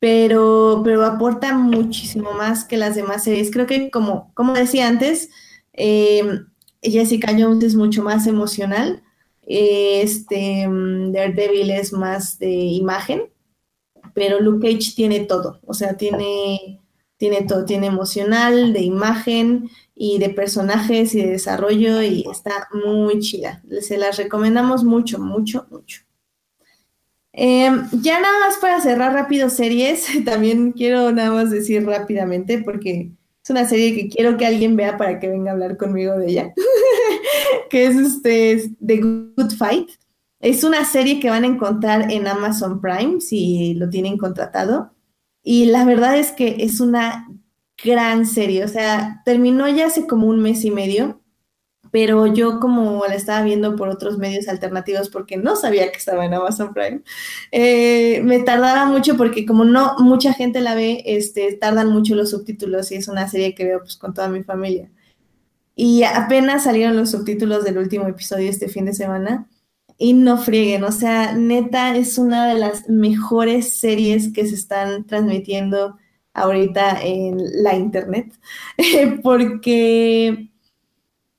pero, 0.00 0.82
pero 0.84 1.04
aporta 1.04 1.56
muchísimo 1.56 2.32
más 2.32 2.64
que 2.64 2.76
las 2.76 2.96
demás 2.96 3.22
series. 3.22 3.52
Creo 3.52 3.66
que, 3.66 3.90
como, 3.90 4.32
como 4.34 4.54
decía 4.54 4.88
antes, 4.88 5.30
eh, 5.72 6.24
Jessica 6.82 7.32
Jones 7.38 7.62
es 7.62 7.76
mucho 7.76 8.02
más 8.02 8.26
emocional, 8.26 9.04
este 9.46 10.66
Daredevil 11.12 11.70
es 11.70 11.92
más 11.92 12.38
de 12.38 12.50
imagen, 12.50 13.30
pero 14.14 14.40
Luke 14.40 14.66
Cage 14.66 14.94
tiene 14.96 15.20
todo, 15.20 15.60
o 15.64 15.74
sea, 15.74 15.96
tiene, 15.96 16.80
tiene 17.16 17.42
todo, 17.42 17.64
tiene 17.64 17.86
emocional, 17.86 18.72
de 18.72 18.80
imagen, 18.82 19.70
y 20.02 20.16
de 20.16 20.30
personajes 20.30 21.14
y 21.14 21.20
de 21.20 21.32
desarrollo 21.32 22.00
y 22.00 22.24
está 22.32 22.70
muy 22.72 23.18
chida. 23.18 23.62
Se 23.82 23.98
las 23.98 24.16
recomendamos 24.16 24.82
mucho, 24.82 25.18
mucho, 25.18 25.66
mucho. 25.70 26.00
Eh, 27.32 27.70
ya 27.92 28.20
nada 28.20 28.38
más 28.40 28.58
para 28.58 28.80
cerrar 28.80 29.12
rápido 29.12 29.50
series, 29.50 30.06
también 30.24 30.72
quiero 30.72 31.12
nada 31.12 31.30
más 31.30 31.50
decir 31.50 31.86
rápidamente 31.86 32.62
porque 32.62 33.12
es 33.42 33.50
una 33.50 33.68
serie 33.68 33.94
que 33.94 34.08
quiero 34.08 34.36
que 34.36 34.46
alguien 34.46 34.76
vea 34.76 34.96
para 34.96 35.18
que 35.18 35.28
venga 35.28 35.50
a 35.50 35.54
hablar 35.54 35.76
conmigo 35.76 36.18
de 36.18 36.28
ella, 36.28 36.54
que 37.70 37.86
es 37.86 37.96
este 37.96 38.74
The 38.84 38.96
Good 38.96 39.52
Fight. 39.56 39.90
Es 40.40 40.64
una 40.64 40.84
serie 40.84 41.20
que 41.20 41.30
van 41.30 41.44
a 41.44 41.48
encontrar 41.48 42.10
en 42.10 42.26
Amazon 42.26 42.80
Prime 42.80 43.20
si 43.20 43.74
lo 43.74 43.90
tienen 43.90 44.16
contratado. 44.16 44.92
Y 45.42 45.66
la 45.66 45.84
verdad 45.84 46.16
es 46.18 46.32
que 46.32 46.56
es 46.60 46.80
una 46.80 47.28
gran 47.82 48.26
serie, 48.26 48.64
o 48.64 48.68
sea, 48.68 49.22
terminó 49.24 49.68
ya 49.68 49.86
hace 49.86 50.06
como 50.06 50.26
un 50.26 50.40
mes 50.40 50.64
y 50.64 50.70
medio, 50.70 51.19
pero 51.90 52.26
yo 52.26 52.60
como 52.60 53.04
la 53.06 53.14
estaba 53.14 53.42
viendo 53.42 53.76
por 53.76 53.88
otros 53.88 54.18
medios 54.18 54.48
alternativos 54.48 55.08
porque 55.08 55.36
no 55.36 55.56
sabía 55.56 55.90
que 55.90 55.98
estaba 55.98 56.24
en 56.24 56.34
Amazon 56.34 56.72
Prime, 56.72 57.02
eh, 57.52 58.20
me 58.22 58.40
tardaba 58.40 58.86
mucho 58.86 59.16
porque 59.16 59.46
como 59.46 59.64
no 59.64 59.96
mucha 59.98 60.32
gente 60.32 60.60
la 60.60 60.74
ve, 60.74 61.02
este, 61.06 61.52
tardan 61.54 61.88
mucho 61.88 62.14
los 62.14 62.30
subtítulos 62.30 62.92
y 62.92 62.96
es 62.96 63.08
una 63.08 63.28
serie 63.28 63.54
que 63.54 63.64
veo 63.64 63.80
pues 63.80 63.96
con 63.96 64.14
toda 64.14 64.28
mi 64.28 64.42
familia. 64.42 64.90
Y 65.74 66.02
apenas 66.04 66.64
salieron 66.64 66.96
los 66.96 67.10
subtítulos 67.10 67.64
del 67.64 67.78
último 67.78 68.06
episodio 68.06 68.50
este 68.50 68.68
fin 68.68 68.84
de 68.84 68.94
semana 68.94 69.48
y 69.98 70.14
no 70.14 70.38
frieguen, 70.38 70.84
o 70.84 70.92
sea, 70.92 71.34
neta 71.34 71.96
es 71.96 72.18
una 72.18 72.48
de 72.48 72.58
las 72.58 72.88
mejores 72.88 73.78
series 73.78 74.32
que 74.32 74.46
se 74.46 74.54
están 74.54 75.06
transmitiendo 75.06 75.96
ahorita 76.34 77.02
en 77.02 77.38
la 77.62 77.74
internet, 77.76 78.32
porque 79.22 80.49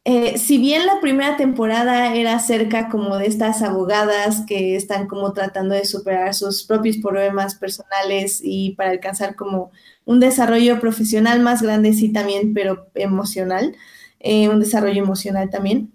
eh, 0.03 0.39
si 0.39 0.57
bien 0.57 0.87
la 0.87 0.99
primera 0.99 1.37
temporada 1.37 2.15
era 2.15 2.33
acerca 2.35 2.89
como 2.89 3.17
de 3.17 3.27
estas 3.27 3.61
abogadas 3.61 4.43
que 4.47 4.75
están 4.75 5.07
como 5.07 5.31
tratando 5.33 5.75
de 5.75 5.85
superar 5.85 6.33
sus 6.33 6.63
propios 6.63 6.97
problemas 6.97 7.53
personales 7.53 8.41
y 8.43 8.71
para 8.71 8.89
alcanzar 8.89 9.35
como 9.35 9.71
un 10.05 10.19
desarrollo 10.19 10.79
profesional 10.79 11.39
más 11.41 11.61
grande, 11.61 11.93
sí 11.93 12.11
también, 12.11 12.53
pero 12.55 12.87
emocional, 12.95 13.75
eh, 14.19 14.49
un 14.49 14.59
desarrollo 14.59 15.03
emocional 15.03 15.51
también. 15.51 15.93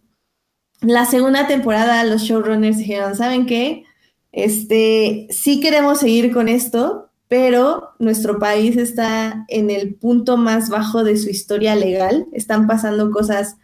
La 0.82 1.04
segunda 1.06 1.48
temporada 1.48 2.04
los 2.04 2.22
showrunners 2.22 2.78
dijeron, 2.78 3.16
¿saben 3.16 3.46
qué? 3.46 3.84
Este, 4.30 5.26
sí 5.30 5.60
queremos 5.60 5.98
seguir 5.98 6.32
con 6.32 6.48
esto, 6.48 7.10
pero 7.26 7.90
nuestro 7.98 8.38
país 8.38 8.76
está 8.76 9.46
en 9.48 9.70
el 9.70 9.94
punto 9.96 10.36
más 10.36 10.68
bajo 10.68 11.02
de 11.02 11.16
su 11.16 11.28
historia 11.28 11.74
legal. 11.74 12.26
Están 12.32 12.68
pasando 12.68 13.10
cosas 13.10 13.56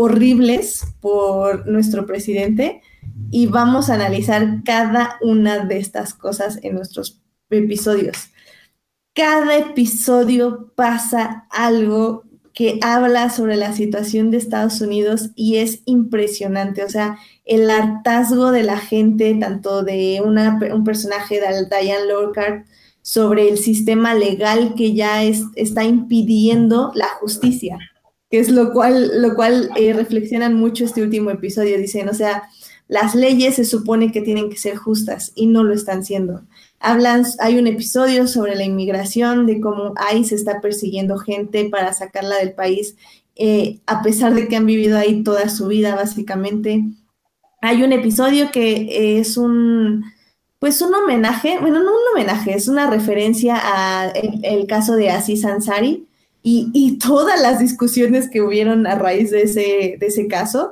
horribles 0.00 0.86
por 1.00 1.66
nuestro 1.66 2.06
presidente 2.06 2.82
y 3.32 3.46
vamos 3.46 3.90
a 3.90 3.94
analizar 3.94 4.62
cada 4.64 5.18
una 5.20 5.64
de 5.64 5.78
estas 5.78 6.14
cosas 6.14 6.60
en 6.62 6.76
nuestros 6.76 7.20
episodios. 7.50 8.30
Cada 9.12 9.56
episodio 9.56 10.72
pasa 10.76 11.48
algo 11.50 12.22
que 12.54 12.78
habla 12.80 13.28
sobre 13.28 13.56
la 13.56 13.72
situación 13.72 14.30
de 14.30 14.36
Estados 14.36 14.80
Unidos 14.80 15.30
y 15.34 15.56
es 15.56 15.82
impresionante. 15.84 16.84
O 16.84 16.88
sea, 16.88 17.18
el 17.44 17.68
hartazgo 17.68 18.52
de 18.52 18.62
la 18.62 18.78
gente, 18.78 19.36
tanto 19.40 19.82
de 19.82 20.22
un 20.22 20.84
personaje 20.84 21.40
de 21.40 21.66
Diane 21.68 22.06
Lorcart, 22.06 22.68
sobre 23.02 23.48
el 23.48 23.58
sistema 23.58 24.14
legal 24.14 24.74
que 24.76 24.94
ya 24.94 25.24
es, 25.24 25.42
está 25.56 25.82
impidiendo 25.82 26.92
la 26.94 27.08
justicia, 27.20 27.78
que 28.30 28.38
es 28.38 28.50
lo 28.50 28.72
cual, 28.72 29.22
lo 29.22 29.34
cual 29.34 29.70
eh, 29.76 29.92
reflexionan 29.92 30.54
mucho 30.54 30.84
este 30.84 31.02
último 31.02 31.30
episodio. 31.30 31.78
Dicen, 31.78 32.08
o 32.08 32.14
sea, 32.14 32.44
las 32.86 33.14
leyes 33.14 33.56
se 33.56 33.64
supone 33.64 34.12
que 34.12 34.20
tienen 34.20 34.50
que 34.50 34.56
ser 34.56 34.76
justas 34.76 35.32
y 35.34 35.46
no 35.46 35.64
lo 35.64 35.74
están 35.74 36.04
siendo. 36.04 36.42
Hablan, 36.80 37.24
hay 37.40 37.58
un 37.58 37.66
episodio 37.66 38.28
sobre 38.28 38.54
la 38.54 38.64
inmigración, 38.64 39.46
de 39.46 39.60
cómo 39.60 39.94
ICE 40.14 40.34
está 40.34 40.60
persiguiendo 40.60 41.18
gente 41.18 41.68
para 41.70 41.92
sacarla 41.92 42.36
del 42.36 42.52
país, 42.52 42.96
eh, 43.36 43.78
a 43.86 44.02
pesar 44.02 44.34
de 44.34 44.48
que 44.48 44.56
han 44.56 44.66
vivido 44.66 44.98
ahí 44.98 45.22
toda 45.22 45.48
su 45.48 45.66
vida, 45.66 45.94
básicamente. 45.94 46.84
Hay 47.62 47.82
un 47.82 47.92
episodio 47.92 48.50
que 48.52 49.18
es 49.18 49.36
un 49.36 50.04
pues 50.60 50.82
un 50.82 50.92
homenaje, 50.92 51.56
bueno, 51.60 51.78
no 51.84 51.92
un 51.92 52.16
homenaje, 52.16 52.52
es 52.52 52.66
una 52.66 52.90
referencia 52.90 53.56
al 53.56 54.12
el 54.42 54.66
caso 54.66 54.96
de 54.96 55.10
Aziz 55.10 55.44
Ansari 55.44 56.07
y, 56.42 56.98
todas 56.98 57.40
las 57.40 57.58
discusiones 57.58 58.30
que 58.30 58.40
hubieron 58.40 58.86
a 58.86 58.94
raíz 58.94 59.30
de 59.30 59.42
ese, 59.42 59.96
de 59.98 60.06
ese 60.06 60.26
caso. 60.28 60.70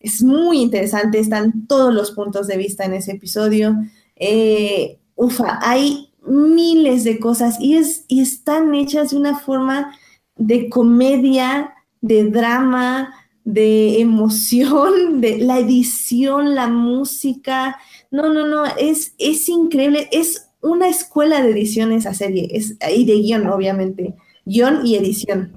Es 0.00 0.22
muy 0.22 0.60
interesante, 0.60 1.18
están 1.18 1.66
todos 1.66 1.92
los 1.92 2.12
puntos 2.12 2.46
de 2.46 2.56
vista 2.56 2.84
en 2.84 2.94
ese 2.94 3.12
episodio. 3.12 3.76
Eh, 4.16 4.98
ufa, 5.14 5.58
hay 5.62 6.10
miles 6.26 7.04
de 7.04 7.18
cosas 7.18 7.56
y, 7.60 7.76
es, 7.76 8.04
y 8.08 8.20
están 8.20 8.74
hechas 8.74 9.10
de 9.10 9.16
una 9.16 9.38
forma 9.38 9.94
de 10.36 10.68
comedia, 10.70 11.74
de 12.00 12.24
drama, 12.24 13.14
de 13.44 14.00
emoción, 14.00 15.20
de 15.20 15.38
la 15.38 15.58
edición, 15.58 16.54
la 16.54 16.68
música. 16.68 17.78
No, 18.10 18.32
no, 18.32 18.46
no, 18.46 18.64
es, 18.78 19.14
es 19.18 19.48
increíble. 19.48 20.08
Es 20.12 20.48
una 20.62 20.88
escuela 20.88 21.42
de 21.42 21.50
edición 21.50 21.92
esa 21.92 22.14
serie, 22.14 22.48
es, 22.52 22.76
y 22.94 23.04
de 23.04 23.14
guion, 23.14 23.46
obviamente. 23.46 24.14
Guión 24.50 24.84
y 24.84 24.96
edición. 24.96 25.52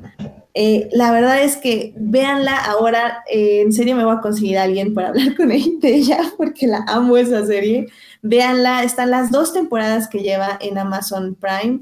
Eh, 0.54 0.88
la 0.92 1.12
verdad 1.12 1.44
es 1.44 1.58
que 1.58 1.96
véanla 1.98 2.56
ahora, 2.64 3.24
eh, 3.28 3.62
en 3.62 3.74
serio 3.74 3.96
me 3.96 4.06
voy 4.06 4.16
a 4.16 4.22
conseguir 4.22 4.60
a 4.60 4.64
alguien 4.64 4.94
para 4.94 5.08
hablar 5.10 5.36
con 5.36 5.52
ella, 5.52 6.20
porque 6.38 6.68
la 6.68 6.86
amo 6.88 7.18
esa 7.18 7.46
serie. 7.46 7.88
Véanla, 8.22 8.84
están 8.84 9.10
las 9.10 9.32
dos 9.32 9.54
temporadas 9.54 10.08
que 10.08 10.20
lleva 10.20 10.58
en 10.62 10.78
Amazon 10.78 11.36
Prime 11.36 11.82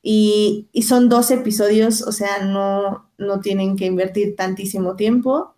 y, 0.00 0.68
y 0.72 0.82
son 0.82 1.08
dos 1.08 1.30
episodios, 1.30 2.02
o 2.02 2.12
sea, 2.12 2.44
no, 2.44 3.10
no 3.18 3.40
tienen 3.40 3.76
que 3.76 3.86
invertir 3.86 4.36
tantísimo 4.36 4.94
tiempo. 4.94 5.56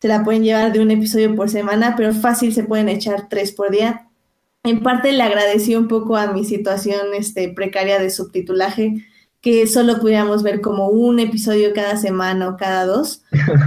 Se 0.00 0.08
la 0.08 0.24
pueden 0.24 0.44
llevar 0.44 0.72
de 0.72 0.80
un 0.80 0.90
episodio 0.90 1.34
por 1.34 1.50
semana, 1.50 1.94
pero 1.96 2.14
fácil 2.14 2.54
se 2.54 2.64
pueden 2.64 2.88
echar 2.88 3.28
tres 3.28 3.52
por 3.52 3.70
día. 3.70 4.08
En 4.62 4.82
parte 4.82 5.12
le 5.12 5.22
agradecí 5.22 5.74
un 5.74 5.88
poco 5.88 6.16
a 6.16 6.32
mi 6.32 6.44
situación 6.44 7.08
este, 7.14 7.48
precaria 7.50 7.98
de 7.98 8.10
subtitulaje, 8.10 9.04
que 9.40 9.66
solo 9.66 10.00
pudiéramos 10.00 10.42
ver 10.42 10.60
como 10.60 10.88
un 10.88 11.20
episodio 11.20 11.72
cada 11.74 11.96
semana 11.96 12.48
o 12.48 12.56
cada 12.56 12.86
dos, 12.86 13.22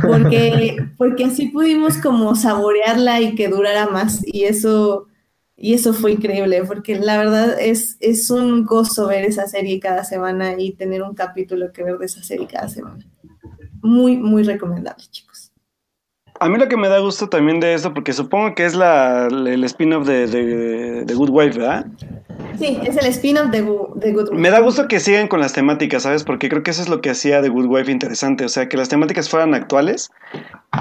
porque, 0.06 0.78
porque 0.98 1.26
así 1.26 1.48
pudimos 1.48 1.98
como 1.98 2.36
saborearla 2.36 3.22
y 3.22 3.36
que 3.36 3.48
durara 3.48 3.88
más. 3.88 4.22
Y 4.26 4.44
eso, 4.44 5.08
y 5.56 5.74
eso 5.74 5.94
fue 5.94 6.14
increíble, 6.14 6.64
porque 6.66 7.00
la 7.00 7.18
verdad 7.18 7.58
es, 7.60 7.98
es 8.02 8.30
un 8.30 8.66
gozo 8.66 9.08
ver 9.08 9.24
esa 9.24 9.48
serie 9.48 9.80
cada 9.80 10.04
semana 10.04 10.56
y 10.60 10.74
tener 10.74 11.04
un 11.04 11.14
capítulo 11.14 11.72
que 11.72 11.84
ver 11.84 11.98
de 11.98 12.06
esa 12.06 12.22
serie 12.22 12.48
cada 12.48 12.68
semana. 12.68 13.06
Muy, 13.82 14.18
muy 14.18 14.44
recomendable, 14.44 15.06
chicos. 15.10 15.52
A 16.40 16.50
mí 16.50 16.58
lo 16.58 16.68
que 16.68 16.76
me 16.76 16.90
da 16.90 17.00
gusto 17.00 17.30
también 17.30 17.60
de 17.60 17.76
esto, 17.76 17.94
porque 17.94 18.14
supongo 18.14 18.56
que 18.56 18.66
es 18.66 18.74
la, 18.74 19.28
el 19.28 19.64
spin-off 19.64 20.08
de, 20.08 20.26
de, 20.26 21.06
de 21.06 21.14
Good 21.14 21.30
Wife, 21.30 21.60
¿verdad? 21.60 21.86
Sí, 22.58 22.80
es 22.84 22.98
el 22.98 23.06
spin-off 23.08 23.50
de, 23.50 23.62
de, 23.62 24.12
Good 24.14 24.30
Wife. 24.30 24.36
Me 24.36 24.50
da 24.50 24.60
gusto 24.60 24.88
que 24.88 25.00
sigan 25.00 25.28
con 25.28 25.40
las 25.40 25.54
temáticas, 25.54 26.04
¿sabes? 26.04 26.24
Porque 26.24 26.50
creo 26.50 26.64
que 26.64 26.72
eso 26.72 26.82
es 26.82 26.90
lo 26.90 27.02
que 27.02 27.10
hacía 27.10 27.42
de 27.42 27.50
Good 27.50 27.66
Wife 27.66 27.92
interesante. 27.92 28.46
O 28.46 28.50
sea, 28.50 28.70
que 28.70 28.78
las 28.78 28.90
temáticas 28.90 29.30
fueran 29.30 29.54
actuales 29.54 30.12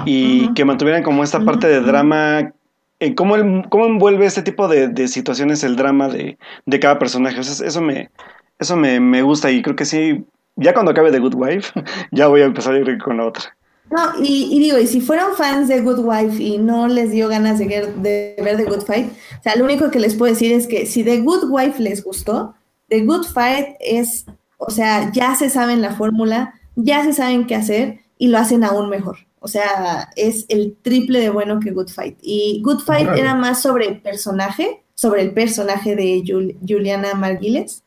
y 0.05 0.45
uh 0.45 0.49
-huh. 0.49 0.53
que 0.53 0.65
mantuvieran 0.65 1.03
como 1.03 1.23
esta 1.23 1.39
parte 1.43 1.67
de 1.67 1.81
drama. 1.81 2.53
Eh, 2.99 3.15
¿cómo, 3.15 3.35
el, 3.35 3.65
¿Cómo 3.69 3.85
envuelve 3.85 4.25
este 4.25 4.43
tipo 4.43 4.67
de, 4.67 4.87
de 4.87 5.07
situaciones 5.07 5.63
el 5.63 5.75
drama 5.75 6.07
de, 6.07 6.37
de, 6.65 6.79
cada 6.79 6.99
personaje? 6.99 7.39
O 7.39 7.43
sea, 7.43 7.65
eso 7.67 7.81
me, 7.81 8.11
eso 8.59 8.75
me, 8.75 8.99
me 8.99 9.23
gusta 9.23 9.49
y 9.49 9.61
creo 9.61 9.75
que 9.75 9.85
sí. 9.85 10.23
Ya 10.57 10.73
cuando 10.73 10.91
acabe 10.91 11.11
The 11.11 11.19
Good 11.19 11.35
Wife, 11.35 11.71
ya 12.11 12.27
voy 12.27 12.41
a 12.41 12.45
empezar 12.45 12.75
a 12.75 12.77
ir 12.77 12.97
con 12.99 13.17
la 13.17 13.25
otra. 13.25 13.55
No, 13.91 14.23
y, 14.23 14.47
y, 14.49 14.59
digo, 14.59 14.77
y 14.77 14.87
si 14.87 15.01
fueron 15.01 15.35
fans 15.35 15.67
de 15.67 15.81
Good 15.81 15.99
Wife 15.99 16.41
y 16.41 16.57
no 16.57 16.87
les 16.87 17.11
dio 17.11 17.27
ganas 17.27 17.59
de, 17.59 17.65
de, 17.65 18.35
ver 18.41 18.55
The 18.55 18.63
Good 18.63 18.83
Fight, 18.83 19.11
o 19.39 19.43
sea, 19.43 19.55
lo 19.57 19.65
único 19.65 19.91
que 19.91 19.99
les 19.99 20.15
puedo 20.15 20.31
decir 20.31 20.53
es 20.53 20.65
que 20.65 20.85
si 20.85 21.03
The 21.03 21.19
Good 21.19 21.49
Wife 21.49 21.81
les 21.81 22.01
gustó, 22.01 22.55
The 22.87 23.01
Good 23.01 23.25
Fight 23.25 23.75
es, 23.81 24.25
o 24.57 24.71
sea, 24.71 25.11
ya 25.11 25.35
se 25.35 25.49
saben 25.49 25.81
la 25.81 25.93
fórmula, 25.93 26.53
ya 26.75 27.03
se 27.03 27.11
saben 27.11 27.47
qué 27.47 27.55
hacer 27.55 27.99
y 28.17 28.29
lo 28.29 28.37
hacen 28.37 28.63
aún 28.63 28.89
mejor. 28.89 29.17
O 29.39 29.49
sea, 29.49 30.09
es 30.15 30.45
el 30.47 30.77
triple 30.81 31.19
de 31.19 31.29
bueno 31.29 31.59
que 31.59 31.71
Good 31.71 31.89
Fight. 31.89 32.17
Y 32.21 32.61
Good 32.63 32.81
Fight 32.81 33.09
era 33.17 33.35
más 33.35 33.61
sobre 33.61 33.87
el 33.87 33.99
personaje, 33.99 34.83
sobre 34.93 35.21
el 35.23 35.33
personaje 35.33 35.95
de 35.95 36.23
Jul 36.25 36.57
Juliana 36.65 37.13
Marguiles, 37.15 37.83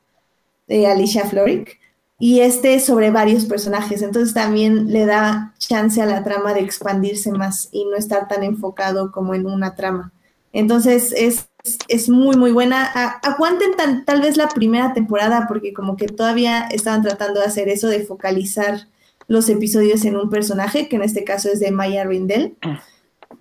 de 0.67 0.87
Alicia 0.87 1.25
Florrick 1.25 1.79
y 2.25 2.41
este 2.41 2.81
sobre 2.81 3.11
varios 3.11 3.45
personajes. 3.45 4.01
Entonces 4.01 4.33
también 4.33 4.91
le 4.91 5.05
da 5.05 5.53
chance 5.59 6.01
a 6.01 6.07
la 6.07 6.25
trama 6.25 6.55
de 6.55 6.61
expandirse 6.61 7.31
más 7.31 7.69
y 7.71 7.85
no 7.85 7.97
estar 7.97 8.29
tan 8.29 8.43
enfocado 8.43 9.13
como 9.13 9.35
en 9.35 9.45
una 9.45 9.75
trama. 9.75 10.11
Entonces 10.51 11.13
es, 11.15 11.51
es 11.87 12.09
muy, 12.09 12.35
muy 12.37 12.51
buena. 12.51 12.87
Aguanten 13.23 13.73
tal 14.07 14.23
vez 14.23 14.39
la 14.39 14.49
primera 14.49 14.95
temporada 14.95 15.45
porque 15.47 15.75
como 15.75 15.99
que 15.99 16.07
todavía 16.07 16.67
estaban 16.69 17.03
tratando 17.03 17.41
de 17.41 17.47
hacer 17.47 17.69
eso, 17.69 17.89
de 17.89 18.07
focalizar 18.07 18.89
los 19.29 19.51
episodios 19.51 20.03
en 20.07 20.17
un 20.17 20.31
personaje, 20.31 20.89
que 20.89 20.97
en 20.97 21.03
este 21.03 21.25
caso 21.25 21.51
es 21.51 21.61
de 21.61 21.73
Maya 21.73 22.05
Rindel. 22.05 22.57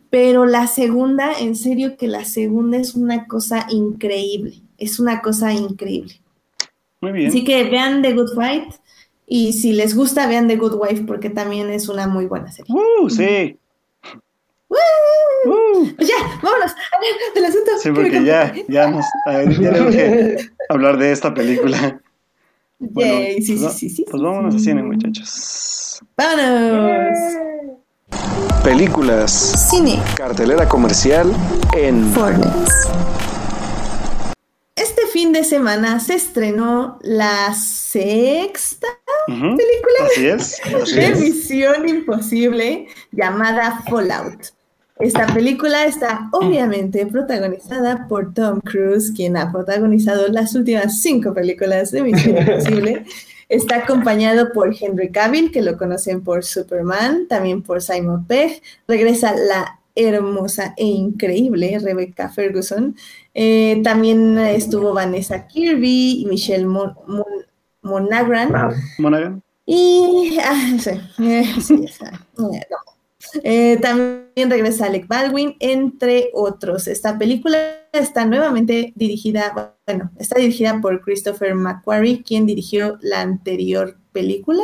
Pero 0.10 0.46
la 0.46 0.68
segunda, 0.68 1.32
en 1.40 1.56
serio 1.56 1.96
que 1.96 2.10
la 2.10 2.26
segunda 2.26 2.80
es 2.80 2.96
una 2.96 3.28
cosa 3.28 3.66
increíble. 3.70 4.62
Es 4.78 5.00
una 5.00 5.22
cosa 5.22 5.54
increíble. 5.54 6.20
Muy 7.04 7.12
bien. 7.12 7.28
Así 7.28 7.44
que 7.44 7.66
vean 7.66 8.02
The 8.02 8.14
Good 8.14 8.34
Fight 8.34 8.76
y 9.28 9.52
si 9.52 9.74
les 9.74 9.94
gusta, 9.94 10.26
vean 10.26 10.48
The 10.48 10.56
Good 10.56 10.76
Wife 10.76 11.04
porque 11.06 11.30
también 11.30 11.70
es 11.70 11.90
una 11.90 12.08
muy 12.08 12.28
buena 12.28 12.50
serie. 12.50 12.74
¡Uh, 12.74 13.10
sí! 13.10 13.60
¡Uh! 14.70 15.50
Uh. 15.50 15.94
Pues 15.98 16.08
ya, 16.08 16.16
vámonos 16.42 16.72
a 16.72 17.36
del 17.36 17.46
asunto. 17.46 17.72
Sí, 17.82 17.92
porque 17.92 18.24
ya, 18.24 18.54
ya 18.70 18.90
nos 18.90 19.04
ver, 19.26 19.50
ya 19.60 19.74
tenemos 19.74 19.94
que 19.94 20.38
hablar 20.70 20.98
de 20.98 21.12
esta 21.12 21.34
película. 21.34 22.02
Bueno, 22.80 23.20
Yay, 23.20 23.42
sí, 23.42 23.58
pues, 23.60 23.74
sí, 23.74 23.90
sí, 23.90 23.96
sí, 23.98 24.06
Pues 24.10 24.24
vámonos 24.24 24.56
a 24.56 24.60
cine, 24.60 24.82
muchachos. 24.82 26.02
¡Vámonos! 26.16 27.18
Películas. 28.64 29.68
Cine. 29.70 30.02
Cartelera 30.16 30.70
comercial 30.70 31.34
en 31.74 32.10
Fortnite. 32.14 33.33
Fin 35.14 35.32
de 35.32 35.44
semana 35.44 36.00
se 36.00 36.16
estrenó 36.16 36.98
la 37.04 37.54
sexta 37.54 38.88
uh 39.28 39.32
-huh. 39.32 39.56
película 39.56 40.00
Así 40.08 40.28
es. 40.28 40.62
Así 40.82 40.96
de 40.96 41.06
es. 41.06 41.20
Misión 41.20 41.88
Imposible 41.88 42.88
llamada 43.12 43.84
Fallout. 43.88 44.48
Esta 44.98 45.28
película 45.28 45.86
está 45.86 46.30
obviamente 46.32 47.06
protagonizada 47.06 48.08
por 48.08 48.34
Tom 48.34 48.60
Cruise, 48.62 49.14
quien 49.16 49.38
ha 49.38 49.52
protagonizado 49.52 50.30
las 50.30 50.56
últimas 50.56 51.00
cinco 51.04 51.32
películas 51.32 51.92
de 51.92 52.02
Misión 52.02 52.38
Imposible. 52.40 53.06
Está 53.50 53.76
acompañado 53.84 54.52
por 54.52 54.74
Henry 54.74 55.12
Cavill, 55.12 55.52
que 55.52 55.62
lo 55.62 55.78
conocen 55.78 56.24
por 56.24 56.44
Superman, 56.44 57.28
también 57.28 57.62
por 57.62 57.84
Simon 57.84 58.26
Pegg. 58.26 58.64
Regresa 58.88 59.36
la 59.36 59.80
hermosa 59.96 60.74
e 60.78 60.86
increíble 60.86 61.80
Rebecca 61.80 62.30
Ferguson. 62.30 62.96
Eh, 63.34 63.82
también 63.84 64.38
estuvo 64.38 64.94
Vanessa 64.94 65.48
Kirby 65.48 66.22
y 66.22 66.26
Michelle 66.26 66.66
Mon 66.66 66.94
Mon 67.08 67.24
Monaghan. 67.84 68.52
Monaghan. 68.98 69.44
Y 69.66 70.38
ah, 70.44 70.78
sí, 70.80 70.92
eh, 71.24 71.46
sí, 71.62 71.86
no. 72.38 72.52
eh, 73.44 73.78
también 73.82 74.50
regresa 74.50 74.88
Alec 74.88 75.08
Baldwin, 75.08 75.56
entre 75.60 76.30
otros. 76.34 76.88
Esta 76.88 77.18
película 77.18 77.58
está 77.94 78.26
nuevamente 78.26 78.92
dirigida, 78.96 79.78
bueno, 79.88 80.12
está 80.18 80.40
dirigida 80.40 80.80
por 80.82 81.02
Christopher 81.02 81.56
McQuarrie, 81.56 82.24
quien 82.24 82.46
dirigió 82.46 82.98
la 83.02 83.22
anterior 83.22 83.98
película, 84.12 84.64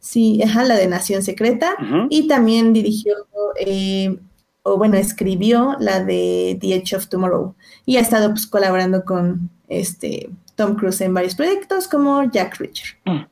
sí, 0.00 0.42
ajá, 0.42 0.64
la 0.64 0.76
de 0.76 0.88
Nación 0.88 1.22
Secreta, 1.22 1.76
uh 1.78 1.82
-huh. 1.82 2.06
y 2.10 2.26
también 2.26 2.72
dirigió 2.72 3.14
eh, 3.58 4.18
o 4.64 4.78
bueno, 4.78 4.96
escribió 4.96 5.76
la 5.78 6.02
de 6.02 6.58
The 6.60 6.74
Edge 6.74 6.96
of 6.96 7.08
Tomorrow 7.08 7.54
y 7.84 7.98
ha 7.98 8.00
estado 8.00 8.30
pues, 8.30 8.46
colaborando 8.46 9.04
con 9.04 9.50
este 9.68 10.30
Tom 10.56 10.74
Cruise 10.74 11.02
en 11.02 11.14
varios 11.14 11.34
proyectos 11.34 11.86
como 11.86 12.24
Jack 12.30 12.56
Reacher. 12.58 12.96
Mm. 13.04 13.24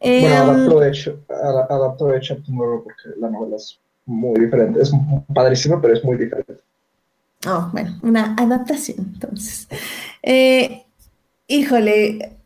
Eh, 0.00 0.20
bueno, 0.20 0.36
adaptó 0.36 0.84
hecho, 0.84 1.18
adaptó 1.70 2.06
de 2.08 2.18
Edge 2.18 2.32
of 2.32 2.44
Tomorrow 2.44 2.82
porque 2.82 3.18
la 3.18 3.30
novela 3.30 3.56
es 3.56 3.78
muy 4.04 4.38
diferente, 4.40 4.82
es 4.82 4.90
padrísima, 5.32 5.80
pero 5.80 5.94
es 5.94 6.04
muy 6.04 6.16
diferente. 6.16 6.62
Oh, 7.46 7.68
bueno, 7.72 7.98
una 8.02 8.34
adaptación, 8.34 8.98
entonces. 9.14 9.68
Eh, 10.22 10.84
híjole, 11.46 12.38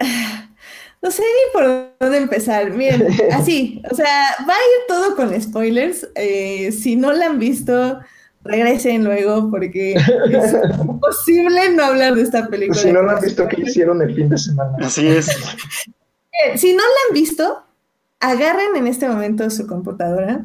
no 1.03 1.11
sé 1.11 1.23
ni 1.23 1.53
por 1.53 1.95
dónde 1.99 2.19
empezar. 2.19 2.71
Miren, 2.73 3.07
así, 3.33 3.83
o 3.91 3.95
sea, 3.95 4.37
va 4.49 4.55
a 4.55 4.57
ir 4.57 4.87
todo 4.89 5.17
con 5.17 5.41
spoilers. 5.41 6.09
Eh, 6.15 6.73
si 6.73 6.97
no 6.97 7.13
la 7.13 7.27
han 7.27 7.39
visto, 7.39 8.01
regresen 8.43 9.05
luego 9.05 9.51
porque 9.51 9.95
es 9.95 10.55
imposible 10.81 11.71
no 11.75 11.85
hablar 11.85 12.15
de 12.15 12.23
esta 12.23 12.49
película. 12.49 12.81
Si 12.81 12.93
no 12.93 13.03
la 13.03 13.13
han 13.13 13.21
visto, 13.21 13.49
¿qué 13.49 13.63
hicieron 13.63 14.03
el 14.03 14.15
fin 14.15 14.29
de 14.29 14.39
semana? 14.39 14.77
Así 14.81 15.07
es. 15.07 15.27
Si 16.57 16.73
no 16.73 16.83
la 16.83 17.09
han 17.09 17.15
visto, 17.15 17.63
agarren 18.19 18.77
en 18.77 18.87
este 18.87 19.09
momento 19.09 19.49
su 19.51 19.67
computadora, 19.67 20.45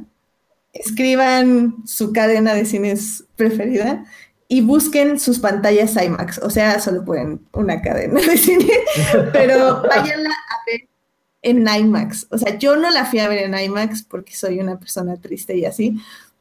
escriban 0.73 1.75
su 1.85 2.11
cadena 2.11 2.53
de 2.53 2.65
cines 2.65 3.23
preferida 3.35 4.05
y 4.47 4.61
busquen 4.61 5.19
sus 5.19 5.39
pantallas 5.39 5.95
IMAX. 6.01 6.39
O 6.39 6.49
sea, 6.49 6.79
solo 6.79 7.03
pueden 7.03 7.41
una 7.53 7.81
cadena 7.81 8.21
de 8.21 8.37
cine, 8.37 8.71
pero 9.33 9.81
váyanla 9.81 10.29
a 10.29 10.55
ver 10.67 10.87
en 11.41 11.67
IMAX. 11.67 12.27
O 12.31 12.37
sea, 12.37 12.57
yo 12.57 12.75
no 12.75 12.89
la 12.89 13.05
fui 13.05 13.19
a 13.19 13.27
ver 13.27 13.39
en 13.39 13.57
IMAX 13.57 14.03
porque 14.03 14.35
soy 14.35 14.59
una 14.59 14.79
persona 14.79 15.17
triste 15.17 15.57
y 15.57 15.65
así, 15.65 15.99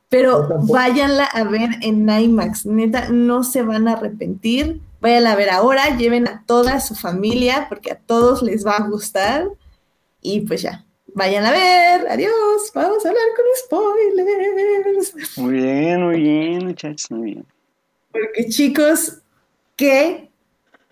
pero 0.09 0.49
váyanla 0.63 1.25
a 1.25 1.45
ver 1.45 1.71
en 1.83 2.09
IMAX. 2.09 2.67
Neta, 2.67 3.09
no 3.09 3.43
se 3.43 3.63
van 3.63 3.89
a 3.89 3.93
arrepentir. 3.95 4.81
Váyanla 5.01 5.33
a 5.33 5.37
ver 5.37 5.51
ahora, 5.51 5.97
lleven 5.97 6.29
a 6.29 6.45
toda 6.47 6.81
su 6.81 6.95
familia 6.95 7.67
porque 7.69 7.93
a 7.93 7.99
todos 7.99 8.43
les 8.43 8.67
va 8.67 8.77
a 8.77 8.89
gustar 8.89 9.49
y 10.21 10.41
pues 10.41 10.63
ya. 10.63 10.85
Vayan 11.17 11.45
a 11.45 11.53
ver, 11.53 12.09
adiós, 12.09 12.73
vamos 12.75 13.07
a 13.07 13.09
hablar 13.09 13.25
con 13.37 13.45
spoilers. 13.65 15.15
Muy 15.39 15.53
bien, 15.53 16.03
muy 16.03 16.21
bien, 16.21 16.67
muchachos, 16.67 17.09
muy 17.13 17.35
bien. 17.35 17.54
Porque 18.15 18.49
chicos, 18.49 19.19
qué 19.77 20.31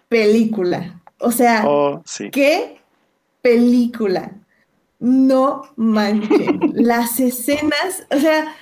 película. 0.09 1.01
O 1.19 1.31
sea, 1.32 1.62
Oh, 1.66 2.03
sí. 2.05 2.31
qué 2.31 2.78
película. 3.40 4.32
No 4.99 5.62
manchen. 5.77 6.61
Las 6.74 7.19
escenas, 7.19 8.05
o 8.15 8.19
sea, 8.19 8.55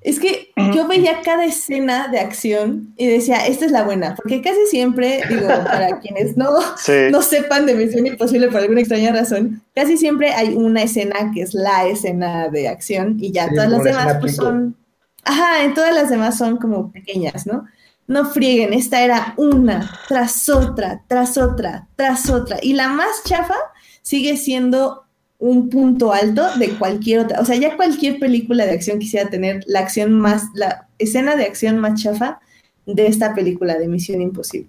es 0.00 0.18
que 0.18 0.50
yo 0.72 0.86
veía 0.88 1.20
cada 1.22 1.44
escena 1.44 2.08
de 2.08 2.18
acción 2.20 2.92
y 2.96 3.06
decía, 3.06 3.46
esta 3.46 3.64
es 3.64 3.70
la 3.72 3.82
buena, 3.84 4.14
porque 4.16 4.40
casi 4.42 4.58
siempre, 4.68 5.20
digo, 5.28 5.46
para 5.46 5.98
quienes 6.00 6.36
no, 6.36 6.48
Sí. 6.76 6.92
no 7.10 7.22
sepan 7.22 7.66
de 7.66 7.74
Misión 7.74 8.06
Imposible 8.06 8.48
por 8.48 8.60
alguna 8.60 8.80
extraña 8.80 9.12
razón, 9.12 9.62
casi 9.74 9.96
siempre 9.96 10.32
hay 10.32 10.54
una 10.54 10.82
escena 10.82 11.30
que 11.34 11.42
es 11.42 11.54
la 11.54 11.86
escena 11.86 12.48
de 12.48 12.68
acción 12.68 13.16
y 13.20 13.30
ya 13.32 13.48
Sí, 13.48 13.54
todas 13.54 13.70
las 13.70 13.84
demás 13.84 14.16
pues 14.20 14.36
son, 14.36 14.76
ajá, 15.24 15.62
en 15.64 15.74
todas 15.74 15.94
las 15.94 16.08
demás 16.10 16.36
son 16.38 16.56
como 16.56 16.90
pequeñas, 16.90 17.46
¿no? 17.46 17.66
No 18.06 18.26
frieguen, 18.26 18.72
esta 18.72 19.02
era 19.02 19.34
una 19.36 19.90
tras 20.08 20.48
otra, 20.48 21.02
tras 21.08 21.38
otra, 21.38 21.88
tras 21.96 22.28
otra. 22.28 22.58
Y 22.60 22.74
la 22.74 22.88
más 22.88 23.24
chafa 23.24 23.56
sigue 24.02 24.36
siendo 24.36 25.04
un 25.38 25.68
punto 25.70 26.12
alto 26.12 26.46
de 26.58 26.70
cualquier 26.76 27.20
otra. 27.20 27.40
O 27.40 27.44
sea, 27.44 27.56
ya 27.56 27.76
cualquier 27.76 28.18
película 28.18 28.66
de 28.66 28.72
acción 28.72 28.98
quisiera 28.98 29.28
tener 29.30 29.62
la 29.66 29.80
acción 29.80 30.12
más, 30.12 30.44
la 30.54 30.88
escena 30.98 31.36
de 31.36 31.44
acción 31.44 31.78
más 31.78 32.02
chafa 32.02 32.40
de 32.86 33.06
esta 33.06 33.34
película 33.34 33.78
de 33.78 33.88
Misión 33.88 34.20
Imposible. 34.20 34.68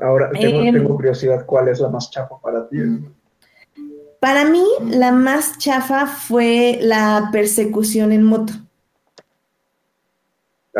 Ahora 0.00 0.30
tengo, 0.30 0.60
Em. 0.60 0.74
tengo 0.74 0.94
curiosidad, 0.96 1.44
¿cuál 1.46 1.68
es 1.68 1.80
la 1.80 1.88
más 1.88 2.10
chafa 2.10 2.38
para 2.40 2.68
ti? 2.68 2.76
Para 4.20 4.44
mí, 4.44 4.64
la 4.86 5.12
más 5.12 5.58
chafa 5.58 6.06
fue 6.06 6.78
la 6.82 7.30
persecución 7.32 8.12
en 8.12 8.24
moto. 8.24 8.52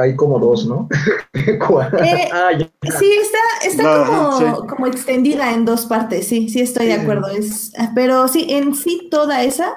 Hay 0.00 0.14
como 0.16 0.38
dos, 0.38 0.66
¿no? 0.66 0.88
Eh, 1.34 2.28
ah, 2.32 2.50
ya. 2.58 2.68
Sí, 2.98 3.10
está, 3.22 3.38
está 3.66 3.82
No, 3.82 4.04
como, 4.06 4.38
sí. 4.38 4.44
como 4.68 4.86
extendida 4.86 5.52
en 5.52 5.64
dos 5.64 5.86
partes, 5.86 6.26
sí, 6.28 6.48
sí 6.48 6.60
estoy 6.60 6.86
de 6.86 6.94
acuerdo. 6.94 7.28
Es, 7.28 7.72
pero 7.94 8.28
sí, 8.28 8.46
en 8.50 8.74
sí 8.74 9.08
toda 9.10 9.42
esa, 9.44 9.74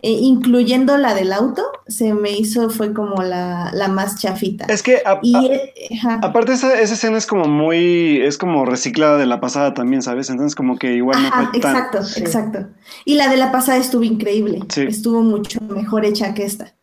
eh, 0.00 0.10
incluyendo 0.10 0.96
la 0.96 1.14
del 1.14 1.32
auto, 1.32 1.62
se 1.86 2.12
me 2.14 2.30
hizo, 2.32 2.70
fue 2.70 2.92
como 2.92 3.22
la, 3.22 3.70
la 3.72 3.88
más 3.88 4.18
chafita. 4.20 4.64
Es 4.68 4.82
que 4.82 4.96
a- 5.04 5.18
Y, 5.22 5.34
a- 5.36 5.40
eh, 5.54 5.72
aparte 6.22 6.52
esa, 6.54 6.78
esa 6.80 6.94
escena 6.94 7.18
es 7.18 7.26
como 7.26 7.44
muy, 7.46 8.20
es 8.22 8.36
como 8.38 8.64
reciclada 8.64 9.16
de 9.18 9.26
la 9.26 9.40
pasada 9.40 9.74
también, 9.74 10.02
¿sabes? 10.02 10.28
Entonces 10.30 10.54
como 10.56 10.76
que 10.78 10.94
igual 10.94 11.22
no 11.22 11.30
fue 11.30 11.60
tan... 11.60 11.76
exacto, 11.76 12.02
Sí. 12.04 12.20
exacto. 12.20 12.66
Y 13.04 13.14
la 13.14 13.28
de 13.28 13.36
la 13.36 13.52
pasada 13.52 13.78
estuvo 13.78 14.02
increíble, 14.02 14.60
Sí. 14.68 14.82
estuvo 14.88 15.22
mucho 15.22 15.60
mejor 15.68 16.04
hecha 16.04 16.34
que 16.34 16.44
esta. 16.44 16.74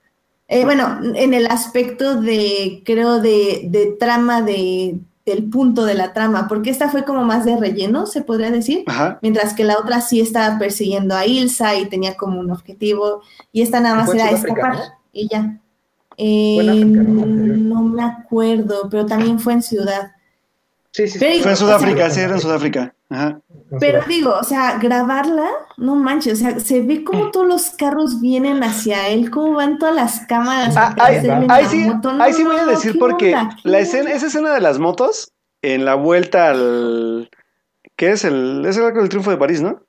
Eh, 0.52 0.66
bueno, 0.66 1.00
en 1.16 1.34
el 1.36 1.46
aspecto 1.48 2.20
de, 2.20 2.82
creo, 2.84 3.22
de, 3.22 3.68
de 3.70 3.96
trama, 4.00 4.42
de, 4.42 4.98
del 5.24 5.44
punto 5.48 5.86
de 5.86 5.94
la 5.94 6.12
trama, 6.12 6.48
porque 6.48 6.72
esta 6.72 6.90
fue 6.90 7.06
como 7.06 7.24
más 7.24 7.46
de 7.46 7.56
relleno, 7.56 8.08
se 8.08 8.22
podría 8.24 8.50
decir. 8.50 8.84
Ajá. 8.88 9.20
Mientras 9.22 9.54
que 9.54 9.64
la 9.64 9.78
otra 9.78 10.02
sí 10.02 10.20
estaba 10.20 10.58
persiguiendo 10.58 11.16
a 11.16 11.28
Ilsa 11.28 11.76
y 11.76 11.86
tenía 11.88 12.18
como 12.18 12.40
un 12.40 12.50
objetivo, 12.50 13.22
y 13.52 13.62
esta 13.62 13.80
nada 13.80 13.96
más 13.96 14.12
era 14.14 14.32
escapar 14.32 14.74
¿no? 14.76 14.82
y 15.14 15.28
ya. 15.30 15.60
Eh, 16.18 16.58
África, 16.68 17.02
¿no? 17.04 17.84
Me 17.84 18.04
acuerdo, 18.04 18.88
pero 18.90 19.06
también 19.06 19.40
fue 19.40 19.54
en 19.54 19.62
Ciudad. 19.62 20.12
Sí, 20.92 21.08
sí, 21.08 21.14
sí. 21.14 21.20
Pero- 21.20 21.44
Fue 21.44 21.52
en 21.52 21.58
Sudáfrica, 21.58 22.10
sí, 22.10 22.22
era 22.22 22.34
en 22.34 22.40
Sudáfrica. 22.42 22.96
Ajá. 23.10 23.40
Pero 23.80 24.02
digo, 24.08 24.34
o 24.40 24.44
sea, 24.44 24.80
grabarla, 24.80 25.48
no 25.78 25.96
manches, 25.96 26.34
o 26.34 26.36
sea, 26.38 26.60
se 26.60 26.82
ve 26.82 27.04
como 27.04 27.30
todos 27.30 27.48
los 27.48 27.70
carros 27.72 28.20
vienen 28.20 28.64
hacia 28.64 29.10
él, 29.10 29.30
cómo 29.30 29.54
van 29.54 29.78
todas 29.78 29.94
las 29.94 30.22
cámaras 30.26 30.76
Ah, 30.76 30.96
ahí, 30.98 31.20
sí. 31.22 31.28
No, 31.28 32.24
ahí 32.24 32.34
sí 32.34 32.44
voy 32.44 32.56
a 32.56 32.64
no, 32.64 32.72
decir 32.72 32.94
¿qué 32.94 33.00
porque 33.00 33.36
la 33.64 33.80
escena, 33.80 34.12
esa 34.12 34.28
escena 34.28 34.54
de 34.54 34.62
las 34.62 34.80
motos 34.80 35.34
en 35.62 35.86
la 35.86 35.96
vuelta 35.96 36.50
al... 36.50 37.30
¿Qué 37.96 38.12
es 38.12 38.24
el... 38.24 38.66
Es 38.66 38.78
el 38.78 38.86
arco 38.86 39.00
del 39.00 39.10
triunfo 39.10 39.30
de 39.30 39.38
París, 39.38 39.62
¿no? 39.62 39.84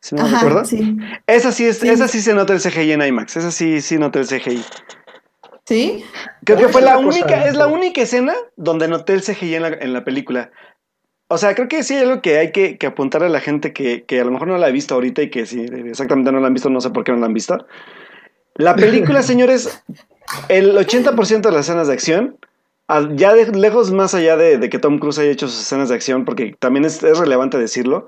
Si 0.00 0.14
no 0.14 0.22
me 0.24 0.30
recuerdo. 0.30 0.64
sí. 0.64 0.96
Esa 1.26 1.50
sí, 1.50 1.66
es, 1.66 1.78
Sí. 1.78 1.88
esa 1.88 2.08
sí 2.08 2.20
se 2.20 2.34
nota 2.34 2.52
el 2.52 2.60
CGI 2.60 2.92
en 2.92 3.02
IMAX. 3.02 3.36
Esa 3.36 3.50
sí, 3.50 3.80
sí 3.80 3.98
nota 3.98 4.20
el 4.20 4.26
CGI. 4.26 4.62
¿Sí? 5.66 6.04
Creo 6.44 6.58
que 6.58 6.68
fue 6.68 6.82
la 6.82 6.98
única, 6.98 7.46
es 7.46 7.56
la 7.56 7.66
única 7.66 8.02
escena 8.02 8.34
donde 8.56 8.86
noté 8.86 9.14
el 9.14 9.22
CGI 9.22 9.54
en 9.56 9.62
la, 9.62 9.68
en 9.68 9.92
la 9.94 10.04
película. 10.04 10.50
O 11.28 11.38
sea, 11.38 11.54
creo 11.54 11.68
que 11.68 11.82
sí 11.82 11.94
hay 11.94 12.02
algo 12.04 12.20
que 12.22 12.38
hay 12.38 12.52
que, 12.52 12.76
que 12.76 12.86
apuntar 12.86 13.22
a 13.22 13.28
la 13.28 13.40
gente 13.40 13.72
que, 13.72 14.04
que 14.04 14.20
a 14.20 14.24
lo 14.24 14.30
mejor 14.30 14.48
no 14.48 14.58
la 14.58 14.66
ha 14.66 14.70
visto 14.70 14.94
ahorita 14.94 15.22
y 15.22 15.30
que 15.30 15.46
si 15.46 15.62
exactamente 15.62 16.30
no 16.30 16.40
la 16.40 16.48
han 16.48 16.54
visto, 16.54 16.68
no 16.70 16.80
sé 16.80 16.90
por 16.90 17.04
qué 17.04 17.12
no 17.12 17.18
la 17.18 17.26
han 17.26 17.34
visto. 17.34 17.66
La 18.54 18.76
película, 18.76 19.22
señores, 19.22 19.82
el 20.48 20.76
80% 20.76 21.40
de 21.40 21.50
las 21.50 21.66
escenas 21.68 21.88
de 21.88 21.94
acción, 21.94 22.36
ya 23.14 23.32
de 23.32 23.46
lejos 23.52 23.90
más 23.90 24.14
allá 24.14 24.36
de, 24.36 24.58
de 24.58 24.68
que 24.68 24.78
Tom 24.78 24.98
Cruise 24.98 25.18
haya 25.18 25.30
hecho 25.30 25.48
sus 25.48 25.62
escenas 25.62 25.88
de 25.88 25.94
acción, 25.94 26.24
porque 26.24 26.54
también 26.58 26.84
es, 26.84 27.02
es 27.02 27.18
relevante 27.18 27.58
decirlo, 27.58 28.06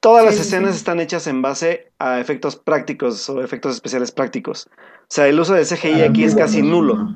todas 0.00 0.22
Sí, 0.22 0.26
las 0.26 0.46
escenas 0.46 0.72
sí. 0.72 0.76
están 0.76 1.00
hechas 1.00 1.26
en 1.26 1.40
base 1.40 1.90
a 1.98 2.20
efectos 2.20 2.56
prácticos 2.56 3.28
o 3.30 3.42
efectos 3.42 3.74
especiales 3.74 4.12
prácticos. 4.12 4.68
O 5.04 5.06
sea, 5.08 5.26
el 5.26 5.40
uso 5.40 5.54
de 5.54 5.64
CGI 5.64 6.02
aquí 6.02 6.24
es 6.24 6.34
casi 6.34 6.60
nulo. 6.62 7.14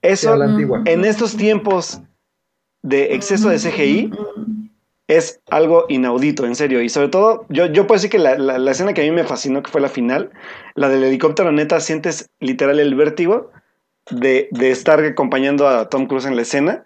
Eso 0.00 0.36
en 0.86 1.04
estos 1.04 1.36
tiempos 1.36 2.00
de 2.82 3.14
exceso 3.14 3.48
de 3.48 3.58
CGI 3.58 4.10
es 5.08 5.40
algo 5.50 5.86
inaudito, 5.88 6.44
en 6.44 6.54
serio. 6.54 6.82
Y 6.82 6.88
sobre 6.88 7.08
todo, 7.08 7.46
yo, 7.48 7.66
yo 7.66 7.86
puedo 7.86 7.96
decir 7.98 8.10
que 8.10 8.18
la, 8.18 8.36
la- 8.38 8.58
la 8.58 8.70
escena 8.70 8.92
que 8.92 9.00
a 9.00 9.04
mí 9.04 9.10
me 9.10 9.24
fascinó, 9.24 9.62
que 9.62 9.70
fue 9.70 9.80
la 9.80 9.88
final, 9.88 10.30
la 10.74 10.88
del 10.88 11.02
helicóptero, 11.04 11.50
neta, 11.50 11.80
sientes 11.80 12.28
literal 12.40 12.78
el 12.78 12.94
vértigo 12.94 13.50
de, 14.10 14.48
de 14.52 14.70
estar 14.70 15.00
acompañando 15.00 15.66
a 15.66 15.88
Tom 15.88 16.06
Cruise 16.06 16.26
en 16.26 16.36
la 16.36 16.42
escena. 16.42 16.84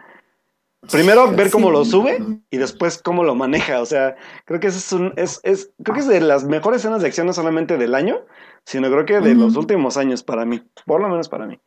Primero 0.91 1.31
ver 1.31 1.51
cómo 1.51 1.71
lo 1.71 1.85
sube 1.85 2.19
y 2.51 2.57
después 2.57 2.99
cómo 2.99 3.23
lo 3.23 3.35
maneja. 3.37 3.81
O 3.81 3.87
sea, 3.87 4.17
creo 4.47 4.59
que 4.59 4.67
es 4.69 4.93
un, 4.93 5.13
es, 5.17 5.41
es, 5.45 5.71
creo 5.83 5.95
que 5.95 6.01
es 6.01 6.09
de 6.09 6.21
las 6.21 6.45
mejores 6.45 6.81
escenas 6.81 7.03
de 7.03 7.07
acción, 7.09 7.27
no 7.29 7.33
solamente 7.33 7.77
del 7.79 7.95
año, 7.95 8.21
sino 8.65 8.91
creo 8.91 9.05
que 9.05 9.21
de 9.21 9.35
los 9.37 9.57
últimos 9.57 9.97
años 9.97 10.25
para 10.25 10.45
mí. 10.45 10.61
Por 10.85 11.01
lo 11.01 11.09
menos 11.09 11.29
para 11.29 11.47
mí. 11.47 11.61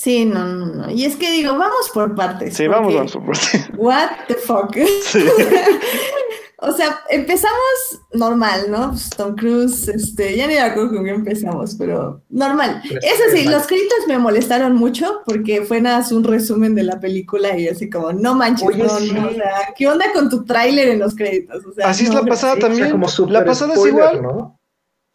Sí, 0.00 0.24
no, 0.24 0.46
no, 0.46 0.66
no. 0.66 0.90
Y 0.92 1.04
es 1.06 1.16
que 1.16 1.28
digo, 1.32 1.58
vamos 1.58 1.90
por 1.92 2.14
partes. 2.14 2.56
Sí, 2.56 2.68
vamos, 2.68 2.94
vamos 2.94 3.12
por 3.14 3.24
parte. 3.26 3.66
What 3.76 4.10
the 4.28 4.34
fuck. 4.34 4.76
Sí. 5.02 5.24
O 6.60 6.72
sea, 6.72 6.98
empezamos 7.08 8.00
normal, 8.14 8.68
¿no? 8.68 8.88
Pues, 8.88 9.10
Tom 9.10 9.36
Cruise, 9.36 9.86
este, 9.86 10.36
ya 10.36 10.48
ni 10.48 10.54
me 10.54 10.60
acuerdo 10.60 10.92
con 10.92 11.04
qué 11.04 11.10
empezamos, 11.12 11.76
pero 11.78 12.20
normal. 12.30 12.82
Pues, 12.82 13.04
Eso 13.04 13.22
sí, 13.30 13.44
normal. 13.44 13.54
los 13.54 13.66
créditos 13.68 13.98
me 14.08 14.18
molestaron 14.18 14.74
mucho 14.74 15.20
porque 15.24 15.62
fue 15.62 15.80
nada 15.80 15.98
más 15.98 16.10
un 16.10 16.24
resumen 16.24 16.74
de 16.74 16.82
la 16.82 16.98
película 16.98 17.56
y 17.56 17.68
así 17.68 17.88
como, 17.88 18.12
no 18.12 18.34
manches, 18.34 18.66
Oye, 18.66 18.82
no, 18.82 18.88
sí. 18.88 19.12
no, 19.12 19.28
o 19.28 19.32
sea, 19.34 19.72
¿qué 19.76 19.86
onda 19.86 20.06
con 20.12 20.28
tu 20.28 20.44
tráiler 20.44 20.88
en 20.88 20.98
los 20.98 21.14
créditos? 21.14 21.64
O 21.64 21.72
sea, 21.72 21.90
Así 21.90 22.06
es 22.06 22.10
no, 22.10 22.22
la 22.22 22.26
pasada 22.26 22.54
o 22.54 22.56
sea, 22.56 22.68
también. 22.68 22.90
como 22.90 23.06
la 23.28 23.44
pasada 23.44 23.74
es 23.74 23.86
igual. 23.86 24.20
¿no? 24.20 24.58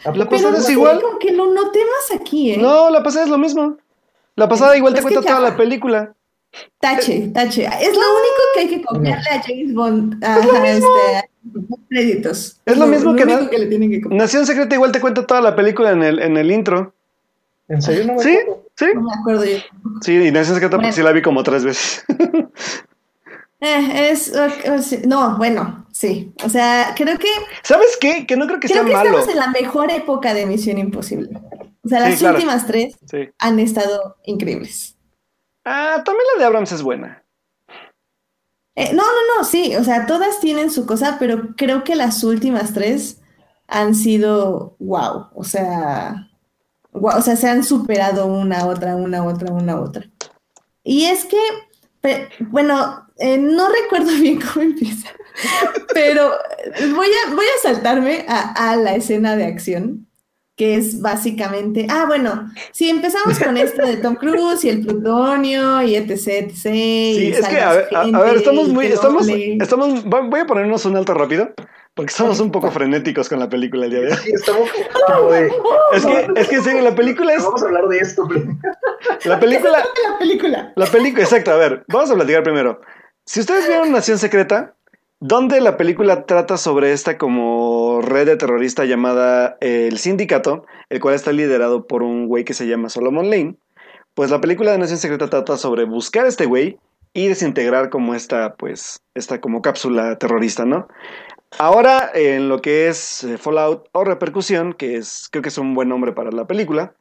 ¿A 0.06 0.10
La 0.10 0.14
Pero 0.14 0.30
pasada 0.30 0.52
no 0.52 0.58
es 0.58 0.70
igual. 0.70 1.02
como 1.02 1.20
que 1.20 1.32
lo 1.34 1.54
noté 1.54 1.80
más 1.80 2.20
aquí, 2.22 2.52
¿eh? 2.52 2.58
No, 2.58 2.90
la 2.90 3.04
pasada 3.04 3.26
es 3.26 3.30
lo 3.30 3.38
mismo. 3.38 3.78
La 4.36 4.48
pasada 4.50 4.76
igual 4.78 4.94
te 4.94 5.00
Es 5.00 5.04
cuenta 5.06 5.22
toda 5.22 5.40
la 5.40 5.56
película. 5.56 6.14
Tache, 6.80 7.30
tache. 7.34 7.66
Es 7.66 7.94
lo 7.94 8.02
único 8.02 8.42
que 8.54 8.60
hay 8.60 8.68
que 8.68 8.82
copiarle 8.84 9.30
a 9.30 9.42
James 9.42 9.74
Bond. 9.74 10.24
Ajá, 10.24 10.68
este, 10.68 10.86
a 11.18 11.24
los 11.52 11.80
créditos. 11.90 12.62
Es 12.66 12.78
lo 12.78 12.86
mismo 12.88 13.16
que 13.16 13.24
único 13.24 13.50
que 13.50 13.58
le 13.60 13.66
tienen 13.68 13.90
que 13.90 14.02
copiar. 14.02 14.20
Nación 14.22 14.46
Secreta 14.46 14.76
igual 14.76 14.92
te 14.92 15.02
cuenta 15.02 15.26
toda 15.26 15.42
la 15.42 15.56
película 15.56 15.92
en 15.92 16.04
el, 16.04 16.20
en 16.20 16.38
el 16.38 16.52
intro. 16.52 16.94
¿En 17.70 17.82
serio 17.82 18.06
no 18.06 18.14
me 18.16 18.24
Sí, 18.24 18.38
acuerdo? 18.38 18.64
sí. 18.76 18.86
No 18.94 19.02
me 19.02 19.14
acuerdo 19.20 19.46
yo. 19.46 19.58
Sí, 20.02 20.14
y 20.28 20.32
Nación 20.32 20.56
Secreta 20.56 20.78
porque 20.78 20.92
sí 20.92 21.02
la 21.02 21.12
vi 21.12 21.22
como 21.22 21.44
tres 21.44 21.64
veces. 21.64 22.04
Eh, 23.66 24.10
es, 24.12 24.34
no, 25.08 25.38
bueno, 25.38 25.86
sí. 25.94 26.34
O 26.44 26.50
sea, 26.50 26.94
creo 26.98 27.18
que 27.18 27.30
¿Sabes 27.62 27.96
qué? 27.98 28.28
Que 28.28 28.36
no 28.36 28.46
creo 28.46 28.60
que 28.60 28.68
creo 28.68 28.82
sea 28.84 28.86
que 28.86 28.94
malo. 28.94 29.18
estamos 29.20 29.30
en 29.34 29.40
la 29.40 29.48
mejor 29.52 29.90
época 29.90 30.34
de 30.34 30.46
Misión 30.46 30.78
Imposible. 30.80 31.30
O 31.84 31.90
sea, 31.90 32.00
Sí, 32.06 32.10
las 32.12 32.20
claro. 32.20 32.36
últimas 32.36 32.66
tres 32.68 32.96
Sí. 33.10 33.30
han 33.40 33.60
estado 33.60 34.18
increíbles. 34.26 34.98
Ah, 35.66 36.02
también 36.06 36.26
la 36.34 36.40
de 36.40 36.46
Abrams 36.46 36.72
es 36.72 36.82
buena. 36.82 37.24
Eh, 38.76 38.92
no, 38.94 39.04
no, 39.04 39.38
no, 39.38 39.44
sí. 39.44 39.76
O 39.76 39.84
sea, 39.84 40.06
todas 40.06 40.40
tienen 40.40 40.72
su 40.72 40.86
cosa, 40.86 41.18
pero 41.20 41.56
creo 41.56 41.84
que 41.84 41.96
las 41.96 42.24
últimas 42.24 42.74
tres 42.74 43.22
han 43.68 43.96
sido 43.96 44.76
wow. 44.80 45.28
O 45.36 45.44
sea, 45.44 46.30
guau, 46.92 47.20
o 47.20 47.22
sea, 47.22 47.36
se 47.36 47.48
han 47.50 47.64
superado 47.64 48.26
una, 48.26 48.66
otra, 48.66 48.96
una, 48.96 49.24
otra, 49.26 49.52
una, 49.54 49.80
otra. 49.80 50.10
Y 50.84 51.06
es 51.06 51.26
que, 51.26 51.38
bueno, 52.50 53.08
eh, 53.18 53.38
no 53.38 53.68
recuerdo 53.84 54.12
bien 54.20 54.40
cómo 54.42 54.66
empieza, 54.66 55.10
pero 55.94 56.32
voy 56.96 57.08
a, 57.08 57.34
voy 57.34 57.46
a 57.46 57.62
saltarme 57.62 58.26
a, 58.28 58.72
a 58.72 58.76
la 58.76 58.96
escena 58.96 59.36
de 59.36 59.46
acción, 59.46 60.08
que 60.56 60.76
es 60.76 61.02
básicamente, 61.02 61.88
ah, 61.90 62.06
bueno, 62.08 62.52
si 62.72 62.90
empezamos 62.90 63.40
con 63.40 63.58
esto 63.58 63.86
de 63.86 63.98
Tom 63.98 64.16
Cruise 64.16 64.64
y 64.64 64.70
el 64.70 64.82
plutonio 64.82 65.82
y 65.82 65.96
etc, 65.96 66.28
etc. 66.28 66.52
Sí, 66.54 67.18
y 67.20 67.32
es 67.32 67.48
que, 67.48 67.58
a 67.60 67.74
ver, 67.74 67.88
a 67.94 68.32
estamos 68.34 68.68
muy, 68.70 68.86
estamos, 68.86 69.28
estamos, 69.28 70.04
voy 70.06 70.40
a 70.40 70.46
ponernos 70.46 70.86
un 70.86 70.96
alto 70.98 71.14
rápido. 71.14 71.52
Porque 71.96 72.10
estamos 72.10 72.40
un 72.40 72.52
poco 72.52 72.72
frenéticos 72.72 73.30
con 73.30 73.38
la 73.40 73.48
película 73.48 73.86
el 73.86 73.92
día 73.92 74.00
de 74.02 74.08
hoy. 74.08 74.18
Sí, 74.24 74.32
estamos 74.34 74.68
como 75.16 75.30
de... 75.30 75.52
Es 75.94 76.04
que, 76.04 76.28
es 76.38 76.48
que 76.48 76.56
en 76.56 76.64
serio, 76.64 76.82
la 76.82 76.96
película 76.96 77.36
es. 77.36 77.44
Vamos 77.44 77.62
a 77.62 77.66
hablar 77.68 77.88
de 77.88 78.00
esto. 78.00 78.28
pero- 78.28 78.48
La 79.26 79.40
película. 79.40 79.78
La 80.10 80.18
película. 80.18 80.74
La 80.76 80.86
película, 80.88 81.24
exacto, 81.24 81.52
a 81.52 81.58
ver, 81.58 81.84
vamos 81.90 82.10
a 82.10 82.16
platicar 82.16 82.42
primero. 82.42 82.82
Si 83.28 83.42
ustedes 83.42 83.68
vieron 83.68 83.92
Nación 83.92 84.18
Secreta, 84.18 84.74
donde 85.26 85.62
la 85.62 85.78
película 85.78 86.26
trata 86.26 86.58
sobre 86.58 86.92
esta 86.92 87.18
como 87.18 88.02
red 88.02 88.26
de 88.26 88.36
terrorista 88.36 88.84
llamada 88.84 89.56
eh, 89.62 89.88
El 89.90 89.98
Sindicato, 89.98 90.66
el 90.90 91.00
cual 91.00 91.16
está 91.16 91.32
liderado 91.32 91.88
por 91.88 92.04
un 92.04 92.28
güey 92.28 92.44
que 92.44 92.54
se 92.54 92.68
llama 92.68 92.90
Solomon 92.90 93.30
Lane, 93.30 93.56
pues 94.16 94.30
la 94.32 94.42
película 94.42 94.74
de 94.74 94.80
Nación 94.80 95.00
Secreta 95.00 95.30
trata 95.30 95.56
sobre 95.56 95.86
buscar 95.86 96.26
a 96.26 96.28
este 96.28 96.46
güey 96.46 96.78
y 97.14 97.30
desintegrar 97.30 97.90
como 97.90 98.16
esta, 98.16 98.56
pues, 98.56 99.02
esta 99.14 99.40
como 99.40 99.62
cápsula 99.62 100.18
terrorista, 100.18 100.66
¿no? 100.66 100.90
Ahora, 101.58 102.12
en 102.14 102.50
lo 102.50 102.62
que 102.62 102.90
es 102.90 103.24
eh, 103.24 103.38
Fallout 103.38 103.88
o 103.94 104.04
Repercusión, 104.04 104.74
que 104.74 104.98
es, 104.98 105.30
creo 105.32 105.42
que 105.42 105.50
es 105.50 105.58
un 105.58 105.74
buen 105.74 105.88
nombre 105.88 106.12
para 106.12 106.32
la 106.32 106.48
película, 106.48 106.96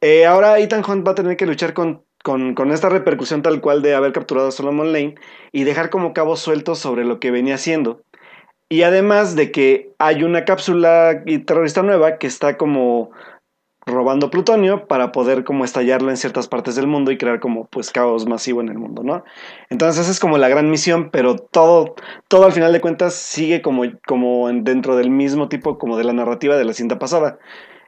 eh, 0.00 0.26
ahora 0.26 0.60
Ethan 0.60 0.84
Hunt 0.88 1.04
va 1.04 1.10
a 1.10 1.16
tener 1.16 1.36
que 1.36 1.46
luchar 1.46 1.74
con, 1.74 2.04
con, 2.22 2.54
con 2.54 2.70
esta 2.72 2.88
repercusión 2.88 3.42
tal 3.42 3.60
cual 3.60 3.82
de 3.82 3.94
haber 3.94 4.12
capturado 4.12 4.48
a 4.48 4.52
Solomon 4.52 4.92
Lane 4.92 5.14
y 5.52 5.64
dejar 5.64 5.90
como 5.90 6.12
cabos 6.14 6.40
sueltos 6.40 6.78
sobre 6.78 7.04
lo 7.04 7.20
que 7.20 7.30
venía 7.30 7.56
haciendo. 7.56 8.02
Y 8.68 8.82
además 8.84 9.36
de 9.36 9.52
que 9.52 9.92
hay 9.98 10.24
una 10.24 10.44
cápsula 10.44 11.22
terrorista 11.46 11.82
nueva 11.82 12.18
que 12.18 12.26
está 12.26 12.56
como 12.56 13.10
robando 13.84 14.30
plutonio 14.30 14.86
para 14.86 15.10
poder 15.10 15.42
como 15.42 15.64
estallarlo 15.64 16.08
en 16.10 16.16
ciertas 16.16 16.46
partes 16.46 16.76
del 16.76 16.86
mundo 16.86 17.10
y 17.10 17.18
crear 17.18 17.40
como 17.40 17.66
pues 17.66 17.90
caos 17.90 18.26
masivo 18.26 18.60
en 18.60 18.68
el 18.68 18.78
mundo, 18.78 19.02
¿no? 19.02 19.24
Entonces 19.70 20.02
esa 20.02 20.12
es 20.12 20.20
como 20.20 20.38
la 20.38 20.48
gran 20.48 20.70
misión, 20.70 21.10
pero 21.10 21.36
todo, 21.36 21.96
todo 22.28 22.44
al 22.46 22.52
final 22.52 22.72
de 22.72 22.80
cuentas 22.80 23.14
sigue 23.14 23.60
como, 23.60 23.82
como 24.06 24.48
en- 24.48 24.62
dentro 24.62 24.94
del 24.96 25.10
mismo 25.10 25.48
tipo 25.48 25.78
como 25.78 25.96
de 25.98 26.04
la 26.04 26.12
narrativa 26.12 26.56
de 26.56 26.64
la 26.64 26.74
cinta 26.74 27.00
pasada. 27.00 27.38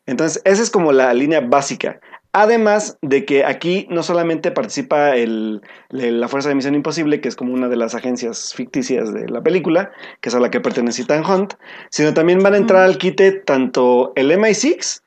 Entonces 0.07 0.43
esa 0.45 0.63
es 0.63 0.71
como 0.71 0.93
la 0.93 1.15
línea 1.15 1.41
básica. 1.41 2.01
Además 2.37 2.99
de 3.01 3.25
que 3.25 3.45
aquí 3.45 3.87
no 3.91 4.03
solamente 4.03 4.51
participa 4.51 5.15
el, 5.15 5.63
la 5.91 6.27
Fuerza 6.27 6.49
de 6.49 6.57
Misión 6.57 6.75
Imposible, 6.75 7.21
que 7.21 7.29
es 7.29 7.37
como 7.37 7.55
una 7.55 7.69
de 7.69 7.77
las 7.77 7.95
agencias 7.95 8.53
ficticias 8.53 9.15
de 9.15 9.29
la 9.29 9.41
película, 9.41 9.93
que 10.21 10.31
es 10.31 10.35
a 10.35 10.41
la 10.41 10.51
que 10.51 10.61
pertenece 10.61 11.03
Ethan 11.03 11.25
Hunt, 11.25 11.55
sino 11.91 12.13
también 12.13 12.41
van 12.41 12.55
a 12.55 12.57
entrar 12.57 12.83
al 12.83 12.99
quite 12.99 13.31
tanto 13.31 14.13
el 14.17 14.33
MI6 14.33 15.03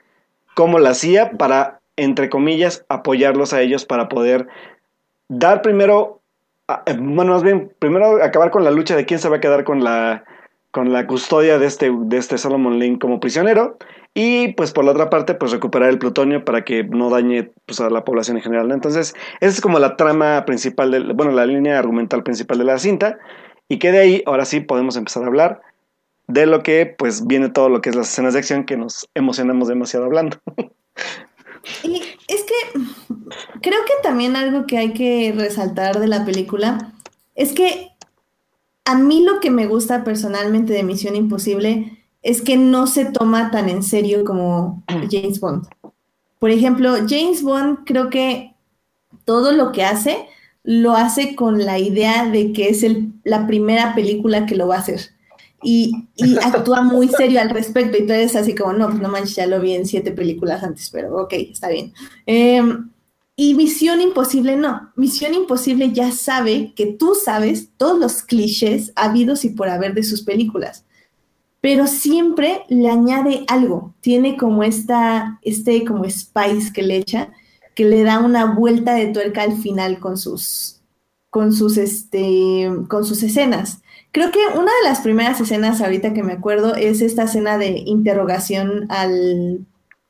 como 0.56 0.80
la 0.80 0.94
CIA 0.94 1.32
para, 1.32 1.82
entre 1.98 2.30
comillas, 2.30 2.86
apoyarlos 2.88 3.52
a 3.52 3.62
ellos 3.62 3.84
para 3.84 4.08
poder 4.08 4.48
dar 5.28 5.62
primero, 5.62 6.22
eh, 6.70 6.96
bueno, 6.98 7.34
más 7.34 7.44
bien, 7.44 7.74
primero 7.78 8.24
acabar 8.24 8.52
con 8.52 8.64
la 8.64 8.72
lucha 8.72 8.96
de 8.96 9.06
quién 9.06 9.20
se 9.20 9.28
va 9.28 9.36
a 9.36 9.42
quedar 9.42 9.66
con 9.66 9.84
la, 9.84 10.24
con 10.72 10.94
la 10.94 11.06
custodia 11.08 11.60
de 11.60 11.66
este, 11.66 11.92
de 11.94 12.18
este 12.18 12.38
Solomon 12.38 12.80
Lane 12.80 13.00
como 13.00 13.20
prisionero 13.20 13.78
y 14.20 14.48
pues 14.54 14.72
por 14.72 14.84
la 14.84 14.94
otra 14.94 15.12
parte 15.12 15.36
pues 15.36 15.52
recuperar 15.52 15.90
el 15.90 16.00
plutonio 16.00 16.44
para 16.44 16.66
que 16.66 16.84
no 16.84 17.12
dañe 17.12 17.52
pues, 17.68 17.80
a 17.80 17.92
la 17.92 18.04
población 18.04 18.38
en 18.38 18.42
general. 18.42 18.68
¿no? 18.68 18.74
Entonces 18.74 19.14
esa 19.42 19.54
es 19.54 19.62
como 19.62 19.78
la 19.78 19.96
trama 19.96 20.44
principal, 20.44 20.90
del, 20.90 21.14
bueno, 21.14 21.32
la 21.34 21.46
línea 21.46 21.78
argumental 21.78 22.24
principal 22.24 22.58
de 22.58 22.64
la 22.64 22.80
cinta 22.80 23.20
y 23.70 23.78
que 23.78 23.92
de 23.92 24.00
ahí 24.00 24.24
ahora 24.26 24.46
sí 24.46 24.60
podemos 24.60 24.98
empezar 24.98 25.22
a 25.22 25.28
hablar 25.28 25.62
de 26.26 26.48
lo 26.48 26.64
que 26.64 26.88
pues 26.88 27.28
viene 27.28 27.50
todo 27.50 27.70
lo 27.70 27.80
que 27.80 27.92
es 27.92 27.96
las 27.96 28.10
escenas 28.10 28.34
de 28.34 28.40
acción 28.40 28.66
que 28.66 28.76
nos 28.76 29.08
emocionamos 29.14 29.68
demasiado 29.68 30.08
hablando. 30.08 30.38
Y 31.84 32.02
es 32.28 32.44
que 32.44 32.80
creo 33.62 33.86
que 33.86 33.94
también 34.02 34.36
algo 34.36 34.66
que 34.66 34.80
hay 34.80 34.94
que 34.94 35.32
resaltar 35.38 36.00
de 36.00 36.08
la 36.08 36.26
película 36.26 36.92
es 37.36 37.54
que 37.54 37.92
a 38.84 38.98
mí 38.98 39.24
lo 39.24 39.40
que 39.42 39.52
me 39.52 39.68
gusta 39.68 40.04
personalmente 40.04 40.74
de 40.74 40.82
Misión 40.82 41.16
Imposible 41.16 41.97
es 42.28 42.42
que 42.42 42.58
no 42.58 42.88
se 42.88 43.06
toma 43.06 43.52
tan 43.52 43.70
en 43.70 43.84
serio 43.84 44.24
como 44.26 44.84
James 45.12 45.40
Bond. 45.40 45.66
Por 46.40 46.52
ejemplo, 46.52 46.96
James 47.08 47.44
Bond 47.44 47.80
creo 47.86 48.10
que 48.10 48.56
todo 49.26 49.52
lo 49.52 49.72
que 49.72 49.84
hace 49.84 50.28
lo 50.64 50.94
hace 50.94 51.36
con 51.36 51.66
la 51.66 51.80
idea 51.80 52.26
de 52.30 52.52
que 52.54 52.70
es 52.70 52.84
el- 52.84 53.14
la 53.24 53.48
primera 53.48 53.96
película 53.96 54.46
que 54.46 54.56
lo 54.56 54.68
va 54.68 54.76
a 54.78 54.80
hacer. 54.80 55.02
Y, 55.64 56.08
y 56.16 56.38
actúa 56.44 56.82
muy 56.84 57.08
serio 57.10 57.42
al 57.42 57.50
respecto. 57.50 57.98
Y 57.98 58.06
tú 58.08 58.14
eres 58.14 58.36
así 58.36 58.56
como, 58.56 58.74
no, 58.74 58.88
pues 58.90 59.02
no 59.02 59.10
manches, 59.10 59.36
ya 59.38 59.48
lo 59.48 59.60
vi 59.62 59.74
en 59.76 59.86
siete 59.86 60.12
películas 60.12 60.64
antes, 60.64 60.90
pero 60.92 61.16
ok, 61.24 61.34
está 61.34 61.70
bien. 61.70 61.94
Eh, 62.26 62.62
y 63.36 63.54
Misión 63.54 64.02
Imposible 64.02 64.56
no. 64.56 64.92
Misión 64.96 65.34
Imposible 65.34 65.92
ya 65.92 66.12
sabe 66.12 66.74
que 66.76 66.88
tú 66.88 67.14
sabes 67.16 67.70
todos 67.78 68.00
los 68.00 68.24
clichés 68.24 68.92
habidos 68.96 69.46
y 69.46 69.50
por 69.50 69.70
haber 69.70 69.94
de 69.94 70.04
sus 70.04 70.24
películas. 70.24 70.86
Pero 71.62 71.88
siempre 71.88 72.64
le 72.70 72.90
añade 72.90 73.46
algo. 73.48 73.94
Tiene 74.02 74.38
como 74.38 74.64
esta, 74.64 75.40
este 75.42 75.84
como 75.86 76.04
spice 76.10 76.72
que 76.74 76.84
le 76.84 76.98
echa, 76.98 77.32
que 77.76 77.86
le 77.86 78.04
da 78.04 78.20
una 78.20 78.54
vuelta 78.54 78.94
de 78.94 79.08
tuerca 79.08 79.44
al 79.44 79.58
final 79.58 80.00
con 80.00 80.18
sus, 80.18 80.82
con 81.30 81.54
sus, 81.54 81.78
este, 81.78 82.70
con 82.88 83.06
sus 83.06 83.22
escenas. 83.24 83.82
Creo 84.12 84.32
que 84.32 84.40
una 84.54 84.72
de 84.82 84.90
las 84.90 85.02
primeras 85.02 85.40
escenas 85.42 85.82
ahorita 85.82 86.14
que 86.14 86.24
me 86.24 86.34
acuerdo 86.34 86.76
es 86.76 87.02
esta 87.02 87.24
escena 87.24 87.58
de 87.58 87.84
interrogación 87.86 88.86
al, 88.90 89.66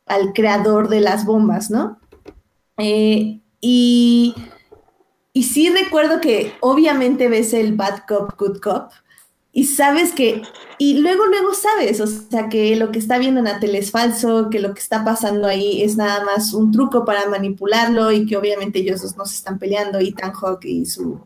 al 0.05 0.33
creador 0.33 0.87
de 0.89 1.01
las 1.01 1.25
bombas, 1.25 1.69
¿no? 1.69 1.99
Eh, 2.77 3.41
y, 3.59 4.35
y 5.33 5.43
sí 5.43 5.69
recuerdo 5.69 6.21
que 6.21 6.53
obviamente 6.61 7.27
ves 7.27 7.53
el 7.53 7.75
bad 7.75 8.03
cop, 8.07 8.39
good 8.39 8.59
cop, 8.59 8.91
y 9.57 9.63
sabes 9.63 10.11
que, 10.11 10.43
y 10.77 10.99
luego, 10.99 11.25
luego 11.25 11.51
sabes, 11.55 11.99
o 11.99 12.05
sea, 12.05 12.47
que 12.47 12.75
lo 12.75 12.91
que 12.91 12.99
está 12.99 13.17
viendo 13.17 13.39
en 13.39 13.45
la 13.45 13.59
tele 13.59 13.79
es 13.79 13.89
falso, 13.89 14.51
que 14.51 14.59
lo 14.59 14.71
que 14.75 14.79
está 14.79 15.03
pasando 15.03 15.47
ahí 15.47 15.81
es 15.81 15.97
nada 15.97 16.23
más 16.23 16.53
un 16.53 16.71
truco 16.71 17.03
para 17.05 17.27
manipularlo 17.27 18.11
y 18.11 18.27
que 18.27 18.37
obviamente 18.37 18.77
ellos 18.77 19.01
dos 19.01 19.17
no 19.17 19.25
se 19.25 19.33
están 19.33 19.57
peleando, 19.57 19.97
Ethan 19.97 20.31
Hawke 20.31 20.65
y 20.65 20.85
su, 20.85 21.19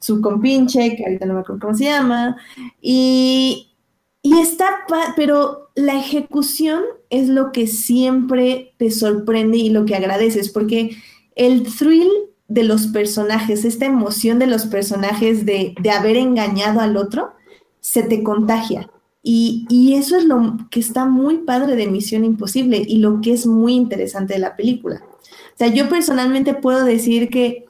su 0.00 0.22
compinche, 0.22 0.96
que 0.96 1.04
ahorita 1.04 1.26
no 1.26 1.34
me 1.34 1.40
acuerdo 1.40 1.60
cómo 1.60 1.74
se 1.74 1.84
llama, 1.84 2.38
y, 2.80 3.74
y 4.22 4.38
está, 4.40 4.86
pero 5.14 5.68
la 5.74 6.00
ejecución 6.00 6.82
es 7.10 7.28
lo 7.28 7.52
que 7.52 7.66
siempre 7.66 8.72
te 8.78 8.90
sorprende 8.90 9.58
y 9.58 9.68
lo 9.68 9.84
que 9.84 9.96
agradeces, 9.96 10.48
porque 10.48 10.96
el 11.34 11.64
thrill 11.64 12.08
de 12.48 12.62
los 12.62 12.86
personajes, 12.86 13.66
esta 13.66 13.84
emoción 13.84 14.38
de 14.38 14.46
los 14.46 14.64
personajes 14.64 15.44
de, 15.44 15.74
de 15.78 15.90
haber 15.90 16.16
engañado 16.16 16.80
al 16.80 16.96
otro, 16.96 17.36
se 17.86 18.02
te 18.02 18.24
contagia. 18.24 18.90
Y, 19.22 19.64
y 19.70 19.94
eso 19.94 20.16
es 20.16 20.24
lo 20.24 20.56
que 20.72 20.80
está 20.80 21.04
muy 21.04 21.38
padre 21.38 21.76
de 21.76 21.86
Misión 21.86 22.24
Imposible 22.24 22.82
y 22.84 22.98
lo 22.98 23.20
que 23.20 23.32
es 23.32 23.46
muy 23.46 23.74
interesante 23.74 24.34
de 24.34 24.40
la 24.40 24.56
película. 24.56 25.04
O 25.04 25.56
sea, 25.56 25.68
yo 25.68 25.88
personalmente 25.88 26.52
puedo 26.54 26.84
decir 26.84 27.28
que 27.28 27.64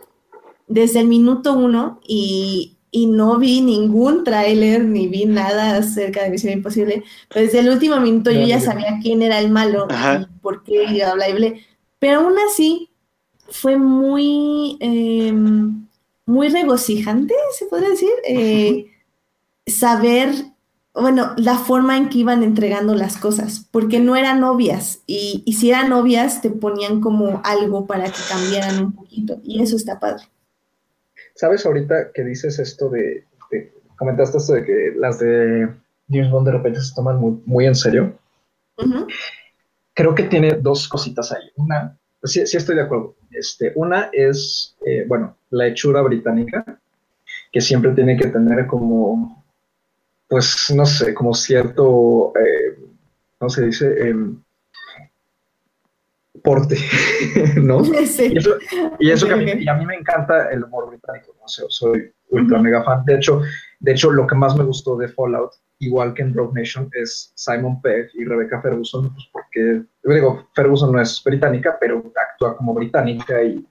desde 0.68 1.00
el 1.00 1.08
minuto 1.08 1.52
uno 1.52 2.00
y, 2.06 2.78
y 2.90 3.08
no 3.08 3.36
vi 3.36 3.60
ningún 3.60 4.24
tráiler 4.24 4.86
ni 4.86 5.06
vi 5.06 5.26
nada 5.26 5.76
acerca 5.76 6.22
de 6.22 6.30
Misión 6.30 6.54
Imposible, 6.54 7.04
pero 7.28 7.44
desde 7.44 7.58
el 7.58 7.68
último 7.68 8.00
minuto 8.00 8.30
yo 8.30 8.46
ya 8.46 8.58
sabía 8.58 8.98
quién 9.02 9.20
era 9.20 9.38
el 9.38 9.50
malo 9.50 9.86
Ajá. 9.90 10.26
y 10.30 10.40
por 10.40 10.64
qué 10.64 10.84
y 10.84 10.94
bla, 10.94 11.12
bla, 11.12 11.34
bla. 11.34 11.52
Pero 11.98 12.20
aún 12.20 12.36
así 12.48 12.88
fue 13.50 13.76
muy, 13.76 14.78
eh, 14.80 15.32
muy 16.24 16.48
regocijante, 16.48 17.34
se 17.58 17.66
podría 17.66 17.90
decir, 17.90 18.08
eh, 18.26 18.86
saber, 19.66 20.30
bueno, 20.94 21.32
la 21.36 21.58
forma 21.58 21.96
en 21.96 22.08
que 22.08 22.18
iban 22.18 22.42
entregando 22.42 22.94
las 22.94 23.16
cosas, 23.16 23.66
porque 23.70 24.00
no 24.00 24.16
eran 24.16 24.42
obvias, 24.44 25.02
y, 25.06 25.42
y 25.44 25.54
si 25.54 25.70
eran 25.70 25.92
obvias, 25.92 26.40
te 26.40 26.50
ponían 26.50 27.00
como 27.00 27.40
algo 27.44 27.86
para 27.86 28.04
que 28.06 28.20
cambiaran 28.28 28.82
un 28.84 28.92
poquito, 28.92 29.40
y 29.44 29.62
eso 29.62 29.76
está 29.76 30.00
padre. 30.00 30.24
¿Sabes 31.34 31.66
ahorita 31.66 32.12
que 32.14 32.24
dices 32.24 32.58
esto 32.58 32.88
de, 32.88 33.24
de- 33.50 33.72
comentaste 33.96 34.38
esto 34.38 34.52
de 34.54 34.64
que 34.64 34.92
las 34.96 35.18
de 35.18 35.68
James 36.08 36.30
Bond 36.30 36.46
de 36.46 36.52
repente 36.52 36.80
se 36.80 36.94
toman 36.94 37.16
muy, 37.18 37.40
muy 37.44 37.66
en 37.66 37.74
serio? 37.74 38.18
Creo 39.94 40.14
que 40.14 40.24
tiene 40.24 40.52
dos 40.52 40.88
cositas 40.88 41.32
ahí. 41.32 41.50
Una, 41.56 41.98
sí, 42.22 42.46
sí 42.46 42.56
estoy 42.56 42.76
de 42.76 42.82
acuerdo. 42.82 43.16
Este, 43.30 43.72
una 43.74 44.10
es, 44.12 44.76
eh, 44.86 45.04
bueno, 45.08 45.36
la 45.50 45.66
hechura 45.66 46.02
británica, 46.02 46.64
que 47.52 47.60
siempre 47.60 47.92
tiene 47.92 48.16
que 48.16 48.28
tener 48.28 48.66
como, 48.66 49.44
pues, 50.28 50.72
no 50.74 50.86
sé, 50.86 51.14
como 51.14 51.34
cierto, 51.34 52.32
eh, 52.36 52.78
¿cómo 53.38 53.48
se 53.48 53.66
dice? 53.66 54.08
Em, 54.08 54.40
porte, 56.42 56.76
¿no? 57.56 57.82
Sí. 58.06 58.32
Y 58.32 58.38
eso, 58.38 58.56
y 58.98 59.10
eso 59.10 59.26
que 59.26 59.34
a 59.34 59.36
mí, 59.36 59.68
a 59.68 59.74
me 59.74 59.96
encanta 59.96 60.50
el 60.50 60.64
humor 60.64 60.88
británico, 60.88 61.34
no 61.40 61.48
sé, 61.48 61.64
soy 61.68 62.12
ultra 62.30 62.56
Ujú. 62.56 62.64
mega 62.64 62.82
fan. 62.84 63.04
De 63.04 63.16
hecho, 63.16 63.42
de 63.80 63.92
hecho, 63.92 64.10
lo 64.10 64.26
que 64.26 64.34
más 64.34 64.56
me 64.56 64.64
gustó 64.64 64.96
de 64.96 65.08
Fallout, 65.08 65.52
igual 65.78 66.14
que 66.14 66.22
en 66.22 66.34
Rogue 66.34 66.58
Nation, 66.60 66.88
es 66.94 67.32
Simon 67.34 67.80
Pegg 67.82 68.10
y 68.14 68.24
Rebecca 68.24 68.62
Ferguson, 68.62 69.12
pues 69.12 69.28
porque, 69.32 69.82
digo, 70.02 70.48
Ferguson 70.54 70.92
no 70.92 71.00
es 71.00 71.22
británica, 71.24 71.76
pero 71.78 72.02
actúa 72.30 72.56
como 72.56 72.74
británica 72.74 73.42
y 73.42 73.66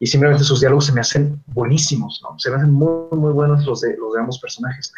y 0.00 0.06
simplemente 0.06 0.44
sus 0.44 0.60
diálogos 0.60 0.86
se 0.86 0.92
me 0.92 1.00
hacen 1.00 1.42
buenísimos, 1.46 2.20
¿no? 2.22 2.38
Se 2.38 2.50
me 2.50 2.56
hacen 2.56 2.72
muy, 2.72 3.08
muy 3.12 3.32
buenos 3.32 3.64
los 3.66 3.80
de, 3.80 3.96
los 3.96 4.14
de 4.14 4.20
ambos 4.20 4.38
personajes. 4.38 4.92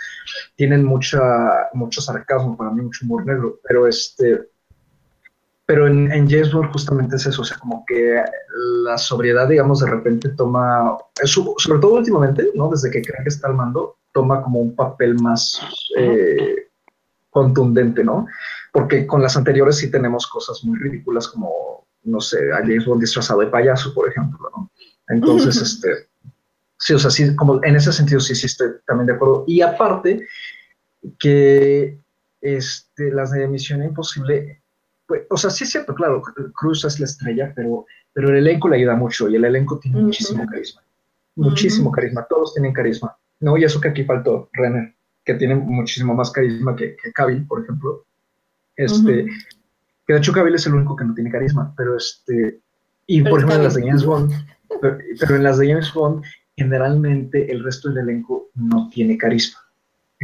Tienen 0.56 0.84
mucha, 0.84 1.20
mucho 1.72 2.00
sarcasmo, 2.00 2.56
para 2.56 2.70
mí 2.70 2.82
mucho 2.82 3.04
humor 3.04 3.26
negro, 3.26 3.58
pero 3.66 3.86
este... 3.86 4.48
Pero 5.64 5.86
en, 5.86 6.10
en 6.10 6.28
James 6.28 6.52
Bond 6.52 6.72
justamente 6.72 7.14
es 7.14 7.26
eso, 7.26 7.42
o 7.42 7.44
sea, 7.44 7.56
como 7.56 7.84
que 7.86 8.20
la 8.84 8.98
sobriedad, 8.98 9.48
digamos, 9.48 9.78
de 9.78 9.88
repente 9.88 10.30
toma, 10.30 10.98
sobre 11.24 11.80
todo 11.80 11.94
últimamente, 11.94 12.50
¿no? 12.56 12.68
Desde 12.68 12.90
que 12.90 13.00
creen 13.00 13.22
que 13.22 13.28
está 13.28 13.46
al 13.46 13.54
mando, 13.54 13.98
toma 14.12 14.42
como 14.42 14.58
un 14.58 14.74
papel 14.74 15.14
más 15.14 15.60
eh, 15.96 16.70
contundente, 17.30 18.02
¿no? 18.02 18.26
Porque 18.72 19.06
con 19.06 19.22
las 19.22 19.36
anteriores 19.36 19.76
sí 19.76 19.92
tenemos 19.92 20.26
cosas 20.26 20.64
muy 20.64 20.76
ridículas 20.76 21.28
como, 21.28 21.79
no 22.04 22.20
sé, 22.20 22.52
a 22.52 22.58
James 22.58 22.86
Bond 22.86 23.00
disfrazado 23.00 23.40
de 23.40 23.46
payaso, 23.46 23.92
por 23.94 24.08
ejemplo, 24.08 24.50
¿no? 24.54 24.70
Entonces, 25.08 25.60
este, 25.60 26.08
sí, 26.78 26.94
o 26.94 26.98
sea, 26.98 27.10
sí, 27.10 27.34
como 27.36 27.62
en 27.64 27.76
ese 27.76 27.92
sentido 27.92 28.20
sí, 28.20 28.34
sí 28.34 28.46
estoy 28.46 28.68
también 28.86 29.06
de 29.06 29.12
acuerdo. 29.14 29.44
Y 29.46 29.60
aparte, 29.60 30.26
que 31.18 31.98
este, 32.40 33.10
las 33.10 33.32
de 33.32 33.48
Misión 33.48 33.82
Imposible, 33.82 34.62
pues, 35.06 35.22
o 35.28 35.36
sea, 35.36 35.50
sí 35.50 35.64
es 35.64 35.70
cierto, 35.70 35.94
claro, 35.94 36.22
Cruz 36.54 36.84
es 36.84 37.00
la 37.00 37.06
estrella, 37.06 37.52
pero, 37.54 37.86
pero 38.12 38.30
el 38.30 38.36
elenco 38.36 38.68
le 38.68 38.76
ayuda 38.76 38.94
mucho 38.94 39.28
y 39.28 39.36
el 39.36 39.44
elenco 39.44 39.78
tiene 39.78 40.00
muchísimo 40.00 40.46
carisma. 40.46 40.82
Muchísimo 41.36 41.90
carisma, 41.90 42.26
todos 42.28 42.54
tienen 42.54 42.72
carisma. 42.72 43.16
No, 43.40 43.56
y 43.56 43.64
eso 43.64 43.80
que 43.80 43.88
aquí 43.88 44.04
faltó, 44.04 44.48
Renner, 44.52 44.94
que 45.24 45.34
tiene 45.34 45.54
muchísimo 45.54 46.14
más 46.14 46.30
carisma 46.30 46.76
que, 46.76 46.96
que 46.96 47.10
por 47.48 47.62
ejemplo. 47.62 48.04
Este, 48.76 49.26
que 50.10 50.14
de 50.14 50.18
hecho 50.18 50.32
Cavill 50.32 50.56
es 50.56 50.66
el 50.66 50.74
único 50.74 50.96
que 50.96 51.04
no 51.04 51.14
tiene 51.14 51.30
carisma, 51.30 51.72
pero 51.76 51.96
este, 51.96 52.60
y 53.06 53.22
por 53.22 53.38
ejemplo 53.38 53.58
en 53.58 53.62
las 53.62 53.74
de 53.74 53.86
James 53.86 54.04
Bond, 54.04 54.32
pero, 54.80 55.36
en 55.36 55.44
las 55.44 55.58
de 55.58 55.68
James 55.68 55.94
Bond, 55.94 56.24
generalmente 56.56 57.52
el 57.52 57.62
resto 57.62 57.90
del 57.90 57.98
elenco 57.98 58.48
no 58.56 58.88
tiene 58.92 59.16
carisma. 59.16 59.60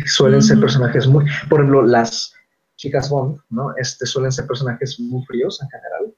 Suelen 0.07 0.43
ser 0.43 0.59
personajes 0.59 1.07
muy, 1.07 1.25
por 1.49 1.61
ejemplo, 1.61 1.83
las 1.83 2.35
chicas 2.75 3.09
Bond, 3.09 3.39
¿no? 3.49 3.77
Este, 3.77 4.07
suelen 4.07 4.33
ser 4.33 4.49
personajes 4.49 4.99
muy 4.99 5.25
fríos 5.25 5.63
en 5.63 5.69
general. 5.69 6.15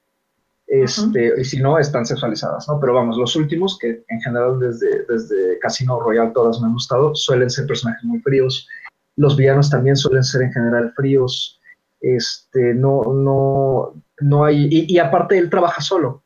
Este, 0.65 1.39
Y 1.39 1.45
si 1.45 1.61
no, 1.61 1.77
están 1.77 2.07
sexualizadas, 2.07 2.67
¿no? 2.67 2.79
Pero 2.79 2.95
vamos, 2.95 3.17
los 3.17 3.35
últimos, 3.35 3.77
que 3.77 4.03
en 4.07 4.21
general 4.21 4.59
desde, 4.59 5.05
desde 5.07 5.59
Casino 5.59 5.99
Royale 5.99 6.31
todas 6.33 6.59
me 6.59 6.65
han 6.65 6.73
gustado, 6.73 7.13
suelen 7.13 7.51
ser 7.51 7.67
personajes 7.67 8.03
muy 8.03 8.19
fríos. 8.21 8.67
Los 9.15 9.37
villanos 9.37 9.69
también 9.69 9.95
suelen 9.95 10.23
ser 10.23 10.41
en 10.41 10.53
general 10.53 10.91
fríos. 10.95 11.58
Este, 12.01 12.73
no, 12.73 13.01
no, 13.13 13.93
no 14.19 14.45
hay, 14.45 14.67
y, 14.71 14.97
aparte 14.99 15.37
él 15.37 15.49
trabaja 15.49 15.81
solo, 15.81 16.23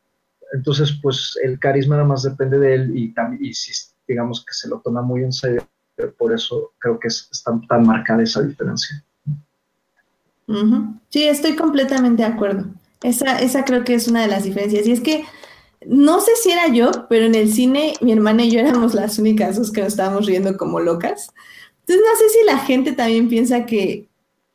entonces, 0.52 0.98
pues 1.02 1.36
el 1.42 1.58
carisma 1.58 1.96
nada 1.96 2.06
más 2.06 2.22
depende 2.22 2.58
de 2.58 2.74
él 2.74 2.96
y, 2.96 3.12
también, 3.12 3.44
y 3.44 3.52
digamos 4.06 4.44
que 4.44 4.54
se 4.54 4.68
lo 4.68 4.80
toma 4.80 5.02
muy 5.02 5.24
en 5.24 5.32
serio, 5.32 5.66
por 6.16 6.32
eso 6.32 6.72
creo 6.78 6.98
que 6.98 7.08
es, 7.08 7.28
tan, 7.44 7.84
marcada 7.84 8.22
esa 8.22 8.42
diferencia. 8.42 9.04
Sí, 11.08 11.24
estoy 11.24 11.56
completamente 11.56 12.22
de 12.22 12.28
acuerdo. 12.28 12.66
Esa, 13.02 13.38
esa 13.38 13.64
creo 13.64 13.84
que 13.84 13.94
es 13.94 14.08
una 14.08 14.22
de 14.22 14.28
las 14.28 14.44
diferencias. 14.44 14.86
Y 14.86 14.92
es 14.92 15.00
que 15.00 15.24
no 15.86 16.20
sé 16.20 16.32
si 16.42 16.50
era 16.50 16.68
yo, 16.68 16.90
pero 17.08 17.26
en 17.26 17.34
el 17.34 17.52
cine 17.52 17.94
mi 18.00 18.12
hermana 18.12 18.44
y 18.44 18.50
yo 18.50 18.60
éramos 18.60 18.94
las 18.94 19.18
únicas 19.18 19.56
dos 19.56 19.72
que 19.72 19.80
nos 19.80 19.92
estábamos 19.92 20.26
riendo 20.26 20.56
como 20.56 20.80
locas. 20.80 21.32
Entonces 21.80 22.04
no 22.08 22.18
sé 22.18 22.28
si 22.30 22.46
la 22.46 22.58
gente 22.58 22.92
también 22.92 23.28
piensa 23.28 23.66
que, 23.66 24.08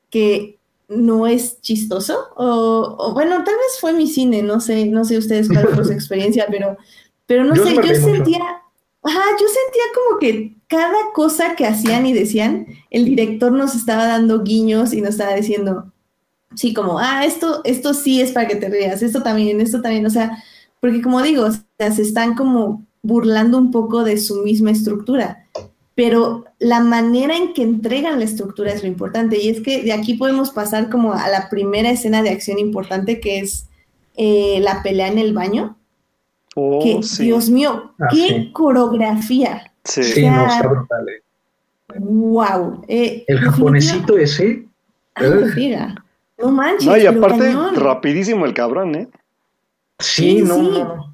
que 0.09 0.58
no 0.89 1.27
es 1.27 1.61
chistoso. 1.61 2.29
O, 2.35 3.11
bueno, 3.13 3.43
tal 3.43 3.55
vez 3.55 3.79
fue 3.79 3.93
mi 3.93 4.07
cine, 4.07 4.41
no 4.41 4.59
sé, 4.59 4.85
no 4.87 5.05
sé 5.05 5.17
ustedes 5.17 5.47
cuál 5.47 5.67
fue 5.69 5.85
su 5.85 5.91
experiencia, 5.93 6.47
pero, 6.49 6.77
pero 7.25 7.43
no 7.43 7.55
sé, 7.55 7.75
yo 7.75 7.95
sentía, 7.95 8.39
ajá, 9.03 9.21
yo 9.39 9.47
sentía 9.47 9.83
como 9.93 10.19
que 10.19 10.57
cada 10.67 11.13
cosa 11.13 11.55
que 11.55 11.65
hacían 11.65 12.05
y 12.05 12.13
decían, 12.13 12.67
el 12.89 13.05
director 13.05 13.51
nos 13.51 13.75
estaba 13.75 14.07
dando 14.07 14.43
guiños 14.43 14.93
y 14.93 15.01
nos 15.01 15.11
estaba 15.11 15.35
diciendo, 15.35 15.93
sí, 16.55 16.73
como, 16.73 16.99
ah, 16.99 17.25
esto, 17.25 17.61
esto 17.63 17.93
sí 17.93 18.21
es 18.21 18.31
para 18.31 18.47
que 18.47 18.55
te 18.55 18.69
rías, 18.69 19.01
esto 19.01 19.21
también, 19.23 19.61
esto 19.61 19.81
también, 19.81 20.05
o 20.05 20.09
sea, 20.09 20.43
porque 20.79 21.01
como 21.01 21.21
digo, 21.21 21.45
o 21.45 21.51
sea, 21.51 21.91
se 21.91 22.01
están 22.01 22.35
como 22.35 22.85
burlando 23.01 23.57
un 23.57 23.71
poco 23.71 24.03
de 24.03 24.17
su 24.17 24.43
misma 24.43 24.71
estructura 24.71 25.45
pero 25.99 26.45
la 26.59 26.79
manera 26.79 27.35
en 27.35 27.51
que 27.51 27.61
entregan 27.61 28.19
la 28.19 28.23
estructura 28.23 28.71
es 28.71 28.83
lo 28.83 28.87
importante. 28.87 29.37
Y 29.37 29.49
es 29.49 29.59
que 29.59 29.83
de 29.83 29.91
aquí 29.91 30.13
podemos 30.13 30.49
pasar 30.49 30.89
como 30.89 31.11
a 31.11 31.27
la 31.27 31.49
primera 31.49 31.91
escena 31.91 32.23
de 32.23 32.29
acción 32.29 32.57
importante, 32.57 33.19
que 33.19 33.39
es 33.39 33.67
eh, 34.15 34.59
la 34.61 34.81
pelea 34.81 35.09
en 35.09 35.17
el 35.17 35.33
baño. 35.33 35.75
Oh, 36.55 36.79
que, 36.81 37.01
Dios 37.21 37.49
mío, 37.49 37.91
ah, 37.99 38.07
qué 38.11 38.49
coreografía. 38.53 39.73
Sí, 39.83 40.25
no, 40.25 40.47
está 40.47 40.69
brutal. 40.69 41.05
Wow. 41.97 42.85
Eh. 42.87 43.03
Eh, 43.03 43.25
el 43.27 43.39
japonesito 43.39 44.17
ese. 44.17 44.63
no 45.19 46.49
manches. 46.49 46.85
No, 46.85 46.95
y 46.95 47.05
aparte, 47.07 47.53
rapidísimo 47.75 48.45
el 48.45 48.53
cabrón, 48.53 48.95
¿eh? 48.95 49.09
Sí, 49.99 50.43
no, 50.43 50.61
no 50.63 51.13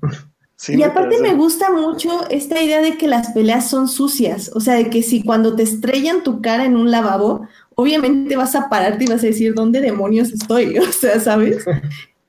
y 0.69 0.83
aparte 0.83 1.19
me 1.21 1.33
gusta 1.33 1.69
mucho 1.71 2.27
esta 2.29 2.61
idea 2.61 2.81
de 2.81 2.97
que 2.97 3.07
las 3.07 3.31
peleas 3.31 3.69
son 3.69 3.87
sucias, 3.87 4.51
o 4.53 4.59
sea, 4.59 4.75
de 4.75 4.89
que 4.89 5.03
si 5.03 5.21
cuando 5.21 5.55
te 5.55 5.63
estrellan 5.63 6.23
tu 6.23 6.41
cara 6.41 6.65
en 6.65 6.77
un 6.77 6.91
lavabo, 6.91 7.47
obviamente 7.75 8.37
vas 8.37 8.55
a 8.55 8.69
pararte 8.69 9.03
y 9.03 9.07
vas 9.07 9.23
a 9.23 9.27
decir, 9.27 9.53
¿dónde 9.53 9.81
demonios 9.81 10.31
estoy? 10.31 10.77
O 10.79 10.91
sea, 10.91 11.19
¿sabes? 11.19 11.65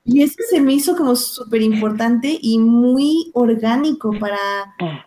Y 0.09 0.23
eso 0.23 0.37
se 0.49 0.61
me 0.61 0.73
hizo 0.73 0.97
como 0.97 1.17
súper 1.17 1.63
importante 1.63 2.39
y 2.41 2.61
muy 2.61 3.33
orgánico 3.35 4.13
para, 4.21 4.39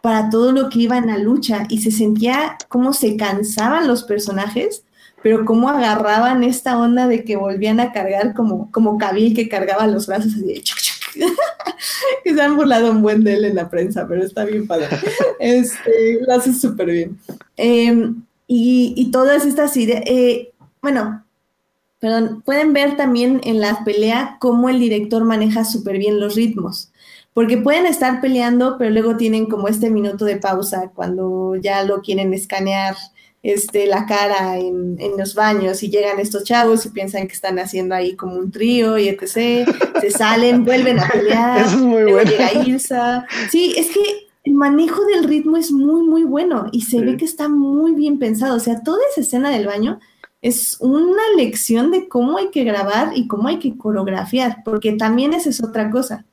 para 0.01 0.29
todo 0.29 0.51
lo 0.51 0.69
que 0.69 0.79
iba 0.79 0.97
en 0.97 1.07
la 1.07 1.17
lucha. 1.17 1.65
Y 1.69 1.79
se 1.79 1.89
sentía 1.89 2.57
como 2.67 2.91
se 2.91 3.15
cansaban 3.15 3.87
los 3.87 4.03
personajes, 4.03 4.83
pero 5.23 5.45
cómo 5.45 5.69
agarraban 5.69 6.43
esta 6.43 6.77
onda 6.77 7.07
de 7.07 7.23
que 7.23 7.37
volvían 7.37 7.79
a 7.79 7.93
cargar 7.93 8.33
como, 8.33 8.69
como 8.73 8.97
Cabil 8.97 9.33
que 9.33 9.47
cargaba 9.47 9.87
los 9.87 10.05
brazos 10.05 10.33
así 10.33 10.43
de 10.43 10.61
que 12.23 12.33
se 12.33 12.41
han 12.41 12.55
burlado 12.55 12.91
un 12.91 13.01
buen 13.01 13.23
de 13.23 13.33
él 13.33 13.45
en 13.45 13.55
la 13.55 13.69
prensa, 13.69 14.07
pero 14.07 14.23
está 14.23 14.45
bien 14.45 14.67
padre. 14.67 14.87
Este, 15.39 16.19
lo 16.25 16.33
hace 16.33 16.53
súper 16.53 16.87
bien. 16.87 17.19
Em, 17.55 18.23
y, 18.47 19.09
todas 19.11 19.45
estas 19.45 19.77
ideas, 19.77 20.03
eh, 20.05 20.51
bueno, 20.81 21.23
perdón, 21.99 22.41
pueden 22.41 22.73
ver 22.73 22.97
también 22.97 23.41
en 23.43 23.61
la 23.61 23.83
pelea 23.85 24.37
cómo 24.39 24.69
el 24.69 24.79
director 24.79 25.23
maneja 25.23 25.63
súper 25.63 25.97
bien 25.97 26.19
los 26.19 26.35
ritmos. 26.35 26.91
Porque 27.33 27.57
pueden 27.57 27.85
estar 27.85 28.21
peleando, 28.21 28.77
pero 28.77 28.89
luego 28.89 29.15
tienen 29.15 29.45
como 29.45 29.67
este 29.67 29.89
minuto 29.89 30.25
de 30.25 30.37
pausa 30.37 30.91
cuando 30.93 31.55
ya 31.55 31.83
lo 31.83 32.01
quieren 32.01 32.33
escanear 32.33 32.95
este, 33.41 33.87
la 33.87 34.05
cara 34.05 34.57
en, 34.57 34.97
los 35.17 35.33
baños 35.35 35.83
y 35.83 35.89
llegan 35.89 36.19
estos 36.19 36.43
chavos 36.43 36.85
y 36.85 36.89
piensan 36.89 37.27
que 37.27 37.33
están 37.33 37.59
haciendo 37.59 37.95
ahí 37.95 38.15
como 38.15 38.35
un 38.35 38.51
trío 38.51 38.97
y 38.97 39.09
etc. 39.09 39.69
Se 40.01 40.11
salen, 40.11 40.65
vuelven 40.65 40.99
a 40.99 41.07
pelear. 41.07 41.61
Eso 41.65 41.75
es 41.75 41.81
muy 41.81 42.03
bueno. 42.03 42.29
Llega 42.29 43.27
Sí, 43.49 43.73
es 43.77 43.91
que 43.91 44.27
el 44.43 44.53
manejo 44.53 45.03
del 45.05 45.25
ritmo 45.25 45.57
es 45.57 45.71
muy, 45.71 46.03
muy 46.03 46.23
bueno 46.23 46.67
y 46.71 46.81
se 46.81 47.01
ve 47.01 47.17
que 47.17 47.25
está 47.25 47.49
muy 47.49 47.93
bien 47.93 48.19
pensado. 48.19 48.55
O 48.55 48.59
sea, 48.59 48.81
toda 48.83 48.99
esa 49.11 49.21
escena 49.21 49.49
del 49.49 49.67
baño 49.67 49.99
es 50.41 50.77
una 50.79 51.21
lección 51.35 51.91
de 51.91 52.07
cómo 52.07 52.37
hay 52.37 52.49
que 52.49 52.63
grabar 52.63 53.11
y 53.15 53.27
cómo 53.27 53.49
hay 53.49 53.59
que 53.59 53.77
coreografiar, 53.77 54.63
porque 54.63 54.93
también 54.93 55.33
esa 55.33 55.49
es 55.49 55.61
otra 55.61 55.89
cosa. 55.91 56.25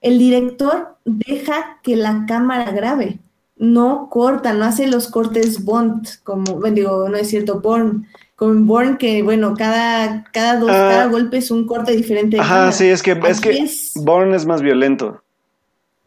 El 0.00 0.18
director 0.18 0.96
deja 1.04 1.78
que 1.82 1.94
la 1.94 2.24
cámara 2.26 2.72
grabe 2.72 3.20
no 3.60 4.08
corta, 4.10 4.54
no 4.54 4.64
hace 4.64 4.86
los 4.86 5.08
cortes 5.08 5.64
Bond, 5.64 6.08
como, 6.24 6.60
digo, 6.62 7.08
no 7.10 7.16
es 7.18 7.28
cierto, 7.28 7.60
Born, 7.60 8.08
con 8.34 8.66
Born 8.66 8.96
que, 8.96 9.22
bueno, 9.22 9.54
cada, 9.54 10.24
cada 10.32 10.58
dos, 10.58 10.70
ah. 10.70 10.88
cada 10.90 11.06
golpe 11.06 11.36
es 11.36 11.50
un 11.50 11.66
corte 11.66 11.92
diferente. 11.92 12.40
ajá, 12.40 12.72
sí, 12.72 12.86
es 12.86 13.02
que, 13.02 13.12
es 13.28 13.40
que 13.40 13.68
Born 13.96 14.34
es 14.34 14.46
más 14.46 14.62
violento. 14.62 15.22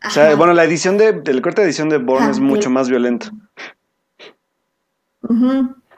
O 0.06 0.10
sea, 0.10 0.36
bueno, 0.36 0.54
la 0.54 0.66
edición 0.66 0.98
de, 0.98 1.22
el 1.26 1.42
corte 1.44 1.62
de 1.62 1.68
edición 1.68 1.90
de 1.90 1.98
Born 2.00 2.30
es 2.30 2.40
mucho 2.40 2.72
más 2.72 2.90
violento. 2.90 3.28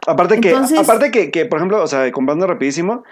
Aparte 0.05 0.41
que, 0.41 0.53
aparte 0.53 1.09
que, 1.09 1.31
que, 1.31 1.45
por 1.45 1.59
ejemplo, 1.59 1.81
o 1.81 1.87
sea, 1.87 2.11
comprando 2.11 2.45
rapidísimo, 2.45 3.05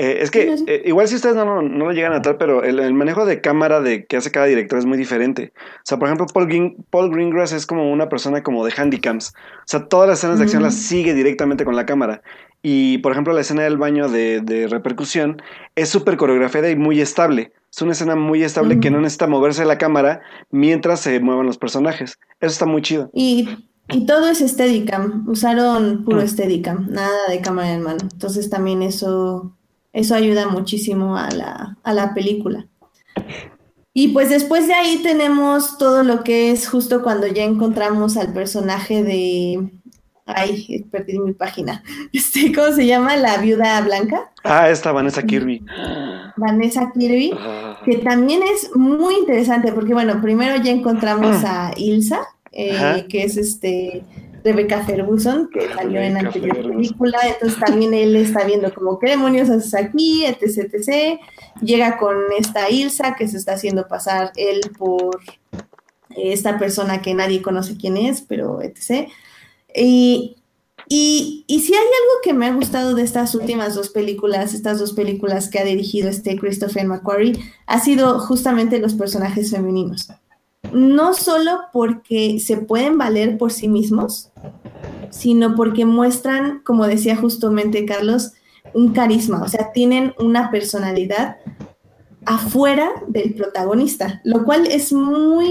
eh, 0.00 0.22
es 0.22 0.30
que 0.30 0.54
eh, 0.66 0.82
igual 0.86 1.08
si 1.08 1.16
ustedes 1.16 1.36
no, 1.36 1.60
lo 1.60 1.92
llegan 1.92 2.14
a 2.14 2.22
tal, 2.22 2.38
pero 2.38 2.64
el, 2.64 2.94
manejo 2.94 3.26
de 3.26 3.42
cámara 3.42 3.82
de 3.82 4.06
que 4.06 4.16
hace 4.16 4.30
cada 4.30 4.46
director 4.46 4.78
es 4.78 4.86
muy 4.86 4.96
diferente. 4.96 5.52
O 5.54 5.80
sea, 5.84 5.98
por 5.98 6.08
ejemplo, 6.08 6.26
Paul, 6.32 6.48
Paul 6.88 7.10
Greengrass 7.10 7.52
es 7.52 7.66
como 7.66 7.92
una 7.92 8.08
persona 8.08 8.42
como 8.42 8.64
de 8.64 8.72
handicams. 8.74 9.34
O 9.34 9.62
sea, 9.66 9.88
todas 9.88 10.08
las 10.08 10.20
escenas 10.20 10.38
de 10.38 10.44
acción 10.44 10.62
las 10.62 10.74
sigue 10.74 11.12
directamente 11.12 11.66
con 11.66 11.76
la 11.76 11.84
cámara. 11.84 12.22
Y, 12.62 12.96
por 12.98 13.12
ejemplo, 13.12 13.34
la 13.34 13.42
escena 13.42 13.64
del 13.64 13.76
baño 13.76 14.08
de, 14.08 14.68
repercusión 14.70 15.42
es 15.74 15.90
súper 15.90 16.16
coreografiada 16.16 16.70
y 16.70 16.76
muy 16.76 17.02
estable. 17.02 17.52
Es 17.70 17.82
una 17.82 17.92
escena 17.92 18.16
muy 18.16 18.42
estable 18.42 18.80
que 18.80 18.90
no 18.90 19.02
necesita 19.02 19.26
moverse 19.26 19.66
la 19.66 19.76
cámara 19.76 20.22
mientras 20.50 21.00
se 21.00 21.20
muevan 21.20 21.44
los 21.44 21.58
personajes. 21.58 22.18
Eso 22.40 22.52
está 22.52 22.64
muy 22.64 22.80
chido. 22.80 23.10
Y, 23.12 23.50
y 23.90 24.06
todo 24.06 24.30
es 24.30 24.38
Steadicam. 24.38 25.28
Usaron 25.28 26.06
puro 26.06 26.22
mm. 26.22 26.26
Steadicam, 26.26 26.86
nada 26.90 27.28
de 27.28 27.42
cámara 27.42 27.74
en 27.74 27.82
mano. 27.82 27.98
Entonces 28.00 28.48
también 28.48 28.80
eso 28.80 29.58
eso 29.92 30.14
ayuda 30.14 30.48
muchísimo 30.48 31.16
a 31.16 31.28
la, 31.84 32.14
película. 32.14 32.66
Y 33.92 34.08
pues 34.08 34.30
después 34.30 34.68
de 34.68 34.74
ahí 34.74 35.00
tenemos 35.02 35.78
todo 35.78 36.04
lo 36.04 36.22
que 36.22 36.52
es 36.52 36.68
justo 36.68 37.02
cuando 37.02 37.26
ya 37.26 37.44
encontramos 37.44 38.16
al 38.16 38.32
personaje 38.32 39.02
de. 39.02 39.68
Ay, 40.26 40.86
perdí 40.92 41.18
mi 41.18 41.32
página. 41.32 41.82
Este, 42.12 42.52
¿Cómo 42.52 42.72
se 42.72 42.86
llama? 42.86 43.16
La 43.16 43.38
viuda 43.38 43.80
blanca. 43.80 44.30
Ah, 44.44 44.70
esta 44.70 44.92
Vanessa 44.92 45.24
Kirby. 45.24 45.64
Vanessa 46.36 46.92
Kirby, 46.96 47.32
Ah. 47.36 47.80
que 47.84 47.96
también 47.98 48.42
es 48.42 48.74
muy 48.76 49.14
interesante 49.16 49.72
porque, 49.72 49.92
bueno, 49.92 50.20
primero 50.22 50.56
ya 50.62 50.70
encontramos 50.70 51.44
a 51.44 51.72
Ilsa, 51.76 52.20
eh, 52.52 53.06
que 53.08 53.24
es 53.24 53.36
este 53.36 54.04
Rebecca 54.42 54.84
Ferguson, 54.84 55.48
que 55.52 55.68
salió 55.74 56.00
en 56.00 56.16
anterior 56.16 56.56
Ferguson. 56.56 56.76
película, 56.76 57.18
entonces 57.26 57.58
también 57.58 57.94
él 57.94 58.16
está 58.16 58.44
viendo 58.44 58.72
como 58.72 58.98
qué 58.98 59.10
demonios 59.10 59.50
haces 59.50 59.74
aquí, 59.74 60.24
etc, 60.24 60.72
etc. 60.72 61.20
Llega 61.60 61.98
con 61.98 62.16
esta 62.38 62.70
Ilsa 62.70 63.14
que 63.14 63.28
se 63.28 63.36
está 63.36 63.54
haciendo 63.54 63.86
pasar 63.88 64.32
él 64.36 64.60
por 64.78 65.20
esta 66.10 66.58
persona 66.58 67.02
que 67.02 67.14
nadie 67.14 67.42
conoce 67.42 67.76
quién 67.76 67.96
es, 67.96 68.22
pero 68.22 68.60
etc. 68.62 69.08
Y, 69.74 70.36
y, 70.88 71.44
y 71.46 71.60
si 71.60 71.74
hay 71.74 71.80
algo 71.80 72.20
que 72.22 72.32
me 72.32 72.46
ha 72.46 72.52
gustado 72.52 72.94
de 72.94 73.02
estas 73.02 73.34
últimas 73.34 73.74
dos 73.74 73.90
películas, 73.90 74.54
estas 74.54 74.78
dos 74.78 74.92
películas 74.92 75.48
que 75.48 75.58
ha 75.58 75.64
dirigido 75.64 76.08
este 76.08 76.36
Christopher 76.36 76.86
McQuarrie, 76.86 77.38
ha 77.66 77.80
sido 77.80 78.18
justamente 78.20 78.78
los 78.78 78.94
personajes 78.94 79.50
femeninos. 79.50 80.08
No 80.72 81.14
solo 81.14 81.60
porque 81.72 82.38
se 82.40 82.56
pueden 82.58 82.98
valer 82.98 83.38
por 83.38 83.52
sí 83.52 83.68
mismos, 83.68 84.30
sino 85.10 85.56
porque 85.56 85.84
muestran, 85.84 86.60
como 86.64 86.86
decía 86.86 87.16
justamente 87.16 87.84
Carlos, 87.84 88.32
un 88.74 88.92
carisma, 88.92 89.42
o 89.42 89.48
sea, 89.48 89.72
tienen 89.72 90.14
una 90.18 90.50
personalidad 90.50 91.36
afuera 92.24 92.90
del 93.08 93.34
protagonista, 93.34 94.20
lo 94.24 94.44
cual 94.44 94.66
es 94.66 94.92
muy 94.92 95.50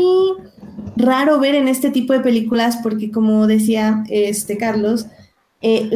raro 0.96 1.40
ver 1.40 1.56
en 1.56 1.68
este 1.68 1.90
tipo 1.90 2.14
de 2.14 2.20
películas 2.20 2.78
porque 2.84 3.12
como 3.12 3.48
decía 3.48 4.04
este 4.10 4.58
Carlos, 4.58 5.08
eh, 5.62 5.90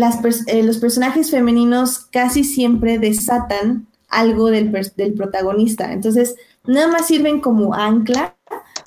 eh, 0.48 0.64
los 0.64 0.78
personajes 0.78 1.32
femeninos 1.32 2.00
casi 2.00 2.44
siempre 2.44 3.00
desatan 3.00 3.88
algo 4.10 4.50
del, 4.50 4.72
del 4.96 5.14
protagonista, 5.14 5.94
entonces 5.94 6.36
nada 6.66 6.88
más 6.88 7.08
sirven 7.08 7.40
como 7.40 7.74
ancla 7.74 8.36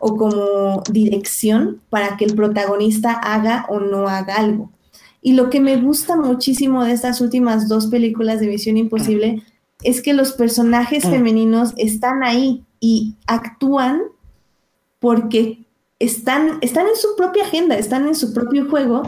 o 0.01 0.17
como 0.17 0.83
dirección 0.91 1.81
para 1.91 2.17
que 2.17 2.25
el 2.25 2.35
protagonista 2.35 3.13
haga 3.13 3.67
o 3.69 3.81
no 3.81 4.09
haga 4.09 4.37
algo. 4.37 4.71
Y 5.23 5.33
lo 5.33 5.51
que 5.51 5.61
me 5.61 5.77
gusta 5.77 6.17
muchísimo 6.17 6.85
de 6.85 6.93
estas 6.93 7.21
últimas 7.21 7.69
dos 7.69 7.87
películas 7.87 8.41
de 8.41 8.47
Misión 8.47 8.77
Imposible 8.77 9.43
es 9.83 10.01
que 10.01 10.15
los 10.15 10.33
personajes 10.33 11.05
Mm. 11.05 11.11
femeninos 11.11 11.75
están 11.77 12.23
ahí 12.23 12.65
y 12.81 13.17
actúan 13.27 14.03
porque 15.01 15.67
están, 15.99 16.59
están 16.61 16.87
en 16.87 16.97
su 16.97 17.09
propia 17.17 17.45
agenda, 17.45 17.77
están 17.77 18.07
en 18.07 18.15
su 18.15 18.33
propio 18.33 18.69
juego. 18.69 19.03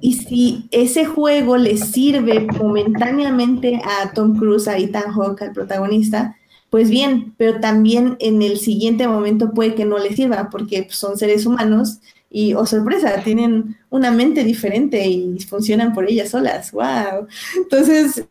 Y 0.00 0.14
si 0.14 0.68
ese 0.70 1.04
juego 1.04 1.56
le 1.56 1.76
sirve 1.76 2.46
momentáneamente 2.58 3.80
a 3.84 4.12
Tom 4.12 4.36
Cruise, 4.36 4.66
a 4.68 4.78
Ethan 4.78 5.12
Hawke, 5.12 5.42
al 5.42 5.52
protagonista, 5.52 6.36
pues 6.70 6.88
bien, 6.88 7.34
pero 7.36 7.60
también 7.60 8.16
en 8.20 8.42
el 8.42 8.58
siguiente 8.58 9.08
momento 9.08 9.52
puede 9.52 9.74
que 9.74 9.84
no 9.84 9.98
le 9.98 10.14
sirva 10.14 10.48
porque 10.50 10.84
pues, 10.84 10.96
son 10.96 11.18
seres 11.18 11.44
humanos 11.44 11.98
y, 12.30 12.54
oh 12.54 12.64
sorpresa, 12.64 13.22
tienen 13.24 13.76
una 13.90 14.12
mente 14.12 14.44
diferente 14.44 15.04
y 15.06 15.38
funcionan 15.40 15.92
por 15.92 16.08
ellas 16.08 16.30
solas. 16.30 16.70
¡Wow! 16.70 17.26
Entonces, 17.56 18.24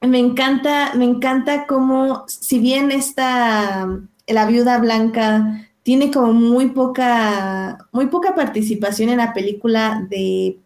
me 0.00 0.18
encanta, 0.20 0.94
me 0.94 1.04
encanta 1.04 1.66
cómo, 1.66 2.24
si 2.28 2.60
bien 2.60 2.92
esta, 2.92 3.88
la 4.28 4.46
viuda 4.46 4.78
blanca 4.78 5.68
tiene 5.82 6.12
como 6.12 6.32
muy 6.32 6.68
poca, 6.68 7.78
muy 7.90 8.06
poca 8.06 8.36
participación 8.36 9.08
en 9.10 9.18
la 9.18 9.32
película 9.32 10.06
de, 10.08 10.58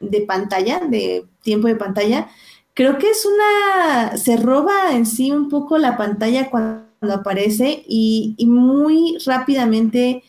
de 0.00 0.20
pantalla, 0.22 0.80
de 0.80 1.26
tiempo 1.42 1.68
de 1.68 1.76
pantalla, 1.76 2.28
creo 2.74 2.98
que 2.98 3.08
es 3.10 3.24
una, 3.26 4.16
se 4.16 4.36
roba 4.36 4.92
en 4.92 5.06
sí 5.06 5.30
un 5.30 5.48
poco 5.48 5.78
la 5.78 5.96
pantalla 5.96 6.50
cuando 6.50 6.84
aparece 7.12 7.84
y, 7.88 8.34
y 8.36 8.46
muy 8.46 9.16
rápidamente 9.26 10.22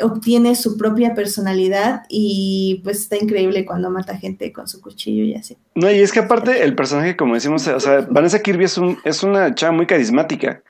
obtiene 0.00 0.54
su 0.54 0.76
propia 0.76 1.14
personalidad 1.14 2.02
y 2.08 2.80
pues 2.84 3.00
está 3.00 3.16
increíble 3.16 3.64
cuando 3.66 3.90
mata 3.90 4.16
gente 4.16 4.52
con 4.52 4.68
su 4.68 4.80
cuchillo 4.80 5.24
y 5.24 5.34
así. 5.34 5.56
No, 5.74 5.90
y 5.90 5.98
es 5.98 6.12
que 6.12 6.20
aparte 6.20 6.62
el 6.62 6.76
personaje, 6.76 7.16
como 7.16 7.34
decimos, 7.34 7.66
o 7.66 7.80
sea, 7.80 8.06
Vanessa 8.08 8.40
Kirby 8.40 8.64
es, 8.64 8.78
un, 8.78 8.98
es 9.04 9.24
una 9.24 9.54
chava 9.56 9.72
muy 9.72 9.86
carismática. 9.86 10.62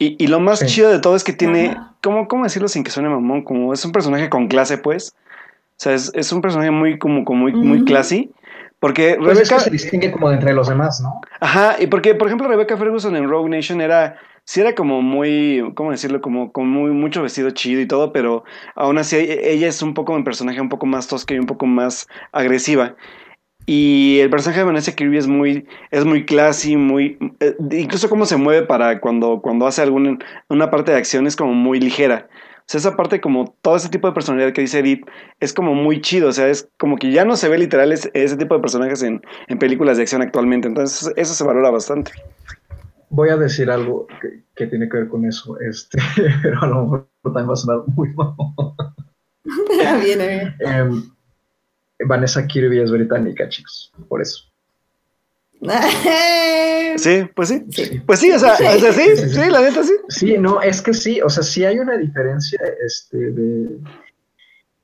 Y, 0.00 0.16
y 0.22 0.26
lo 0.26 0.40
más 0.40 0.58
Sí. 0.58 0.66
chido 0.66 0.90
de 0.90 0.98
todo 0.98 1.14
es 1.14 1.22
que 1.22 1.32
tiene, 1.32 1.68
Ajá. 1.68 1.94
¿cómo, 2.02 2.26
¿cómo 2.26 2.42
decirlo 2.42 2.66
sin 2.66 2.82
que 2.82 2.90
suene 2.90 3.08
mamón? 3.08 3.42
Como 3.44 3.72
es 3.72 3.84
un 3.84 3.92
personaje 3.92 4.28
con 4.28 4.48
clase, 4.48 4.78
pues. 4.78 5.14
O 5.76 5.76
sea, 5.76 5.94
es, 5.94 6.10
es 6.14 6.32
un 6.32 6.40
personaje 6.40 6.72
muy, 6.72 6.98
como, 6.98 7.24
como 7.24 7.42
muy, 7.42 7.52
muy 7.52 7.84
classy. 7.84 8.32
Porque 8.84 9.16
Pues 9.18 9.30
es 9.30 9.48
Rebecca... 9.48 9.56
que 9.56 9.60
se 9.62 9.70
distingue 9.70 10.12
como 10.12 10.28
de 10.28 10.34
entre 10.34 10.52
los 10.52 10.68
demás, 10.68 11.00
¿no? 11.00 11.22
Ajá, 11.40 11.76
y 11.80 11.86
porque, 11.86 12.14
por 12.14 12.28
ejemplo, 12.28 12.46
Rebecca 12.46 12.76
Ferguson 12.76 13.16
en 13.16 13.30
Rogue 13.30 13.48
Nation 13.48 13.80
era, 13.80 14.18
sí 14.44 14.60
era 14.60 14.74
como 14.74 15.00
muy, 15.00 15.72
¿cómo 15.74 15.90
decirlo? 15.90 16.20
Como 16.20 16.52
con 16.52 16.68
muy, 16.68 16.90
mucho 16.90 17.22
vestido 17.22 17.48
chido 17.52 17.80
y 17.80 17.86
todo, 17.86 18.12
pero 18.12 18.44
aún 18.74 18.98
así 18.98 19.16
e- 19.16 19.54
ella 19.54 19.68
es 19.68 19.80
un 19.80 19.94
poco 19.94 20.12
un 20.12 20.22
personaje 20.22 20.60
un 20.60 20.68
poco 20.68 20.84
más 20.84 21.06
tosca 21.06 21.32
y 21.32 21.38
un 21.38 21.46
poco 21.46 21.64
más 21.64 22.08
agresiva. 22.30 22.94
Y 23.64 24.18
el 24.20 24.28
personaje 24.28 24.60
de 24.60 24.66
Vanessa 24.66 24.94
Kirby 24.94 25.16
es 25.16 25.28
muy, 25.28 25.66
es 25.90 26.04
muy 26.04 26.26
classy, 26.26 26.76
muy, 26.76 27.16
eh, 27.40 27.56
incluso 27.70 28.10
cómo 28.10 28.26
se 28.26 28.36
mueve 28.36 28.66
para 28.66 29.00
cuando, 29.00 29.40
cuando 29.40 29.66
hace 29.66 29.80
alguna, 29.80 30.18
una 30.50 30.70
parte 30.70 30.92
de 30.92 30.98
acción 30.98 31.26
es 31.26 31.36
como 31.36 31.54
muy 31.54 31.80
ligera. 31.80 32.28
O 32.64 32.66
sea, 32.66 32.78
esa 32.78 32.96
parte 32.96 33.20
como 33.20 33.54
todo 33.60 33.76
ese 33.76 33.90
tipo 33.90 34.08
de 34.08 34.14
personalidad 34.14 34.54
que 34.54 34.62
dice 34.62 34.78
Edith 34.78 35.04
es 35.38 35.52
como 35.52 35.74
muy 35.74 36.00
chido, 36.00 36.30
o 36.30 36.32
sea, 36.32 36.48
es 36.48 36.70
como 36.78 36.96
que 36.96 37.12
ya 37.12 37.26
no 37.26 37.36
se 37.36 37.48
ve 37.50 37.58
literal 37.58 37.92
ese, 37.92 38.10
ese 38.14 38.38
tipo 38.38 38.54
de 38.54 38.62
personajes 38.62 39.02
en, 39.02 39.20
en 39.48 39.58
películas 39.58 39.98
de 39.98 40.04
acción 40.04 40.22
actualmente, 40.22 40.66
entonces 40.66 41.12
eso 41.16 41.34
se 41.34 41.44
valora 41.44 41.70
bastante. 41.70 42.12
Voy 43.10 43.28
a 43.28 43.36
decir 43.36 43.70
algo 43.70 44.06
que, 44.22 44.44
que 44.56 44.66
tiene 44.66 44.88
que 44.88 44.96
ver 44.96 45.08
con 45.08 45.26
eso, 45.26 45.58
este, 45.60 45.98
pero 46.42 46.62
a 46.62 46.66
lo 46.66 46.82
mejor 46.82 47.08
también 47.22 47.48
va 47.48 47.52
a 47.52 47.56
sonar 47.56 47.82
muy 47.94 48.08
mal. 48.14 48.34
Viene 50.02 50.26
bien. 50.26 50.54
Em, 50.60 51.02
Vanessa 52.06 52.46
Kirby 52.46 52.80
es 52.80 52.90
británica, 52.90 53.48
chicos, 53.48 53.92
por 54.08 54.22
eso. 54.22 54.53
Sí, 56.96 57.22
pues 57.34 57.48
sí. 57.48 57.64
Sí. 57.70 58.00
Pues 58.06 58.20
sí, 58.20 58.30
o 58.30 58.38
sea, 58.38 58.52
o 58.54 58.56
sea, 58.56 58.92
sí, 58.92 59.00
Sí, 59.02 59.16
sí, 59.16 59.28
sí. 59.30 59.34
sí, 59.42 59.50
la 59.50 59.60
neta 59.60 59.82
sí. 59.82 59.92
Sí, 60.08 60.38
no, 60.38 60.62
es 60.62 60.80
que 60.80 60.94
sí, 60.94 61.20
o 61.20 61.28
sea, 61.28 61.42
sí 61.42 61.64
hay 61.64 61.78
una 61.78 61.96
diferencia, 61.96 62.58
este, 62.86 63.16
de, 63.18 63.78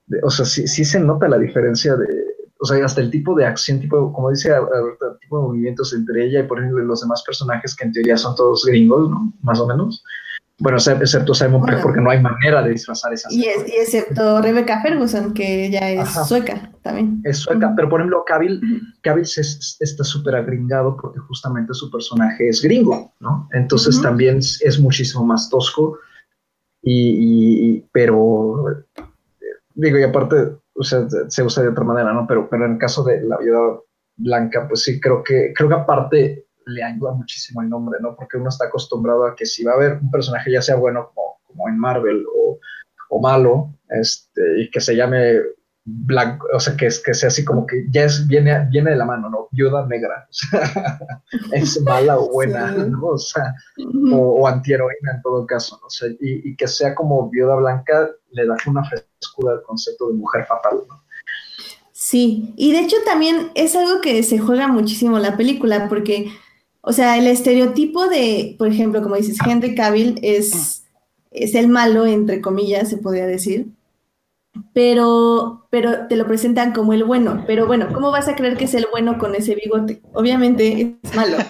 de- 0.06 0.20
o 0.22 0.30
sea, 0.30 0.44
sí, 0.44 0.66
sí 0.66 0.84
se 0.84 0.98
nota 0.98 1.28
la 1.28 1.38
diferencia 1.38 1.94
de, 1.94 2.06
o 2.58 2.66
sea, 2.66 2.84
hasta 2.84 3.00
el 3.00 3.10
tipo 3.10 3.34
de 3.36 3.46
acción, 3.46 3.80
tipo, 3.80 4.12
como 4.12 4.30
dice 4.30 4.52
Alberto, 4.52 5.12
el 5.12 5.18
tipo 5.20 5.38
de 5.38 5.44
movimientos 5.44 5.92
entre 5.94 6.24
ella 6.26 6.40
y, 6.40 6.42
por 6.48 6.58
ejemplo, 6.58 6.82
los 6.84 7.00
demás 7.00 7.22
personajes 7.24 7.76
que 7.76 7.84
en 7.84 7.92
teoría 7.92 8.16
son 8.16 8.34
todos 8.34 8.64
gringos, 8.66 9.08
¿no? 9.08 9.32
Más 9.42 9.60
o 9.60 9.66
menos. 9.68 10.02
Bueno, 10.60 10.76
exce- 10.78 11.00
excepto 11.00 11.32
Simon 11.34 11.62
Pegg, 11.64 11.80
porque 11.82 12.00
no 12.00 12.10
hay 12.10 12.20
manera 12.20 12.62
de 12.62 12.70
disfrazar 12.70 13.12
esas 13.14 13.32
Y, 13.32 13.46
es- 13.46 13.66
y 13.66 13.72
excepto 13.76 14.42
Rebecca 14.42 14.80
Ferguson, 14.82 15.32
que 15.34 15.66
ella 15.66 15.90
es 15.90 16.00
Ajá. 16.00 16.24
sueca 16.24 16.70
también. 16.82 17.20
es 17.24 17.38
sueca, 17.38 17.72
pero 17.74 17.88
por 17.88 18.00
ejemplo, 18.00 18.22
Cavill, 18.26 18.60
Cavill 19.02 19.24
se- 19.26 19.40
está 19.40 20.04
súper 20.04 20.34
agringado 20.36 20.96
porque 21.00 21.18
justamente 21.20 21.72
su 21.74 21.90
personaje 21.90 22.48
es 22.48 22.60
gringo, 22.62 23.12
¿no? 23.20 23.48
Entonces 23.52 24.00
también 24.02 24.38
es, 24.38 24.60
es 24.62 24.78
muchísimo 24.78 25.24
más 25.24 25.48
tosco, 25.50 25.98
y, 26.82 27.76
y- 27.76 27.86
pero 27.92 28.64
digo, 29.74 29.98
y 29.98 30.02
aparte, 30.02 30.56
o 30.74 30.82
sea, 30.82 31.06
se 31.28 31.42
usa 31.42 31.62
de 31.62 31.68
otra 31.70 31.84
manera, 31.84 32.12
¿no? 32.12 32.26
Pero, 32.26 32.48
pero 32.50 32.66
en 32.66 32.72
el 32.72 32.78
caso 32.78 33.02
de 33.04 33.22
la 33.22 33.38
viuda 33.38 33.78
blanca, 34.16 34.66
pues 34.68 34.82
sí, 34.82 35.00
creo 35.00 35.22
que, 35.22 35.52
creo 35.54 35.68
que 35.68 35.74
aparte 35.74 36.46
le 36.66 36.82
ayuda 36.82 37.12
muchísimo 37.12 37.62
el 37.62 37.68
nombre, 37.68 37.98
¿no? 38.00 38.14
Porque 38.16 38.36
uno 38.36 38.48
está 38.48 38.66
acostumbrado 38.66 39.26
a 39.26 39.34
que 39.34 39.46
si 39.46 39.64
va 39.64 39.72
a 39.72 39.76
haber 39.76 39.98
un 40.00 40.10
personaje, 40.10 40.52
ya 40.52 40.62
sea 40.62 40.76
bueno 40.76 41.10
como, 41.14 41.40
como 41.46 41.68
en 41.68 41.78
Marvel 41.78 42.24
o, 42.34 42.58
o 43.10 43.20
malo, 43.20 43.74
este, 43.88 44.62
y 44.62 44.70
que 44.70 44.80
se 44.80 44.96
llame 44.96 45.40
blanco, 45.84 46.46
o 46.54 46.60
sea, 46.60 46.76
que, 46.76 46.86
es, 46.86 47.02
que 47.02 47.14
sea 47.14 47.28
así 47.28 47.44
como 47.44 47.66
que 47.66 47.86
ya 47.90 48.04
es, 48.04 48.26
viene, 48.28 48.66
viene 48.70 48.90
de 48.90 48.96
la 48.96 49.04
mano, 49.04 49.30
¿no? 49.30 49.48
Viuda 49.50 49.86
negra, 49.86 50.26
o 50.28 50.32
sea, 50.32 51.00
es 51.52 51.80
mala 51.82 52.18
o 52.18 52.30
buena, 52.30 52.74
Sí. 52.74 52.82
¿no? 52.90 53.06
O 53.06 53.18
sea, 53.18 53.54
o, 54.12 54.16
o 54.16 54.46
antiheroína 54.46 55.12
en 55.16 55.22
todo 55.22 55.46
caso, 55.46 55.78
¿no? 55.80 55.86
O 55.86 55.90
sea, 55.90 56.08
y, 56.08 56.50
y 56.50 56.56
que 56.56 56.68
sea 56.68 56.94
como 56.94 57.28
viuda 57.30 57.56
blanca 57.56 58.10
le 58.32 58.46
da 58.46 58.56
una 58.66 58.84
frescura 58.84 59.54
al 59.54 59.62
concepto 59.62 60.08
de 60.08 60.14
mujer 60.14 60.44
fatal, 60.46 60.80
¿no? 60.88 61.02
Sí, 62.00 62.54
y 62.56 62.72
de 62.72 62.80
hecho 62.80 62.96
también 63.04 63.50
es 63.54 63.76
algo 63.76 64.00
que 64.00 64.22
se 64.22 64.38
juega 64.38 64.66
muchísimo 64.68 65.18
en 65.18 65.22
la 65.22 65.36
película, 65.36 65.86
porque, 65.86 66.32
o 66.82 66.92
sea, 66.92 67.18
el 67.18 67.26
estereotipo 67.26 68.08
de, 68.08 68.56
por 68.58 68.68
ejemplo, 68.68 69.02
como 69.02 69.16
dices, 69.16 69.38
Henry 69.46 69.74
Cavill 69.74 70.18
es, 70.22 70.84
es 71.30 71.54
el 71.54 71.68
malo, 71.68 72.06
entre 72.06 72.40
comillas, 72.40 72.88
se 72.88 72.96
podría 72.96 73.26
decir. 73.26 73.66
pero, 74.72 75.66
pero 75.70 76.06
te 76.08 76.16
lo 76.16 76.26
presentan 76.26 76.72
como 76.72 76.92
el 76.92 77.04
bueno. 77.04 77.44
Pero 77.46 77.66
bueno, 77.66 77.88
¿cómo 77.92 78.10
vas 78.10 78.28
a 78.28 78.34
creer 78.34 78.56
que 78.56 78.64
es 78.64 78.74
el 78.74 78.86
bueno 78.90 79.18
con 79.18 79.34
ese 79.34 79.54
bigote? 79.54 80.00
Obviamente 80.12 80.96
es 81.02 81.14
malo. 81.14 81.36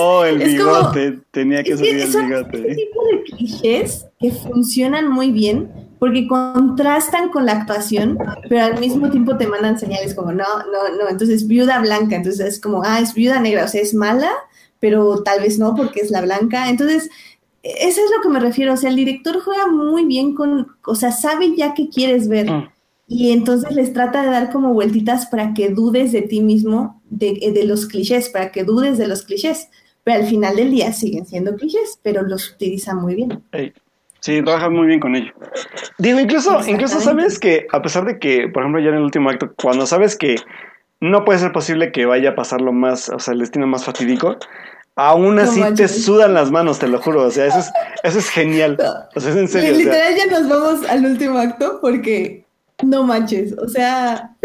Oh, 0.00 0.24
el 0.24 0.38
bigote, 0.38 1.18
tenía 1.32 1.64
que 1.64 1.76
ser 1.76 1.86
el 1.86 2.06
bigote. 2.06 2.58
Ese 2.58 2.74
tipo 2.76 3.04
de 3.04 3.22
clichés 3.24 4.06
que 4.20 4.30
funcionan 4.30 5.08
muy 5.08 5.32
bien 5.32 5.88
porque 5.98 6.28
contrastan 6.28 7.30
con 7.30 7.46
la 7.46 7.52
actuación, 7.52 8.18
pero 8.48 8.64
al 8.64 8.78
mismo 8.78 9.10
tiempo 9.10 9.36
te 9.36 9.46
mandan 9.46 9.78
señales 9.78 10.14
como, 10.14 10.32
no, 10.32 10.44
no, 10.44 10.96
no, 10.96 11.08
entonces 11.08 11.46
viuda 11.46 11.80
blanca, 11.80 12.16
entonces 12.16 12.46
es 12.46 12.60
como, 12.60 12.82
ah, 12.84 13.00
es 13.00 13.14
viuda 13.14 13.40
negra, 13.40 13.64
o 13.64 13.68
sea, 13.68 13.80
es 13.80 13.94
mala, 13.94 14.30
pero 14.80 15.22
tal 15.22 15.40
vez 15.40 15.58
no 15.58 15.74
porque 15.74 16.00
es 16.00 16.10
la 16.10 16.20
blanca. 16.20 16.68
Entonces, 16.68 17.10
eso 17.62 18.00
es 18.00 18.10
lo 18.14 18.22
que 18.22 18.28
me 18.28 18.40
refiero, 18.40 18.72
o 18.72 18.76
sea, 18.76 18.90
el 18.90 18.96
director 18.96 19.40
juega 19.40 19.66
muy 19.66 20.04
bien 20.04 20.34
con, 20.34 20.68
o 20.86 20.94
sea, 20.94 21.12
sabe 21.12 21.54
ya 21.56 21.74
qué 21.74 21.88
quieres 21.88 22.28
ver. 22.28 22.50
Mm. 22.50 22.68
Y 23.10 23.32
entonces 23.32 23.74
les 23.74 23.92
trata 23.94 24.22
de 24.22 24.30
dar 24.30 24.50
como 24.50 24.74
vueltitas 24.74 25.26
para 25.26 25.54
que 25.54 25.70
dudes 25.70 26.12
de 26.12 26.22
ti 26.22 26.42
mismo, 26.42 27.00
de, 27.08 27.52
de 27.54 27.64
los 27.64 27.86
clichés, 27.86 28.28
para 28.28 28.52
que 28.52 28.64
dudes 28.64 28.98
de 28.98 29.08
los 29.08 29.22
clichés. 29.22 29.68
Pero 30.04 30.18
al 30.18 30.26
final 30.26 30.56
del 30.56 30.70
día 30.70 30.92
siguen 30.92 31.26
siendo 31.26 31.56
clichés, 31.56 31.98
pero 32.02 32.22
los 32.22 32.50
utiliza 32.50 32.94
muy 32.94 33.14
bien. 33.14 33.42
Sí, 34.20 34.42
trabaja 34.42 34.68
muy 34.68 34.86
bien 34.86 35.00
con 35.00 35.16
ello. 35.16 35.32
Digo, 35.98 36.20
incluso, 36.20 36.60
incluso 36.68 37.00
sabes 37.00 37.38
que, 37.38 37.66
a 37.72 37.80
pesar 37.80 38.04
de 38.04 38.18
que, 38.18 38.48
por 38.48 38.62
ejemplo, 38.62 38.82
ya 38.82 38.90
en 38.90 38.96
el 38.96 39.02
último 39.02 39.30
acto, 39.30 39.54
cuando 39.60 39.86
sabes 39.86 40.16
que 40.16 40.36
no 41.00 41.24
puede 41.24 41.38
ser 41.38 41.52
posible 41.52 41.92
que 41.92 42.06
vaya 42.06 42.30
a 42.30 42.34
pasar 42.34 42.60
lo 42.60 42.72
más, 42.72 43.08
o 43.08 43.18
sea, 43.18 43.34
el 43.34 43.40
destino 43.40 43.66
más 43.66 43.84
fatídico, 43.84 44.36
aún 44.98 45.38
así 45.38 45.62
te 45.76 45.86
sudan 45.86 46.34
las 46.34 46.50
manos, 46.50 46.80
te 46.80 46.88
lo 46.88 47.00
juro. 47.00 47.22
O 47.22 47.30
sea, 47.30 47.46
eso 47.46 47.60
es, 47.60 47.70
eso 48.02 48.18
es 48.18 48.28
genial. 48.28 48.76
O 49.14 49.20
sea, 49.20 49.30
es 49.30 49.36
en 49.36 49.48
serio. 49.48 49.74
Literal, 49.74 50.14
ya 50.16 50.26
nos 50.26 50.48
vamos 50.48 50.88
al 50.88 51.04
último 51.06 51.38
acto 51.38 51.78
porque 51.80 52.44
no 52.82 53.04
manches. 53.04 53.56
O 53.58 53.68
sea, 53.68 54.34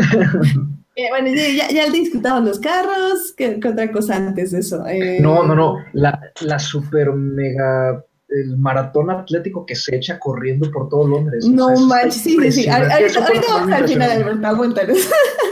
eh, 0.96 1.10
bueno, 1.10 1.30
ya, 1.34 1.70
ya 1.70 1.90
discutamos 1.90 2.44
los 2.44 2.60
carros. 2.60 3.34
¿Qué, 3.36 3.60
otra 3.68 3.92
cosa 3.92 4.18
antes 4.18 4.52
de 4.52 4.60
eso? 4.60 4.86
Eh, 4.88 5.20
no, 5.22 5.44
no, 5.44 5.56
no. 5.56 5.78
La, 5.94 6.22
la 6.42 6.60
super 6.60 7.12
mega 7.14 8.04
el 8.34 8.58
maratón 8.58 9.10
atlético 9.10 9.66
que 9.66 9.76
se 9.76 9.96
echa 9.96 10.20
corriendo 10.20 10.70
por 10.72 10.90
todo 10.90 11.08
Londres. 11.08 11.46
No 11.46 11.70
manches, 11.88 12.22
sí, 12.22 12.38
sí, 12.42 12.52
sí. 12.52 12.70
Ahorita 12.70 13.22
vamos 13.50 13.72
al 13.72 13.88
final, 13.88 14.12
Alberto, 14.12 14.48
aguántanos. 14.48 14.98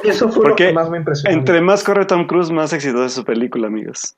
Eso 0.04 0.30
fue 0.30 0.50
lo 0.50 0.56
que 0.56 0.74
más 0.74 0.90
me 0.90 0.98
impresionó. 0.98 1.38
Entre 1.38 1.62
más 1.62 1.84
corre 1.84 2.06
Tom 2.06 2.28
Cruise, 2.28 2.52
más 2.52 2.74
exitosa 2.74 3.06
es 3.06 3.14
su 3.14 3.24
película, 3.24 3.68
amigos. 3.68 4.16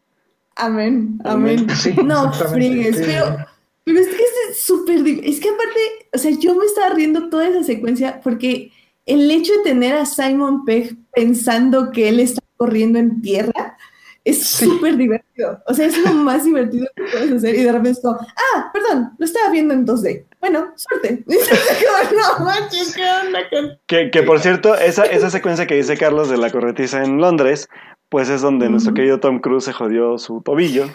Amén, 0.56 1.19
amén. 1.26 1.68
no, 2.06 2.31
frigues, 2.31 3.02
pero, 3.06 3.38
pero 3.84 3.99
es 3.99 4.07
que 4.07 4.23
es 4.52 4.60
súper... 4.60 4.98
Es 5.23 5.40
que 5.40 5.49
aparte, 5.49 5.80
o 6.14 6.18
sea, 6.18 6.31
yo 6.31 6.56
me 6.56 6.65
estaba 6.65 6.94
riendo 6.94 7.30
toda 7.30 7.48
esa 7.48 7.64
secuencia 7.64 8.22
porque 8.23 8.72
el 9.06 9.30
hecho 9.30 9.52
de 9.57 9.64
tener 9.64 9.95
a 9.95 10.06
Simon 10.06 10.64
Pegg 10.64 10.95
pensando 11.14 11.91
que 11.91 12.10
él 12.10 12.19
está 12.19 12.41
corriendo 12.56 12.99
en 12.99 13.22
tierra 13.22 13.77
es 14.25 14.45
súper 14.45 14.95
divertido. 14.95 15.61
O 15.67 15.73
sea, 15.73 15.87
es 15.87 15.97
lo 15.97 16.13
más 16.13 16.45
divertido 16.45 16.87
que 16.95 17.03
puedes 17.03 17.31
hacer. 17.31 17.55
Y 17.55 17.63
de 17.63 17.71
repente 17.71 17.91
es 17.91 18.01
como, 18.01 18.15
ah, 18.15 18.71
perdón, 18.73 19.11
lo 19.17 19.25
estaba 19.25 19.49
viendo 19.51 19.73
en 19.73 19.85
2D. 19.85 20.25
Bueno, 20.39 20.73
suerte. 20.75 21.23
no 21.27 22.45
manches, 22.45 22.95
¿qué 22.95 23.03
onda? 23.03 23.39
Que, 23.87 24.11
que 24.11 24.23
por 24.23 24.39
cierto, 24.39 24.75
esa, 24.75 25.03
esa 25.05 25.29
secuencia 25.29 25.67
que 25.67 25.75
dice 25.75 25.97
Carlos 25.97 26.29
de 26.29 26.37
la 26.37 26.51
corretiza 26.51 27.03
en 27.03 27.17
Londres, 27.17 27.69
pues 28.13 28.29
es 28.29 28.41
donde 28.41 28.69
nuestro 28.69 28.93
querido 28.93 29.19
Tom 29.19 29.39
Cruise 29.39 29.63
se 29.63 29.73
jodió 29.73 30.19
su 30.19 30.41
tobillo. 30.41 30.85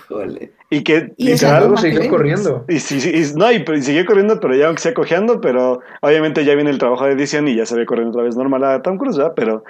Y 0.71 0.85
que 0.85 1.13
y 1.17 1.33
literal 1.33 1.77
siguió 1.77 2.09
corriendo. 2.09 2.65
Y, 2.69 2.79
sí, 2.79 3.35
no, 3.35 3.51
y, 3.51 3.83
siguió 3.83 4.07
corriendo, 4.07 4.39
pero 4.39 4.55
ya 4.55 4.69
aunque 4.69 4.83
sea 4.83 4.95
cojeando, 4.95 5.41
pero 5.41 5.81
obviamente 6.01 6.45
ya 6.45 6.55
viene 6.55 6.71
el 6.71 6.79
trabajo 6.79 7.07
de 7.07 7.15
edición 7.15 7.49
y 7.49 7.57
ya 7.57 7.67
se 7.67 7.75
ve 7.75 7.87
corriendo 7.87 8.13
otra 8.13 8.23
vez 8.23 8.37
normal 8.37 8.63
a 8.63 8.83
Tom 8.83 8.99
Cruise, 8.99 9.17
¿verdad? 9.17 9.33
Pero 9.35 9.65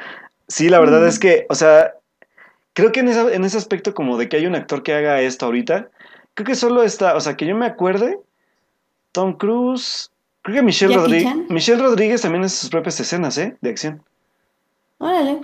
sí, 0.46 0.68
la 0.68 0.78
verdad 0.78 1.06
es 1.06 1.18
que, 1.18 1.46
o 1.48 1.54
sea, 1.54 1.94
Creo 2.78 2.92
que 2.92 3.00
en, 3.00 3.08
en 3.08 3.44
ese 3.44 3.58
aspecto 3.58 3.92
como 3.92 4.16
de 4.16 4.28
que 4.28 4.36
hay 4.36 4.46
un 4.46 4.54
actor 4.54 4.84
que 4.84 4.94
haga 4.94 5.20
esto 5.20 5.46
ahorita, 5.46 5.88
creo 6.34 6.46
que 6.46 6.54
solo 6.54 6.84
está, 6.84 7.16
o 7.16 7.20
sea, 7.20 7.36
que 7.36 7.44
yo 7.44 7.56
me 7.56 7.66
acuerde, 7.66 8.20
Tom 9.10 9.36
Cruise, 9.36 10.12
creo 10.42 10.58
que 10.58 10.62
Michelle 10.62 10.94
Rodríguez, 10.94 11.34
Michelle 11.48 11.82
Rodríguez 11.82 12.22
también 12.22 12.44
hace 12.44 12.54
sus 12.54 12.70
propias 12.70 13.00
escenas, 13.00 13.36
¿eh? 13.36 13.56
De 13.60 13.70
acción. 13.70 14.00
Órale. 14.98 15.40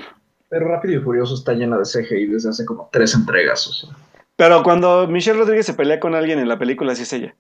Pero 0.49 0.69
Rápido 0.69 1.01
y 1.01 1.03
Furioso 1.03 1.35
está 1.35 1.55
llena 1.55 1.77
de 1.77 1.83
CGI 1.83 2.27
desde 2.27 2.51
hace 2.51 2.65
como 2.65 2.89
tres 2.93 3.15
entregas, 3.15 3.67
o 3.67 3.73
sea. 3.73 3.91
Pero 4.37 4.63
cuando 4.63 5.09
Michelle 5.09 5.41
Rodríguez 5.41 5.67
se 5.67 5.75
pelea 5.75 5.99
con 5.99 6.15
alguien 6.15 6.39
en 6.39 6.49
la 6.49 6.57
película, 6.61 6.95
sí 6.95 7.03
es 7.03 7.13
ella. 7.15 7.35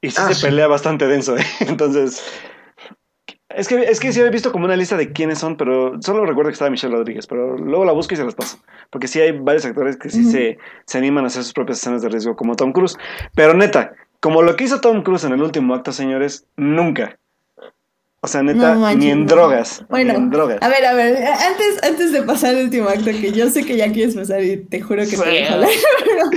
Y 0.00 0.12
sí 0.12 0.16
ah, 0.20 0.32
se 0.32 0.46
pelea 0.46 0.68
bastante 0.68 1.08
denso, 1.08 1.36
¿eh? 1.36 1.44
Entonces, 1.66 2.22
es 3.56 3.68
que, 3.68 3.76
es 3.76 3.98
que 3.98 4.12
sí 4.12 4.20
había 4.20 4.30
visto 4.30 4.52
como 4.52 4.64
una 4.64 4.76
lista 4.76 4.96
de 4.96 5.12
quiénes 5.12 5.38
son, 5.38 5.56
pero 5.56 6.00
solo 6.02 6.24
recuerdo 6.24 6.50
que 6.50 6.54
estaba 6.54 6.70
Michelle 6.70 6.94
Rodríguez, 6.94 7.26
pero 7.26 7.56
luego 7.56 7.84
la 7.84 7.92
busco 7.92 8.14
y 8.14 8.16
se 8.16 8.24
las 8.24 8.34
paso. 8.34 8.58
Porque 8.90 9.08
sí 9.08 9.20
hay 9.20 9.32
varios 9.32 9.64
actores 9.64 9.96
que 9.96 10.08
sí 10.08 10.24
se, 10.24 10.58
se, 10.84 10.98
animan 10.98 11.24
a 11.24 11.26
hacer 11.28 11.42
sus 11.42 11.52
propias 11.52 11.78
escenas 11.78 12.02
de 12.02 12.08
riesgo, 12.08 12.36
como 12.36 12.54
Tom 12.54 12.72
Cruise. 12.72 12.96
Pero 13.34 13.54
neta, 13.54 13.92
como 14.20 14.42
lo 14.42 14.54
que 14.54 14.64
hizo 14.64 14.80
Tom 14.80 15.02
Cruise 15.02 15.24
en 15.24 15.32
el 15.32 15.42
último 15.42 15.74
acto, 15.74 15.92
señores, 15.92 16.46
nunca. 16.56 17.18
O 18.22 18.28
sea, 18.28 18.42
neta, 18.42 18.74
ni 18.94 19.10
en 19.10 19.26
drogas. 19.26 19.82
Bueno, 19.88 20.12
ni 20.12 20.18
en 20.18 20.30
drogas. 20.30 20.58
a 20.60 20.68
ver, 20.68 20.84
a 20.84 20.92
ver, 20.92 21.16
antes, 21.24 21.82
antes 21.82 22.12
de 22.12 22.22
pasar 22.22 22.54
el 22.54 22.64
último 22.64 22.88
acto, 22.88 23.06
que 23.06 23.32
yo 23.32 23.48
sé 23.48 23.64
que 23.64 23.78
ya 23.78 23.90
quieres 23.90 24.14
pasar 24.14 24.42
y 24.42 24.58
te 24.58 24.82
juro 24.82 25.02
que 25.04 25.10
te 25.10 25.16
voy 25.16 25.38
a 25.38 25.54
hablar, 25.54 25.70
pero 26.04 26.30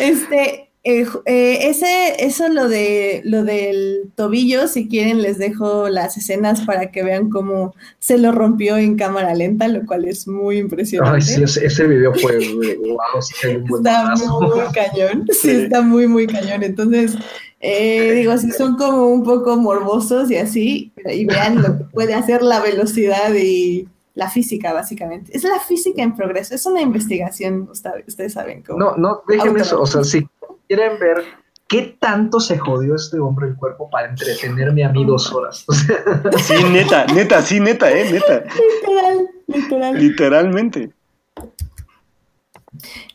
este, 0.00 0.69
eh, 0.82 1.06
eh, 1.26 1.68
ese, 1.68 2.24
eso 2.24 2.48
lo 2.48 2.66
de 2.66 3.20
lo 3.24 3.44
del 3.44 4.10
tobillo, 4.14 4.66
si 4.66 4.88
quieren 4.88 5.20
les 5.20 5.36
dejo 5.36 5.90
las 5.90 6.16
escenas 6.16 6.62
para 6.62 6.90
que 6.90 7.02
vean 7.02 7.28
cómo 7.28 7.74
se 7.98 8.16
lo 8.16 8.32
rompió 8.32 8.78
en 8.78 8.96
cámara 8.96 9.34
lenta, 9.34 9.68
lo 9.68 9.84
cual 9.84 10.06
es 10.06 10.26
muy 10.26 10.56
impresionante. 10.56 11.16
Ay, 11.16 11.20
sí, 11.20 11.42
ese, 11.42 11.86
video 11.86 12.14
fue 12.14 12.38
wow, 12.78 13.76
Está 13.76 14.14
muy 14.16 14.72
cañón, 14.72 15.26
sí, 15.38 15.50
está 15.50 15.82
muy, 15.82 16.06
muy 16.06 16.26
cañón. 16.26 16.62
Entonces, 16.62 17.14
eh, 17.60 18.12
digo, 18.12 18.38
si 18.38 18.50
son 18.50 18.76
como 18.76 19.08
un 19.08 19.22
poco 19.22 19.58
morbosos 19.58 20.30
y 20.30 20.36
así, 20.38 20.92
y 21.04 21.26
vean 21.26 21.60
lo 21.60 21.76
que 21.76 21.84
puede 21.92 22.14
hacer 22.14 22.42
la 22.42 22.58
velocidad 22.58 23.34
y 23.34 23.86
la 24.14 24.30
física, 24.30 24.72
básicamente. 24.72 25.30
Es 25.36 25.44
la 25.44 25.60
física 25.60 26.02
en 26.02 26.16
progreso, 26.16 26.54
es 26.54 26.64
una 26.64 26.80
investigación, 26.80 27.68
ustedes 27.70 28.32
saben 28.32 28.62
cómo. 28.62 28.78
No, 28.78 28.96
no, 28.96 29.20
dejen 29.28 29.58
eso, 29.58 29.82
o 29.82 29.86
sea, 29.86 30.04
sí 30.04 30.26
quieren 30.70 31.00
ver 31.00 31.24
qué 31.66 31.96
tanto 31.98 32.38
se 32.38 32.56
jodió 32.56 32.94
este 32.94 33.18
hombre 33.18 33.48
el 33.48 33.56
cuerpo 33.56 33.90
para 33.90 34.08
entretenerme 34.08 34.84
a 34.84 34.90
mí 34.90 35.04
dos 35.04 35.32
horas. 35.32 35.66
sí, 36.44 36.54
neta, 36.70 37.06
neta, 37.06 37.42
sí, 37.42 37.58
neta, 37.58 37.90
eh, 37.90 38.08
neta. 38.12 38.44
Literal, 38.44 39.28
literal. 39.48 39.98
Literalmente. 39.98 40.90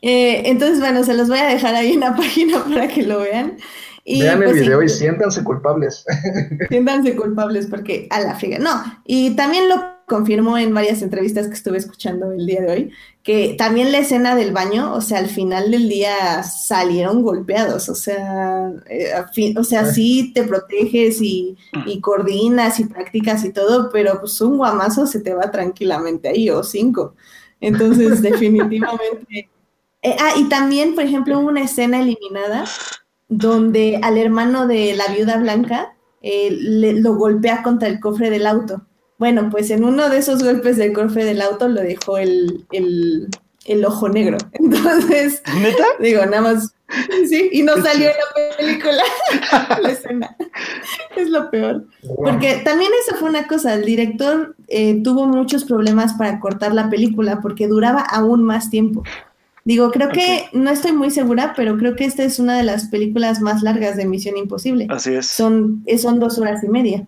Eh, 0.01 0.49
entonces, 0.49 0.81
bueno, 0.81 1.05
se 1.05 1.13
los 1.13 1.29
voy 1.29 1.39
a 1.39 1.47
dejar 1.47 1.75
ahí 1.75 1.93
en 1.93 2.01
la 2.01 2.13
página 2.17 2.61
para 2.65 2.89
que 2.89 3.03
lo 3.03 3.21
vean. 3.21 3.55
Y, 4.03 4.21
Vean 4.21 4.43
el 4.43 4.49
pues, 4.49 4.59
video 4.59 4.83
y 4.83 4.89
siéntanse 4.89 5.41
culpables. 5.41 6.05
Siéntanse 6.69 7.15
culpables 7.15 7.67
porque 7.67 8.07
a 8.11 8.19
la 8.19 8.35
friga. 8.35 8.59
No, 8.59 8.83
y 9.05 9.33
también 9.35 9.69
lo 9.69 9.94
confirmó 10.05 10.57
en 10.57 10.73
varias 10.73 11.01
entrevistas 11.01 11.47
que 11.47 11.53
estuve 11.53 11.77
escuchando 11.77 12.31
el 12.31 12.45
día 12.45 12.61
de 12.61 12.71
hoy, 12.71 12.91
que 13.23 13.55
también 13.57 13.91
la 13.91 13.99
escena 13.99 14.35
del 14.35 14.51
baño, 14.51 14.93
o 14.93 15.01
sea, 15.01 15.19
al 15.19 15.29
final 15.29 15.71
del 15.71 15.89
día 15.89 16.43
salieron 16.43 17.23
golpeados, 17.23 17.89
o 17.89 17.95
sea, 17.95 18.71
eh, 18.87 19.11
o 19.57 19.63
sea, 19.63 19.85
sí 19.85 20.31
te 20.33 20.43
proteges 20.43 21.21
y, 21.21 21.57
y, 21.85 22.01
coordinas 22.01 22.79
y 22.79 22.85
practicas 22.85 23.43
y 23.45 23.51
todo, 23.51 23.89
pero 23.91 24.19
pues 24.19 24.39
un 24.41 24.57
guamazo 24.57 25.07
se 25.07 25.21
te 25.21 25.33
va 25.33 25.49
tranquilamente 25.49 26.27
ahí, 26.27 26.49
o 26.49 26.61
cinco. 26.63 27.15
Entonces, 27.59 28.21
definitivamente. 28.21 29.49
Eh, 30.01 30.15
ah, 30.19 30.33
y 30.37 30.47
también, 30.49 30.93
por 30.93 31.03
ejemplo, 31.03 31.39
hubo 31.39 31.47
una 31.47 31.63
escena 31.63 31.99
eliminada 31.99 32.65
donde 33.27 33.99
al 34.03 34.19
hermano 34.19 34.67
de 34.67 34.95
la 34.95 35.07
viuda 35.07 35.37
blanca 35.37 35.95
eh, 36.21 36.51
le, 36.51 36.93
lo 36.93 37.15
golpea 37.15 37.63
contra 37.63 37.87
el 37.87 37.99
cofre 37.99 38.29
del 38.29 38.45
auto. 38.45 38.85
Bueno, 39.17 39.49
pues 39.49 39.69
en 39.71 39.83
uno 39.83 40.09
de 40.09 40.17
esos 40.17 40.43
golpes 40.43 40.77
del 40.77 40.93
cofre 40.93 41.23
del 41.23 41.41
auto 41.41 41.67
lo 41.67 41.81
dejó 41.81 42.17
el, 42.17 42.65
ojo 43.85 44.09
negro. 44.09 44.37
Entonces, 44.53 45.41
¿Neta? 45.61 45.85
digo, 45.99 46.25
nada 46.25 46.41
más. 46.41 46.73
Sí, 47.27 47.49
y 47.51 47.63
no 47.63 47.75
salió 47.77 48.09
en 48.09 48.15
la 48.15 48.57
película 48.57 49.03
la 49.81 49.89
escena. 49.89 50.35
Es 51.15 51.29
lo 51.29 51.49
peor. 51.49 51.87
Porque 52.15 52.61
también 52.63 52.91
eso 53.01 53.17
fue 53.17 53.29
una 53.29 53.47
cosa, 53.47 53.73
el 53.73 53.85
director 53.85 54.55
eh, 54.67 55.01
tuvo 55.03 55.25
muchos 55.25 55.63
problemas 55.63 56.13
para 56.13 56.39
cortar 56.39 56.73
la 56.75 56.89
película 56.89 57.41
porque 57.41 57.67
duraba 57.67 58.01
aún 58.01 58.43
más 58.43 58.69
tiempo. 58.69 59.03
Digo, 59.63 59.89
creo 59.89 60.09
que 60.09 60.45
no 60.53 60.69
estoy 60.69 60.91
muy 60.91 61.09
segura, 61.09 61.53
pero 61.55 61.75
creo 61.77 61.95
que 61.95 62.05
esta 62.05 62.23
es 62.23 62.37
una 62.37 62.55
de 62.55 62.63
las 62.63 62.85
películas 62.89 63.41
más 63.41 63.63
largas 63.63 63.97
de 63.97 64.05
Misión 64.05 64.37
Imposible. 64.37 64.85
Así 64.91 65.15
es. 65.15 65.25
Son, 65.25 65.83
son 65.97 66.19
dos 66.19 66.37
horas 66.37 66.63
y 66.63 66.67
media. 66.67 67.07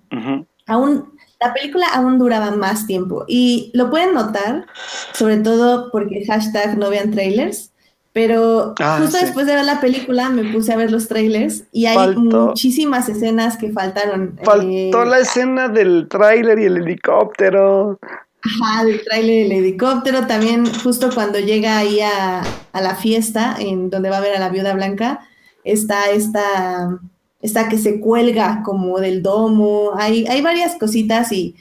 Aún 0.65 1.16
la 1.39 1.53
película 1.53 1.88
aún 1.93 2.18
duraba 2.19 2.51
más 2.51 2.88
tiempo 2.88 3.26
y 3.27 3.72
lo 3.73 3.89
pueden 3.89 4.14
notar, 4.14 4.65
sobre 5.14 5.38
todo 5.38 5.89
porque 5.91 6.26
hashtag 6.26 6.77
no 6.77 6.89
vean 6.89 7.11
trailers, 7.11 7.72
Pero 8.14 8.73
Ah, 8.80 8.97
justo 8.99 9.18
sí. 9.19 9.26
después 9.26 9.45
de 9.45 9.53
ver 9.53 9.64
la 9.65 9.80
película 9.80 10.30
me 10.30 10.51
puse 10.51 10.73
a 10.73 10.76
ver 10.76 10.91
los 10.91 11.07
trailers 11.07 11.65
y 11.72 11.85
hay 11.85 11.95
Faltó- 11.95 12.47
muchísimas 12.47 13.07
escenas 13.09 13.57
que 13.57 13.72
faltaron. 13.72 14.39
Faltó 14.43 15.03
Eh, 15.03 15.05
la 15.05 15.19
escena 15.19 15.68
del 15.69 16.07
tráiler 16.09 16.57
y 16.57 16.65
el 16.65 16.77
helicóptero. 16.77 17.99
Ajá, 18.41 18.81
el 18.89 19.03
tráiler 19.03 19.43
del 19.49 19.51
helicóptero, 19.59 20.26
también 20.26 20.65
justo 20.84 21.09
cuando 21.14 21.38
llega 21.39 21.77
ahí 21.77 21.99
a, 22.01 22.41
a 22.73 22.81
la 22.81 22.95
fiesta, 22.95 23.55
en 23.59 23.91
donde 23.91 24.09
va 24.09 24.18
a 24.18 24.22
ver 24.22 24.35
a 24.35 24.39
la 24.39 24.49
viuda 24.49 24.73
blanca, 24.73 25.19
está 25.64 26.09
esta, 26.09 26.97
esta 27.41 27.69
que 27.69 27.77
se 27.77 27.99
cuelga 27.99 28.64
como 28.64 28.99
del 28.99 29.22
domo, 29.22 29.91
hay, 29.95 30.26
hay 30.27 30.41
varias 30.41 30.76
cositas 30.76 31.31
y, 31.31 31.55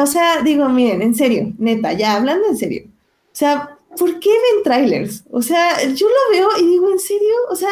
o 0.00 0.06
sea, 0.06 0.42
digo, 0.42 0.68
miren, 0.68 1.02
en 1.02 1.14
serio, 1.14 1.52
neta, 1.58 1.92
ya 1.92 2.16
hablando 2.16 2.48
en 2.48 2.56
serio, 2.56 2.84
o 2.86 3.34
sea, 3.34 3.78
¿por 3.96 4.18
qué 4.20 4.30
ven 4.30 4.62
trailers? 4.64 5.24
O 5.30 5.42
sea, 5.42 5.82
yo 5.94 6.08
lo 6.08 6.32
veo 6.32 6.48
y 6.60 6.66
digo, 6.66 6.90
¿en 6.90 6.98
serio? 6.98 7.34
O 7.50 7.56
sea, 7.56 7.70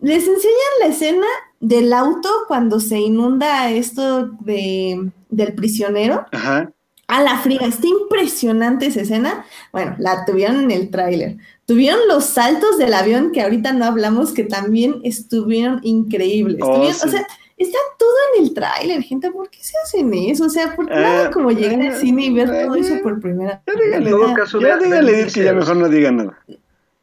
les 0.00 0.26
enseñan 0.26 0.72
la 0.80 0.86
escena 0.86 1.26
del 1.60 1.92
auto 1.92 2.28
cuando 2.48 2.80
se 2.80 2.98
inunda 2.98 3.70
esto 3.70 4.26
de, 4.40 5.10
del 5.30 5.54
prisionero. 5.54 6.26
Ajá. 6.32 6.72
A 7.14 7.22
la 7.22 7.36
friga, 7.38 7.66
está 7.66 7.86
impresionante 7.86 8.86
esa 8.86 9.02
escena. 9.02 9.44
Bueno, 9.70 9.94
la 9.98 10.24
tuvieron 10.24 10.60
en 10.62 10.70
el 10.70 10.88
tráiler. 10.90 11.36
Tuvieron 11.66 12.00
los 12.08 12.24
saltos 12.24 12.78
del 12.78 12.94
avión 12.94 13.32
que 13.32 13.42
ahorita 13.42 13.72
no 13.74 13.84
hablamos, 13.84 14.32
que 14.32 14.44
también 14.44 15.00
estuvieron 15.04 15.80
increíbles. 15.82 16.58
Oh, 16.62 16.74
Tuvieron- 16.76 16.94
sí. 16.94 17.08
O 17.08 17.10
sea, 17.10 17.26
está 17.58 17.78
todo 17.98 18.14
en 18.36 18.44
el 18.44 18.54
tráiler, 18.54 19.02
gente. 19.02 19.30
¿Por 19.30 19.50
qué 19.50 19.58
se 19.60 19.74
hacen 19.84 20.12
eso? 20.14 20.46
O 20.46 20.48
sea, 20.48 20.74
¿por 20.74 20.86
qué 20.88 20.94
Eh, 20.94 21.00
nada 21.02 21.30
como 21.30 21.50
llegar 21.50 21.80
al 21.82 21.96
cine 21.96 22.24
y 22.26 22.32
ver 22.32 22.48
eh, 22.48 22.64
todo 22.64 22.74
eso 22.76 22.94
por 23.02 23.20
primera 23.20 23.62
ya 23.66 23.72
vez? 23.74 23.84
díganle, 23.84 24.06
En 24.10 24.16
todo 24.16 24.28
Neta. 24.28 24.40
caso, 24.40 24.60
Ya 24.60 24.76
díganle 24.78 25.26
que 25.32 25.44
ya 25.44 25.52
mejor 25.52 25.76
no 25.76 25.88
digan 25.90 26.16
nada. 26.16 26.38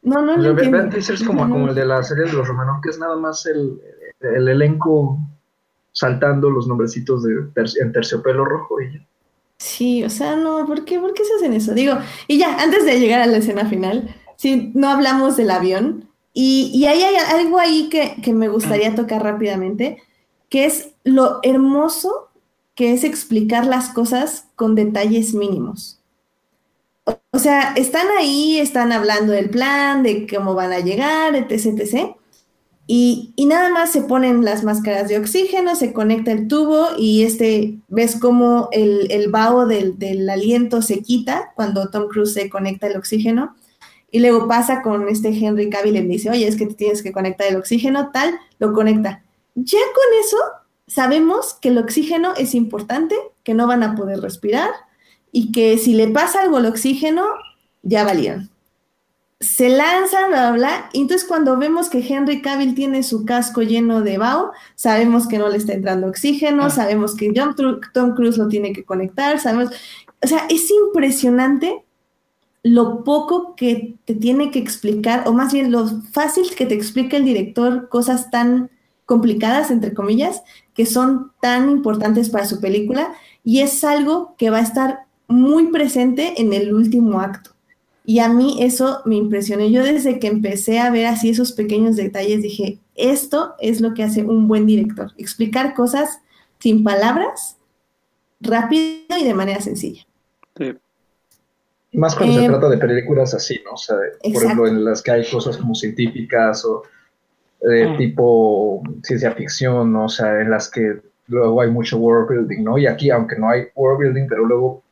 No, 0.02 0.22
no 0.22 0.32
O 0.32 0.36
lo 0.38 0.42
sea, 0.42 0.42
ve- 0.42 0.48
entiendo. 0.50 0.76
vean 0.78 0.90
teasers 0.90 1.22
como, 1.22 1.48
como 1.48 1.68
el 1.68 1.74
de 1.74 1.84
la 1.86 2.02
serie 2.02 2.24
de 2.24 2.32
los 2.32 2.48
Romanov, 2.48 2.80
que 2.80 2.90
es 2.90 2.98
nada 2.98 3.16
más 3.16 3.46
el, 3.46 3.80
el 4.20 4.48
elenco 4.48 5.18
saltando 5.92 6.50
los 6.50 6.66
nombrecitos 6.66 7.22
de 7.22 7.34
ter- 7.54 7.80
en 7.80 7.92
terciopelo 7.92 8.44
rojo 8.44 8.80
y 8.80 8.92
ya. 8.94 9.06
Sí, 9.60 10.02
o 10.04 10.08
sea, 10.08 10.36
no, 10.36 10.64
¿por 10.66 10.86
qué, 10.86 10.98
¿por 10.98 11.12
qué 11.12 11.22
se 11.22 11.34
hacen 11.34 11.52
eso? 11.52 11.74
Digo, 11.74 11.98
y 12.26 12.38
ya, 12.38 12.56
antes 12.60 12.86
de 12.86 12.98
llegar 12.98 13.20
a 13.20 13.26
la 13.26 13.36
escena 13.36 13.68
final, 13.68 14.16
sí, 14.36 14.72
no 14.74 14.88
hablamos 14.88 15.36
del 15.36 15.50
avión, 15.50 16.08
y, 16.32 16.70
y 16.72 16.86
ahí 16.86 17.02
hay 17.02 17.16
algo 17.16 17.58
ahí 17.58 17.90
que, 17.90 18.16
que 18.22 18.32
me 18.32 18.48
gustaría 18.48 18.94
tocar 18.94 19.22
rápidamente, 19.22 20.02
que 20.48 20.64
es 20.64 20.92
lo 21.04 21.40
hermoso 21.42 22.30
que 22.74 22.94
es 22.94 23.04
explicar 23.04 23.66
las 23.66 23.90
cosas 23.90 24.46
con 24.56 24.74
detalles 24.74 25.34
mínimos. 25.34 26.00
O, 27.32 27.38
sea, 27.38 27.74
están 27.76 28.06
ahí, 28.18 28.58
están 28.58 28.92
hablando 28.92 29.34
del 29.34 29.50
plan, 29.50 30.02
de 30.02 30.26
cómo 30.26 30.54
van 30.54 30.72
a 30.72 30.80
llegar, 30.80 31.36
etc, 31.36 31.78
etc. 31.78 32.16
Y, 32.92 33.34
nada 33.46 33.70
más 33.70 33.92
se 33.92 34.02
ponen 34.02 34.44
las 34.44 34.64
máscaras 34.64 35.08
de 35.08 35.16
oxígeno, 35.16 35.76
se 35.76 35.92
conecta 35.92 36.32
el 36.32 36.48
tubo 36.48 36.88
y 36.98 37.22
este, 37.22 37.78
ves 37.86 38.16
cómo 38.20 38.68
el, 38.72 39.06
el 39.12 39.30
vaho 39.30 39.64
del, 39.66 39.96
del 39.96 40.28
aliento 40.28 40.82
se 40.82 41.00
quita 41.00 41.52
cuando 41.54 41.88
Tom 41.90 42.08
Cruise 42.08 42.34
se 42.34 42.50
conecta 42.50 42.88
el 42.88 42.96
oxígeno. 42.96 43.54
Y 44.10 44.18
luego 44.18 44.48
pasa 44.48 44.82
con 44.82 45.08
este 45.08 45.28
Henry 45.28 45.70
Cavill 45.70 45.98
y 45.98 46.00
le 46.00 46.08
dice, 46.08 46.30
oye, 46.30 46.48
es 46.48 46.56
que 46.56 46.66
te 46.66 46.74
tienes 46.74 47.00
que 47.04 47.12
conectar 47.12 47.46
el 47.46 47.54
oxígeno, 47.54 48.10
tal, 48.10 48.40
lo 48.58 48.72
conecta. 48.72 49.22
Ya 49.54 49.78
con 49.78 50.18
eso 50.26 50.38
sabemos 50.88 51.54
que 51.54 51.68
el 51.68 51.78
oxígeno 51.78 52.34
es 52.34 52.56
importante, 52.56 53.14
que 53.44 53.54
no 53.54 53.68
van 53.68 53.84
a 53.84 53.94
poder 53.94 54.20
respirar 54.20 54.70
y 55.30 55.52
que 55.52 55.78
si 55.78 55.94
le 55.94 56.08
pasa 56.08 56.42
algo 56.42 56.56
al 56.56 56.66
oxígeno, 56.66 57.24
ya 57.82 58.02
valieron 58.02 58.49
se 59.40 59.70
lanzan, 59.70 60.28
bla, 60.30 60.50
bla, 60.50 60.52
bla. 60.52 60.90
Y 60.92 61.00
entonces 61.00 61.26
cuando 61.26 61.56
vemos 61.56 61.88
que 61.88 62.06
Henry 62.06 62.42
Cavill 62.42 62.74
tiene 62.74 63.02
su 63.02 63.24
casco 63.24 63.62
lleno 63.62 64.02
de 64.02 64.18
vaho, 64.18 64.52
sabemos 64.74 65.26
que 65.26 65.38
no 65.38 65.48
le 65.48 65.56
está 65.56 65.72
entrando 65.72 66.08
oxígeno, 66.08 66.64
Ah. 66.64 66.70
sabemos 66.70 67.14
que 67.16 67.32
John 67.34 67.56
Tom 67.94 68.14
Cruise 68.14 68.36
lo 68.36 68.48
tiene 68.48 68.72
que 68.74 68.84
conectar, 68.84 69.40
sabemos, 69.40 69.70
o 70.22 70.26
sea, 70.26 70.46
es 70.50 70.70
impresionante 70.70 71.84
lo 72.62 73.02
poco 73.04 73.54
que 73.56 73.96
te 74.04 74.14
tiene 74.14 74.50
que 74.50 74.58
explicar, 74.58 75.26
o 75.26 75.32
más 75.32 75.52
bien 75.54 75.72
lo 75.72 75.86
fácil 76.12 76.54
que 76.54 76.66
te 76.66 76.74
explica 76.74 77.16
el 77.16 77.24
director 77.24 77.88
cosas 77.88 78.30
tan 78.30 78.70
complicadas, 79.06 79.70
entre 79.70 79.94
comillas, 79.94 80.42
que 80.74 80.84
son 80.84 81.32
tan 81.40 81.70
importantes 81.70 82.28
para 82.28 82.44
su 82.44 82.60
película, 82.60 83.14
y 83.42 83.60
es 83.60 83.82
algo 83.84 84.34
que 84.36 84.50
va 84.50 84.58
a 84.58 84.62
estar 84.62 85.06
muy 85.26 85.68
presente 85.68 86.40
en 86.42 86.52
el 86.52 86.74
último 86.74 87.20
acto. 87.20 87.52
Y 88.12 88.18
a 88.18 88.28
mí 88.28 88.56
eso 88.60 89.02
me 89.04 89.14
impresionó. 89.14 89.64
Yo 89.68 89.84
desde 89.84 90.18
que 90.18 90.26
empecé 90.26 90.80
a 90.80 90.90
ver 90.90 91.06
así 91.06 91.30
esos 91.30 91.52
pequeños 91.52 91.94
detalles 91.94 92.42
dije, 92.42 92.78
esto 92.96 93.54
es 93.60 93.80
lo 93.80 93.94
que 93.94 94.02
hace 94.02 94.24
un 94.24 94.48
buen 94.48 94.66
director, 94.66 95.12
explicar 95.16 95.74
cosas 95.74 96.18
sin 96.58 96.82
palabras, 96.82 97.56
rápido 98.40 99.16
y 99.16 99.22
de 99.24 99.32
manera 99.34 99.60
sencilla. 99.60 100.02
Sí. 100.58 100.74
Más 101.92 102.16
cuando 102.16 102.34
se 102.34 102.44
Eh, 102.46 102.48
trata 102.48 102.68
de 102.68 102.78
películas 102.78 103.32
así, 103.32 103.60
¿no? 103.64 103.74
O 103.74 103.76
sea, 103.76 103.94
de- 103.94 104.08
por 104.10 104.26
exacto. 104.26 104.44
ejemplo, 104.44 104.66
en 104.66 104.84
las 104.84 105.02
que 105.02 105.10
hay 105.12 105.30
cosas 105.30 105.56
como 105.56 105.76
científicas 105.76 106.64
o 106.64 106.82
eh, 107.70 107.86
Mm. 107.86 107.96
tipo 107.98 108.82
ciencia 109.04 109.30
ficción, 109.32 109.92
¿no? 109.92 110.06
O 110.06 110.08
sea, 110.08 110.40
en 110.40 110.50
las 110.50 110.68
que 110.68 111.00
luego 111.28 111.60
hay 111.60 111.70
mucho 111.70 111.96
world 111.98 112.28
building, 112.28 112.64
¿no? 112.64 112.76
Y 112.76 112.86
aquí, 112.88 113.10
aunque 113.10 113.36
no 113.38 113.48
hay 113.50 113.66
world 113.76 114.00
building, 114.00 114.26
pero 114.28 114.46
luego, 114.46 114.82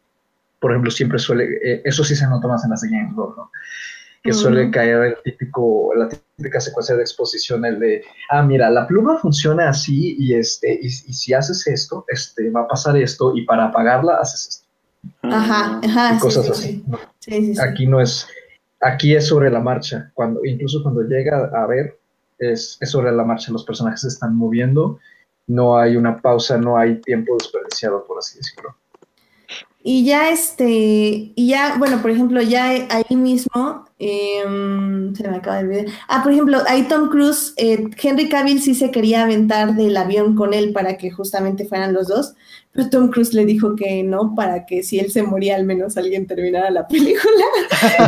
por 0.60 0.72
ejemplo, 0.72 0.90
siempre 0.90 1.18
suele, 1.18 1.58
eh, 1.62 1.82
eso 1.84 2.04
sí 2.04 2.16
se 2.16 2.26
nota 2.26 2.48
más 2.48 2.64
en 2.64 2.70
las 2.70 2.80
de 2.80 2.88
James 2.88 3.14
Bond, 3.14 3.36
¿no? 3.36 3.50
Que 4.22 4.32
suele 4.32 4.70
caer 4.70 5.04
el 5.04 5.16
típico, 5.24 5.92
la 5.94 6.08
típica 6.08 6.60
secuencia 6.60 6.96
de 6.96 7.02
exposición, 7.02 7.64
el 7.64 7.78
de, 7.78 8.04
ah, 8.30 8.42
mira, 8.42 8.68
la 8.68 8.86
pluma 8.86 9.16
funciona 9.18 9.70
así 9.70 10.16
y 10.18 10.34
este, 10.34 10.78
y, 10.82 10.86
y 10.86 10.90
si 10.90 11.32
haces 11.32 11.66
esto, 11.66 12.04
este, 12.08 12.50
va 12.50 12.62
a 12.62 12.68
pasar 12.68 12.96
esto 12.96 13.34
y 13.34 13.46
para 13.46 13.66
apagarla 13.66 14.16
haces 14.16 14.48
esto. 14.48 14.68
Ajá, 15.22 15.80
ajá. 15.82 16.16
y 16.16 16.18
cosas 16.18 16.44
sí, 16.46 16.50
así. 16.50 16.62
sí. 16.62 16.84
¿no? 16.86 16.98
Sí, 17.20 17.32
sí, 17.32 17.54
sí. 17.54 17.60
Aquí 17.60 17.86
no 17.86 18.00
es, 18.00 18.26
aquí 18.80 19.14
es 19.14 19.26
sobre 19.26 19.50
la 19.50 19.60
marcha. 19.60 20.10
Cuando, 20.14 20.44
incluso 20.44 20.82
cuando 20.82 21.02
llega 21.02 21.50
a 21.54 21.66
ver, 21.66 21.98
es, 22.38 22.76
es 22.80 22.90
sobre 22.90 23.12
la 23.12 23.24
marcha. 23.24 23.52
Los 23.52 23.64
personajes 23.64 24.00
se 24.02 24.08
están 24.08 24.34
moviendo, 24.36 24.98
no 25.46 25.78
hay 25.78 25.96
una 25.96 26.20
pausa, 26.20 26.58
no 26.58 26.76
hay 26.76 27.00
tiempo 27.00 27.36
desperdiciado, 27.38 28.04
por 28.06 28.18
así 28.18 28.38
decirlo. 28.38 28.76
Y 29.90 30.04
ya 30.04 30.28
este, 30.28 31.32
y 31.34 31.48
ya, 31.48 31.76
bueno, 31.78 32.02
por 32.02 32.10
ejemplo, 32.10 32.42
ya 32.42 32.66
ahí 32.66 33.16
mismo, 33.16 33.86
em, 33.98 35.14
se 35.14 35.26
me 35.26 35.36
acaba 35.38 35.56
de 35.56 35.62
olvidar. 35.64 35.86
Ah, 36.08 36.22
por 36.22 36.30
ejemplo, 36.30 36.58
ahí 36.66 36.82
Tom 36.82 37.08
Cruise, 37.08 37.54
eh, 37.56 37.88
Henry 38.02 38.28
Cavill 38.28 38.60
sí 38.60 38.74
se 38.74 38.90
quería 38.90 39.22
aventar 39.22 39.76
del 39.76 39.96
avión 39.96 40.34
con 40.34 40.52
él 40.52 40.74
para 40.74 40.98
que 40.98 41.10
justamente 41.10 41.64
fueran 41.64 41.94
los 41.94 42.08
dos, 42.08 42.34
pero 42.70 42.90
Tom 42.90 43.08
Cruise 43.08 43.32
le 43.32 43.46
dijo 43.46 43.76
que 43.76 44.02
no, 44.02 44.34
para 44.34 44.66
que 44.66 44.82
si 44.82 44.98
él 44.98 45.10
se 45.10 45.22
moría, 45.22 45.56
al 45.56 45.64
menos 45.64 45.96
alguien 45.96 46.26
terminara 46.26 46.68
la 46.68 46.86
película. 46.88 47.46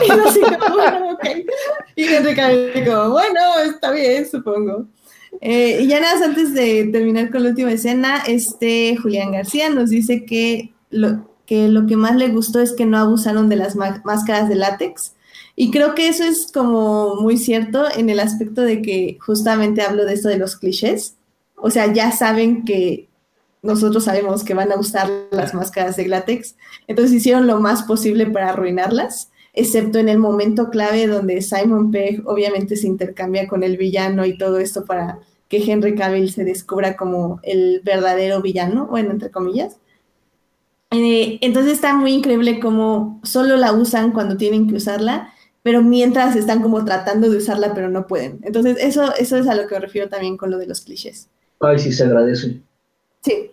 y 0.04 0.08
no 0.10 0.30
sé, 0.30 0.40
como, 0.40 0.74
bueno, 0.74 1.12
ok. 1.12 1.24
Y 1.96 2.04
Henry 2.04 2.34
Cavill 2.34 2.72
dijo, 2.74 3.10
bueno, 3.10 3.40
está 3.64 3.90
bien, 3.92 4.28
supongo. 4.28 4.84
Eh, 5.40 5.78
y 5.80 5.86
ya 5.86 5.98
nada 5.98 6.26
antes 6.26 6.52
de 6.52 6.90
terminar 6.92 7.30
con 7.30 7.42
la 7.42 7.48
última 7.48 7.72
escena, 7.72 8.22
este 8.26 8.98
Julián 8.98 9.32
García 9.32 9.70
nos 9.70 9.88
dice 9.88 10.26
que 10.26 10.74
lo, 10.90 11.29
que 11.50 11.66
lo 11.66 11.84
que 11.84 11.96
más 11.96 12.14
le 12.14 12.28
gustó 12.28 12.60
es 12.60 12.74
que 12.74 12.86
no 12.86 12.96
abusaron 12.96 13.48
de 13.48 13.56
las 13.56 13.74
máscaras 13.74 14.48
de 14.48 14.54
látex. 14.54 15.16
Y 15.56 15.72
creo 15.72 15.96
que 15.96 16.06
eso 16.06 16.22
es 16.22 16.52
como 16.52 17.16
muy 17.16 17.38
cierto 17.38 17.86
en 17.92 18.08
el 18.08 18.20
aspecto 18.20 18.62
de 18.62 18.82
que 18.82 19.18
justamente 19.20 19.82
hablo 19.82 20.04
de 20.04 20.14
esto 20.14 20.28
de 20.28 20.38
los 20.38 20.54
clichés. 20.54 21.16
O 21.56 21.68
sea, 21.68 21.92
ya 21.92 22.12
saben 22.12 22.64
que 22.64 23.08
nosotros 23.62 24.04
sabemos 24.04 24.44
que 24.44 24.54
van 24.54 24.70
a 24.70 24.78
usar 24.78 25.10
las 25.32 25.52
máscaras 25.52 25.96
de 25.96 26.06
látex, 26.06 26.54
entonces 26.86 27.16
hicieron 27.16 27.48
lo 27.48 27.58
más 27.58 27.82
posible 27.82 28.26
para 28.26 28.50
arruinarlas, 28.50 29.32
excepto 29.52 29.98
en 29.98 30.08
el 30.08 30.18
momento 30.18 30.70
clave 30.70 31.08
donde 31.08 31.42
Simon 31.42 31.90
Pegg 31.90 32.22
obviamente 32.28 32.76
se 32.76 32.86
intercambia 32.86 33.48
con 33.48 33.64
el 33.64 33.76
villano 33.76 34.24
y 34.24 34.38
todo 34.38 34.60
esto 34.60 34.84
para 34.84 35.18
que 35.48 35.68
Henry 35.68 35.96
Cavill 35.96 36.30
se 36.30 36.44
descubra 36.44 36.96
como 36.96 37.40
el 37.42 37.80
verdadero 37.84 38.40
villano, 38.40 38.86
bueno, 38.86 39.10
entre 39.10 39.32
comillas. 39.32 39.78
Eh, 40.90 41.38
entonces 41.40 41.74
está 41.74 41.94
muy 41.94 42.12
increíble 42.12 42.58
cómo 42.58 43.20
solo 43.22 43.56
la 43.56 43.72
usan 43.72 44.12
cuando 44.12 44.36
tienen 44.36 44.68
que 44.68 44.74
usarla, 44.74 45.32
pero 45.62 45.82
mientras 45.82 46.34
están 46.36 46.62
como 46.62 46.84
tratando 46.84 47.30
de 47.30 47.36
usarla, 47.36 47.74
pero 47.74 47.88
no 47.88 48.06
pueden. 48.06 48.40
Entonces 48.42 48.76
eso, 48.80 49.14
eso 49.16 49.36
es 49.36 49.46
a 49.46 49.54
lo 49.54 49.66
que 49.66 49.74
me 49.74 49.80
refiero 49.80 50.08
también 50.08 50.36
con 50.36 50.50
lo 50.50 50.58
de 50.58 50.66
los 50.66 50.80
clichés. 50.80 51.28
Ay, 51.60 51.78
sí, 51.78 51.92
se 51.92 52.04
agradece. 52.04 52.60
Sí. 53.22 53.50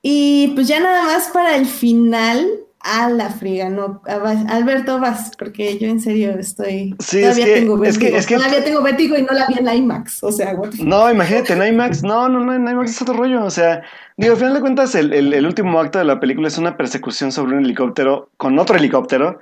Y 0.00 0.48
pues 0.54 0.66
ya 0.66 0.80
nada 0.80 1.04
más 1.04 1.28
para 1.28 1.56
el 1.56 1.66
final, 1.66 2.46
a 2.84 3.08
la 3.10 3.30
friga, 3.30 3.68
no, 3.68 4.02
Alberto 4.48 4.98
vas, 4.98 5.32
porque 5.38 5.78
yo 5.78 5.88
en 5.88 6.00
serio 6.00 6.32
estoy, 6.38 6.94
Sí, 6.98 7.18
es 7.18 7.22
todavía 7.36 7.44
que- 7.46 7.60
tengo 7.60 7.84
es 7.84 7.96
que- 7.96 8.04
vértigo, 8.06 8.18
es 8.18 8.26
que- 8.26 8.36
todavía 8.36 8.64
tengo 8.64 8.82
vértigo 8.82 9.16
y 9.16 9.22
no 9.22 9.32
la 9.32 9.46
vi 9.46 9.54
en 9.58 9.64
la 9.64 9.74
IMAX, 9.74 10.22
o 10.24 10.32
sea, 10.32 10.54
what. 10.54 10.72
No, 10.74 11.10
imagínate, 11.10 11.52
en 11.52 11.64
IMAX, 11.74 12.02
no, 12.02 12.28
no, 12.28 12.40
no, 12.40 12.54
en 12.54 12.66
IMAX 12.66 12.90
es 12.90 13.02
otro 13.02 13.14
rollo, 13.14 13.44
o 13.44 13.50
sea, 13.50 13.82
digo, 14.16 14.32
al 14.32 14.38
final 14.38 14.54
de 14.54 14.60
cuentas, 14.60 14.94
el, 14.96 15.12
el- 15.12 15.32
el 15.32 15.46
último 15.46 15.78
acto 15.80 15.98
de 16.00 16.04
la 16.04 16.18
película 16.18 16.48
es 16.48 16.58
una 16.58 16.76
persecución 16.76 17.30
sobre 17.30 17.56
un 17.56 17.64
helicóptero 17.64 18.30
con 18.36 18.58
otro 18.58 18.76
helicóptero, 18.76 19.38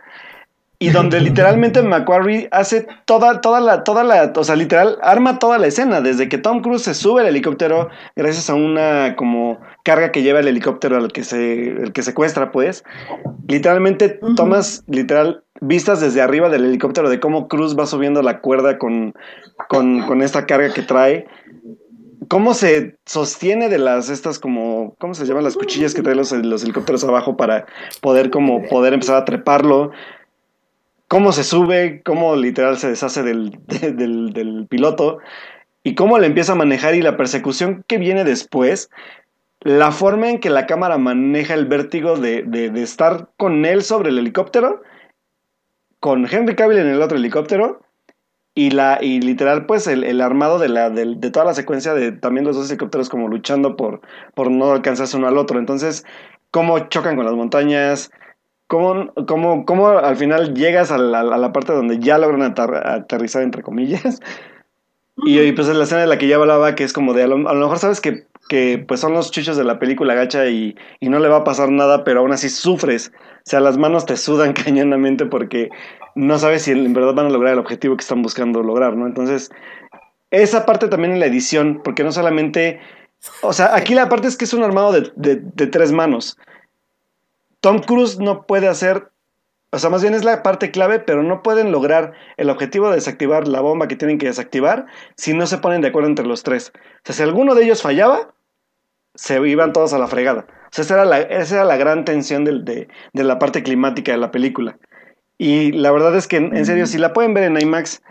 y 0.80 0.88
donde 0.90 1.20
literalmente 1.20 1.82
Macquarie 1.82 2.48
hace 2.50 2.88
toda, 3.04 3.40
toda 3.40 3.60
la, 3.60 3.84
toda 3.84 4.02
la, 4.02 4.32
o 4.34 4.42
sea, 4.42 4.56
literal, 4.56 4.98
arma 5.02 5.38
toda 5.38 5.58
la 5.58 5.68
escena, 5.68 6.00
desde 6.00 6.28
que 6.28 6.38
Tom 6.38 6.62
Cruise 6.62 6.82
se 6.82 6.94
sube 6.94 7.20
al 7.20 7.28
helicóptero 7.28 7.88
gracias 8.16 8.50
a 8.50 8.54
una 8.54 9.14
como 9.14 9.60
carga 9.84 10.10
que 10.10 10.22
lleva 10.22 10.40
el 10.40 10.48
helicóptero 10.48 10.96
al 10.96 11.12
que 11.12 11.22
se, 11.22 11.68
el 11.68 11.92
que 11.92 12.02
secuestra, 12.02 12.50
pues, 12.50 12.82
literalmente 13.46 14.18
tomas, 14.34 14.82
literal, 14.88 15.44
vistas 15.60 16.00
desde 16.00 16.22
arriba 16.22 16.48
del 16.48 16.64
helicóptero 16.64 17.10
de 17.10 17.20
cómo 17.20 17.46
Cruz 17.46 17.78
va 17.78 17.86
subiendo 17.86 18.22
la 18.22 18.40
cuerda 18.40 18.78
con, 18.78 19.14
con, 19.68 20.02
con 20.06 20.22
esta 20.22 20.46
carga 20.46 20.72
que 20.72 20.82
trae 20.82 21.26
cómo 22.28 22.54
se 22.54 22.96
sostiene 23.06 23.68
de 23.68 23.78
las 23.78 24.08
estas 24.08 24.38
como 24.38 24.94
cómo 24.98 25.14
se 25.14 25.26
llaman 25.26 25.42
las 25.42 25.56
cuchillas 25.56 25.94
que 25.94 26.02
traen 26.02 26.18
los, 26.18 26.30
los, 26.30 26.62
helicópteros 26.62 27.02
abajo 27.02 27.36
para 27.36 27.66
poder 28.00 28.30
como 28.30 28.62
poder 28.68 28.92
empezar 28.92 29.16
a 29.16 29.24
treparlo 29.24 29.90
cómo 31.10 31.32
se 31.32 31.42
sube, 31.42 32.02
cómo 32.04 32.36
literal 32.36 32.78
se 32.78 32.88
deshace 32.88 33.22
del, 33.24 33.58
del, 33.66 34.66
piloto 34.68 35.18
y 35.82 35.96
cómo 35.96 36.20
le 36.20 36.28
empieza 36.28 36.52
a 36.52 36.54
manejar 36.54 36.94
y 36.94 37.02
la 37.02 37.16
persecución 37.16 37.84
que 37.88 37.98
viene 37.98 38.22
después, 38.22 38.90
la 39.60 39.90
forma 39.90 40.30
en 40.30 40.38
que 40.38 40.50
la 40.50 40.66
cámara 40.66 40.98
maneja 40.98 41.54
el 41.54 41.66
vértigo 41.66 42.16
de, 42.16 42.44
de, 42.44 42.80
estar 42.80 43.28
con 43.36 43.66
él 43.66 43.82
sobre 43.82 44.10
el 44.10 44.18
helicóptero, 44.18 44.82
con 45.98 46.28
Henry 46.30 46.54
Cavill 46.54 46.78
en 46.78 46.86
el 46.86 47.02
otro 47.02 47.18
helicóptero, 47.18 47.80
y, 48.54 48.70
la, 48.70 48.98
y 49.00 49.20
literal, 49.20 49.66
pues 49.66 49.88
el, 49.88 50.20
armado 50.20 50.60
de, 50.60 50.68
la, 50.68 50.90
de, 50.90 51.16
de, 51.16 51.30
toda 51.30 51.44
la 51.44 51.54
secuencia 51.54 51.92
de 51.92 52.12
también 52.12 52.46
los 52.46 52.54
dos 52.54 52.70
helicópteros 52.70 53.08
como 53.08 53.26
luchando 53.26 53.74
por, 53.74 54.00
por 54.34 54.50
no 54.50 54.70
alcanzarse 54.70 55.16
uno 55.16 55.26
al 55.26 55.38
otro. 55.38 55.58
Entonces, 55.58 56.04
cómo 56.50 56.78
chocan 56.88 57.16
con 57.16 57.24
las 57.24 57.34
montañas, 57.34 58.10
¿Cómo, 58.70 59.12
cómo, 59.26 59.64
cómo 59.64 59.88
al 59.88 60.16
final 60.16 60.54
llegas 60.54 60.92
a 60.92 60.98
la, 60.98 61.52
parte 61.52 61.72
donde 61.72 61.98
ya 61.98 62.18
logran 62.18 62.54
aterrizar, 62.56 63.42
entre 63.42 63.64
comillas? 63.64 64.20
Y, 65.16 65.50
pues 65.50 65.66
es 65.66 65.74
la 65.74 65.82
escena 65.82 66.02
de 66.02 66.06
la 66.06 66.18
que 66.18 66.28
ya 66.28 66.36
hablaba, 66.36 66.76
que 66.76 66.84
es 66.84 66.92
como 66.92 67.12
de, 67.12 67.24
a 67.24 67.26
lo, 67.26 67.36
mejor 67.36 67.80
sabes 67.80 68.00
que, 68.00 68.28
que, 68.48 68.78
pues 68.86 69.00
son 69.00 69.12
los 69.12 69.32
chuchos 69.32 69.56
de 69.56 69.64
la 69.64 69.80
película 69.80 70.14
gacha 70.14 70.46
y, 70.46 70.76
y, 71.00 71.08
no 71.08 71.18
le 71.18 71.28
va 71.28 71.38
a 71.38 71.44
pasar 71.44 71.72
nada, 71.72 72.04
pero 72.04 72.20
aún 72.20 72.30
así 72.30 72.48
sufres. 72.48 73.10
O 73.38 73.50
sea, 73.50 73.58
las 73.58 73.76
manos 73.76 74.06
te 74.06 74.16
sudan 74.16 74.52
cañonamente 74.64 75.26
porque 75.26 75.68
no 76.14 76.38
sabes 76.38 76.62
si 76.62 76.70
en 76.70 76.92
verdad 76.92 77.14
van 77.14 77.26
a 77.26 77.30
lograr 77.30 77.54
el 77.54 77.58
objetivo 77.58 77.96
que 77.96 78.02
están 78.02 78.22
buscando 78.22 78.62
lograr, 78.62 78.96
¿no? 78.96 79.04
Entonces, 79.04 79.50
esa 80.30 80.64
parte 80.64 80.86
también 80.86 81.14
en 81.14 81.18
la 81.18 81.26
edición, 81.26 81.80
porque 81.82 82.04
no 82.04 82.12
solamente... 82.12 82.78
O 83.42 83.52
sea, 83.52 83.74
aquí 83.74 83.94
la 83.94 84.08
parte 84.08 84.28
es 84.28 84.36
que 84.36 84.44
es 84.44 84.54
un 84.54 84.62
armado 84.62 84.92
de, 84.92 85.10
de 85.42 85.66
tres 85.66 85.90
manos. 85.90 86.38
Tom 87.60 87.80
Cruise 87.80 88.18
no 88.18 88.46
puede 88.46 88.68
hacer, 88.68 89.10
o 89.70 89.78
sea, 89.78 89.90
más 89.90 90.02
bien 90.02 90.14
es 90.14 90.24
la 90.24 90.42
parte 90.42 90.70
clave, 90.70 90.98
pero 90.98 91.22
no 91.22 91.42
pueden 91.42 91.72
lograr 91.72 92.12
el 92.36 92.50
objetivo 92.50 92.88
de 92.88 92.96
desactivar 92.96 93.46
la 93.46 93.60
bomba 93.60 93.88
que 93.88 93.96
tienen 93.96 94.18
que 94.18 94.26
desactivar 94.26 94.86
si 95.16 95.34
no 95.34 95.46
se 95.46 95.58
ponen 95.58 95.80
de 95.80 95.88
acuerdo 95.88 96.08
entre 96.08 96.26
los 96.26 96.42
tres. 96.42 96.72
O 96.74 97.00
sea, 97.04 97.14
si 97.14 97.22
alguno 97.22 97.54
de 97.54 97.64
ellos 97.64 97.82
fallaba, 97.82 98.32
se 99.14 99.46
iban 99.46 99.72
todos 99.72 99.92
a 99.92 99.98
la 99.98 100.08
fregada. 100.08 100.46
O 100.48 100.72
sea, 100.72 100.84
esa 100.84 100.94
era 100.94 101.04
la, 101.04 101.20
esa 101.20 101.56
era 101.56 101.64
la 101.64 101.76
gran 101.76 102.04
tensión 102.04 102.44
de, 102.44 102.88
de, 103.12 103.24
la 103.24 103.38
parte 103.38 103.62
climática 103.62 104.12
de 104.12 104.18
la 104.18 104.30
película. 104.30 104.78
Y 105.36 105.72
la 105.72 105.90
verdad 105.90 106.16
es 106.16 106.28
que, 106.28 106.36
en 106.36 106.64
serio, 106.64 106.86
si 106.86 106.98
la 106.98 107.12
pueden 107.12 107.34
ver 107.34 107.44
en 107.44 107.60
IMAX, 107.60 108.02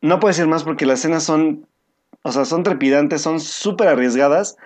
no 0.00 0.20
puedo 0.20 0.30
decir 0.30 0.46
más 0.46 0.64
porque 0.64 0.86
las 0.86 1.00
escenas 1.00 1.24
son, 1.24 1.66
o 2.22 2.32
sea, 2.32 2.44
son 2.44 2.62
trepidantes, 2.62 3.22
son 3.22 3.40
súper 3.40 3.88
arriesgadas 3.88 4.56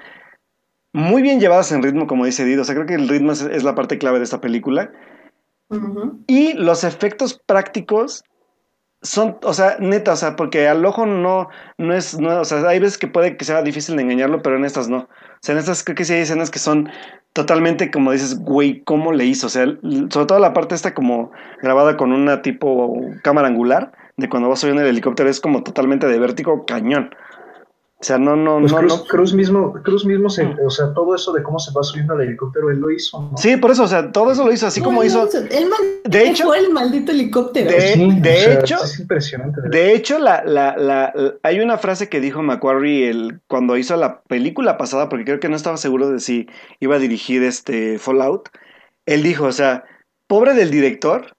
muy 0.93 1.23
bien 1.23 1.41
llevadas 1.41 1.71
en 1.73 1.83
ritmo, 1.83 2.07
como 2.07 2.25
dice 2.25 2.45
Dido. 2.45 2.63
O 2.63 2.65
sea, 2.65 2.75
creo 2.75 2.87
que 2.87 2.95
el 2.95 3.09
ritmo 3.09 3.33
es, 3.33 3.63
la 3.63 3.75
parte 3.75 3.99
clave 3.99 4.19
de 4.19 4.25
esta 4.25 4.41
película. 4.41 4.91
Y 6.27 6.55
los 6.55 6.83
efectos 6.85 7.41
prácticos 7.45 8.25
son, 9.03 9.37
o 9.43 9.53
sea, 9.53 9.77
neta, 9.79 10.13
o 10.13 10.17
sea, 10.17 10.35
porque 10.35 10.67
al 10.67 10.85
ojo 10.85 11.07
no, 11.07 11.49
no 11.77 11.95
es, 11.95 12.19
no, 12.19 12.41
o 12.41 12.45
sea, 12.45 12.67
hay 12.67 12.79
veces 12.79 12.99
que 12.99 13.07
puede 13.07 13.37
que 13.37 13.45
sea 13.45 13.63
difícil 13.63 13.97
de 13.97 14.03
engañarlo, 14.03 14.43
pero 14.43 14.57
en 14.57 14.65
estas 14.65 14.89
no. 14.89 14.99
O 14.99 15.09
sea, 15.41 15.53
en 15.53 15.59
estas 15.59 15.85
creo 15.85 15.95
que 15.95 16.05
sí 16.05 16.15
hay 16.15 16.23
escenas 16.23 16.51
que 16.51 16.59
son 16.59 16.89
totalmente, 17.33 17.91
como 17.91 18.13
dices, 18.13 18.39
güey, 18.41 18.83
¿cómo 18.83 19.13
le 19.13 19.27
hizo? 19.27 19.47
O 19.47 19.51
sea, 19.51 19.67
sobre 19.67 20.27
todo 20.27 20.39
la 20.39 20.53
parte 20.53 20.75
esta 20.75 20.95
como 20.95 21.31
grabada 21.63 21.97
con 21.97 22.13
una 22.13 22.43
tipo 22.43 23.01
cámara 23.23 23.49
angular, 23.49 23.93
de 24.17 24.29
cuando 24.29 24.49
vas 24.49 24.59
subiendo 24.59 24.83
el 24.83 24.89
helicóptero, 24.89 25.31
es 25.31 25.41
como 25.41 25.63
totalmente 25.63 26.09
de 26.09 26.19
vértigo 26.19 26.67
cañón. 26.67 27.11
O 28.01 28.05
sea, 28.05 28.17
no, 28.17 28.37
no, 28.37 28.61
pues 28.61 28.71
no, 28.71 28.79
Cruz, 28.79 28.97
no. 28.97 29.05
Cruz 29.07 29.35
mismo, 29.35 29.73
Cruz 29.83 30.05
mismo 30.05 30.31
se, 30.31 30.45
mm. 30.45 30.59
o 30.65 30.71
sea, 30.71 30.95
todo 30.95 31.17
eso 31.17 31.33
de 31.33 31.43
cómo 31.43 31.59
se 31.59 31.73
va 31.73 31.83
subiendo 31.83 32.15
al 32.15 32.21
helicóptero, 32.21 32.71
él 32.71 32.79
lo 32.79 32.93
hizo, 32.93 33.21
¿no? 33.21 33.37
Sí, 33.37 33.57
por 33.57 33.73
eso, 33.73 33.83
o 33.83 33.89
sea, 33.89 34.13
todo 34.13 34.31
eso 34.31 34.47
lo 34.47 34.53
hizo 34.53 34.69
así 34.69 34.81
como 34.81 35.03
hizo. 35.03 35.29
Él 35.51 35.69
de 36.05 36.29
hecho, 36.29 36.45
fue 36.45 36.61
el 36.61 36.71
maldito 36.71 37.11
helicóptero. 37.11 37.69
De, 37.69 38.21
de 38.21 38.55
hecho, 38.55 38.77
es 38.85 39.01
impresionante. 39.01 39.63
De, 39.69 39.95
hecho, 39.95 40.21
la, 40.21 40.45
la, 40.45 40.77
la, 40.77 41.13
hay 41.43 41.59
una 41.59 41.77
frase 41.77 42.09
que 42.09 42.21
dijo 42.21 42.41
Macquarie 42.41 43.11
el, 43.11 43.41
cuando 43.49 43.77
hizo 43.77 43.97
la 43.97 44.21
película 44.23 44.79
pasada, 44.79 45.09
porque 45.09 45.25
creo 45.25 45.41
que 45.41 45.49
no 45.49 45.57
estaba 45.57 45.77
seguro 45.77 46.09
de 46.09 46.21
si 46.21 46.47
iba 46.79 46.95
a 46.95 47.01
dirigir 47.01 47.43
este 47.43 47.99
Fallout. 47.99 48.49
Él 49.07 49.25
dijo, 49.25 49.47
o 49.47 49.53
sea, 49.53 49.83
pobre 50.29 50.55
del 50.55 50.71
director 50.71 51.35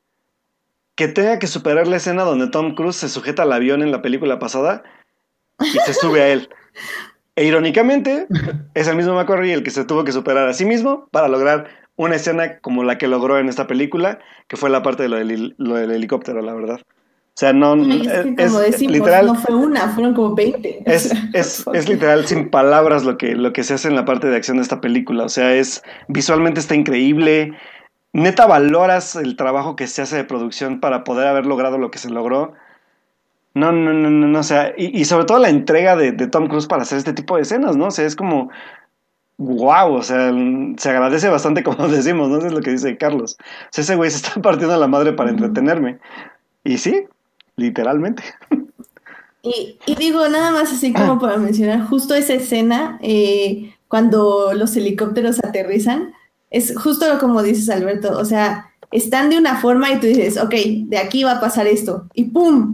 que 0.96 1.08
tenga 1.08 1.40
que 1.40 1.48
superar 1.48 1.88
la 1.88 1.96
escena 1.96 2.24
donde 2.24 2.50
Tom 2.50 2.76
Cruise 2.76 2.98
se 2.98 3.08
sujeta 3.08 3.44
al 3.44 3.54
avión 3.54 3.82
en 3.82 3.94
la 3.94 4.02
película 4.02 4.40
pasada 4.40 4.84
y 5.62 5.78
se 5.80 5.94
sube 5.94 6.22
a 6.22 6.28
él. 6.30 6.50
E 7.36 7.46
irónicamente, 7.46 8.28
es 8.74 8.88
el 8.88 8.98
mismo 8.98 9.14
McCorry 9.14 9.52
el 9.52 9.64
que 9.64 9.72
se 9.72 9.86
tuvo 9.86 10.04
que 10.04 10.12
superar 10.12 10.48
a 10.48 10.54
sí 10.54 10.66
mismo 10.66 11.08
para 11.12 11.28
lograr 11.28 11.68
una 11.96 12.16
escena 12.16 12.60
como 12.60 12.84
la 12.84 12.98
que 12.98 13.08
logró 13.08 13.40
en 13.40 13.50
esta 13.50 13.68
película, 13.68 14.20
que 14.48 14.58
fue 14.58 14.70
la 14.70 14.84
parte 14.84 15.04
de 15.04 15.10
lo 15.10 15.18
del, 15.18 15.92
helicóptero, 15.92 16.42
la 16.42 16.54
verdad. 16.54 16.80
O 16.82 17.40
sea, 17.40 17.54
no. 17.54 17.76
es, 17.76 18.82
literal. 18.82 19.28
No 19.28 19.36
fue 19.36 19.56
una, 19.56 19.88
fueron 19.90 20.14
como 20.14 20.36
20. 20.36 20.84
Es, 20.86 21.14
es, 21.34 21.90
literal, 21.90 22.26
sin 22.26 22.50
palabras, 22.50 23.06
lo 23.06 23.18
que, 23.18 23.36
lo 23.36 23.54
que 23.54 23.64
se 23.64 23.74
hace 23.74 23.88
en 23.88 23.96
la 23.96 24.06
parte 24.06 24.28
de 24.28 24.36
acción 24.36 24.58
de 24.58 24.64
esta 24.64 24.82
película. 24.82 25.24
O 25.24 25.30
sea, 25.30 25.54
es. 25.54 25.84
Visualmente 26.08 26.60
está 26.60 26.76
increíble. 26.76 27.54
Neta, 28.12 28.48
valoras 28.48 29.16
el 29.16 29.36
trabajo 29.36 29.76
que 29.76 29.88
se 29.88 30.02
hace 30.02 30.16
de 30.16 30.24
producción 30.24 30.80
para 30.80 31.04
poder 31.04 31.28
haber 31.28 31.46
logrado 31.46 31.78
lo 31.78 31.92
que 31.92 32.00
se 32.00 32.10
logró. 32.10 32.54
No, 33.54 33.72
no, 33.72 33.94
no, 33.94 34.10
no, 34.10 34.28
no, 34.28 34.40
o 34.40 34.44
sea, 34.44 34.74
y, 34.78 35.04
sobre 35.06 35.26
todo 35.26 35.40
la 35.40 35.50
entrega 35.50 35.96
de, 35.96 36.12
Tom 36.28 36.48
Cruise 36.48 36.68
para 36.68 36.84
hacer 36.84 37.00
este 37.00 37.14
tipo 37.14 37.36
de 37.36 37.42
escenas, 37.42 37.76
¿no? 37.76 37.88
O 37.88 37.92
sea, 37.92 38.06
es 38.06 38.16
como, 38.16 38.50
wow, 39.38 39.94
o 39.94 40.04
sea, 40.04 40.32
se 40.78 40.90
agradece 40.90 41.30
bastante 41.30 41.64
como 41.64 41.88
decimos, 41.88 42.30
¿no? 42.30 42.38
Eso 42.38 42.48
es 42.48 42.54
lo 42.54 42.62
que 42.62 42.72
dice 42.72 42.98
Carlos. 42.98 43.38
O 43.40 43.68
sea, 43.72 43.84
ese 43.84 43.96
güey 43.96 44.12
se 44.12 44.18
está 44.18 44.34
partiendo 44.42 44.78
la 44.78 44.88
madre 44.88 45.14
para 45.14 45.32
entretenerme. 45.32 46.00
Y 46.64 46.78
sí, 46.78 47.06
literalmente. 47.56 48.24
Y, 49.42 49.78
digo, 49.96 50.28
nada 50.28 50.52
más 50.52 50.72
así 50.72 50.94
como 50.94 51.18
para 51.20 51.38
mencionar, 51.38 51.88
justo 51.88 52.14
esa 52.14 52.34
escena, 52.34 53.00
eh, 53.02 53.74
cuando 53.88 54.54
los 54.54 54.76
helicópteros 54.76 55.44
aterrizan, 55.44 56.14
es 56.52 56.78
justo 56.78 57.06
como 57.20 57.42
dices, 57.42 57.70
Alberto, 57.70 58.18
o 58.18 58.26
sea, 58.26 58.72
están 58.92 59.30
de 59.30 59.38
una 59.38 59.56
forma 59.56 59.92
y 59.92 60.00
tú 60.00 60.08
dices, 60.08 60.38
ok, 60.38 60.54
de 60.88 60.98
aquí 60.98 61.24
va 61.24 61.34
a 61.34 61.40
pasar 61.42 61.68
esto, 61.68 62.08
y 62.14 62.26
¡pum! 62.26 62.72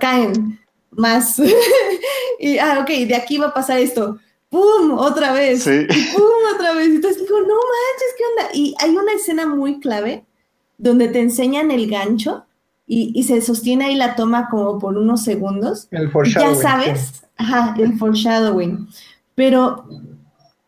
Caen 0.00 0.58
más. 0.90 1.40
y, 2.40 2.58
ah, 2.58 2.78
ok, 2.80 2.88
de 3.06 3.16
aquí 3.16 3.38
va 3.38 3.48
a 3.48 3.54
pasar 3.54 3.78
esto. 3.78 4.18
¡Pum! 4.48 4.92
Otra 4.92 5.32
vez. 5.32 5.64
¡Pum! 5.64 6.54
Otra 6.54 6.72
vez. 6.74 6.88
Entonces 6.88 7.22
digo, 7.22 7.40
no 7.40 7.46
manches, 7.46 8.14
¿qué 8.16 8.24
onda? 8.24 8.50
Y 8.54 8.74
hay 8.78 8.96
una 8.96 9.12
escena 9.12 9.46
muy 9.46 9.80
clave 9.80 10.24
donde 10.78 11.08
te 11.08 11.20
enseñan 11.20 11.70
el 11.70 11.90
gancho 11.90 12.44
y, 12.86 13.24
se 13.24 13.40
sostiene 13.40 13.86
ahí 13.86 13.94
la 13.96 14.14
toma 14.14 14.48
como 14.48 14.78
por 14.78 14.96
unos 14.96 15.24
segundos. 15.24 15.88
El 15.90 16.10
foreshadowing. 16.10 16.54
Ya 16.54 16.62
sabes, 16.62 17.24
ajá, 17.36 17.74
el 17.78 17.98
foreshadowing. 17.98 18.86
Pero 19.34 19.88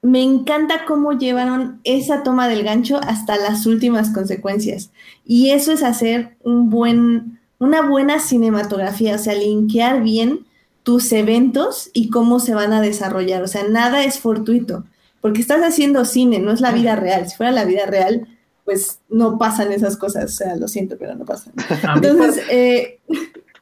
me 0.02 0.22
encanta 0.22 0.84
cómo 0.86 1.12
llevaron 1.12 1.80
esa 1.84 2.24
toma 2.24 2.48
del 2.48 2.64
gancho 2.64 2.98
hasta 2.98 3.36
las 3.36 3.66
últimas 3.66 4.10
consecuencias. 4.10 4.90
Y 5.24 5.50
eso 5.50 5.72
es 5.72 5.84
hacer 5.84 6.36
un 6.42 6.70
buen 6.70 7.37
una 7.58 7.82
buena 7.82 8.20
cinematografía, 8.20 9.16
o 9.16 9.18
sea, 9.18 9.34
linkear 9.34 10.02
bien 10.02 10.46
tus 10.82 11.12
eventos 11.12 11.90
y 11.92 12.10
cómo 12.10 12.40
se 12.40 12.54
van 12.54 12.72
a 12.72 12.80
desarrollar. 12.80 13.42
O 13.42 13.48
sea, 13.48 13.64
nada 13.68 14.04
es 14.04 14.20
fortuito, 14.20 14.84
porque 15.20 15.40
estás 15.40 15.62
haciendo 15.62 16.04
cine, 16.04 16.38
no 16.38 16.52
es 16.52 16.60
la 16.60 16.72
vida 16.72 16.96
real. 16.96 17.28
Si 17.28 17.36
fuera 17.36 17.52
la 17.52 17.64
vida 17.64 17.86
real, 17.86 18.26
pues 18.64 19.00
no 19.08 19.38
pasan 19.38 19.72
esas 19.72 19.96
cosas. 19.96 20.24
O 20.24 20.28
sea, 20.28 20.56
lo 20.56 20.68
siento, 20.68 20.96
pero 20.98 21.14
no 21.14 21.24
pasan. 21.24 21.52
Entonces, 21.94 22.42
eh, 22.50 23.00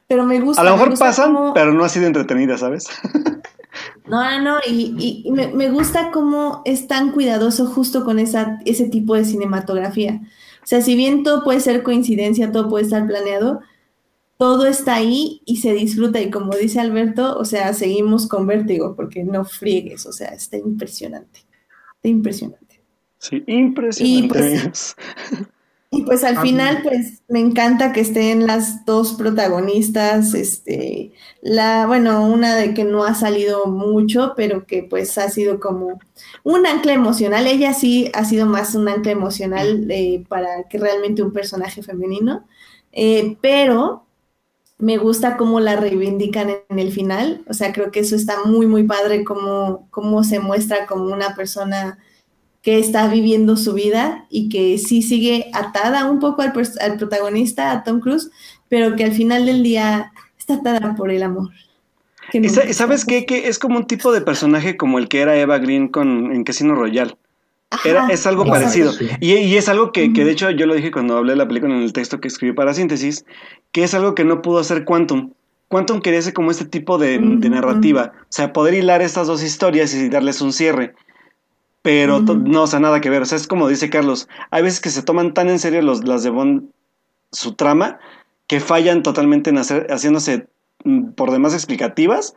pero 0.07 0.25
me 0.25 0.39
gusta. 0.39 0.61
A 0.61 0.65
lo 0.65 0.71
mejor 0.71 0.97
pasan, 0.97 1.35
pero 1.53 1.73
no 1.73 1.83
ha 1.83 1.89
sido 1.89 2.07
entretenida, 2.07 2.57
¿sabes? 2.57 2.87
No, 4.07 4.23
no, 4.23 4.41
no, 4.41 4.59
y, 4.65 5.23
y 5.25 5.31
me, 5.31 5.49
me, 5.49 5.69
gusta 5.69 6.11
cómo 6.11 6.61
es 6.65 6.87
tan 6.87 7.11
cuidadoso 7.11 7.67
justo 7.67 8.05
con 8.05 8.19
esa, 8.19 8.59
ese 8.65 8.85
tipo 8.85 9.15
de 9.15 9.25
cinematografía. 9.25 10.21
O 10.63 10.65
sea, 10.65 10.81
si 10.81 10.95
bien 10.95 11.23
todo 11.23 11.43
puede 11.43 11.59
ser 11.59 11.83
coincidencia, 11.83 12.51
todo 12.51 12.69
puede 12.69 12.85
estar 12.85 13.05
planeado, 13.05 13.61
todo 14.37 14.65
está 14.67 14.95
ahí 14.95 15.41
y 15.45 15.57
se 15.57 15.73
disfruta. 15.73 16.21
Y 16.21 16.31
como 16.31 16.55
dice 16.55 16.79
Alberto, 16.79 17.37
o 17.37 17.45
sea, 17.45 17.73
seguimos 17.73 18.27
con 18.27 18.47
vértigo 18.47 18.95
porque 18.95 19.23
no 19.23 19.45
friegues, 19.45 20.05
o 20.05 20.13
sea, 20.13 20.29
está 20.29 20.57
impresionante. 20.57 21.41
Está 21.97 22.09
impresionante. 22.09 22.81
Sí, 23.19 23.43
impresionante. 23.47 24.27
Pues, 24.27 24.95
Y 25.89 26.03
pues 26.03 26.25
al 26.25 26.37
Ah, 26.37 26.41
final, 26.41 26.81
pues 26.83 27.23
me 27.29 27.39
encanta 27.39 27.93
que 27.93 28.01
estén 28.01 28.45
las 28.45 28.85
dos 28.85 29.13
protagonistas, 29.13 30.33
este, 30.33 31.13
la, 31.41 31.87
bueno, 31.87 32.27
una 32.27 32.55
de 32.57 32.73
que 32.73 32.83
no 32.83 33.05
ha 33.05 33.15
salido 33.15 33.67
mucho, 33.67 34.33
pero 34.35 34.65
que 34.67 34.83
pues 34.83 35.17
ha 35.17 35.29
sido 35.29 35.61
como 35.61 35.99
un 36.43 36.67
ancla 36.67 36.93
emocional. 36.93 37.47
Ella 37.47 37.73
sí 37.73 38.11
ha 38.13 38.25
sido 38.25 38.45
más 38.47 38.75
un 38.75 38.89
ancla 38.89 39.13
emocional 39.13 39.89
eh, 39.89 40.25
para 40.27 40.65
que 40.69 40.77
realmente 40.77 41.23
un 41.23 41.31
personaje 41.33 41.81
femenino, 41.83 42.45
eh, 42.91 43.37
pero 43.41 44.06
me 44.79 44.97
gusta 44.97 45.37
cómo 45.37 45.59
la 45.59 45.75
reivindican 45.75 46.49
en, 46.69 46.79
el 46.79 46.91
final. 46.91 47.41
O 47.47 47.53
sea, 47.53 47.73
creo 47.73 47.91
que 47.91 48.01
eso 48.01 48.15
está 48.15 48.43
muy, 48.45 48.67
muy 48.67 48.83
padre, 48.83 49.23
cómo, 49.23 49.87
cómo 49.89 50.23
se 50.23 50.39
muestra 50.39 50.85
como 50.85 51.05
una 51.05 51.35
persona 51.35 51.97
que 52.61 52.79
está 52.79 53.07
viviendo 53.07 53.55
su 53.55 53.73
vida 53.73 54.25
y 54.29 54.49
que 54.49 54.77
sí 54.77 55.01
sigue 55.01 55.49
atada 55.53 56.09
un 56.09 56.19
poco 56.19 56.41
al, 56.41 56.51
protagonista, 56.51 57.71
a 57.71 57.83
Tom 57.83 58.01
Cruise, 58.01 58.29
pero 58.67 58.95
que 58.95 59.05
al 59.05 59.13
final 59.13 59.45
del 59.45 59.63
día 59.63 60.11
está 60.37 60.55
atada 60.55 60.95
por 60.95 61.09
el 61.09 61.23
amor. 61.23 61.49
que 62.31 62.39
¿Y 62.39 62.41
nunca 62.41 62.67
sa- 62.67 62.73
sabes 62.73 63.05
qué? 63.05 63.25
Que 63.25 63.47
es 63.47 63.57
como 63.57 63.77
un 63.77 63.87
tipo 63.87 64.11
de 64.11 64.21
personaje 64.21 64.77
como 64.77 64.99
el 64.99 65.07
que 65.07 65.21
era 65.21 65.37
Eva 65.37 65.57
Green 65.59 65.87
con, 65.87 66.33
en 66.33 66.43
Casino 66.43 66.75
Royale. 66.75 67.15
Era, 67.83 68.07
es 68.07 68.25
algo 68.25 68.43
exacto. 68.43 68.61
parecido. 68.61 68.93
Y, 69.19 69.33
y 69.33 69.57
es 69.57 69.67
algo 69.67 69.91
que, 69.91 70.13
que, 70.13 70.23
de 70.23 70.31
hecho, 70.31 70.49
yo 70.51 70.65
lo 70.65 70.73
dije 70.73 70.91
cuando 70.91 71.17
hablé 71.17 71.33
de 71.33 71.37
la 71.37 71.47
película 71.47 71.75
en 71.75 71.81
el 71.81 71.93
texto 71.93 72.21
que 72.21 72.27
escribí 72.27 72.53
para 72.53 72.73
Síntesis, 72.73 73.25
que 73.71 73.83
es 73.83 73.93
algo 73.93 74.15
que 74.15 74.23
no 74.23 74.41
pudo 74.41 74.59
hacer 74.59 74.85
Quantum. 74.85 75.31
Quantum 75.67 75.99
quería 75.99 76.19
hacer 76.19 76.33
como 76.33 76.49
este 76.51 76.65
tipo 76.65 76.97
de, 76.97 77.19
narrativa. 77.19 78.13
O 78.21 78.25
sea, 78.29 78.53
poder 78.53 78.73
hilar 78.73 79.01
estas 79.01 79.27
dos 79.27 79.43
historias 79.43 79.93
y 79.93 80.07
darles 80.07 80.39
un 80.41 80.53
cierre. 80.53 80.95
Pero 81.81 82.21
no, 82.21 82.63
o 82.63 82.67
sea, 82.67 82.79
nada 82.79 83.01
que 83.01 83.09
ver. 83.09 83.21
O 83.21 83.25
sea, 83.25 83.37
es 83.37 83.47
como 83.47 83.67
dice 83.67 83.89
Carlos. 83.89 84.29
Hay 84.49 84.63
veces 84.63 84.79
que 84.79 84.89
se 84.89 85.03
toman 85.03 85.33
tan 85.33 85.49
en 85.49 85.59
serio 85.59 85.81
los, 85.81 86.05
las 86.05 86.23
de 86.23 86.29
Bond, 86.29 86.69
su 87.33 87.53
trama, 87.55 87.99
que 88.47 88.61
fallan 88.61 89.03
totalmente 89.03 89.49
en 89.49 89.57
hacer, 89.57 89.87
haciéndose 89.89 90.47
mm, 90.85 91.09
por 91.11 91.31
demás 91.31 91.53
explicativas 91.53 92.33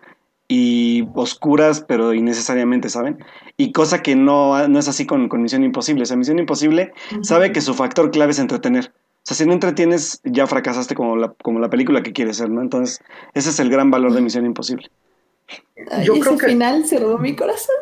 y 0.52 1.06
oscuras, 1.14 1.80
pero 1.86 2.12
innecesariamente, 2.12 2.88
¿saben? 2.88 3.24
Y 3.56 3.70
cosa 3.70 4.02
que 4.02 4.16
no, 4.16 4.66
no 4.66 4.78
es 4.80 4.88
así 4.88 5.06
con, 5.06 5.28
con 5.28 5.42
Misión 5.42 5.62
Imposible. 5.62 6.02
O 6.02 6.06
sea, 6.06 6.16
Misión 6.16 6.40
Imposible 6.40 6.92
sabe 7.22 7.52
que 7.52 7.60
su 7.60 7.72
factor 7.72 8.10
clave 8.10 8.32
es 8.32 8.40
entretener. 8.40 8.92
O 8.92 9.22
sea, 9.22 9.36
si 9.36 9.46
no 9.46 9.52
entretienes, 9.52 10.20
ya 10.24 10.48
fracasaste 10.48 10.96
como 10.96 11.14
la, 11.14 11.28
como 11.44 11.60
la 11.60 11.70
película 11.70 12.02
que 12.02 12.12
quieres 12.12 12.38
ser, 12.38 12.50
¿no? 12.50 12.62
Entonces, 12.62 13.00
ese 13.32 13.50
es 13.50 13.60
el 13.60 13.70
gran 13.70 13.92
valor 13.92 14.12
de 14.12 14.22
Misión 14.22 14.44
Imposible. 14.44 14.90
Ay, 15.92 16.04
Yo 16.04 16.14
ese 16.14 16.22
creo 16.22 16.36
que- 16.38 16.46
final 16.48 16.84
se 16.84 16.98
robó 16.98 17.18
mi 17.18 17.36
corazón. 17.36 17.76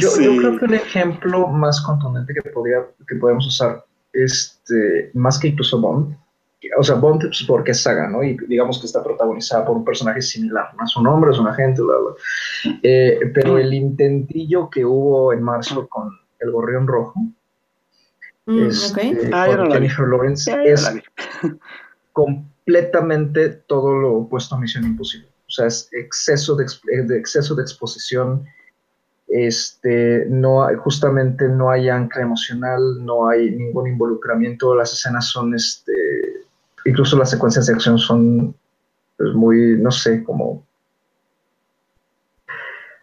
Yo, 0.00 0.08
Sí. 0.16 0.24
yo 0.24 0.36
creo 0.38 0.58
que 0.58 0.64
un 0.64 0.74
ejemplo 0.74 1.48
más 1.48 1.82
contundente 1.82 2.32
que, 2.32 2.48
podría, 2.48 2.78
que 3.06 3.16
podemos 3.16 3.46
usar, 3.46 3.84
este, 4.14 5.10
más 5.12 5.38
que 5.38 5.48
incluso 5.48 5.78
Bond, 5.78 6.16
o 6.78 6.82
sea, 6.82 6.96
Bond 6.96 7.22
pues, 7.22 7.44
porque 7.46 7.70
es 7.70 7.82
saga, 7.82 8.08
¿no? 8.08 8.22
Y 8.22 8.36
digamos 8.46 8.78
que 8.78 8.86
está 8.86 9.02
protagonizada 9.02 9.64
por 9.64 9.76
un 9.76 9.84
personaje 9.84 10.20
similar, 10.20 10.74
¿no? 10.78 10.84
Es 10.84 10.96
un 10.96 11.06
hombre, 11.06 11.30
es 11.30 11.38
un 11.38 11.46
agente, 11.48 11.80
bla, 11.82 11.94
bla. 11.96 12.78
Eh, 12.82 13.18
pero 13.34 13.56
el 13.58 13.72
intentillo 13.72 14.68
que 14.68 14.84
hubo 14.84 15.32
en 15.32 15.42
marzo 15.42 15.88
con 15.88 16.10
El 16.38 16.50
Gorrión 16.50 16.86
Rojo, 16.86 17.20
Mm, 18.46 18.66
este. 18.66 19.30
Ah, 19.32 19.46
con. 19.54 19.70
Jennifer 19.70 20.08
Lawrence, 20.08 20.50
es 20.64 20.90
completamente 22.12 23.50
todo 23.50 23.94
lo 23.94 24.14
opuesto 24.14 24.54
a 24.54 24.58
Misión 24.58 24.84
Imposible. 24.84 25.28
O 25.46 25.50
sea, 25.50 25.66
es 25.66 25.88
exceso 25.92 26.56
de, 26.56 26.66
de 27.04 27.18
exceso 27.18 27.54
de 27.54 27.62
exposición. 27.62 28.44
Este, 29.28 30.26
no 30.28 30.64
hay- 30.64 30.76
justamente 30.76 31.48
no 31.48 31.70
hay 31.70 31.88
ancla 31.88 32.22
emocional, 32.22 32.80
no 33.04 33.28
hay 33.28 33.50
ningún 33.50 33.86
involucramiento. 33.88 34.74
Las 34.74 34.92
escenas 34.92 35.26
son, 35.28 35.54
este, 35.54 35.92
incluso 36.84 37.16
las 37.18 37.30
secuencias 37.30 37.66
de 37.66 37.74
acción 37.74 37.98
son 37.98 38.54
pues, 39.16 39.34
muy, 39.34 39.76
no 39.78 39.90
sé, 39.90 40.22
como 40.24 40.64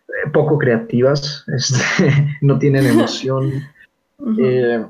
eh, 0.07 0.29
poco 0.33 0.57
creativas. 0.57 1.43
Este, 1.55 1.83
no 2.41 2.57
tienen 2.59 2.85
emoción. 2.93 3.51
Eh, 4.39 4.85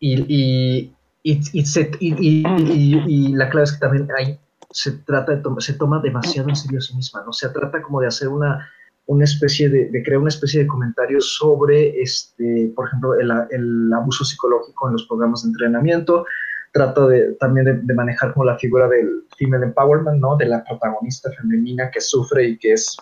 y, 0.00 0.20
y, 0.28 0.94
y, 1.22 1.64
se- 1.66 1.90
la 2.00 3.48
clave 3.50 3.64
es 3.64 3.72
que 3.72 3.78
también 3.78 4.08
hay, 4.16 4.38
se 4.70 4.92
trata 4.92 5.36
de 5.36 5.42
se 5.60 5.74
toma 5.74 6.00
demasiado 6.00 6.48
en 6.48 6.56
serio 6.56 6.78
a 6.78 6.82
sí 6.82 6.94
misma, 6.96 7.22
¿no? 7.24 7.32
Se 7.32 7.48
trata 7.50 7.82
como 7.82 8.00
de 8.00 8.06
hacer 8.08 8.28
una, 8.28 8.68
una 9.06 9.24
especie 9.24 9.68
de, 9.68 9.90
de 9.90 10.02
crear 10.02 10.18
una 10.20 10.28
especie 10.28 10.60
de 10.62 10.66
comentario 10.66 11.20
sobre, 11.20 12.00
este, 12.00 12.72
por 12.74 12.86
ejemplo, 12.88 13.14
el, 13.14 13.30
el 13.50 13.92
abuso 13.92 14.24
psicológico 14.24 14.86
en 14.88 14.94
los 14.94 15.06
programas 15.06 15.42
de 15.42 15.48
entrenamiento. 15.50 16.24
Trata 16.72 17.06
de, 17.06 17.34
también 17.34 17.66
de, 17.66 17.74
de 17.82 17.94
manejar 17.94 18.32
como 18.32 18.44
la 18.46 18.56
figura 18.58 18.88
del 18.88 19.24
female 19.36 19.66
empowerment, 19.66 20.20
¿no? 20.20 20.36
De 20.36 20.46
la 20.46 20.64
protagonista 20.64 21.30
femenina 21.32 21.90
que 21.90 22.00
sufre 22.00 22.44
y 22.44 22.58
que 22.58 22.72
es 22.72 22.96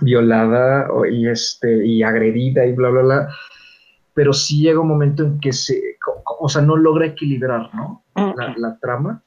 violada 0.00 0.88
y, 1.10 1.28
este, 1.28 1.86
y 1.86 2.02
agredida 2.02 2.64
y 2.64 2.72
bla, 2.72 2.90
bla, 2.90 3.02
bla 3.02 3.28
pero 4.14 4.34
sí 4.34 4.60
llega 4.60 4.80
un 4.80 4.88
momento 4.88 5.22
en 5.22 5.40
que 5.40 5.52
se, 5.54 5.96
o 6.38 6.46
sea, 6.46 6.60
no 6.60 6.76
logra 6.76 7.06
equilibrar, 7.06 7.74
¿no? 7.74 8.04
La, 8.14 8.54
la 8.58 8.78
trama 8.78 9.22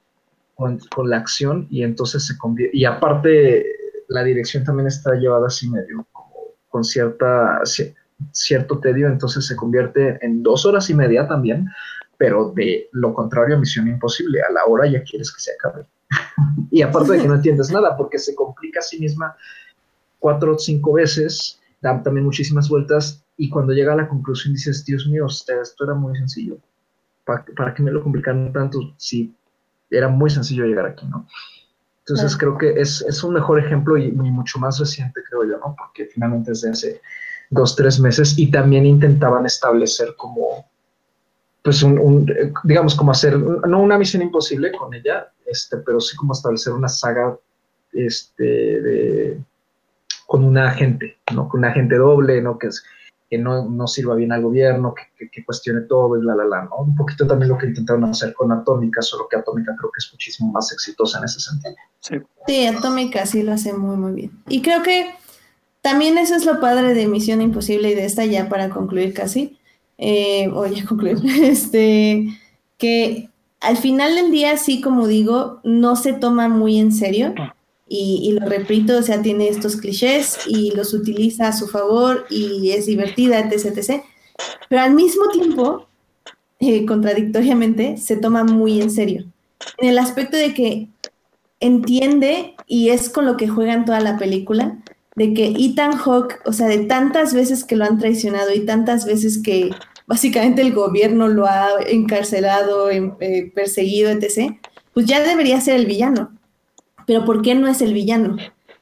con, 0.53 0.77
con 0.93 1.09
la 1.09 1.17
acción 1.17 1.67
y 1.71 1.81
entonces 1.81 2.27
se 2.27 2.37
convierte, 2.37 2.77
y 2.77 2.85
aparte 2.85 3.65
la 4.09 4.23
dirección 4.23 4.63
también 4.63 4.85
está 4.87 5.15
llevada 5.15 5.47
así 5.47 5.67
medio 5.71 6.05
como 6.11 6.35
con 6.69 6.83
cierta, 6.83 7.61
ci- 7.61 7.95
cierto 8.31 8.79
tedio, 8.79 9.07
entonces 9.07 9.47
se 9.47 9.55
convierte 9.55 10.19
en 10.23 10.43
dos 10.43 10.67
horas 10.67 10.87
y 10.91 10.93
media 10.93 11.27
también, 11.27 11.67
pero 12.17 12.51
de 12.51 12.89
lo 12.91 13.13
contrario 13.13 13.55
a 13.55 13.59
Misión 13.59 13.87
Imposible, 13.87 14.41
a 14.41 14.51
la 14.51 14.65
hora 14.65 14.87
ya 14.87 15.03
quieres 15.03 15.31
que 15.31 15.41
se 15.41 15.51
acabe. 15.51 15.85
y 16.71 16.81
aparte 16.81 17.13
de 17.13 17.21
que 17.21 17.27
no 17.27 17.35
entiendes 17.35 17.71
nada, 17.71 17.95
porque 17.97 18.17
se 18.17 18.35
complica 18.35 18.79
a 18.79 18.83
sí 18.83 18.99
misma 18.99 19.35
cuatro 20.19 20.55
o 20.55 20.57
cinco 20.57 20.93
veces, 20.93 21.59
da 21.81 22.01
también 22.01 22.25
muchísimas 22.25 22.69
vueltas 22.69 23.23
y 23.37 23.49
cuando 23.49 23.73
llega 23.73 23.93
a 23.93 23.97
la 23.97 24.07
conclusión 24.07 24.53
dices, 24.53 24.85
Dios 24.85 25.07
mío, 25.07 25.27
esto 25.27 25.83
era 25.83 25.93
muy 25.93 26.15
sencillo. 26.17 26.57
¿Para, 27.25 27.43
para 27.55 27.73
qué 27.73 27.81
me 27.81 27.91
lo 27.91 28.03
complicaron 28.03 28.53
tanto 28.53 28.79
si 28.97 29.35
era 29.89 30.07
muy 30.07 30.29
sencillo 30.29 30.65
llegar 30.65 30.85
aquí, 30.85 31.05
¿no? 31.07 31.27
Entonces 31.99 32.37
creo 32.37 32.55
que 32.55 32.69
es, 32.79 33.01
es 33.01 33.23
un 33.23 33.33
mejor 33.33 33.59
ejemplo 33.59 33.97
y, 33.97 34.05
y 34.05 34.11
mucho 34.11 34.59
más 34.59 34.77
reciente, 34.79 35.21
creo 35.27 35.43
yo, 35.43 35.57
¿no? 35.57 35.75
Porque 35.75 36.05
finalmente 36.05 36.51
es 36.51 36.61
de 36.61 36.69
hace 36.69 37.01
dos, 37.49 37.75
tres 37.75 37.99
meses 37.99 38.37
y 38.37 38.51
también 38.51 38.85
intentaban 38.85 39.45
establecer 39.45 40.15
como, 40.15 40.69
pues, 41.65 41.81
un, 41.81 41.97
un, 41.97 42.29
eh, 42.29 42.53
digamos, 42.63 42.93
como 42.93 43.09
hacer, 43.09 43.35
no 43.39 43.81
una 43.81 43.97
misión 43.97 44.21
imposible 44.21 44.71
con 44.71 44.93
ella, 44.93 45.31
este, 45.47 45.77
pero 45.77 45.99
sí 45.99 46.15
como 46.15 46.33
establecer 46.33 46.71
una 46.71 46.87
saga, 46.87 47.35
este, 47.91 48.43
de, 48.43 49.39
con 50.27 50.43
una 50.43 50.69
agente, 50.69 51.17
¿no? 51.33 51.49
Con 51.49 51.61
un 51.61 51.65
agente 51.65 51.95
doble, 51.95 52.39
¿no? 52.39 52.59
Que, 52.59 52.67
es, 52.67 52.83
que 53.27 53.39
no, 53.39 53.67
no 53.67 53.87
sirva 53.87 54.13
bien 54.13 54.31
al 54.31 54.43
gobierno, 54.43 54.93
que, 54.93 55.05
que, 55.17 55.31
que, 55.31 55.43
cuestione 55.43 55.81
todo 55.81 56.21
y 56.21 56.23
la, 56.23 56.35
la, 56.35 56.45
la, 56.45 56.65
¿no? 56.65 56.75
Un 56.77 56.95
poquito 56.95 57.25
también 57.25 57.49
lo 57.49 57.57
que 57.57 57.65
intentaron 57.65 58.03
hacer 58.03 58.35
con 58.35 58.51
Atómica, 58.51 59.01
solo 59.01 59.27
que 59.27 59.37
Atómica 59.37 59.75
creo 59.75 59.89
que 59.89 59.97
es 59.97 60.09
muchísimo 60.13 60.51
más 60.51 60.71
exitosa 60.71 61.17
en 61.17 61.23
ese 61.23 61.39
sentido. 61.39 61.75
Sí, 61.99 62.15
sí 62.45 62.67
Atómica 62.67 63.25
sí 63.25 63.41
lo 63.41 63.53
hace 63.53 63.73
muy, 63.73 63.97
muy 63.97 64.11
bien. 64.13 64.43
Y 64.47 64.61
creo 64.61 64.83
que 64.83 65.15
también 65.81 66.19
eso 66.19 66.35
es 66.35 66.45
lo 66.45 66.59
padre 66.59 66.93
de 66.93 67.07
Misión 67.07 67.41
Imposible 67.41 67.89
y 67.89 67.95
de 67.95 68.05
esta 68.05 68.23
ya 68.23 68.49
para 68.49 68.69
concluir 68.69 69.15
casi, 69.15 69.57
eh, 69.97 70.49
o 70.53 70.65
ya 70.65 70.85
concluir, 70.85 71.17
este, 71.43 72.27
que 72.77 73.29
al 73.61 73.77
final 73.77 74.15
del 74.15 74.31
día, 74.31 74.57
sí, 74.57 74.81
como 74.81 75.07
digo, 75.07 75.59
no 75.63 75.95
se 75.95 76.13
toma 76.13 76.47
muy 76.47 76.77
en 76.77 76.91
serio. 76.91 77.33
Y, 77.87 78.21
y, 78.23 78.31
lo 78.31 78.47
repito, 78.47 78.97
o 78.97 79.01
sea, 79.03 79.21
tiene 79.21 79.47
estos 79.47 79.75
clichés 79.75 80.39
y 80.47 80.71
los 80.71 80.93
utiliza 80.93 81.47
a 81.47 81.53
su 81.53 81.67
favor 81.67 82.25
y 82.31 82.71
es 82.71 82.87
divertida, 82.87 83.39
etc. 83.39 83.77
etc. 83.77 84.03
Pero 84.69 84.81
al 84.81 84.93
mismo 84.95 85.29
tiempo, 85.29 85.87
eh, 86.59 86.85
contradictoriamente, 86.85 87.97
se 87.97 88.17
toma 88.17 88.43
muy 88.43 88.81
en 88.81 88.89
serio. 88.89 89.25
En 89.77 89.89
el 89.89 89.99
aspecto 89.99 90.37
de 90.37 90.53
que 90.53 90.87
entiende, 91.59 92.55
y 92.67 92.89
es 92.89 93.09
con 93.09 93.25
lo 93.25 93.37
que 93.37 93.47
juegan 93.47 93.85
toda 93.85 93.99
la 93.99 94.17
película, 94.17 94.79
de 95.15 95.33
que 95.33 95.47
Ethan 95.57 95.93
Hawke, 95.93 96.41
o 96.45 96.53
sea, 96.53 96.67
de 96.67 96.79
tantas 96.79 97.33
veces 97.33 97.63
que 97.63 97.75
lo 97.75 97.85
han 97.85 97.97
traicionado 97.97 98.53
y 98.53 98.65
tantas 98.65 99.05
veces 99.05 99.41
que 99.41 99.71
básicamente 100.07 100.61
el 100.61 100.73
gobierno 100.73 101.27
lo 101.27 101.45
ha 101.45 101.69
encarcelado, 101.87 102.89
eh, 102.91 103.51
perseguido, 103.55 104.09
etc., 104.09 104.55
pues 104.93 105.05
ya 105.05 105.21
debería 105.21 105.59
ser 105.59 105.75
el 105.75 105.85
villano 105.85 106.35
pero 107.05 107.25
¿por 107.25 107.41
qué 107.41 107.55
no 107.55 107.67
es 107.67 107.81
el 107.81 107.93
villano? 107.93 108.37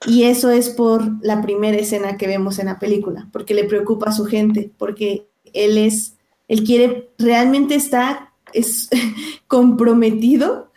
Y 0.05 0.23
eso 0.23 0.49
es 0.49 0.69
por 0.69 1.03
la 1.23 1.41
primera 1.41 1.77
escena 1.77 2.17
que 2.17 2.27
vemos 2.27 2.59
en 2.59 2.67
la 2.67 2.79
película, 2.79 3.29
porque 3.31 3.53
le 3.53 3.63
preocupa 3.65 4.09
a 4.09 4.13
su 4.13 4.25
gente, 4.25 4.71
porque 4.77 5.27
él 5.53 5.77
es, 5.77 6.17
él 6.47 6.63
quiere, 6.63 7.09
realmente 7.17 7.75
está, 7.75 8.33
es 8.53 8.89
comprometido 9.47 10.71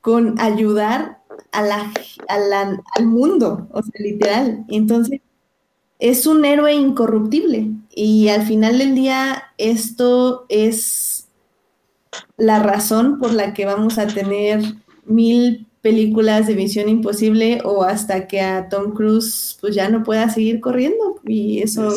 con 0.00 0.38
ayudar 0.40 1.17
a 1.52 1.62
la, 1.62 1.92
a 2.28 2.38
la, 2.38 2.82
al 2.96 3.06
mundo, 3.06 3.68
o 3.72 3.82
sea, 3.82 3.92
literal. 4.00 4.64
Entonces, 4.68 5.20
es 5.98 6.26
un 6.26 6.44
héroe 6.44 6.74
incorruptible 6.74 7.72
y 7.94 8.28
al 8.28 8.46
final 8.46 8.78
del 8.78 8.94
día 8.94 9.44
esto 9.58 10.46
es 10.48 11.28
la 12.36 12.62
razón 12.62 13.18
por 13.18 13.32
la 13.32 13.52
que 13.52 13.66
vamos 13.66 13.98
a 13.98 14.06
tener 14.06 14.62
mil 15.04 15.67
películas 15.80 16.46
de 16.46 16.54
Misión 16.54 16.88
Imposible 16.88 17.60
o 17.64 17.84
hasta 17.84 18.26
que 18.26 18.40
a 18.40 18.68
Tom 18.68 18.92
Cruise 18.92 19.56
pues 19.60 19.74
ya 19.74 19.88
no 19.88 20.02
pueda 20.02 20.28
seguir 20.28 20.60
corriendo 20.60 21.20
y 21.24 21.62
eso 21.62 21.94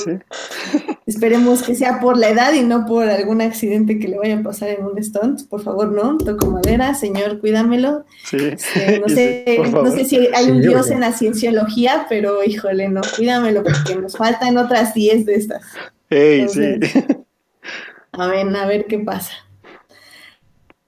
esperemos 1.06 1.64
que 1.64 1.76
sea 1.76 2.00
por 2.00 2.18
la 2.18 2.30
edad 2.30 2.54
y 2.54 2.62
no 2.62 2.86
por 2.86 3.10
algún 3.10 3.42
accidente 3.42 4.00
que 4.00 4.08
le 4.08 4.18
vaya 4.18 4.40
a 4.40 4.44
pasar 4.44 4.70
en 4.70 4.86
un 4.86 5.02
stunt, 5.02 5.48
por 5.50 5.62
favor 5.64 5.92
no, 5.92 6.18
toco 6.18 6.48
madera, 6.48 6.94
señor, 6.94 7.40
cuídamelo. 7.40 8.06
Este, 8.32 9.00
no, 9.06 9.10
sé, 9.10 9.60
no 9.72 9.92
sé 9.92 10.06
si 10.06 10.28
hay 10.34 10.52
un 10.52 10.62
dios 10.62 10.92
en 10.92 11.00
la 11.00 11.12
cienciología, 11.12 12.06
pero 12.08 12.44
híjole, 12.44 12.90
no, 12.90 13.02
cuídamelo 13.16 13.64
porque 13.64 13.96
nos 13.96 14.16
faltan 14.16 14.58
otras 14.58 14.94
10 14.94 15.26
de 15.26 15.36
estas. 15.36 15.64
sí. 16.10 16.80
A 18.14 18.28
ver, 18.28 18.54
a 18.54 18.66
ver 18.66 18.88
qué 18.88 19.00
pasa. 19.00 19.32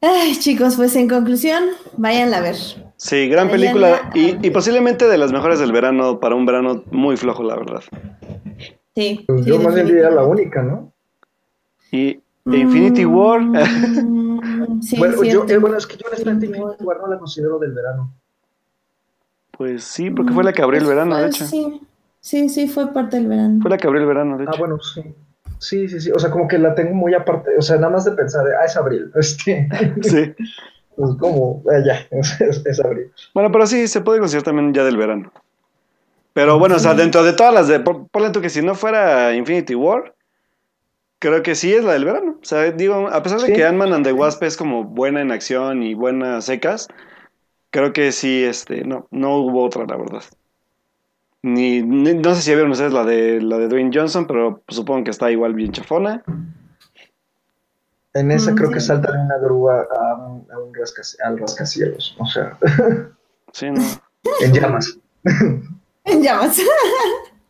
Ay, 0.05 0.37
chicos, 0.37 0.75
pues 0.75 0.97
en 0.97 1.07
conclusión, 1.07 1.63
váyanla 1.95 2.39
a 2.39 2.41
ver. 2.41 2.55
Sí, 2.97 3.29
gran 3.29 3.49
película 3.49 4.11
y, 4.13 4.49
posiblemente 4.49 5.07
de 5.07 5.17
las 5.17 5.31
mejores 5.31 5.59
del 5.59 5.71
verano 5.71 6.19
para 6.19 6.35
un 6.35 6.45
verano 6.45 6.83
muy 6.91 7.15
flojo, 7.15 7.41
la 7.41 7.55
verdad. 7.55 7.81
Sí. 8.93 9.23
Pues 9.25 9.45
yo 9.45 9.59
más 9.61 9.73
bien 9.73 9.87
diría 9.87 10.09
la 10.09 10.25
única, 10.25 10.61
¿no? 10.61 10.91
Y 11.89 12.19
Infinity 12.45 13.05
mm, 13.05 13.15
War. 13.15 13.41
sí, 14.81 14.97
bueno, 14.97 15.23
yo, 15.23 15.45
eh, 15.47 15.57
bueno, 15.57 15.77
es 15.77 15.87
que 15.87 15.95
yo 15.95 16.05
honestamente 16.07 16.47
Infinity 16.47 16.83
War 16.83 16.99
no 16.99 17.07
la 17.07 17.17
considero 17.17 17.57
del 17.59 17.71
verano. 17.71 18.13
Pues 19.51 19.85
sí, 19.85 20.09
porque 20.09 20.33
fue 20.33 20.43
la 20.43 20.51
que 20.51 20.63
abrió 20.63 20.81
el 20.81 20.87
verano, 20.87 21.15
de 21.15 21.27
hecho. 21.27 21.45
Sí, 21.45 21.81
sí, 22.19 22.49
sí, 22.49 22.67
fue 22.67 22.91
parte 22.91 23.15
del 23.15 23.27
verano. 23.27 23.61
Fue 23.61 23.71
la 23.71 23.77
que 23.77 23.87
abrió 23.87 24.01
el 24.01 24.07
verano, 24.07 24.37
de 24.37 24.43
ah, 24.43 24.47
hecho. 24.49 24.55
Ah, 24.55 24.59
bueno, 24.59 24.79
sí. 24.81 25.01
Sí, 25.63 25.87
sí, 25.87 26.01
sí. 26.01 26.11
O 26.11 26.19
sea, 26.19 26.29
como 26.29 26.47
que 26.47 26.57
la 26.57 26.75
tengo 26.75 26.93
muy 26.93 27.13
aparte. 27.13 27.51
O 27.57 27.61
sea, 27.61 27.77
nada 27.77 27.89
más 27.89 28.03
de 28.03 28.11
pensar, 28.11 28.45
ah, 28.61 28.65
es 28.65 28.75
abril. 28.75 29.09
Este. 29.15 29.69
Sí. 30.01 30.33
pues 30.97 31.15
como, 31.17 31.63
ah, 31.71 31.79
ya, 31.85 32.05
es, 32.11 32.79
abril. 32.83 33.11
Bueno, 33.33 33.49
pero 33.51 33.65
sí, 33.65 33.87
se 33.87 34.01
puede 34.01 34.19
considerar 34.19 34.43
también 34.43 34.73
ya 34.73 34.83
del 34.83 34.97
verano. 34.97 35.31
Pero 36.33 36.59
bueno, 36.59 36.75
o 36.75 36.79
sea, 36.79 36.93
dentro 36.95 37.23
de 37.23 37.31
todas 37.31 37.53
las 37.53 37.67
de. 37.69 37.79
Ponle 37.79 38.31
tú 38.31 38.41
que 38.41 38.49
si 38.49 38.61
no 38.61 38.75
fuera 38.75 39.33
Infinity 39.35 39.75
War, 39.75 40.13
creo 41.19 41.43
que 41.43 41.55
sí 41.55 41.73
es 41.73 41.85
la 41.85 41.93
del 41.93 42.05
verano. 42.05 42.39
O 42.41 42.45
sea, 42.45 42.69
digo, 42.71 43.07
a 43.07 43.23
pesar 43.23 43.39
de 43.39 43.53
que 43.53 43.63
Ant-Man 43.63 43.93
and 43.93 44.05
the 44.05 44.11
Wasp 44.11 44.43
es 44.43 44.57
como 44.57 44.83
buena 44.83 45.21
en 45.21 45.31
acción 45.31 45.81
y 45.81 45.93
buenas 45.93 46.45
secas, 46.45 46.89
creo 47.69 47.93
que 47.93 48.11
sí, 48.11 48.43
este, 48.43 48.83
no, 48.83 49.07
no 49.11 49.37
hubo 49.37 49.63
otra, 49.63 49.85
la 49.85 49.95
verdad. 49.95 50.23
Ni, 51.43 51.81
no 51.81 52.35
sé 52.35 52.41
si 52.41 52.51
vieron 52.51 52.71
ustedes 52.71 52.93
la 52.93 53.03
de 53.03 53.41
la 53.41 53.57
de 53.57 53.67
Dwayne 53.67 53.91
Johnson, 53.93 54.25
pero 54.25 54.63
supongo 54.69 55.03
que 55.03 55.11
está 55.11 55.29
igual 55.29 55.53
bien 55.53 55.73
chafona. 55.73 56.23
En 58.13 58.31
esa 58.31 58.55
creo 58.55 58.71
que 58.71 58.79
salta 58.79 59.13
en 59.13 59.21
una 59.21 59.37
grúa 59.39 59.85
a 59.91 60.13
un, 60.15 60.47
a 60.49 60.59
un 60.59 60.71
al 61.23 61.37
rascacielos, 61.37 62.15
o 62.17 62.25
sea. 62.25 62.57
Sí, 63.51 63.69
no. 63.69 63.83
en 64.41 64.51
llamas. 64.51 64.97
en 66.05 66.23
llamas. 66.23 66.59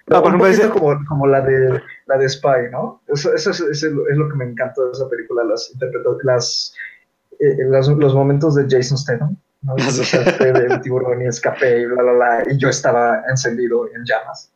No, 0.06 0.22
por 0.22 0.36
ejemplo, 0.50 0.74
como, 0.74 1.00
como, 1.08 1.28
la 1.28 1.40
de 1.40 1.82
la 2.08 2.18
de 2.18 2.28
Spy, 2.28 2.70
¿no? 2.74 3.02
Eso, 3.08 3.34
eso 3.34 3.52
es, 3.52 3.62
es, 3.62 3.84
lo 3.84 4.28
que 4.28 4.36
me 4.36 4.44
encantó 4.44 4.86
de 4.86 4.92
esa 4.92 5.08
película, 5.08 5.46
las 5.46 5.74
las, 6.24 6.76
eh, 7.40 7.56
los 7.70 8.14
momentos 8.14 8.54
de 8.56 8.66
Jason 8.70 8.98
Statham 8.98 9.38
¿no? 9.64 9.76
del 9.76 10.82
tiburón 10.82 11.22
y 11.22 11.28
escapé 11.28 11.82
y 11.82 11.86
bla, 11.86 12.04
bla, 12.04 12.14
bla, 12.14 12.44
y 12.52 12.58
yo 12.58 12.70
estaba 12.70 13.24
encendido 13.30 13.88
en 13.88 14.04
llamas 14.06 14.52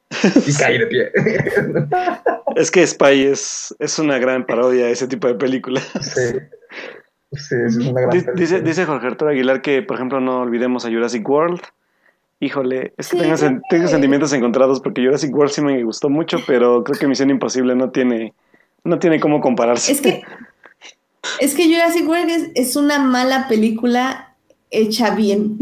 y 0.45 0.53
caí 0.53 0.77
de 0.77 0.87
pie. 0.87 1.11
Es 2.55 2.71
que 2.71 2.85
Spy 2.87 3.25
es, 3.25 3.75
es 3.77 3.99
una 3.99 4.17
gran 4.17 4.45
parodia 4.45 4.85
de 4.85 4.91
ese 4.91 5.07
tipo 5.07 5.27
de 5.27 5.35
películas. 5.35 5.87
Sí. 6.01 6.39
Sí, 7.33 7.55
es 7.67 7.75
una 7.75 8.01
gran 8.01 8.35
dice, 8.35 8.61
dice 8.61 8.85
Jorge 8.85 9.05
Arturo 9.05 9.29
Aguilar 9.29 9.61
que, 9.61 9.83
por 9.83 9.97
ejemplo, 9.97 10.19
no 10.19 10.41
olvidemos 10.41 10.85
a 10.85 10.89
Jurassic 10.89 11.27
World. 11.27 11.61
Híjole, 12.39 12.93
es 12.97 13.09
que 13.09 13.17
tengo, 13.17 13.35
tengo, 13.69 13.87
sentimientos 13.87 14.31
encontrados 14.33 14.79
porque 14.79 15.03
Jurassic 15.03 15.35
World 15.35 15.51
sí 15.51 15.61
me 15.61 15.83
gustó 15.83 16.09
mucho, 16.09 16.37
pero 16.47 16.83
creo 16.83 16.97
que 16.97 17.07
Misión 17.07 17.29
Imposible 17.29 17.75
no 17.75 17.91
tiene, 17.91 18.33
no 18.83 18.97
tiene 18.97 19.19
cómo 19.19 19.41
compararse. 19.41 19.91
Es 19.91 20.01
que, 20.01 20.23
es 21.39 21.53
que 21.53 21.65
Jurassic 21.65 22.07
World 22.07 22.29
es, 22.29 22.49
es 22.55 22.75
una 22.75 22.99
mala 22.99 23.47
película 23.47 24.35
hecha 24.71 25.15
bien. 25.15 25.59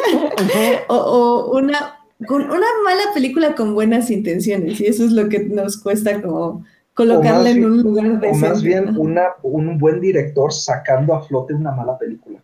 o, 0.88 1.50
una, 1.54 2.00
una 2.28 2.66
mala 2.84 3.12
película 3.14 3.54
con 3.54 3.74
buenas 3.74 4.10
intenciones. 4.10 4.80
Y 4.80 4.86
eso 4.86 5.04
es 5.04 5.12
lo 5.12 5.28
que 5.28 5.40
nos 5.40 5.76
cuesta 5.76 6.20
como 6.20 6.64
colocarla 6.94 7.50
en 7.50 7.64
un 7.64 7.82
lugar 7.82 8.20
de... 8.20 8.30
O 8.30 8.34
más 8.34 8.62
bien 8.62 8.96
una, 8.96 9.28
un 9.42 9.78
buen 9.78 10.00
director 10.00 10.52
sacando 10.52 11.14
a 11.14 11.22
flote 11.22 11.54
una 11.54 11.72
mala 11.72 11.96
película. 11.96 12.42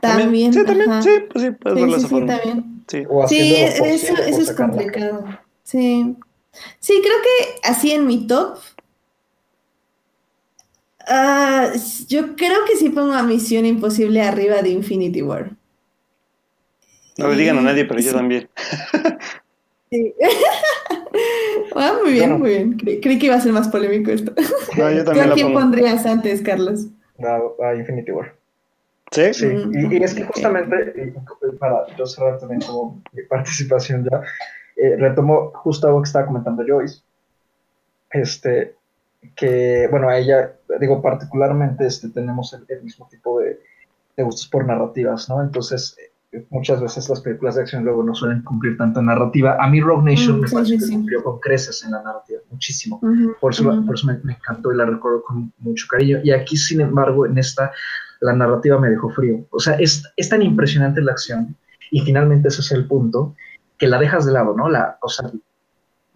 También. 0.00 0.52
Sí, 0.52 0.64
también. 0.64 1.02
Sí, 1.02 1.10
pues 1.32 1.44
sí, 1.44 1.50
puedes 1.50 2.02
sí, 2.02 2.08
sí, 2.08 2.26
también. 2.26 2.84
Sí, 2.86 3.54
eso, 3.56 3.84
eso 3.84 4.40
es 4.40 4.52
complicado. 4.52 5.24
Sí. 5.64 6.16
Sí, 6.78 7.00
creo 7.02 7.16
que 7.22 7.68
así 7.68 7.92
en 7.92 8.06
mi 8.06 8.26
top 8.26 8.58
Ah, 11.08 11.72
yo 12.06 12.36
creo 12.36 12.64
que 12.66 12.76
sí 12.76 12.90
pongo 12.90 13.14
a 13.14 13.22
Misión 13.22 13.64
Imposible 13.64 14.20
arriba 14.22 14.62
de 14.62 14.68
Infinity 14.70 15.22
War. 15.22 15.50
No 17.16 17.28
le 17.28 17.36
digan 17.36 17.58
a 17.58 17.62
nadie, 17.62 17.84
pero 17.84 18.00
yo 18.00 18.12
también. 18.12 18.48
Sí. 19.90 20.14
ah, 21.74 21.98
muy 22.02 22.12
bien, 22.12 22.38
muy 22.38 22.50
bien. 22.50 22.76
creí 22.76 23.18
que 23.18 23.26
iba 23.26 23.36
a 23.36 23.40
ser 23.40 23.52
más 23.52 23.68
polémico 23.68 24.10
esto. 24.10 24.34
No, 24.76 24.90
yo 24.90 25.02
también 25.04 25.30
¿A 25.30 25.34
quién 25.34 25.52
pondrías 25.54 26.04
antes, 26.04 26.42
Carlos? 26.42 26.88
a 27.18 27.74
Infinity 27.74 28.12
War. 28.12 28.34
¿Sí? 29.10 29.32
Sí, 29.32 29.46
y, 29.72 30.02
es 30.02 30.12
que 30.12 30.24
justamente, 30.24 31.14
para 31.58 31.86
yo 31.96 32.06
cerrar 32.06 32.38
también 32.38 32.60
como 32.60 33.02
mi 33.12 33.22
participación 33.22 34.06
ya, 34.10 34.20
eh, 34.76 34.96
retomo 34.98 35.50
justo 35.54 35.86
algo 35.86 36.02
que 36.02 36.08
estaba 36.08 36.26
comentando 36.26 36.62
Joyce. 36.68 37.00
Este, 38.10 38.74
que, 39.36 39.88
bueno, 39.90 40.08
a 40.08 40.18
ella, 40.18 40.52
digo, 40.80 41.02
particularmente 41.02 41.86
este, 41.86 42.08
tenemos 42.08 42.52
el, 42.54 42.82
mismo 42.82 43.08
tipo 43.10 43.40
de, 43.40 43.60
gustos 44.16 44.48
por 44.48 44.66
narrativas, 44.66 45.28
¿no? 45.28 45.42
Entonces, 45.42 45.96
eh, 46.32 46.46
muchas 46.50 46.80
veces 46.80 47.08
las 47.08 47.20
películas 47.20 47.54
de 47.54 47.62
acción 47.62 47.84
luego 47.84 48.02
no 48.02 48.14
suelen 48.14 48.42
cumplir 48.42 48.76
tanta 48.76 49.00
narrativa. 49.00 49.56
A 49.60 49.68
mí 49.68 49.80
Rogue 49.80 50.10
Nation 50.10 50.38
mm, 50.38 50.40
me 50.40 50.48
parece 50.48 50.78
que 50.78 50.92
cumplió 50.92 51.22
con 51.22 51.38
creces 51.38 51.84
en 51.84 51.92
la 51.92 52.02
narrativa, 52.02 52.40
muchísimo. 52.50 53.00
por, 53.40 53.52
eso, 53.52 53.64
por 53.86 53.94
eso 53.94 54.06
me, 54.06 54.32
encantó 54.32 54.72
y 54.72 54.76
la 54.76 54.86
recuerdo 54.86 55.22
con 55.22 55.52
mucho 55.58 55.86
cariño. 55.88 56.18
Y 56.24 56.32
aquí, 56.32 56.56
sin 56.56 56.80
embargo, 56.80 57.26
en 57.26 57.38
esta, 57.38 57.70
la 58.20 58.32
narrativa 58.32 58.78
me 58.78 58.90
dejó 58.90 59.08
frío. 59.10 59.46
O 59.50 59.60
sea, 59.60 59.74
es, 59.74 60.02
es 60.16 60.28
tan 60.28 60.42
impresionante 60.42 61.00
la 61.00 61.12
acción 61.12 61.56
y 61.90 62.00
finalmente 62.00 62.48
ese 62.48 62.60
es 62.60 62.72
el 62.72 62.86
punto 62.86 63.34
que 63.78 63.86
la 63.86 63.98
dejas 63.98 64.26
de 64.26 64.32
lado, 64.32 64.54
¿no? 64.56 64.68
La, 64.68 64.98
o 65.00 65.08
sea, 65.08 65.30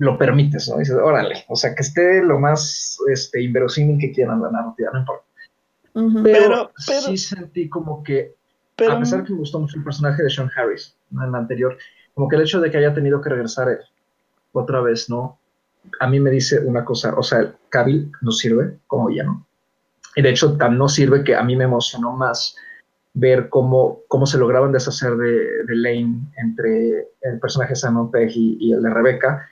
lo 0.03 0.19
permites, 0.19 0.69
¿no? 0.69 0.79
Dices, 0.79 0.97
órale, 0.97 1.45
o 1.47 1.55
sea, 1.55 1.77
que 1.77 1.83
esté 1.83 2.25
lo 2.25 2.41
más 2.41 2.99
este, 3.09 3.41
inverosímil 3.41 4.01
que 4.01 4.11
quieran 4.11 4.43
la 4.43 4.51
narrativa, 4.51 4.91
no 4.93 4.99
importa. 4.99 5.25
pero, 6.25 6.73
sí 6.77 7.17
sentí 7.17 7.69
como 7.69 8.03
que, 8.03 8.35
a 8.79 8.99
pesar 8.99 9.23
que 9.23 9.33
me 9.33 9.39
gustó 9.39 9.61
mucho 9.61 9.79
el 9.79 9.85
personaje 9.85 10.25
de 10.25 10.29
Sean 10.29 10.51
Harris 10.57 10.97
en 11.13 11.31
la 11.31 11.39
anterior, 11.39 11.79
como 12.15 12.29
que 12.29 12.35
el 12.35 12.43
hecho 12.43 12.61
de 12.61 12.69
que 12.69 12.79
haya 12.79 12.93
tenido 12.93 13.21
que 13.21 13.31
regresar 13.31 13.69
él 13.69 13.79
otra 14.51 14.81
vez, 14.81 15.09
¿no? 15.09 15.39
A 16.01 16.09
mí 16.09 16.19
me 16.19 16.31
dice 16.31 16.59
una 16.59 16.85
cosa, 16.85 17.15
o 17.17 17.23
sea, 17.23 17.55
Cavill 17.69 18.11
no 18.23 18.33
sirve 18.33 18.79
como 18.89 19.09
no 19.09 19.47
Y 20.17 20.23
de 20.23 20.31
hecho, 20.31 20.57
tan 20.57 20.79
no 20.79 20.89
sirve 20.89 21.23
que 21.23 21.37
a 21.37 21.45
mí 21.45 21.55
me 21.55 21.65
emocionó 21.65 22.11
más 22.11 22.57
ver 23.15 23.49
cómo, 23.51 24.01
cómo 24.09 24.27
se 24.27 24.39
lograban 24.39 24.73
deshacer 24.73 25.17
de, 25.17 25.65
de 25.65 25.77
Lane 25.77 26.17
entre 26.39 27.09
el 27.21 27.39
personaje 27.41 27.71
de 27.71 27.77
Simon 27.77 28.11
Pegg 28.11 28.33
y, 28.35 28.57
y 28.59 28.73
el 28.73 28.83
de 28.83 28.91
Rebecca, 28.91 29.49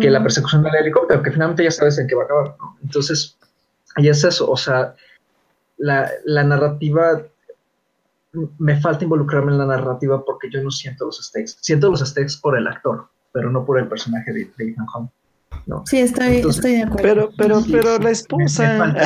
que 0.00 0.10
la 0.10 0.22
persecución 0.22 0.62
del 0.62 0.74
helicóptero, 0.74 1.22
que 1.22 1.30
finalmente 1.30 1.64
ya 1.64 1.70
sabes 1.70 1.98
en 1.98 2.06
qué 2.06 2.14
va 2.14 2.22
a 2.22 2.24
acabar. 2.24 2.56
Entonces, 2.82 3.36
y 3.96 4.08
es 4.08 4.24
eso, 4.24 4.50
o 4.50 4.56
sea, 4.56 4.94
la, 5.76 6.10
la, 6.24 6.44
narrativa, 6.44 7.22
me 8.58 8.80
falta 8.80 9.04
involucrarme 9.04 9.52
en 9.52 9.58
la 9.58 9.66
narrativa 9.66 10.24
porque 10.24 10.48
yo 10.50 10.62
no 10.62 10.70
siento 10.70 11.06
los 11.06 11.18
stakes. 11.22 11.56
Siento 11.60 11.90
los 11.90 12.00
stakes 12.00 12.38
por 12.40 12.56
el 12.56 12.66
actor, 12.66 13.08
pero 13.32 13.50
no 13.50 13.64
por 13.64 13.78
el 13.78 13.88
personaje 13.88 14.32
de, 14.32 14.42
Ethan 14.58 14.86
Hunt. 14.94 15.10
No. 15.66 15.82
Sí, 15.86 15.98
estoy, 15.98 16.36
estoy 16.36 16.76
de 16.76 16.82
acuerdo. 16.82 17.30
Pero, 17.36 17.60
pero, 17.60 17.62
pero 17.70 17.98
la 17.98 18.10
esposa. 18.10 18.72
Me, 18.72 18.78
falta 18.78 19.02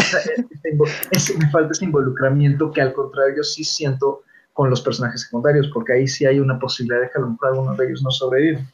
me, 1.39 1.51
falta 1.51 1.73
ese 1.73 1.85
involucramiento 1.85 2.71
que 2.71 2.81
al 2.81 2.93
contrario 2.93 3.43
sí 3.43 3.65
siento 3.65 4.23
con 4.53 4.71
los 4.71 4.81
personajes 4.81 5.23
secundarios, 5.23 5.69
porque 5.75 5.95
ahí 5.95 6.07
sí 6.07 6.25
hay 6.25 6.39
una 6.39 6.59
posibilidad 6.59 7.01
de 7.01 7.11
que 7.11 7.19
a 7.19 7.21
lo 7.21 7.31
mejor 7.31 7.49
alguno 7.49 7.75
de 7.75 7.87
ellos 7.87 8.03
no 8.03 8.11
sobrevive. 8.11 8.65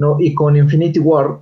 ¿No? 0.00 0.16
Y 0.18 0.34
con 0.34 0.56
Infinity 0.56 0.98
War 0.98 1.40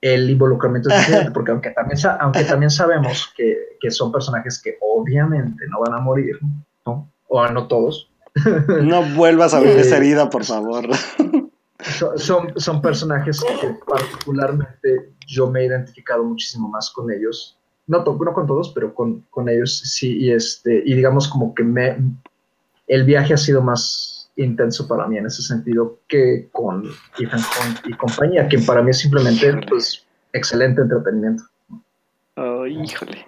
el 0.00 0.30
involucramiento 0.30 0.88
es 0.90 0.98
diferente, 0.98 1.30
porque 1.34 1.50
aunque 1.50 1.70
también, 1.70 1.98
aunque 2.20 2.44
también 2.44 2.70
sabemos 2.70 3.32
que, 3.36 3.56
que, 3.80 3.90
son 3.90 4.12
personajes 4.12 4.60
que 4.62 4.76
obviamente 4.80 5.66
no 5.68 5.80
van 5.80 5.94
a 5.94 6.00
morir, 6.00 6.38
¿no? 6.86 7.10
O 7.28 7.46
no 7.48 7.66
todos. 7.66 8.08
No 8.82 9.02
vuelvas 9.16 9.54
a 9.54 9.58
abrir 9.58 9.76
esa 9.76 9.96
herida, 9.96 10.30
por 10.30 10.44
favor. 10.44 10.88
Son, 12.16 12.52
son, 12.56 12.82
personajes 12.82 13.40
que 13.60 13.74
particularmente 13.86 15.12
yo 15.26 15.50
me 15.50 15.60
he 15.60 15.66
identificado 15.66 16.22
muchísimo 16.22 16.68
más 16.68 16.90
con 16.90 17.10
ellos. 17.10 17.58
no, 17.86 18.04
no 18.04 18.32
con 18.32 18.46
todos, 18.46 18.70
pero 18.74 18.94
con, 18.94 19.22
con, 19.30 19.48
ellos 19.48 19.78
sí, 19.78 20.18
y, 20.18 20.30
este, 20.30 20.82
y 20.84 20.94
digamos 20.94 21.26
como 21.26 21.54
que 21.54 21.64
me, 21.64 21.96
el 22.86 23.04
viaje 23.04 23.34
ha 23.34 23.38
sido 23.38 23.62
más 23.62 24.19
intenso 24.44 24.86
para 24.88 25.06
mí 25.06 25.18
en 25.18 25.26
ese 25.26 25.42
sentido 25.42 25.98
que 26.08 26.48
con 26.52 26.84
Ethan 27.18 27.40
Hunt 27.40 27.80
y 27.86 27.92
compañía, 27.94 28.48
que 28.48 28.58
para 28.58 28.82
mí 28.82 28.90
es 28.90 28.98
simplemente 28.98 29.52
pues, 29.68 30.06
excelente 30.32 30.82
entretenimiento. 30.82 31.44
Oh, 32.36 32.66
híjole. 32.66 33.26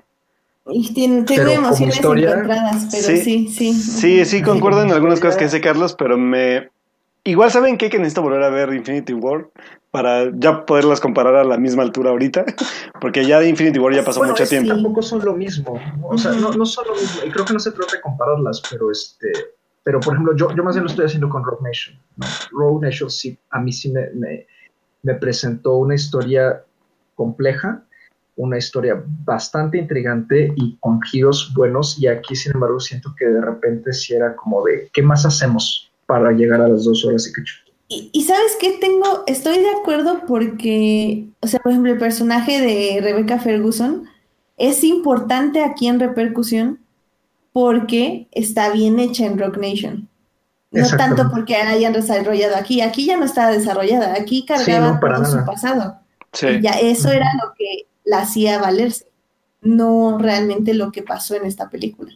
Y 0.66 0.94
tiene, 0.94 1.24
tengo 1.24 1.50
emociones 1.50 1.98
encontradas, 1.98 2.88
pero 2.90 3.02
sí, 3.02 3.48
sí. 3.48 3.74
Sí, 3.74 4.24
sí, 4.24 4.42
concuerdo 4.42 4.82
en 4.82 4.92
algunas 4.92 5.20
cosas 5.20 5.36
que 5.36 5.44
dice 5.44 5.60
Carlos, 5.60 5.94
pero 5.98 6.16
me... 6.16 6.70
Igual 7.24 7.50
saben 7.50 7.78
qué? 7.78 7.88
que 7.88 7.98
necesito 7.98 8.22
volver 8.22 8.42
a 8.42 8.48
ver 8.48 8.72
Infinity 8.72 9.12
War 9.12 9.48
para 9.92 10.30
ya 10.34 10.64
poderlas 10.64 11.00
comparar 11.00 11.36
a 11.36 11.44
la 11.44 11.56
misma 11.56 11.82
altura 11.82 12.10
ahorita, 12.10 12.44
porque 13.00 13.26
ya 13.26 13.38
de 13.38 13.48
Infinity 13.48 13.78
War 13.78 13.94
ya 13.94 14.04
pasó 14.04 14.24
mucho 14.24 14.46
tiempo. 14.46 14.70
Tampoco 14.70 15.02
son 15.02 15.24
lo 15.24 15.34
mismo, 15.34 15.80
o 16.02 16.18
sea, 16.18 16.32
no, 16.32 16.52
no, 16.52 16.64
son 16.64 16.86
lo 16.88 16.94
mismo, 16.94 17.20
y 17.26 17.30
creo 17.30 17.44
que 17.44 17.52
no 17.52 17.60
se 17.60 17.70
trata 17.72 17.96
de 17.96 18.00
compararlas, 18.00 18.62
pero 18.70 18.90
este, 18.90 19.30
pero 19.84 20.00
por 20.00 20.14
ejemplo, 20.14 20.36
yo, 20.36 20.54
yo 20.54 20.62
más 20.62 20.74
bien 20.74 20.84
lo 20.84 20.90
estoy 20.90 21.06
haciendo 21.06 21.28
con 21.28 21.44
Rogue 21.44 21.62
Nation. 21.62 21.98
Rogue 22.52 22.86
Nation 22.86 23.10
sí, 23.10 23.38
a 23.50 23.60
mí 23.60 23.72
sí 23.72 23.90
me, 23.90 24.10
me, 24.14 24.46
me 25.02 25.14
presentó 25.14 25.76
una 25.76 25.94
historia 25.94 26.64
compleja, 27.14 27.82
una 28.36 28.58
historia 28.58 29.02
bastante 29.24 29.78
intrigante 29.78 30.52
y 30.56 30.76
con 30.78 31.00
giros 31.02 31.52
buenos, 31.54 31.98
y 32.00 32.06
aquí 32.06 32.34
sin 32.34 32.52
embargo 32.54 32.80
siento 32.80 33.14
que 33.18 33.26
de 33.26 33.40
repente 33.40 33.92
sí 33.92 34.14
era 34.14 34.34
como 34.36 34.64
de, 34.64 34.88
¿qué 34.92 35.02
más 35.02 35.26
hacemos 35.26 35.92
para 36.06 36.32
llegar 36.32 36.60
a 36.60 36.68
las 36.68 36.84
dos 36.84 37.04
horas 37.04 37.28
y 37.28 37.32
cacho? 37.32 37.54
Y, 37.88 38.22
sabes 38.22 38.56
qué 38.58 38.78
tengo, 38.80 39.22
estoy 39.26 39.58
de 39.58 39.68
acuerdo 39.68 40.22
porque, 40.26 41.28
o 41.40 41.46
sea, 41.46 41.60
por 41.60 41.72
ejemplo, 41.72 41.92
el 41.92 41.98
personaje 41.98 42.58
de 42.58 43.02
Rebecca 43.02 43.38
Ferguson 43.38 44.04
es 44.56 44.82
importante 44.82 45.62
aquí 45.62 45.88
en 45.88 46.00
repercusión 46.00 46.78
porque 47.52 48.28
está 48.32 48.70
bien 48.70 48.98
hecha 48.98 49.26
en 49.26 49.38
Rock 49.38 49.58
Nation. 49.58 50.08
No 50.70 50.88
tanto 50.96 51.30
porque 51.30 51.52
la 51.52 51.70
hayan 51.70 51.92
desarrollado 51.92 52.56
aquí. 52.56 52.80
Aquí 52.80 53.04
ya 53.04 53.18
no 53.18 53.26
estaba 53.26 53.50
desarrollada. 53.50 54.14
Aquí 54.14 54.46
cargaba 54.46 54.98
todo 54.98 55.24
su 55.24 55.44
pasado. 55.44 55.98
Y 56.40 56.62
ya 56.62 56.72
eso 56.72 57.10
era 57.10 57.26
lo 57.42 57.52
que 57.54 57.86
la 58.04 58.20
hacía 58.20 58.58
valerse. 58.58 59.06
No 59.60 60.18
realmente 60.18 60.72
lo 60.72 60.90
que 60.90 61.02
pasó 61.02 61.36
en 61.36 61.44
esta 61.44 61.68
película, 61.68 62.10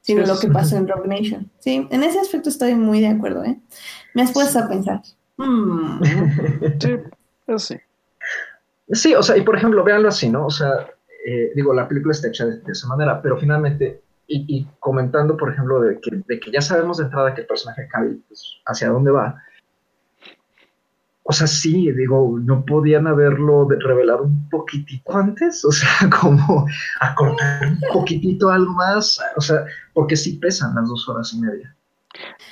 sino 0.00 0.26
lo 0.26 0.38
que 0.38 0.48
pasó 0.48 0.76
en 0.76 0.88
Rock 0.88 1.06
Nation. 1.06 1.50
Sí, 1.60 1.86
en 1.88 2.02
ese 2.02 2.18
aspecto 2.18 2.48
estoy 2.48 2.74
muy 2.74 3.00
de 3.00 3.08
acuerdo. 3.08 3.44
¿eh? 3.44 3.58
Me 4.12 4.22
has 4.22 4.32
puesto 4.32 4.58
a 4.58 4.68
pensar. 4.68 5.02
Mm. 5.36 6.02
sí, 6.80 6.96
sí. 7.56 7.76
Sí, 8.92 9.14
o 9.14 9.22
sea, 9.22 9.36
y 9.36 9.42
por 9.42 9.56
ejemplo, 9.56 9.84
véanlo 9.84 10.08
así, 10.08 10.28
¿no? 10.28 10.46
O 10.46 10.50
sea, 10.50 10.90
eh, 11.24 11.52
digo, 11.54 11.72
la 11.72 11.86
película 11.86 12.12
está 12.12 12.28
hecha 12.28 12.46
de, 12.46 12.60
esa 12.70 12.88
manera, 12.88 13.22
pero 13.22 13.36
finalmente, 13.38 14.02
y, 14.30 14.66
comentando, 14.78 15.36
por 15.36 15.52
ejemplo, 15.52 15.80
de 15.80 16.00
que, 16.00 16.22
de 16.26 16.40
que, 16.40 16.50
ya 16.50 16.62
sabemos 16.62 16.98
de 16.98 17.04
entrada 17.04 17.34
que 17.34 17.42
el 17.42 17.46
personaje 17.46 17.88
Cavill, 17.88 18.22
pues, 18.28 18.60
hacia 18.66 18.88
dónde 18.88 19.10
va. 19.10 19.42
O 21.22 21.32
sea, 21.32 21.46
sí, 21.46 21.90
digo, 21.92 22.38
no 22.40 22.64
podían 22.64 23.06
haberlo 23.06 23.68
revelado 23.68 24.22
un 24.22 24.48
poquitito 24.48 25.16
antes, 25.16 25.64
o 25.64 25.72
sea, 25.72 25.88
como 26.20 26.66
acortar 27.00 27.68
un 27.68 27.80
poquitito 27.92 28.50
algo 28.50 28.72
más, 28.72 29.20
o 29.36 29.40
sea, 29.40 29.64
porque 29.92 30.16
sí 30.16 30.38
pesan 30.38 30.74
las 30.74 30.88
dos 30.88 31.08
horas 31.08 31.32
y 31.34 31.40
media 31.40 31.76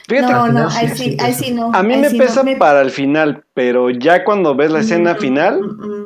no, 0.08 0.48
no, 0.48 0.68
ahí 0.70 0.88
sí, 0.88 1.16
ahí 1.20 1.34
sí 1.34 1.52
no. 1.52 1.70
A 1.74 1.82
mí 1.82 1.96
me 1.96 2.10
pesa 2.10 2.42
para 2.58 2.80
el 2.80 2.90
final, 2.90 3.44
pero 3.54 3.90
ya 3.90 4.24
cuando 4.24 4.54
ves 4.54 4.70
la 4.70 4.80
escena 4.80 5.14
mm, 5.14 5.18
final, 5.18 5.60
mm, 5.60 5.86
mm. 5.86 5.97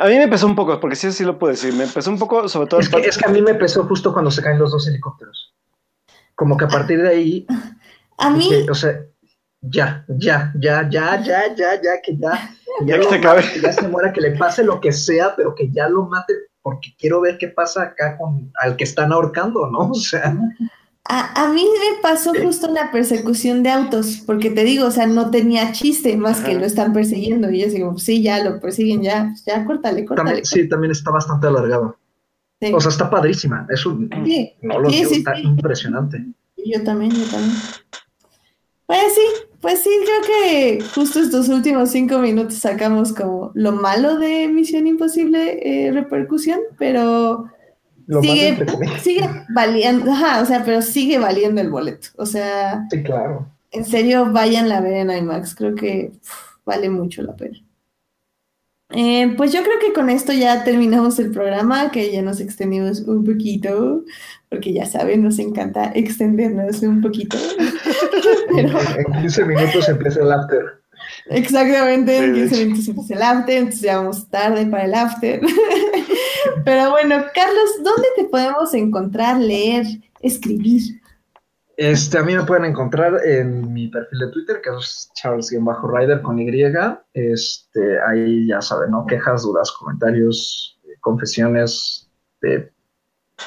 A 0.00 0.06
mí 0.06 0.18
me 0.18 0.28
pesó 0.28 0.46
un 0.46 0.54
poco, 0.54 0.78
porque 0.80 0.96
sí, 0.96 1.10
sí 1.12 1.24
lo 1.24 1.38
puedo 1.38 1.52
decir, 1.52 1.72
me 1.72 1.86
pesó 1.86 2.10
un 2.10 2.18
poco, 2.18 2.48
sobre 2.48 2.68
todo... 2.68 2.80
Es 2.80 2.88
que, 2.88 3.00
es 3.00 3.16
que 3.16 3.26
a 3.26 3.32
mí 3.32 3.40
me 3.40 3.54
pesó 3.54 3.84
justo 3.84 4.12
cuando 4.12 4.30
se 4.30 4.42
caen 4.42 4.58
los 4.58 4.70
dos 4.70 4.86
helicópteros. 4.86 5.54
Como 6.34 6.56
que 6.56 6.66
a 6.66 6.68
partir 6.68 7.00
de 7.02 7.08
ahí... 7.08 7.46
A 8.20 8.30
mí... 8.30 8.50
o 8.68 8.74
sea, 8.74 9.00
ya, 9.60 10.04
ya, 10.08 10.52
ya, 10.58 10.88
ya, 10.90 11.22
ya, 11.22 11.54
ya, 11.54 11.80
ya, 11.80 12.02
que 12.02 12.16
ya... 12.16 12.50
Ya, 12.84 12.96
que, 13.00 13.04
se 13.04 13.20
que 13.20 13.60
ya 13.60 13.72
se 13.72 13.88
muera, 13.88 14.12
que 14.12 14.20
le 14.20 14.32
pase 14.32 14.64
lo 14.64 14.80
que 14.80 14.92
sea, 14.92 15.34
pero 15.36 15.54
que 15.54 15.70
ya 15.70 15.88
lo 15.88 16.06
mate, 16.06 16.34
porque 16.60 16.94
quiero 16.98 17.20
ver 17.20 17.38
qué 17.38 17.48
pasa 17.48 17.82
acá 17.82 18.18
con 18.18 18.52
al 18.60 18.76
que 18.76 18.84
están 18.84 19.12
ahorcando, 19.12 19.66
¿no? 19.68 19.90
O 19.90 19.94
sea... 19.94 20.36
A, 21.10 21.50
mí 21.54 21.64
me 21.64 22.02
pasó 22.02 22.32
justo 22.34 22.70
una 22.70 22.92
persecución 22.92 23.62
de 23.62 23.70
autos, 23.70 24.22
porque 24.26 24.50
te 24.50 24.62
digo, 24.62 24.86
o 24.86 24.90
sea, 24.90 25.06
no 25.06 25.30
tenía 25.30 25.72
chiste 25.72 26.14
más 26.18 26.40
que 26.42 26.54
lo 26.54 26.66
están 26.66 26.92
persiguiendo. 26.92 27.50
Y 27.50 27.60
yo 27.60 27.68
digo, 27.68 27.98
sí, 27.98 28.22
ya 28.22 28.44
lo 28.44 28.60
persiguen, 28.60 29.02
ya, 29.02 29.28
pues 29.30 29.44
ya, 29.46 29.64
córtale, 29.64 30.04
córtale. 30.04 30.44
Sí, 30.44 30.68
también 30.68 30.90
está 30.90 31.10
bastante 31.10 31.46
alargado. 31.46 31.96
O 32.74 32.80
sea, 32.80 32.90
está 32.90 33.08
padrísima. 33.08 33.66
Es 33.70 33.86
un. 33.86 34.10
Sí. 34.26 34.52
No 34.60 34.80
lo 34.80 34.90
digo, 34.90 35.10
está 35.10 35.38
impresionante. 35.38 36.26
Yo 36.56 36.82
también, 36.84 37.12
yo 37.12 37.24
también. 37.30 37.56
Pues 38.84 39.14
sí, 39.14 39.46
pues 39.60 39.80
sí, 39.80 39.90
creo 40.04 40.22
que 40.26 40.84
justo 40.94 41.20
estos 41.20 41.48
últimos 41.48 41.90
cinco 41.90 42.18
minutos 42.18 42.54
sacamos 42.54 43.12
como 43.12 43.52
lo 43.54 43.72
malo 43.72 44.18
de 44.18 44.48
Misión 44.48 44.86
Imposible 44.86 45.58
eh, 45.62 45.92
repercusión, 45.92 46.60
pero 46.78 47.50
sigue, 48.22 48.66
sigue 49.02 49.28
valiendo, 49.50 50.10
o 50.10 50.44
sea, 50.44 50.62
pero 50.64 50.82
sigue 50.82 51.18
valiendo 51.18 51.60
el 51.60 51.70
boleto. 51.70 52.08
O 52.16 52.26
sea, 52.26 52.86
sí, 52.90 53.02
claro. 53.02 53.46
En 53.70 53.84
serio, 53.84 54.32
vayan 54.32 54.70
a 54.72 54.80
ver 54.80 54.94
en 54.94 55.10
IMAX, 55.10 55.54
creo 55.54 55.74
que 55.74 56.12
vale 56.64 56.88
mucho 56.88 57.22
la 57.22 57.36
pena. 57.36 57.58
Eh, 58.90 59.34
pues 59.36 59.52
yo 59.52 59.62
creo 59.62 59.78
que 59.78 59.92
con 59.92 60.08
esto 60.08 60.32
ya 60.32 60.64
terminamos 60.64 61.18
el 61.18 61.30
programa, 61.30 61.90
que 61.90 62.10
ya 62.10 62.22
nos 62.22 62.40
extendimos 62.40 63.00
un 63.00 63.22
poquito, 63.22 64.04
porque 64.48 64.72
ya 64.72 64.86
saben, 64.86 65.22
nos 65.22 65.38
encanta 65.38 65.92
extendernos 65.94 66.82
un 66.82 67.00
poquito. 67.00 67.36
En 68.56 69.12
15 69.20 69.44
minutos 69.44 69.88
empieza 69.88 70.20
el 70.20 70.32
after. 70.32 70.82
Exactamente, 71.26 72.16
en 72.16 72.34
15 72.34 72.64
minutos 72.64 72.88
empieza 72.88 73.14
el 73.14 73.22
after, 73.22 73.56
entonces 73.58 73.82
ya 73.82 73.98
vamos 73.98 74.28
tarde 74.30 74.66
para 74.66 74.84
el 74.86 74.94
after. 74.94 75.40
Pero 76.68 76.90
bueno, 76.90 77.24
Carlos, 77.34 77.82
¿dónde 77.82 78.08
te 78.14 78.24
podemos 78.24 78.74
encontrar, 78.74 79.38
leer, 79.38 79.86
escribir? 80.20 81.00
Este, 81.78 82.18
a 82.18 82.22
mí 82.22 82.36
me 82.36 82.44
pueden 82.44 82.66
encontrar 82.66 83.24
en 83.24 83.72
mi 83.72 83.88
perfil 83.88 84.18
de 84.18 84.30
Twitter, 84.32 84.60
que 84.62 84.68
es 84.76 85.10
Charles-Rider 85.14 86.20
con 86.20 86.38
Y. 86.38 86.62
Este, 87.14 87.98
ahí 88.06 88.48
ya 88.48 88.60
saben, 88.60 88.90
¿no? 88.90 89.06
Quejas, 89.06 89.44
dudas, 89.44 89.72
comentarios, 89.72 90.78
confesiones 91.00 92.10
eh, 92.42 92.70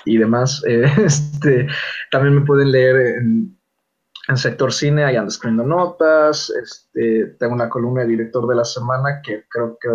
y 0.06 0.18
demás. 0.18 0.64
este, 0.66 1.68
también 2.10 2.34
me 2.34 2.42
pueden 2.42 2.72
leer 2.72 3.18
en, 3.20 3.56
Sector 4.34 4.74
Cine, 4.74 5.04
ahí 5.04 5.16
ando 5.16 5.30
escribiendo 5.30 5.64
notas. 5.64 6.50
Este, 6.50 7.36
tengo 7.38 7.54
una 7.54 7.70
columna 7.70 8.02
de 8.02 8.08
director 8.08 8.48
de 8.48 8.56
la 8.56 8.66
semana 8.66 9.22
que 9.24 9.44
creo 9.48 9.78
que 9.80 9.90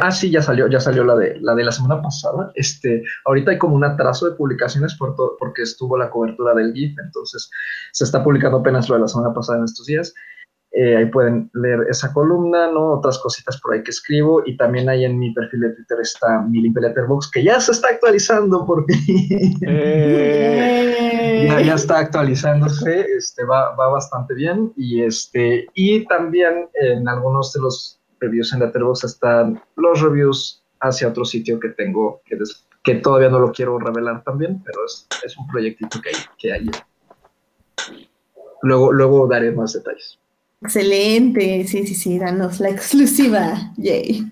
ah, 0.00 0.10
sí, 0.10 0.30
ya 0.30 0.42
salió, 0.42 0.68
ya 0.68 0.80
salió 0.80 1.04
la 1.04 1.16
de 1.16 1.38
la 1.40 1.54
de 1.54 1.64
la 1.64 1.72
semana 1.72 2.00
pasada. 2.02 2.50
Este, 2.54 3.02
ahorita 3.24 3.50
hay 3.52 3.58
como 3.58 3.76
un 3.76 3.84
atraso 3.84 4.28
de 4.28 4.36
publicaciones 4.36 4.94
por 4.94 5.14
todo, 5.14 5.36
porque 5.38 5.62
estuvo 5.62 5.96
la 5.96 6.10
cobertura 6.10 6.54
del 6.54 6.72
GIF, 6.72 6.98
entonces 6.98 7.50
se 7.92 8.04
está 8.04 8.22
publicando 8.22 8.58
apenas 8.58 8.88
lo 8.88 8.96
de 8.96 9.02
la 9.02 9.08
semana 9.08 9.34
pasada 9.34 9.58
en 9.58 9.64
estos 9.64 9.86
días. 9.86 10.14
Eh, 10.72 10.94
ahí 10.94 11.06
pueden 11.06 11.50
leer 11.54 11.86
esa 11.88 12.12
columna, 12.12 12.70
¿no? 12.70 12.98
Otras 12.98 13.18
cositas 13.18 13.58
por 13.62 13.72
ahí 13.72 13.82
que 13.82 13.92
escribo. 13.92 14.42
Y 14.44 14.58
también 14.58 14.90
ahí 14.90 15.06
en 15.06 15.18
mi 15.18 15.32
perfil 15.32 15.60
de 15.60 15.70
Twitter 15.70 15.98
está 16.02 16.42
mi 16.42 16.60
link 16.60 16.76
letterbox, 16.78 17.30
que 17.30 17.42
ya 17.42 17.58
se 17.60 17.72
está 17.72 17.88
actualizando 17.88 18.66
porque 18.66 18.92
eh. 19.66 21.46
ya, 21.48 21.62
ya, 21.62 21.74
está 21.74 22.00
actualizándose, 22.00 23.06
este, 23.16 23.44
va, 23.44 23.74
va 23.74 23.88
bastante 23.88 24.34
bien. 24.34 24.74
Y, 24.76 25.02
este, 25.02 25.66
y 25.72 26.04
también 26.08 26.68
en 26.74 27.08
algunos 27.08 27.54
de 27.54 27.60
los 27.62 27.98
reviews 28.26 28.52
en 28.52 28.60
Letterboxd 28.60 29.04
están 29.04 29.62
los 29.76 30.00
reviews 30.00 30.62
hacia 30.80 31.08
otro 31.08 31.24
sitio 31.24 31.58
que 31.58 31.70
tengo, 31.70 32.20
que, 32.24 32.36
que 32.82 32.96
todavía 32.96 33.28
no 33.28 33.38
lo 33.38 33.52
quiero 33.52 33.78
revelar 33.78 34.22
también, 34.24 34.62
pero 34.64 34.84
es, 34.84 35.06
es 35.24 35.36
un 35.36 35.46
proyectito 35.46 36.00
que 36.00 36.10
hay, 36.10 36.14
que 36.38 36.52
hay. 36.52 36.70
Luego, 38.62 38.92
luego 38.92 39.26
daré 39.26 39.52
más 39.52 39.72
detalles. 39.72 40.18
Excelente, 40.62 41.64
sí, 41.66 41.86
sí, 41.86 41.94
sí, 41.94 42.18
danos 42.18 42.60
la 42.60 42.70
exclusiva, 42.70 43.72
yay. 43.76 44.24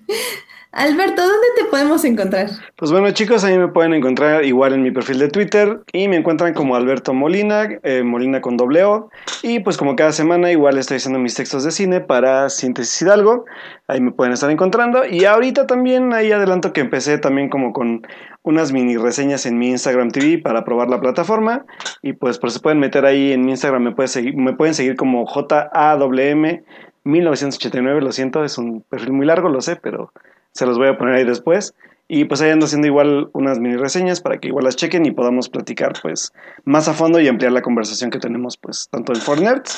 Alberto, 0.74 1.22
¿dónde 1.22 1.46
te 1.56 1.64
podemos 1.66 2.04
encontrar? 2.04 2.48
Pues 2.74 2.90
bueno, 2.90 3.08
chicos, 3.12 3.44
ahí 3.44 3.56
me 3.56 3.68
pueden 3.68 3.94
encontrar 3.94 4.44
igual 4.44 4.72
en 4.72 4.82
mi 4.82 4.90
perfil 4.90 5.20
de 5.20 5.28
Twitter 5.28 5.80
y 5.92 6.08
me 6.08 6.16
encuentran 6.16 6.52
como 6.52 6.74
Alberto 6.74 7.14
Molina, 7.14 7.68
eh, 7.84 8.02
Molina 8.02 8.40
con 8.40 8.56
doble 8.56 8.82
O. 8.82 9.08
Y 9.44 9.60
pues 9.60 9.76
como 9.76 9.94
cada 9.94 10.10
semana 10.10 10.50
igual 10.50 10.76
estoy 10.76 10.96
haciendo 10.96 11.20
mis 11.20 11.34
textos 11.34 11.62
de 11.62 11.70
cine 11.70 12.00
para 12.00 12.50
Síntesis 12.50 13.02
Hidalgo. 13.02 13.44
Ahí 13.86 14.00
me 14.00 14.10
pueden 14.10 14.32
estar 14.32 14.50
encontrando. 14.50 15.06
Y 15.06 15.26
ahorita 15.26 15.68
también 15.68 16.12
ahí 16.12 16.32
adelanto 16.32 16.72
que 16.72 16.80
empecé 16.80 17.18
también 17.18 17.50
como 17.50 17.72
con 17.72 18.04
unas 18.42 18.72
mini 18.72 18.96
reseñas 18.96 19.46
en 19.46 19.56
mi 19.56 19.68
Instagram 19.68 20.10
TV 20.10 20.38
para 20.38 20.64
probar 20.64 20.88
la 20.90 21.00
plataforma. 21.00 21.66
Y 22.02 22.14
pues, 22.14 22.40
pues 22.40 22.52
se 22.52 22.58
pueden 22.58 22.80
meter 22.80 23.06
ahí 23.06 23.30
en 23.30 23.44
mi 23.44 23.52
Instagram, 23.52 23.82
me, 23.84 23.92
pueden 23.92 24.74
seguir, 24.74 24.96
como 24.96 25.24
JAWM 25.24 26.64
1989, 27.04 28.00
lo 28.00 28.10
siento, 28.10 28.44
es 28.44 28.58
un 28.58 28.80
perfil 28.82 29.12
muy 29.12 29.26
largo, 29.26 29.48
lo 29.48 29.60
sé, 29.60 29.76
pero 29.76 30.12
se 30.54 30.66
los 30.66 30.78
voy 30.78 30.88
a 30.88 30.96
poner 30.96 31.14
ahí 31.16 31.24
después. 31.24 31.74
Y 32.06 32.26
pues 32.26 32.42
ahí 32.42 32.50
ando 32.50 32.66
haciendo 32.66 32.86
igual 32.86 33.30
unas 33.32 33.58
mini 33.58 33.76
reseñas 33.76 34.20
para 34.20 34.38
que 34.38 34.48
igual 34.48 34.64
las 34.64 34.76
chequen 34.76 35.06
y 35.06 35.10
podamos 35.10 35.48
platicar 35.48 35.94
pues 36.02 36.34
más 36.64 36.86
a 36.86 36.92
fondo 36.92 37.18
y 37.18 37.28
ampliar 37.28 37.52
la 37.52 37.62
conversación 37.62 38.10
que 38.10 38.18
tenemos 38.18 38.58
pues 38.58 38.88
tanto 38.90 39.14
en 39.14 39.20
Fortnite 39.20 39.70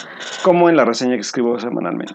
como 0.42 0.68
en 0.68 0.76
la 0.76 0.84
reseña 0.84 1.14
que 1.14 1.20
escribo 1.20 1.58
semanalmente. 1.60 2.14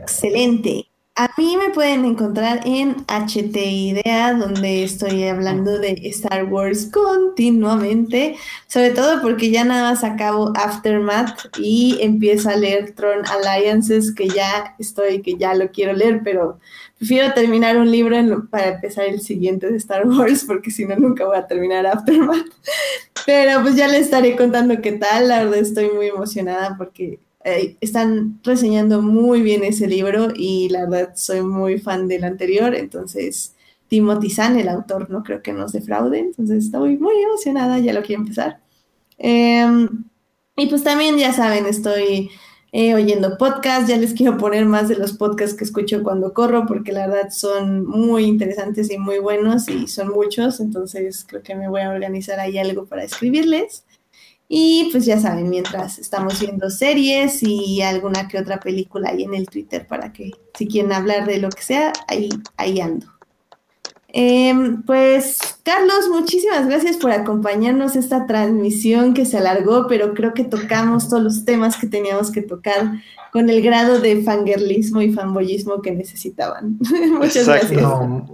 Excelente. 0.00 0.86
A 1.16 1.30
mí 1.38 1.56
me 1.56 1.70
pueden 1.72 2.04
encontrar 2.04 2.62
en 2.64 3.04
HT 3.06 3.56
Idea, 3.56 4.34
donde 4.34 4.82
estoy 4.82 5.22
hablando 5.28 5.78
de 5.78 5.92
Star 6.06 6.46
Wars 6.46 6.90
continuamente, 6.92 8.36
sobre 8.66 8.90
todo 8.90 9.22
porque 9.22 9.52
ya 9.52 9.64
nada 9.64 9.92
más 9.92 10.02
acabo 10.02 10.52
Aftermath 10.56 11.56
y 11.56 11.98
empiezo 12.00 12.50
a 12.50 12.56
leer 12.56 12.96
Tron 12.96 13.22
Alliances, 13.26 14.12
que 14.12 14.26
ya 14.26 14.74
estoy, 14.80 15.22
que 15.22 15.36
ya 15.36 15.54
lo 15.54 15.70
quiero 15.70 15.92
leer, 15.92 16.22
pero 16.24 16.58
prefiero 16.98 17.32
terminar 17.32 17.76
un 17.76 17.92
libro 17.92 18.16
para 18.50 18.74
empezar 18.74 19.04
el 19.04 19.20
siguiente 19.20 19.70
de 19.70 19.76
Star 19.76 20.08
Wars, 20.08 20.42
porque 20.44 20.72
si 20.72 20.84
no, 20.84 20.96
nunca 20.96 21.26
voy 21.26 21.36
a 21.36 21.46
terminar 21.46 21.86
Aftermath. 21.86 22.46
Pero 23.24 23.62
pues 23.62 23.76
ya 23.76 23.86
les 23.86 24.02
estaré 24.02 24.36
contando 24.36 24.82
qué 24.82 24.92
tal, 24.92 25.28
la 25.28 25.44
verdad 25.44 25.60
estoy 25.60 25.88
muy 25.90 26.08
emocionada 26.08 26.74
porque 26.76 27.20
eh, 27.44 27.76
están 27.80 28.40
reseñando 28.42 29.02
muy 29.02 29.42
bien 29.42 29.64
ese 29.64 29.86
libro 29.86 30.28
y 30.34 30.70
la 30.70 30.86
verdad 30.86 31.12
soy 31.14 31.42
muy 31.42 31.78
fan 31.78 32.08
del 32.08 32.24
anterior, 32.24 32.74
entonces 32.74 33.54
Timothy 33.88 34.30
Zahn, 34.30 34.58
el 34.58 34.68
autor, 34.68 35.10
no 35.10 35.22
creo 35.22 35.42
que 35.42 35.52
nos 35.52 35.72
defraude, 35.72 36.20
entonces 36.20 36.64
estoy 36.64 36.96
muy 36.96 37.14
emocionada, 37.22 37.78
ya 37.78 37.92
lo 37.92 38.02
quiero 38.02 38.22
empezar. 38.22 38.60
Em, 39.18 40.04
y 40.56 40.66
pues 40.68 40.82
también 40.82 41.18
ya 41.18 41.32
saben, 41.32 41.66
estoy 41.66 42.30
eh, 42.72 42.94
oyendo 42.94 43.36
podcasts, 43.38 43.88
ya 43.88 43.96
les 43.98 44.14
quiero 44.14 44.38
poner 44.38 44.64
más 44.64 44.88
de 44.88 44.96
los 44.96 45.12
podcasts 45.12 45.54
que 45.54 45.64
escucho 45.64 46.02
cuando 46.02 46.32
corro, 46.32 46.66
porque 46.66 46.92
la 46.92 47.06
verdad 47.06 47.30
son 47.30 47.86
muy 47.86 48.24
interesantes 48.24 48.90
y 48.90 48.98
muy 48.98 49.18
buenos 49.18 49.68
y 49.68 49.86
son 49.86 50.08
muchos, 50.08 50.60
entonces 50.60 51.24
creo 51.28 51.42
que 51.42 51.54
me 51.54 51.68
voy 51.68 51.82
a 51.82 51.90
organizar 51.90 52.40
ahí 52.40 52.58
algo 52.58 52.86
para 52.86 53.04
escribirles. 53.04 53.84
Y 54.48 54.88
pues 54.92 55.06
ya 55.06 55.18
saben, 55.18 55.48
mientras 55.48 55.98
estamos 55.98 56.38
viendo 56.38 56.68
series 56.70 57.42
y 57.42 57.80
alguna 57.82 58.28
que 58.28 58.38
otra 58.38 58.60
película 58.60 59.10
ahí 59.10 59.24
en 59.24 59.34
el 59.34 59.48
Twitter 59.48 59.86
para 59.86 60.12
que 60.12 60.32
si 60.56 60.66
quieren 60.66 60.92
hablar 60.92 61.26
de 61.26 61.38
lo 61.38 61.48
que 61.48 61.62
sea, 61.62 61.92
ahí, 62.08 62.28
ahí 62.56 62.80
ando. 62.80 63.06
Em, 64.16 64.82
pues 64.82 65.38
Carlos, 65.64 66.08
muchísimas 66.08 66.68
gracias 66.68 66.98
por 66.98 67.10
acompañarnos 67.10 67.96
esta 67.96 68.26
transmisión 68.26 69.12
que 69.12 69.26
se 69.26 69.38
alargó, 69.38 69.88
pero 69.88 70.14
creo 70.14 70.34
que 70.34 70.44
tocamos 70.44 71.08
todos 71.08 71.22
los 71.22 71.44
temas 71.44 71.76
que 71.76 71.88
teníamos 71.88 72.30
que 72.30 72.42
tocar 72.42 72.92
con 73.34 73.50
el 73.50 73.60
grado 73.62 73.98
de 73.98 74.22
fangirlismo 74.22 75.02
y 75.02 75.12
fanboyismo 75.12 75.82
que 75.82 75.90
necesitaban. 75.90 76.78
muchas 77.18 77.48
gracias. 77.48 77.82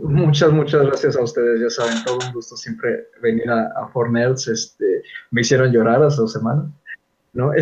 muchas, 0.03 0.53
muchas 0.53 0.83
gracias 0.83 1.17
a 1.17 1.23
ustedes. 1.23 1.59
Ya 1.59 1.71
saben, 1.71 2.05
todo 2.05 2.19
un 2.27 2.35
gusto 2.35 2.55
siempre 2.55 3.07
venir 3.23 3.49
a, 3.49 3.73
a 3.83 3.89
Fornerds. 3.89 4.47
Este, 4.49 5.03
me 5.31 5.41
hicieron 5.41 5.73
llorar 5.73 6.03
hace 6.03 6.19
dos 6.19 6.35
semanas. 6.35 6.67
¿no? 7.33 7.51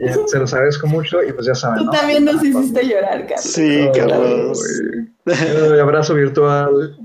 Este, 0.00 0.28
se 0.28 0.38
los 0.38 0.52
agradezco 0.52 0.86
mucho 0.86 1.22
y 1.22 1.32
pues 1.32 1.46
ya 1.46 1.54
saben. 1.54 1.84
Tú 1.84 1.90
también 1.90 2.24
nos 2.24 2.44
hiciste 2.44 2.86
llorar, 2.86 3.26
Carlos. 3.26 3.40
Sí, 3.40 3.88
Carlos. 3.94 4.62
Un 5.24 5.80
abrazo 5.80 6.14
virtual. 6.14 6.98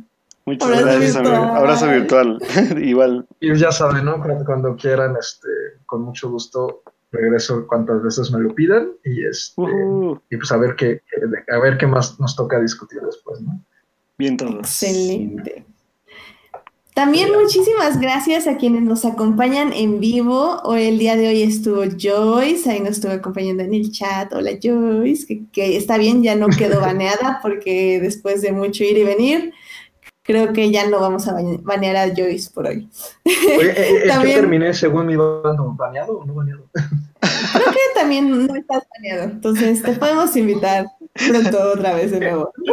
Muchas 0.45 0.81
gracias, 0.81 1.15
Abrazo 1.15 1.87
virtual. 1.87 2.39
Igual. 2.81 3.25
Y 3.39 3.55
ya 3.55 3.71
saben, 3.71 4.05
¿no? 4.05 4.21
Cuando, 4.45 4.75
quieran, 4.75 5.15
este, 5.17 5.47
con 5.85 6.01
mucho 6.01 6.29
gusto 6.29 6.83
regreso 7.13 7.65
cuantas 7.67 8.03
veces 8.03 8.31
me 8.31 8.39
lo 8.39 8.53
pidan 8.53 8.89
y 9.05 9.25
este 9.25 9.61
y 10.29 10.37
pues 10.37 10.51
a 10.51 10.57
ver 10.57 10.75
qué 10.75 11.01
a 11.51 11.59
ver 11.59 11.77
qué 11.77 11.87
más 11.87 12.19
nos 12.19 12.35
toca 12.35 12.59
discutir 12.59 13.01
después, 13.01 13.39
¿no? 13.41 13.63
Bien 14.17 14.35
todos. 14.35 14.59
Excelente. 14.59 15.65
También 16.93 17.31
muchísimas 17.31 17.99
gracias 17.99 18.45
a 18.45 18.57
quienes 18.57 18.83
nos 18.83 19.03
acompañan 19.03 19.73
en 19.73 19.99
vivo. 19.99 20.61
Hoy, 20.63 20.83
el 20.83 20.99
día 20.99 21.15
de 21.15 21.27
hoy 21.27 21.41
estuvo 21.41 21.81
Joyce, 21.99 22.69
ahí 22.69 22.81
nos 22.81 22.91
estuvo 22.91 23.11
acompañando 23.11 23.63
en 23.63 23.73
el 23.73 23.91
chat. 23.91 24.31
Hola 24.31 24.51
Joyce, 24.61 25.47
que, 25.51 25.75
está 25.75 25.97
bien, 25.97 26.21
ya 26.21 26.35
no 26.35 26.49
quedó 26.49 26.81
baneada 26.81 27.39
porque 27.41 27.99
después 27.99 28.43
de 28.43 28.51
mucho 28.51 28.83
ir 28.83 28.99
y 28.99 29.03
venir, 29.03 29.53
creo 30.23 30.53
que 30.53 30.71
ya 30.71 30.87
no 30.89 30.99
vamos 30.99 31.27
a 31.27 31.35
banear 31.61 31.95
a 31.95 32.15
Joyce 32.15 32.49
por 32.51 32.67
hoy. 32.67 32.89
Oye, 33.25 33.71
eh, 33.71 34.03
eh, 34.03 34.07
también, 34.07 34.39
terminé 34.39 34.73
según 34.73 35.05
mi 35.05 35.15
bando, 35.15 35.73
¿baneado 35.77 36.19
o 36.19 36.25
no 36.25 36.33
baneado? 36.33 36.67
Creo 37.53 37.71
que 37.71 37.79
también 37.95 38.47
no 38.47 38.55
estás 38.55 38.83
baneado, 38.95 39.23
entonces 39.23 39.81
te 39.81 39.93
podemos 39.93 40.35
invitar 40.35 40.87
pronto 41.13 41.71
otra 41.73 41.93
vez 41.93 42.11
de 42.11 42.19
nuevo. 42.19 42.51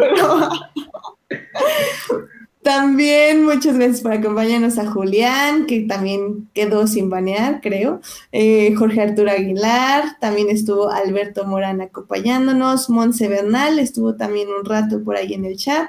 También 2.63 3.43
muchas 3.47 3.77
gracias 3.77 4.03
por 4.03 4.13
acompañarnos 4.13 4.77
a 4.77 4.91
Julián, 4.91 5.65
que 5.65 5.81
también 5.81 6.51
quedó 6.53 6.87
sin 6.87 7.09
banear, 7.09 7.63
creo. 7.63 8.03
Eh, 8.33 8.75
Jorge 8.77 9.01
Arturo 9.01 9.31
Aguilar, 9.31 10.19
también 10.21 10.51
estuvo 10.51 10.91
Alberto 10.91 11.47
Morán 11.47 11.81
acompañándonos. 11.81 12.91
Monse 12.91 13.29
Bernal 13.29 13.79
estuvo 13.79 14.15
también 14.15 14.49
un 14.51 14.67
rato 14.67 15.03
por 15.03 15.17
ahí 15.17 15.33
en 15.33 15.47
el 15.47 15.57
chat. 15.57 15.89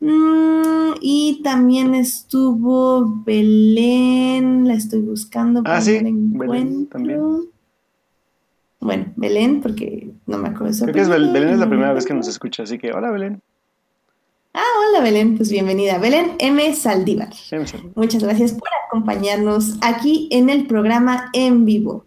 Mm, 0.00 0.94
y 1.00 1.40
también 1.42 1.94
estuvo 1.94 3.22
Belén, 3.24 4.66
la 4.66 4.74
estoy 4.74 5.00
buscando. 5.00 5.62
Ah, 5.64 5.80
sí, 5.80 6.00
Belén 6.02 6.86
también. 6.86 7.48
Bueno, 8.80 9.06
Belén, 9.16 9.62
porque 9.62 10.10
no 10.26 10.38
me 10.38 10.48
acuerdo. 10.48 10.76
Creo 10.82 10.94
que 10.94 11.00
es 11.00 11.08
Belén 11.08 11.48
es 11.48 11.58
la 11.58 11.68
primera 11.68 11.92
vez 11.92 12.04
que 12.04 12.12
nos 12.12 12.28
escucha, 12.28 12.64
así 12.64 12.78
que 12.78 12.92
hola 12.92 13.10
Belén. 13.10 13.40
Ah, 14.52 14.62
hola 14.88 15.02
Belén, 15.02 15.36
pues 15.36 15.50
bienvenida. 15.50 15.98
Belén 15.98 16.36
M. 16.38 16.74
Saldívar. 16.74 17.30
Muchas 17.94 18.22
gracias 18.22 18.52
por 18.52 18.68
acompañarnos 18.86 19.78
aquí 19.80 20.28
en 20.30 20.50
el 20.50 20.66
programa 20.66 21.30
en 21.32 21.64
vivo. 21.64 22.04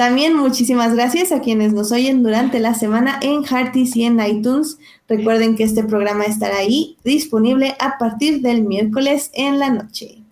También 0.00 0.34
muchísimas 0.34 0.94
gracias 0.94 1.30
a 1.30 1.42
quienes 1.42 1.74
nos 1.74 1.92
oyen 1.92 2.22
durante 2.22 2.58
la 2.58 2.72
semana 2.72 3.20
en 3.20 3.44
Hearties 3.44 3.94
y 3.96 4.04
en 4.04 4.18
iTunes. 4.18 4.78
Recuerden 5.06 5.56
que 5.56 5.64
este 5.64 5.84
programa 5.84 6.24
estará 6.24 6.56
ahí 6.56 6.96
disponible 7.04 7.76
a 7.78 7.98
partir 7.98 8.40
del 8.40 8.62
miércoles 8.62 9.30
en 9.34 9.58
la 9.58 9.68
noche. 9.68 10.22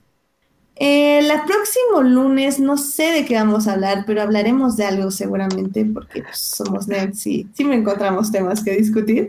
El 0.74 1.30
eh, 1.30 1.42
próximo 1.46 2.00
lunes 2.00 2.58
no 2.58 2.78
sé 2.78 3.12
de 3.12 3.26
qué 3.26 3.34
vamos 3.34 3.68
a 3.68 3.74
hablar, 3.74 4.04
pero 4.06 4.22
hablaremos 4.22 4.74
de 4.78 4.86
algo 4.86 5.10
seguramente 5.10 5.84
porque 5.84 6.22
pues, 6.22 6.38
somos 6.38 6.88
nerds 6.88 7.26
y 7.26 7.46
me 7.58 7.74
encontramos 7.74 8.32
temas 8.32 8.64
que 8.64 8.74
discutir. 8.74 9.28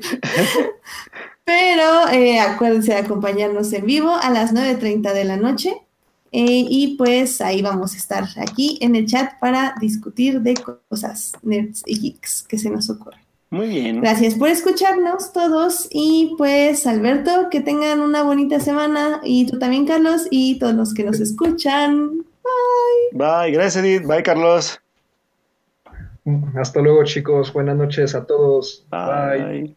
Pero 1.43 2.07
eh, 2.13 2.39
acuérdense 2.39 2.93
de 2.93 2.99
acompañarnos 2.99 3.73
en 3.73 3.85
vivo 3.85 4.15
a 4.15 4.29
las 4.29 4.53
9.30 4.53 5.11
de 5.13 5.25
la 5.25 5.35
noche. 5.35 5.81
Eh, 6.31 6.65
y 6.69 6.95
pues 6.95 7.41
ahí 7.41 7.61
vamos 7.61 7.93
a 7.93 7.97
estar 7.97 8.25
aquí 8.37 8.77
en 8.81 8.95
el 8.95 9.07
chat 9.07 9.39
para 9.39 9.75
discutir 9.81 10.41
de 10.41 10.53
cosas 10.89 11.33
nerds 11.41 11.83
y 11.85 11.99
geeks 11.99 12.43
que 12.47 12.57
se 12.57 12.69
nos 12.69 12.89
ocurran. 12.89 13.21
Muy 13.49 13.67
bien. 13.67 14.01
Gracias 14.01 14.35
por 14.35 14.49
escucharnos 14.49 15.33
todos 15.33 15.87
y 15.91 16.35
pues 16.37 16.85
Alberto, 16.85 17.47
que 17.49 17.61
tengan 17.61 18.01
una 18.01 18.21
bonita 18.21 18.59
semana 18.59 19.21
y 19.23 19.47
tú 19.47 19.57
también 19.57 19.87
Carlos 19.87 20.27
y 20.29 20.59
todos 20.59 20.75
los 20.75 20.93
que 20.93 21.03
nos 21.03 21.19
escuchan. 21.19 22.09
Bye. 22.43 23.13
Bye, 23.13 23.51
gracias 23.51 23.83
Edith. 23.83 24.05
Bye 24.05 24.21
Carlos. 24.21 24.79
Hasta 26.55 26.79
luego 26.81 27.03
chicos, 27.05 27.51
buenas 27.51 27.75
noches 27.75 28.13
a 28.13 28.23
todos. 28.25 28.85
Bye. 28.91 29.75